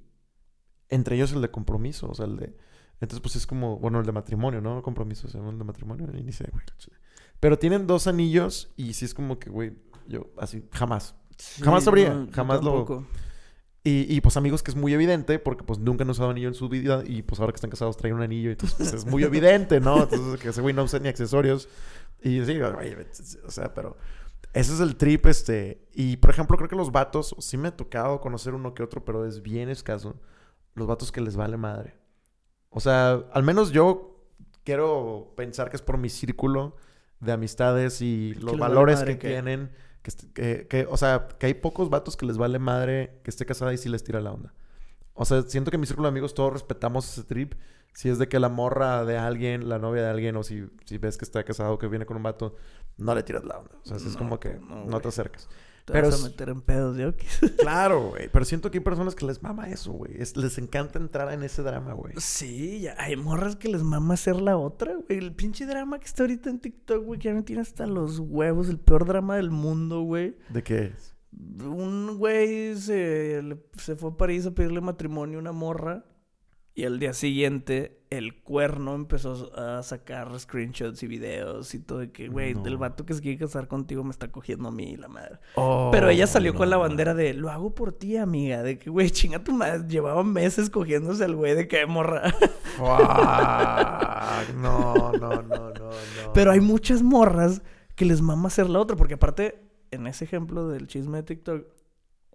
Entre 0.89 1.15
ellos 1.15 1.32
el 1.34 1.41
de 1.41 1.49
compromiso. 1.49 2.07
O 2.09 2.13
sea, 2.15 2.26
el 2.26 2.38
de. 2.38 2.55
Entonces, 2.99 3.19
pues 3.22 3.36
es 3.36 3.47
como. 3.47 3.78
Bueno, 3.80 3.99
el 3.99 4.05
de 4.05 4.11
matrimonio, 4.11 4.61
¿no? 4.61 4.82
Compromiso, 4.84 5.28
llama 5.28 5.49
el 5.49 5.57
de 5.57 5.63
matrimonio. 5.63 6.07
Y 6.13 6.24
ni 6.24 6.32
sé, 6.32 6.45
güey. 6.51 6.63
Pero 7.39 7.57
tienen 7.57 7.88
dos 7.88 8.05
anillos 8.05 8.72
y 8.78 8.93
sí 8.93 9.05
es 9.05 9.13
como 9.15 9.39
que, 9.39 9.49
güey, 9.49 9.74
yo 10.07 10.28
así, 10.38 10.63
jamás. 10.72 11.15
Jamás 11.62 11.84
sabría, 11.84 12.28
jamás 12.32 12.64
lo-. 12.64 13.06
Y, 13.84 14.06
y, 14.16 14.22
pues 14.22 14.38
amigos 14.38 14.62
que 14.62 14.70
es 14.70 14.78
muy 14.78 14.94
evidente 14.94 15.39
porque 15.39 15.64
pues 15.64 15.80
nunca 15.80 16.04
han 16.04 16.10
usado 16.12 16.30
anillo 16.30 16.48
en 16.48 16.54
su 16.54 16.70
vida 16.70 17.02
y 17.04 17.24
pues 17.24 17.39
ahora 17.39 17.52
que 17.52 17.56
están 17.56 17.72
casados 17.72 17.98
traen 17.98 18.14
un 18.14 18.22
anillo 18.22 18.50
y 18.50 18.52
entonces 18.52 18.78
pues, 18.78 18.94
es 18.94 19.06
muy 19.08 19.24
evidente, 19.26 19.80
¿no? 19.80 20.04
Entonces 20.04 20.39
que 20.39 20.50
ese 20.50 20.62
güey 20.62 20.76
no 20.76 20.84
usa 20.84 21.00
ni 21.00 21.10
accesorios. 21.10 21.68
Y 22.22 22.46
sí, 22.46 22.60
o 22.62 23.50
sea, 23.50 23.74
pero 23.74 23.98
ese 24.54 24.74
es 24.74 24.80
el 24.82 24.98
trip, 24.98 25.26
este. 25.26 25.88
Y 25.94 26.18
por 26.18 26.30
ejemplo, 26.30 26.58
creo 26.58 26.70
que 26.70 26.76
los 26.76 26.92
vatos, 26.92 27.36
sí 27.39 27.58
me 27.58 27.70
ha 27.70 27.78
tocado 27.78 28.20
conocer 28.20 28.54
uno 28.54 28.74
que 28.74 28.84
otro, 28.84 29.04
pero 29.06 29.26
es 29.26 29.42
bien 29.42 29.70
escaso. 29.70 30.20
Los 30.76 30.88
vatos 30.88 31.12
que 31.12 31.22
les 31.22 31.36
vale 31.36 31.58
madre. 31.58 31.96
O 32.70 32.80
sea, 32.80 33.24
al 33.34 33.44
menos 33.44 33.72
yo 33.72 34.26
quiero 34.64 35.34
pensar 35.36 35.70
que 35.70 35.76
es 35.76 35.82
por 35.82 35.98
mi 35.98 36.10
círculo 36.10 36.76
de 37.20 37.32
amistades 37.32 38.02
y 38.02 38.34
los 38.36 38.58
vale 38.58 38.76
valores 38.76 39.04
que 39.04 39.16
tienen. 39.16 39.72
Que, 40.02 40.12
que, 40.34 40.68
que, 40.68 40.88
o 40.89 40.97
sea, 40.97 41.28
que 41.39 41.45
hay 41.45 41.54
pocos 41.54 41.89
vatos 41.89 42.18
que 42.18 42.26
les 42.26 42.38
vale 42.38 42.60
madre 42.60 43.20
que 43.24 43.30
esté 43.30 43.45
casada 43.45 43.74
y 43.74 43.78
sí 43.78 43.89
les 43.89 44.04
tira 44.04 44.20
la 44.22 44.32
onda. 44.32 44.54
O 45.14 45.26
sea, 45.26 45.41
siento 45.43 45.70
que 45.72 45.76
en 45.76 45.82
mi 45.82 45.88
círculo 45.88 46.08
de 46.08 46.12
amigos 46.12 46.34
todos 46.34 46.54
respetamos 46.54 47.08
ese 47.10 47.24
trip. 47.24 47.54
Si 47.93 48.10
es 48.10 48.18
de 48.18 48.30
que 48.30 48.39
la 48.39 48.49
morra 48.49 49.04
de 49.04 49.18
alguien, 49.18 49.68
la 49.68 49.78
novia 49.78 50.02
de 50.02 50.10
alguien, 50.10 50.36
o 50.38 50.43
si, 50.43 50.66
si 50.86 50.97
ves 50.97 51.18
que 51.18 51.26
está 51.26 51.43
casado, 51.43 51.78
que 51.78 51.88
viene 51.88 52.06
con 52.06 52.16
un 52.18 52.24
vato, 52.24 52.56
no 52.97 53.14
le 53.14 53.22
tiras 53.24 53.43
la 53.43 53.60
onda. 53.60 53.72
O 53.84 53.86
sea, 53.86 53.97
es 53.97 54.06
No, 54.06 54.18
como 54.18 54.39
que 54.39 54.56
no, 54.56 54.86
no, 54.86 55.02
te 55.02 55.10
acercas. 55.10 55.49
Te 55.86 55.93
pero 55.93 56.09
vas 56.09 56.21
a 56.23 56.27
meter 56.27 56.49
en 56.49 56.61
pedos 56.61 56.95
de. 56.97 57.13
Claro, 57.57 58.09
güey. 58.09 58.29
Pero 58.32 58.45
siento 58.45 58.69
que 58.71 58.77
hay 58.79 58.84
personas 58.84 59.15
que 59.15 59.25
les 59.25 59.41
mama 59.41 59.69
eso, 59.69 59.91
güey. 59.91 60.13
Es- 60.21 60.38
les 60.38 60.57
encanta 60.57 60.99
entrar 60.99 61.32
en 61.34 61.43
ese 61.43 61.63
drama, 61.63 61.93
güey. 61.93 62.13
Sí, 62.17 62.82
ya 62.82 62.95
hay 62.97 63.15
morras 63.15 63.55
que 63.55 63.67
les 63.69 63.84
mama 63.84 64.13
hacer 64.13 64.36
la 64.41 64.57
otra, 64.57 64.93
güey. 64.93 65.17
El 65.19 65.34
pinche 65.34 65.65
drama 65.65 65.99
que 65.99 66.05
está 66.05 66.23
ahorita 66.23 66.49
en 66.49 66.59
TikTok, 66.59 67.03
güey, 67.03 67.19
que 67.19 67.29
ya 67.29 67.34
me 67.34 67.41
tiene 67.43 67.61
hasta 67.61 67.86
los 67.88 68.19
huevos. 68.19 68.69
El 68.69 68.79
peor 68.79 69.05
drama 69.05 69.36
del 69.38 69.51
mundo, 69.51 70.01
güey. 70.01 70.38
¿De 70.49 70.63
qué 70.63 70.93
es? 70.95 71.15
Un 71.65 72.17
güey 72.17 72.75
se, 72.75 73.41
se 73.77 73.95
fue 73.95 74.09
a 74.11 74.17
París 74.17 74.45
a 74.45 74.51
pedirle 74.51 74.82
matrimonio 74.82 75.38
a 75.38 75.41
una 75.41 75.51
morra. 75.53 76.03
Y 76.74 76.86
al 76.86 76.99
día 76.99 77.13
siguiente, 77.13 77.99
el 78.09 78.41
cuerno 78.43 78.95
empezó 78.95 79.51
a 79.59 79.84
sacar 79.84 80.39
screenshots 80.39 81.03
y 81.03 81.07
videos 81.07 81.74
y 81.76 81.80
todo 81.80 81.99
de 81.99 82.11
que, 82.13 82.30
güey, 82.30 82.53
No. 82.53 82.63
del 82.63 82.78
vato 82.78 83.05
que 83.05 83.13
se 83.13 83.22
quiere 83.22 83.38
casar 83.38 83.67
contigo 83.67 84.05
me 84.05 84.11
está 84.11 84.32
cogiendo 84.32 84.69
a 84.69 84.72
mí, 84.72 84.95
la 84.95 85.09
madre. 85.09 85.39
Oh, 85.55 85.89
Pero 85.91 86.07
ella 86.09 86.28
salió 86.28 86.53
con 86.53 86.69
la 86.69 86.78
bandera 86.78 87.13
de, 87.13 87.34
lo 87.34 87.49
hago 87.49 87.76
por 87.76 87.91
ti, 87.91 88.15
amiga. 88.15 88.63
De 88.63 88.80
que, 88.80 88.89
güey, 88.89 89.11
chinga 89.11 89.43
tu 89.43 89.51
madre. 89.53 89.86
Llevaba 89.89 90.24
meses 90.24 90.69
cogiéndose 90.69 91.26
al 91.26 91.36
güey 91.36 91.55
de 91.55 91.67
que 91.67 91.86
morra. 91.86 92.32
Fuck. 92.78 94.55
No, 94.55 94.93
no, 95.13 95.41
no, 95.41 95.41
no, 95.41 95.69
no. 95.72 96.34
Pero 96.34 96.51
hay 96.51 96.59
muchas 96.61 97.01
morras 97.03 97.61
que 97.95 98.05
les 98.05 98.22
mama 98.22 98.47
hacer 98.47 98.69
la 98.69 98.80
otra. 98.80 98.95
Porque 98.95 99.15
aparte, 99.15 99.61
en 99.91 100.07
ese 100.07 100.24
ejemplo 100.26 100.67
del 100.69 100.88
chisme 100.88 101.17
de 101.17 101.24
TikTok, 101.24 101.65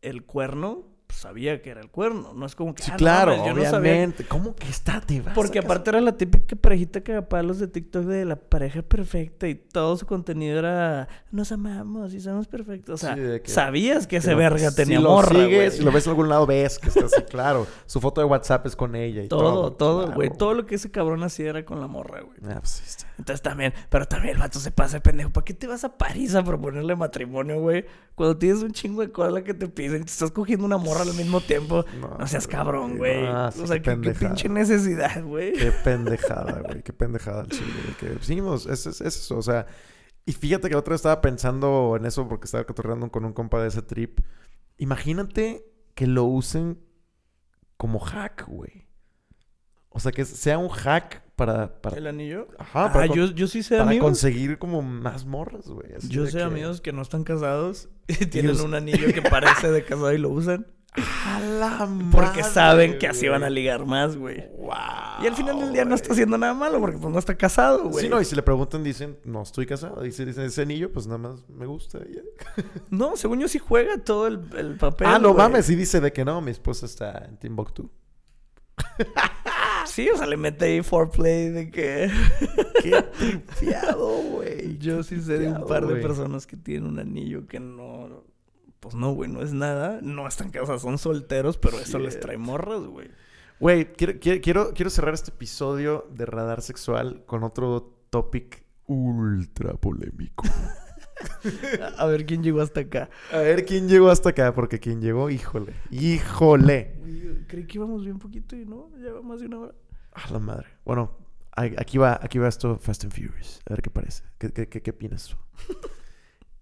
el 0.03 0.24
cuerno 0.24 0.84
sabía 1.09 1.63
que 1.63 1.71
era 1.71 1.81
el 1.81 1.91
cuerno. 1.91 2.33
No 2.35 2.47
es 2.47 2.55
como 2.55 2.75
que. 2.75 2.83
Sí, 2.83 2.91
"Ah, 2.93 2.97
claro, 2.97 3.37
yo 3.37 3.55
no 3.55 3.63
sabía 3.65 3.79
obviamente. 3.93 4.25
¿Cómo 4.25 4.55
que 4.55 4.69
está? 4.69 5.01
Te 5.01 5.21
vas 5.21 5.35
porque 5.35 5.59
aparte 5.61 5.91
era 5.91 6.01
la 6.01 6.17
típica 6.17 6.57
parejita 6.57 7.01
que 7.03 7.23
los 7.43 7.59
de 7.59 7.69
TikTok 7.69 8.05
de 8.05 8.25
la 8.25 8.37
pareja 8.37 8.83
perfecta 8.83 9.47
y 9.49 9.55
todo 9.55 9.97
su 9.97 10.07
contenido 10.07 10.59
era 10.59 11.09
nos 11.31 11.53
amamos 11.53 12.13
y 12.15 12.21
somos 12.21 12.49
perfectos. 12.49 13.03
O 13.03 13.07
sea, 13.07 13.15
Sí, 13.15 13.21
de 13.21 13.43
que- 13.43 13.51
sabías 13.51 14.07
que 14.07 14.17
ese 14.19 14.33
no- 14.33 14.37
verga 14.39 14.71
tenía 14.73 14.99
si 14.99 15.03
lo 15.03 15.11
morra, 15.11 15.29
sigues, 15.45 15.75
si 15.77 15.83
lo 15.85 15.93
ves 15.93 16.07
en 16.07 16.11
algún 16.11 16.29
lado, 16.29 16.47
ves 16.47 16.79
que 16.79 16.89
está 16.89 17.05
así, 17.07 17.23
claro. 17.31 17.67
Su 17.87 18.01
foto 18.01 18.21
de 18.21 18.27
WhatsApp 18.27 18.67
es 18.67 18.75
con 18.77 18.95
ella 18.97 19.23
y 19.23 19.29
todo. 19.29 19.41
Todo, 19.41 19.73
todo, 19.73 20.01
Claro. 20.03 20.15
güey. 20.17 20.31
Todo 20.37 20.55
lo 20.55 20.67
que 20.67 20.75
ese 20.77 20.91
cabrón 20.91 21.23
hacía 21.23 21.51
era 21.51 21.65
con 21.65 21.81
la 21.81 21.87
morra, 21.87 22.21
güey. 22.23 22.39
Ah, 22.49 22.57
pues 22.61 22.71
sí. 22.85 23.07
Entonces 23.19 23.43
también, 23.43 23.73
pero 23.89 24.07
también 24.07 24.35
el 24.35 24.41
vato 24.41 24.59
se 24.59 24.71
pasa 24.71 24.97
de 24.97 25.01
pendejo. 25.01 25.31
¿Para 25.31 25.45
qué 25.45 25.55
te 25.55 25.67
vas 25.67 25.85
a 25.85 25.97
París 25.97 26.35
a 26.35 26.43
proponerle 26.45 26.95
matrimonio, 26.97 27.61
güey? 27.61 27.85
Cuando 28.15 28.37
tienes 28.37 28.63
un 28.63 28.73
chingo 28.73 29.01
de 29.03 29.11
cola 29.13 29.43
que 29.43 29.55
te 29.55 29.69
piden 29.69 30.05
te 30.05 30.11
estás 30.11 30.31
cogiendo 30.31 30.65
una 30.67 30.77
morra 30.79 30.95
al 31.01 31.14
mismo 31.14 31.40
tiempo. 31.40 31.84
No, 32.01 32.16
No, 32.18 32.26
seas 32.26 32.47
cabrón, 32.47 32.97
güey. 32.99 33.22
no, 33.24 33.51
sí, 33.53 33.61
o 33.62 33.66
sea, 33.66 33.76
qué 33.76 33.82
qué, 33.82 33.90
qué 33.90 33.97
pendejada. 33.97 34.28
pinche 34.28 34.49
necesidad, 34.49 35.22
güey. 35.24 35.53
Qué 35.55 35.72
pendejada, 35.84 36.61
güey. 36.62 36.82
Qué 36.82 36.92
pendejada 36.92 37.42
el 37.42 37.49
chile. 37.49 37.72
Que 38.01 38.16
seguimos, 38.20 38.66
es, 38.66 38.86
es, 38.86 39.01
es 39.01 39.16
eso. 39.16 39.36
O 39.38 39.42
sea, 39.42 39.66
y 40.24 40.32
fíjate 40.32 40.68
que 40.68 40.74
la 40.74 40.80
otra 40.80 40.92
vez 40.92 40.99
estaba 41.01 41.20
pensando 41.20 41.94
en 41.99 42.05
eso 42.07 42.28
porque 42.28 42.47
estaba 42.47 42.64
cotorreando 42.64 43.11
con 43.11 43.24
un 43.24 43.32
compa 43.32 43.61
de 43.62 43.68
ese 43.68 43.82
trip. 43.82 44.20
Imagínate 44.78 45.64
que 45.94 46.07
lo 46.07 46.24
usen 46.24 46.78
como 47.76 47.99
hack, 47.99 48.47
güey. 48.49 48.86
O 49.90 49.99
sea, 49.99 50.12
que 50.12 50.24
sea 50.26 50.59
un 50.59 50.68
hack 50.68 51.22
para. 51.36 51.80
para 51.80 51.97
¿El 51.97 52.07
anillo? 52.07 52.49
ajá, 52.59 52.86
Ah, 52.86 52.92
para, 52.92 53.09
con- 53.09 53.16
yo, 53.16 53.26
yo 53.26 53.47
sí 53.47 53.62
sé 53.62 53.76
para 53.78 53.88
amigos. 53.88 54.05
conseguir 54.05 54.59
como 54.59 54.82
más 54.82 55.24
morras, 55.24 55.66
güey. 55.68 55.94
así 55.94 56.09
Yo 56.09 56.26
sé 56.26 56.38
que- 56.38 56.42
amigos 56.42 56.80
que 56.82 56.92
no 56.92 57.01
están 57.01 57.24
casados 57.24 57.88
y 58.09 58.26
tienen 58.26 58.61
un 58.61 58.74
anillo 58.74 59.07
que 59.14 59.22
parece 59.22 59.70
de 59.70 59.84
casado 59.84 60.12
y 60.12 60.18
lo 60.18 60.28
usan. 60.28 60.66
¡A 61.26 61.40
la 61.40 61.78
Porque 62.11 62.40
madre, 62.40 62.53
saben 62.53 62.99
que 62.99 63.07
así 63.07 63.28
van 63.28 63.44
a 63.44 63.51
ligar 63.51 63.84
más, 63.84 64.16
güey. 64.16 64.49
Wow, 64.57 65.22
Y 65.22 65.26
al 65.26 65.34
final 65.34 65.61
del 65.61 65.72
día 65.72 65.84
no 65.84 65.94
está 65.94 66.12
haciendo 66.12 66.38
nada 66.38 66.55
malo 66.55 66.80
porque 66.80 66.99
pues 66.99 67.12
no 67.12 67.18
está 67.18 67.36
casado, 67.36 67.90
güey. 67.90 68.05
Sí, 68.05 68.11
no, 68.11 68.20
y 68.20 68.24
si 68.24 68.34
le 68.34 68.42
preguntan, 68.42 68.82
dicen, 68.82 69.18
no 69.24 69.42
estoy 69.42 69.66
casado. 69.66 70.01
Dice, 70.03 70.24
dicen, 70.24 70.44
ese 70.44 70.62
anillo, 70.62 70.92
pues 70.92 71.07
nada 71.07 71.18
más 71.18 71.49
me 71.49 71.66
gusta. 71.66 71.99
y. 71.99 72.16
No, 72.90 73.16
según 73.16 73.40
yo 73.40 73.49
sí 73.49 73.59
juega 73.59 73.99
todo 73.99 74.26
el, 74.26 74.40
el 74.57 74.76
papel. 74.76 75.07
ah, 75.09 75.18
no 75.18 75.32
güey. 75.34 75.42
mames, 75.44 75.68
y 75.70 75.76
dice 75.76 76.01
de 76.01 76.12
que 76.12 76.24
no, 76.24 76.40
mi 76.40 76.51
esposa 76.51 76.86
está 76.86 77.24
en 77.28 77.36
Timbuktu. 77.36 77.90
Sí, 79.86 80.09
o 80.11 80.16
sea, 80.16 80.26
le 80.26 80.36
mete 80.36 80.64
ahí 80.66 80.82
foreplay 80.82 81.49
de 81.51 81.70
que... 81.70 82.11
Qué 82.82 83.03
tripeado, 83.18 84.22
güey. 84.22 84.78
Yo 84.78 85.03
sí 85.03 85.20
sé 85.22 85.38
de 85.38 85.49
un 85.49 85.66
par 85.66 85.86
de 85.86 85.97
personas 85.97 86.47
que 86.47 86.57
tienen 86.57 86.88
un 86.88 86.99
anillo 86.99 87.47
que 87.47 87.61
no... 87.61 88.24
Pues 88.87 88.95
no, 88.95 89.12
güey, 89.14 89.28
no 89.28 89.43
es 89.43 89.53
nada. 89.53 89.99
No 90.01 90.28
están 90.28 90.51
casados, 90.51 90.82
son 90.82 90.97
solteros, 90.97 91.59
pero 91.59 91.80
eso 91.80 91.99
les 91.99 92.20
trae 92.20 92.39
morras, 92.39 92.82
güey. 92.82 93.11
Güey, 93.59 93.93
quiero, 93.95 94.20
quiero, 94.20 94.72
quiero, 94.74 94.91
cerrar 94.91 95.12
este 95.12 95.32
episodio 95.32 96.07
de 96.14 96.24
Radar 96.24 96.62
Sexual 96.62 97.24
con 97.26 97.43
otro 97.43 97.99
topic 98.11 98.62
ultra 98.87 99.72
polémico. 99.74 100.45
A- 101.99 102.07
ver 102.07 102.26
quién 102.26 102.45
llegó 102.45 102.61
hasta 102.61 102.82
acá. 102.82 103.11
A 103.32 103.39
ver 103.39 103.64
quién 103.64 103.89
llegó 103.89 104.09
hasta 104.09 104.28
acá, 104.28 104.55
porque 104.55 104.78
quien 104.78 105.01
llegó, 105.01 105.30
híjole, 105.30 105.74
híjole. 105.91 106.95
Creí 107.49 107.66
que 107.66 107.78
íbamos 107.78 108.05
bien 108.05 108.20
poquito 108.20 108.55
y 108.55 108.64
no, 108.66 108.91
ya 109.03 109.11
va 109.11 109.22
más 109.22 109.41
de 109.41 109.47
una 109.47 109.59
hora. 109.59 109.74
A 110.12 110.30
la 110.30 110.39
madre. 110.39 110.68
Bueno, 110.84 111.18
aquí 111.57 111.99
va, 111.99 112.20
aquí 112.22 112.39
va 112.39 112.47
esto 112.47 112.78
Fast 112.78 113.03
and 113.03 113.12
Furious. 113.12 113.61
A 113.68 113.72
ver 113.72 113.82
qué 113.82 113.91
parece. 113.91 114.22
¿Qué, 114.39 114.53
qué, 114.53 114.68
qué, 114.68 114.80
qué 114.80 114.91
opinas 114.93 115.26
tú? 115.28 115.37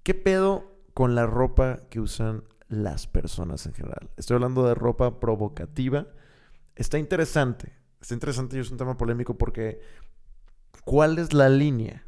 ¿Qué 0.03 0.15
pedo 0.15 0.74
con 0.95 1.15
la 1.15 1.27
ropa 1.27 1.83
que 1.91 2.01
usan 2.01 2.45
las 2.69 3.07
personas 3.07 3.67
en 3.67 3.75
general? 3.75 4.11
Estoy 4.17 4.37
hablando 4.37 4.67
de 4.67 4.75
ropa 4.75 5.21
provocativa. 5.21 6.07
Está 6.75 6.99
interesante. 6.99 7.73
Está 8.01 8.15
interesante 8.15 8.57
y 8.57 8.61
es 8.61 8.71
un 8.71 8.79
tema 8.79 8.97
polémico 8.97 9.37
porque 9.37 9.81
¿cuál 10.85 11.19
es 11.19 11.33
la 11.33 11.49
línea 11.49 12.07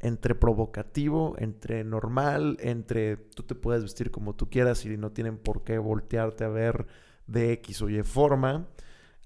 entre 0.00 0.34
provocativo, 0.34 1.34
entre 1.38 1.84
normal, 1.84 2.56
entre 2.60 3.16
tú 3.16 3.42
te 3.42 3.54
puedes 3.54 3.82
vestir 3.82 4.10
como 4.10 4.34
tú 4.34 4.50
quieras 4.50 4.84
y 4.84 4.96
no 4.96 5.12
tienen 5.12 5.38
por 5.38 5.64
qué 5.64 5.78
voltearte 5.78 6.44
a 6.44 6.48
ver 6.48 6.86
de 7.26 7.52
X 7.52 7.82
o 7.82 7.88
Y 7.88 8.02
forma? 8.02 8.66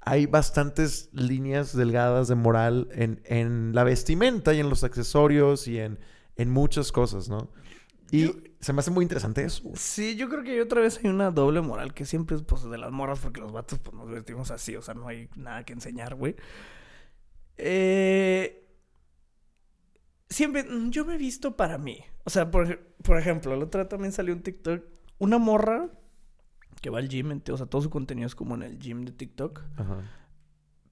hay 0.01 0.27
bastantes 0.27 1.11
líneas 1.13 1.77
delgadas 1.77 2.29
de 2.29 2.35
moral 2.35 2.89
en, 2.93 3.21
en 3.25 3.75
la 3.75 3.85
vestimenta 3.85 4.55
y 4.55 4.61
en 4.61 4.71
los 4.71 4.85
accesorios 4.85 5.69
y 5.69 5.79
en, 5.79 5.99
en 6.37 6.51
muchas 6.51 6.93
cosas, 6.93 7.29
¿no? 7.29 7.51
Y 8.11 8.25
Yo- 8.27 8.33
se 8.61 8.73
me 8.73 8.81
hace 8.81 8.91
muy 8.91 9.03
interesante 9.05 9.45
eso. 9.45 9.63
Sí, 9.75 10.17
yo 10.17 10.29
creo 10.29 10.43
que 10.43 10.61
otra 10.61 10.81
vez 10.81 10.99
hay 11.03 11.11
una 11.11 11.31
doble 11.31 11.61
moral 11.61 11.95
que 11.95 12.05
siempre 12.07 12.37
es 12.37 12.43
pues 12.43 12.63
de 12.65 12.79
las 12.79 12.91
morras 12.91 13.19
porque 13.21 13.41
los 13.41 13.53
vatos 13.53 13.79
pues 13.79 13.95
nos 13.97 14.09
vestimos 14.11 14.51
así, 14.51 14.75
o 14.77 14.83
sea, 14.83 14.95
no 14.95 15.07
hay 15.09 15.29
nada 15.37 15.65
que 15.65 15.73
enseñar, 15.75 16.15
güey. 16.15 16.35
Eh, 17.57 18.67
siempre, 20.29 20.65
mm, 20.65 20.91
yo 20.91 21.05
me 21.05 21.15
he 21.15 21.19
visto 21.19 21.57
para 21.57 21.79
mí. 21.79 22.01
O 22.25 22.31
sea, 22.31 22.51
por, 22.51 22.79
por 23.03 23.19
ejemplo, 23.19 23.55
el 23.55 23.63
otro 23.63 23.81
día 23.81 23.89
también 23.89 24.13
salió 24.13 24.35
un 24.35 24.43
TikTok, 24.43 24.85
una 25.19 25.39
morra 25.39 25.89
que 26.81 26.91
va 26.91 26.99
al 26.99 27.09
gym, 27.09 27.41
o 27.51 27.57
sea, 27.57 27.67
todo 27.67 27.83
su 27.83 27.91
contenido 27.91 28.27
es 28.27 28.35
como 28.35 28.55
en 28.55 28.63
el 28.63 28.79
gym 28.79 29.05
de 29.05 29.13
TikTok. 29.13 29.63
Ajá. 29.77 30.03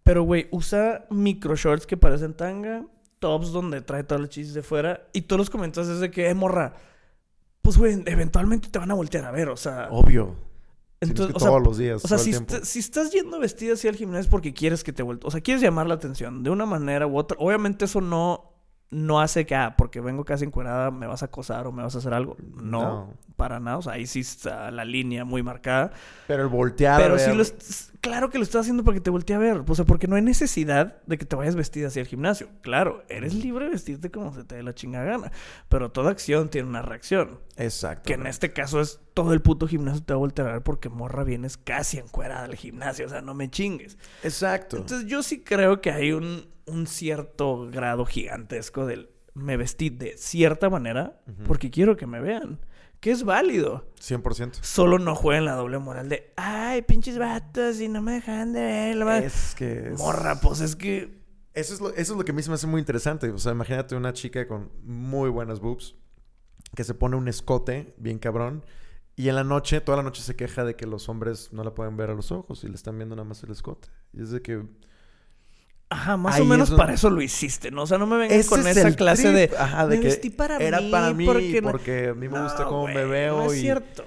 Pero, 0.02 0.22
güey, 0.22 0.48
usa 0.50 1.06
micro 1.10 1.56
shorts 1.56 1.86
que 1.86 1.96
parecen 1.96 2.34
tanga, 2.34 2.84
tops 3.18 3.50
donde 3.52 3.80
trae 3.82 4.04
todas 4.04 4.20
las 4.20 4.30
chichis 4.30 4.54
de 4.54 4.62
fuera. 4.62 5.08
Y 5.12 5.22
todos 5.22 5.38
los 5.38 5.50
comentarios 5.50 5.92
es 5.92 6.00
de 6.00 6.10
que, 6.10 6.28
eh, 6.28 6.34
morra, 6.34 6.74
pues, 7.66 7.78
güey, 7.78 8.00
eventualmente 8.06 8.68
te 8.68 8.78
van 8.78 8.90
a 8.90 8.94
voltear 8.94 9.24
a 9.24 9.32
ver, 9.32 9.48
o 9.48 9.56
sea. 9.56 9.88
Obvio. 9.90 10.36
entonces, 11.00 11.30
o 11.30 11.34
que 11.34 11.40
sea, 11.40 11.48
todos 11.50 11.62
los 11.62 11.78
días. 11.78 12.04
o 12.04 12.08
sea 12.08 12.16
si, 12.18 12.30
tiempo. 12.30 12.54
est- 12.54 12.64
si 12.64 12.78
estás 12.78 13.10
yendo 13.10 13.40
vestida 13.40 13.72
así 13.74 13.88
al 13.88 13.96
gimnasio 13.96 14.20
es 14.20 14.26
porque 14.28 14.54
quieres 14.54 14.84
que 14.84 14.92
te 14.92 15.02
vuelva. 15.02 15.22
O 15.26 15.30
sea, 15.32 15.40
quieres 15.40 15.62
llamar 15.62 15.86
la 15.88 15.94
atención 15.94 16.42
de 16.44 16.50
una 16.50 16.64
manera 16.64 17.06
u 17.08 17.16
otra. 17.18 17.36
Obviamente, 17.40 17.84
eso 17.86 18.00
no, 18.00 18.52
no 18.90 19.20
hace 19.20 19.44
que, 19.46 19.56
ah, 19.56 19.74
porque 19.76 20.00
vengo 20.00 20.24
casi 20.24 20.44
encuerada, 20.44 20.92
me 20.92 21.08
vas 21.08 21.22
a 21.22 21.26
acosar 21.26 21.66
o 21.66 21.72
me 21.72 21.82
vas 21.82 21.94
a 21.96 21.98
hacer 21.98 22.14
algo. 22.14 22.36
No, 22.54 22.82
No. 22.82 23.14
para 23.36 23.58
nada. 23.58 23.78
O 23.78 23.82
sea, 23.82 23.94
ahí 23.94 24.06
sí 24.06 24.20
está 24.20 24.70
la 24.70 24.84
línea 24.84 25.24
muy 25.24 25.42
marcada. 25.42 25.90
Pero 26.28 26.44
el 26.44 26.48
voltear. 26.48 27.00
Pero 27.02 27.18
sí 27.18 27.30
est- 27.40 27.90
claro 28.00 28.30
que 28.30 28.38
lo 28.38 28.44
estás 28.44 28.62
haciendo 28.62 28.84
porque 28.84 29.00
te 29.00 29.10
volteé 29.10 29.36
a 29.36 29.38
ver. 29.38 29.62
O 29.66 29.74
sea, 29.74 29.84
porque 29.84 30.06
no 30.06 30.16
hay 30.16 30.22
necesidad 30.22 31.02
de 31.06 31.18
que 31.18 31.24
te 31.24 31.36
vayas 31.36 31.56
vestida 31.56 31.88
hacia 31.88 32.00
el 32.00 32.06
gimnasio. 32.06 32.48
Claro, 32.62 33.04
eres 33.08 33.34
libre 33.34 33.66
de 33.66 33.72
vestirte 33.72 34.10
como 34.10 34.34
se 34.34 34.44
te 34.44 34.56
dé 34.56 34.62
la 34.62 34.74
chinga 34.74 35.04
gana. 35.04 35.32
Pero 35.68 35.90
toda 35.90 36.10
acción 36.10 36.48
tiene 36.48 36.68
una 36.68 36.82
reacción. 36.82 37.40
Exacto. 37.56 38.04
Que 38.06 38.14
en 38.14 38.26
este 38.26 38.52
caso 38.52 38.80
es 38.80 39.00
todo 39.14 39.32
el 39.32 39.42
puto 39.42 39.66
gimnasio 39.66 40.02
te 40.02 40.12
va 40.12 40.16
a 40.16 40.20
voltear 40.20 40.48
a 40.48 40.52
ver 40.52 40.62
porque 40.62 40.88
morra 40.88 41.24
vienes 41.24 41.56
casi 41.56 41.98
encuerada 41.98 42.44
al 42.44 42.56
gimnasio. 42.56 43.06
O 43.06 43.08
sea, 43.08 43.22
no 43.22 43.34
me 43.34 43.50
chingues. 43.50 43.98
Exacto. 44.22 44.76
Entonces 44.76 45.06
yo 45.08 45.22
sí 45.22 45.42
creo 45.42 45.80
que 45.80 45.90
hay 45.90 46.12
un, 46.12 46.46
un 46.66 46.86
cierto 46.86 47.68
grado 47.70 48.04
gigantesco 48.04 48.86
del 48.86 49.10
me 49.36 49.56
vestí 49.58 49.90
de 49.90 50.16
cierta 50.16 50.70
manera 50.70 51.20
porque 51.46 51.70
quiero 51.70 51.96
que 51.96 52.06
me 52.06 52.20
vean. 52.20 52.58
Que 53.00 53.10
es 53.10 53.24
válido. 53.24 53.86
100%. 54.00 54.58
Solo 54.62 54.98
no 54.98 55.14
jueguen 55.14 55.44
la 55.44 55.54
doble 55.54 55.78
moral 55.78 56.08
de, 56.08 56.32
ay, 56.36 56.82
pinches 56.82 57.18
vatos, 57.18 57.80
y 57.80 57.88
no 57.88 58.02
me 58.02 58.12
dejan 58.12 58.52
de 58.52 58.60
ver. 58.60 58.96
la 58.96 59.04
ma-". 59.04 59.18
Es 59.18 59.54
que. 59.54 59.90
es- 59.92 59.98
Morra, 59.98 60.40
pues 60.40 60.60
es 60.60 60.74
que. 60.76 61.24
Eso 61.54 61.72
es, 61.74 61.80
lo, 61.80 61.88
eso 61.90 62.12
es 62.12 62.18
lo 62.18 62.24
que 62.24 62.32
a 62.32 62.34
mí 62.34 62.42
se 62.42 62.50
me 62.50 62.54
hace 62.54 62.66
muy 62.66 62.80
interesante. 62.80 63.30
O 63.30 63.38
sea, 63.38 63.52
imagínate 63.52 63.96
una 63.96 64.12
chica 64.12 64.46
con 64.46 64.70
muy 64.82 65.30
buenas 65.30 65.60
boobs 65.60 65.94
que 66.74 66.84
se 66.84 66.92
pone 66.94 67.16
un 67.16 67.28
escote 67.28 67.94
bien 67.96 68.18
cabrón 68.18 68.64
y 69.14 69.30
en 69.30 69.36
la 69.36 69.44
noche, 69.44 69.80
toda 69.80 69.96
la 69.96 70.02
noche 70.02 70.20
se 70.20 70.36
queja 70.36 70.64
de 70.64 70.76
que 70.76 70.84
los 70.86 71.08
hombres 71.08 71.50
no 71.54 71.64
la 71.64 71.74
pueden 71.74 71.96
ver 71.96 72.10
a 72.10 72.14
los 72.14 72.30
ojos 72.32 72.62
y 72.64 72.68
le 72.68 72.74
están 72.74 72.98
viendo 72.98 73.16
nada 73.16 73.26
más 73.26 73.42
el 73.42 73.50
escote. 73.52 73.88
Y 74.12 74.20
es 74.22 74.30
de 74.30 74.42
que... 74.42 74.62
Ajá, 75.88 76.16
más 76.16 76.34
Ahí 76.34 76.42
o 76.42 76.44
menos 76.44 76.70
para 76.72 76.94
eso 76.94 77.10
lo 77.10 77.22
hiciste, 77.22 77.70
¿no? 77.70 77.82
O 77.82 77.86
sea, 77.86 77.96
no 77.98 78.06
me 78.06 78.16
vengas 78.16 78.36
Ese 78.38 78.48
con 78.48 78.60
es 78.66 78.76
esa 78.76 78.88
el 78.88 78.96
clase 78.96 79.22
trip. 79.32 79.50
de. 79.52 79.56
Ajá, 79.56 79.86
de 79.86 79.96
"Me 79.96 80.00
que 80.02 80.08
vestí 80.08 80.30
para 80.30 80.56
era 80.56 80.80
mí, 80.80 80.90
para 80.90 81.12
mí 81.12 81.24
porque 81.26 81.62
porque, 81.62 82.02
no-". 82.06 82.10
a 82.10 82.14
mí 82.14 82.28
me 82.28 82.42
gusta 82.42 82.62
No, 82.64 82.68
cómo 82.68 82.86
me 82.88 83.04
veo 83.04 83.36
No 83.44 83.52
es 83.52 83.58
y- 83.58 83.60
cierto. 83.60 84.04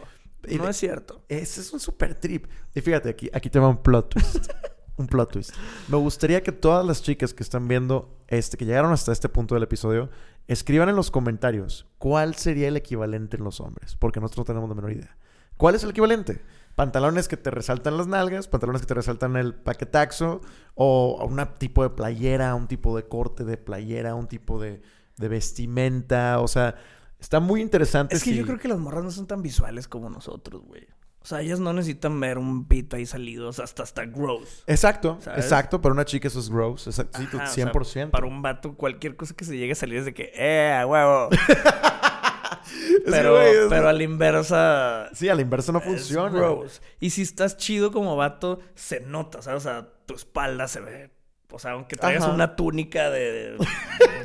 y 0.47 0.55
no 0.55 0.65
de- 0.65 0.71
es 0.71 0.77
cierto. 0.77 1.21
Ese 1.29 1.61
es 1.61 1.71
un 1.71 1.79
super 1.79 2.15
trip. 2.15 2.47
Y 2.75 2.81
fíjate, 2.81 3.09
aquí, 3.09 3.29
aquí 3.33 3.49
te 3.49 3.59
va 3.59 3.69
un 3.69 3.77
plot 3.81 4.09
twist. 4.09 4.51
un 4.97 5.07
plot 5.07 5.31
twist. 5.31 5.55
Me 5.87 5.95
gustaría 5.95 6.43
que 6.43 6.51
todas 6.51 6.85
las 6.85 7.01
chicas 7.01 7.33
que 7.33 7.43
están 7.43 7.67
viendo 7.69 8.13
este, 8.27 8.57
que 8.57 8.65
llegaron 8.65 8.91
hasta 8.91 9.13
este 9.13 9.29
punto 9.29 9.55
del 9.55 9.63
episodio, 9.63 10.09
escriban 10.49 10.89
en 10.89 10.97
los 10.97 11.09
comentarios 11.11 11.87
cuál 11.97 12.35
sería 12.35 12.67
el 12.67 12.75
equivalente 12.75 13.37
en 13.37 13.45
los 13.45 13.61
hombres. 13.61 13.95
Porque 13.95 14.19
nosotros 14.19 14.39
no 14.39 14.45
tenemos 14.53 14.67
la 14.69 14.75
menor 14.75 14.91
idea. 14.91 15.15
¿Cuál 15.59 15.75
es 15.75 15.83
el 15.83 15.89
equivalente? 15.89 16.41
Pantalones 16.75 17.27
que 17.27 17.35
te 17.35 17.51
resaltan 17.51 17.97
las 17.97 18.07
nalgas, 18.07 18.47
pantalones 18.47 18.79
que 18.81 18.87
te 18.87 18.93
resaltan 18.93 19.35
el 19.35 19.53
paquetaxo, 19.53 20.39
o 20.75 21.21
un 21.27 21.45
tipo 21.57 21.83
de 21.83 21.89
playera, 21.89 22.55
un 22.55 22.69
tipo 22.69 22.95
de 22.95 23.03
corte 23.03 23.43
de 23.43 23.57
playera, 23.57 24.15
un 24.15 24.27
tipo 24.29 24.57
de, 24.61 24.81
de 25.17 25.27
vestimenta. 25.27 26.39
O 26.39 26.47
sea, 26.47 26.75
está 27.19 27.41
muy 27.41 27.59
interesante. 27.61 28.15
Es 28.15 28.23
que 28.23 28.29
si- 28.31 28.37
yo 28.37 28.45
creo 28.45 28.57
que 28.57 28.69
las 28.69 28.77
morras 28.79 29.03
no 29.03 29.11
son 29.11 29.27
tan 29.27 29.41
visuales 29.41 29.89
como 29.89 30.09
nosotros, 30.09 30.63
güey. 30.65 30.87
O 31.21 31.25
sea, 31.25 31.41
ellas 31.41 31.59
no 31.59 31.73
necesitan 31.73 32.17
ver 32.21 32.37
un 32.37 32.65
pito 32.65 32.95
ahí 32.95 33.05
salido, 33.05 33.49
o 33.49 33.51
sea, 33.53 33.65
hasta 33.65 33.83
hasta 33.83 34.05
gross. 34.05 34.63
Exacto, 34.65 35.17
¿Sabes? 35.19 35.43
exacto. 35.43 35.81
Para 35.81 35.91
una 35.93 36.05
chica 36.05 36.29
eso 36.29 36.39
es 36.39 36.49
gross. 36.49 36.87
Exacto, 36.87 37.17
Ajá, 37.17 37.43
o 37.43 37.53
sea, 37.53 37.65
100%. 37.73 38.09
para 38.11 38.25
un 38.25 38.41
vato, 38.41 38.75
cualquier 38.75 39.17
cosa 39.17 39.33
que 39.35 39.43
se 39.43 39.57
llegue 39.57 39.73
a 39.73 39.75
salir 39.75 39.97
es 39.97 40.05
de 40.05 40.13
que, 40.13 40.31
¡eh, 40.33 40.81
huevo! 40.87 41.27
Pero, 43.05 43.33
güey, 43.33 43.69
pero 43.69 43.87
a 43.89 43.93
la 43.93 44.03
inversa. 44.03 45.09
Sí, 45.13 45.29
a 45.29 45.35
la 45.35 45.41
inversa 45.41 45.71
no 45.71 45.81
funciona. 45.81 46.29
gross. 46.29 46.81
Y 46.99 47.09
si 47.11 47.21
estás 47.21 47.57
chido 47.57 47.91
como 47.91 48.15
vato, 48.15 48.59
se 48.75 48.99
nota, 49.01 49.41
¿sabes? 49.41 49.65
O 49.65 49.69
sea, 49.69 49.87
tu 50.05 50.13
espalda 50.15 50.67
se 50.67 50.81
ve. 50.81 51.11
O 51.51 51.57
sea, 51.57 51.71
aunque 51.71 51.95
traigas 51.95 52.23
Ajá. 52.23 52.33
una 52.33 52.55
túnica 52.55 53.09
de, 53.09 53.57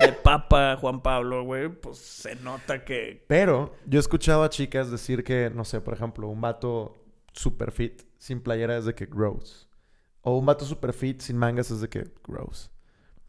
de 0.00 0.12
Papa 0.22 0.76
Juan 0.78 1.00
Pablo, 1.02 1.42
güey, 1.44 1.68
pues 1.68 1.96
se 1.98 2.36
nota 2.36 2.84
que. 2.84 3.24
Pero 3.28 3.74
yo 3.86 3.98
he 3.98 4.00
escuchado 4.00 4.44
a 4.44 4.50
chicas 4.50 4.90
decir 4.90 5.24
que, 5.24 5.50
no 5.54 5.64
sé, 5.64 5.80
por 5.80 5.94
ejemplo, 5.94 6.28
un 6.28 6.40
vato 6.42 6.94
super 7.32 7.72
fit 7.72 8.02
sin 8.18 8.40
playera 8.40 8.76
es 8.76 8.84
de 8.84 8.94
que 8.94 9.06
gross. 9.06 9.68
O 10.20 10.36
un 10.38 10.44
vato 10.46 10.64
super 10.66 10.92
fit 10.92 11.20
sin 11.20 11.38
mangas 11.38 11.70
es 11.70 11.80
de 11.80 11.88
que 11.88 12.04
gross. 12.26 12.70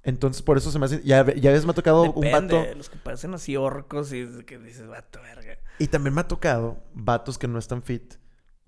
Entonces, 0.05 0.43
por 0.43 0.57
eso 0.57 0.71
se 0.71 0.77
me 0.77 0.85
hace. 0.85 1.01
Ya, 1.03 1.25
ya 1.33 1.51
ves, 1.51 1.65
me 1.65 1.71
ha 1.71 1.73
tocado 1.73 2.03
un 2.11 2.31
vato. 2.31 2.63
los 2.77 2.89
que 2.89 2.97
parecen 2.97 3.33
así 3.33 3.57
orcos 3.57 4.13
y 4.13 4.27
que 4.45 4.59
dices, 4.59 4.87
vato, 4.87 5.19
verga. 5.21 5.57
Y 5.79 5.87
también 5.87 6.13
me 6.13 6.21
ha 6.21 6.27
tocado 6.27 6.77
vatos 6.93 7.39
que 7.39 7.47
no 7.47 7.57
están 7.57 7.81
fit, 7.81 8.13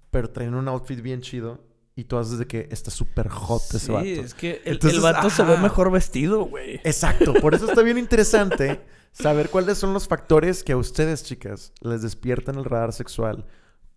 pero 0.10 0.32
traen 0.32 0.56
un 0.56 0.68
outfit 0.68 1.00
bien 1.00 1.22
chido. 1.22 1.64
Y 1.96 2.04
tú 2.04 2.18
haces 2.18 2.38
de 2.38 2.46
que 2.46 2.68
está 2.72 2.92
súper 2.92 3.28
hot 3.28 3.62
ese 3.70 3.80
sí, 3.80 3.92
vato. 3.92 4.06
es 4.06 4.34
que 4.34 4.62
el, 4.66 4.74
Entonces, 4.74 4.98
el 4.98 5.04
vato 5.04 5.30
se 5.30 5.44
ve 5.44 5.58
mejor 5.58 5.92
vestido, 5.92 6.46
güey. 6.46 6.76
Exacto, 6.84 7.34
por 7.36 7.56
eso 7.56 7.68
está 7.68 7.82
bien 7.82 7.98
interesante 8.00 8.82
saber 9.12 9.50
cuáles 9.50 9.80
son 9.80 9.94
los 9.94 10.08
factores 10.08 10.64
que 10.64 10.74
a 10.74 10.78
ustedes, 10.78 11.24
chicas, 11.24 11.74
les 11.82 12.04
despiertan 12.04 12.56
el 12.56 12.66
radar 12.66 12.94
sexual 12.94 13.46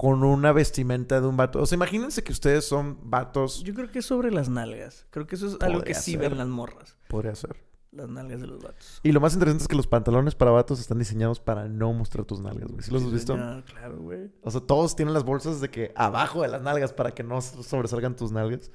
con 0.00 0.24
una 0.24 0.50
vestimenta 0.52 1.20
de 1.20 1.26
un 1.26 1.36
vato. 1.36 1.60
O 1.60 1.66
sea, 1.66 1.76
imagínense 1.76 2.24
que 2.24 2.32
ustedes 2.32 2.64
son 2.64 2.96
vatos, 3.10 3.62
Yo 3.62 3.74
creo 3.74 3.90
que 3.90 3.98
es 3.98 4.06
sobre 4.06 4.30
las 4.30 4.48
nalgas. 4.48 5.06
Creo 5.10 5.26
que 5.26 5.34
eso 5.34 5.48
es 5.48 5.60
algo 5.60 5.82
que 5.82 5.92
sí 5.92 6.12
ser. 6.12 6.20
ven 6.20 6.38
las 6.38 6.48
morras. 6.48 6.96
podría 7.06 7.34
ser. 7.34 7.62
Las 7.92 8.08
nalgas 8.08 8.40
de 8.40 8.46
los 8.46 8.62
vatos. 8.62 8.98
Y 9.02 9.12
lo 9.12 9.20
más 9.20 9.34
interesante 9.34 9.64
es 9.64 9.68
que 9.68 9.76
los 9.76 9.86
pantalones 9.86 10.34
para 10.34 10.52
vatos 10.52 10.80
están 10.80 10.98
diseñados 10.98 11.38
para 11.38 11.68
no 11.68 11.92
mostrar 11.92 12.24
tus 12.24 12.40
nalgas, 12.40 12.70
güey. 12.70 12.82
¿Sí 12.82 12.90
los 12.90 13.02
has 13.02 13.12
visto? 13.12 13.34
señor, 13.34 13.62
claro, 13.64 13.98
güey. 13.98 14.30
O 14.40 14.50
sea, 14.50 14.62
todos 14.62 14.96
tienen 14.96 15.12
las 15.12 15.24
bolsas 15.24 15.60
de 15.60 15.68
que 15.68 15.92
abajo 15.94 16.40
de 16.40 16.48
las 16.48 16.62
nalgas 16.62 16.94
para 16.94 17.10
que 17.10 17.22
no 17.22 17.42
sobresalgan 17.42 18.16
tus 18.16 18.32
nalgas. 18.32 18.70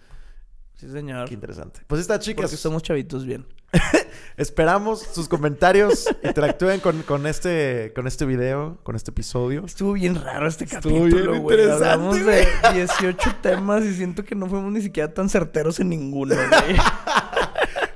Sí, 0.78 0.90
señor. 0.90 1.28
Qué 1.28 1.34
interesante. 1.34 1.82
Pues 1.88 2.02
está, 2.02 2.20
chicas. 2.20 2.44
Porque 2.46 2.58
somos 2.58 2.84
chavitos 2.84 3.26
bien. 3.26 3.46
Esperamos 4.38 5.02
sus 5.02 5.28
comentarios. 5.30 6.06
Interactúen 6.24 6.80
con, 6.82 7.02
con 7.04 7.28
este, 7.28 7.94
con 7.96 8.08
este 8.08 8.26
video, 8.26 8.78
con 8.84 8.96
este 8.96 9.12
episodio. 9.12 9.66
Estuvo 9.66 9.94
bien 9.94 10.16
raro 10.16 10.48
este 10.48 10.66
Estuvo 10.66 11.00
capítulo, 11.00 11.32
bien 11.32 11.44
güey. 11.44 11.58
interesante, 11.60 11.90
Hablamos 11.90 12.26
de 12.26 12.48
18 12.74 13.36
temas 13.42 13.84
y 13.86 13.94
siento 13.94 14.24
que 14.26 14.36
no 14.36 14.48
fuimos 14.48 14.72
ni 14.74 14.82
siquiera 14.82 15.14
tan 15.14 15.30
certeros 15.30 15.80
en 15.80 15.90
ninguno, 15.90 16.36
güey. 16.36 16.76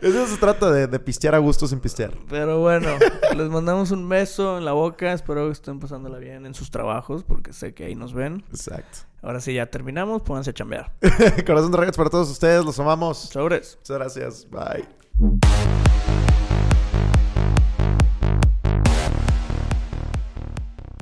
Eso 0.01 0.27
se 0.27 0.37
trata 0.37 0.71
de, 0.71 0.87
de 0.87 0.99
pistear 0.99 1.35
a 1.35 1.39
gusto 1.39 1.67
sin 1.67 1.79
pistear. 1.79 2.11
Pero 2.29 2.59
bueno, 2.59 2.89
les 3.35 3.49
mandamos 3.49 3.91
un 3.91 4.07
beso 4.07 4.57
en 4.57 4.65
la 4.65 4.71
boca. 4.71 5.13
Espero 5.13 5.47
que 5.47 5.53
estén 5.53 5.79
pasándola 5.79 6.17
bien 6.19 6.45
en 6.45 6.53
sus 6.53 6.71
trabajos, 6.71 7.23
porque 7.23 7.53
sé 7.53 7.73
que 7.73 7.85
ahí 7.85 7.95
nos 7.95 8.13
ven. 8.13 8.43
Exacto. 8.49 8.99
Ahora 9.21 9.41
sí, 9.41 9.53
ya 9.53 9.65
terminamos. 9.65 10.21
Pónganse 10.21 10.51
a 10.51 10.53
chambear. 10.53 10.91
Corazón 11.45 11.71
de 11.71 11.77
regalos 11.77 11.97
para 11.97 12.09
todos 12.09 12.29
ustedes. 12.29 12.63
Los 12.63 12.79
amamos. 12.79 13.17
Sobres. 13.17 13.77
Muchas 13.81 13.97
gracias. 13.97 14.47
Bye. 14.49 16.28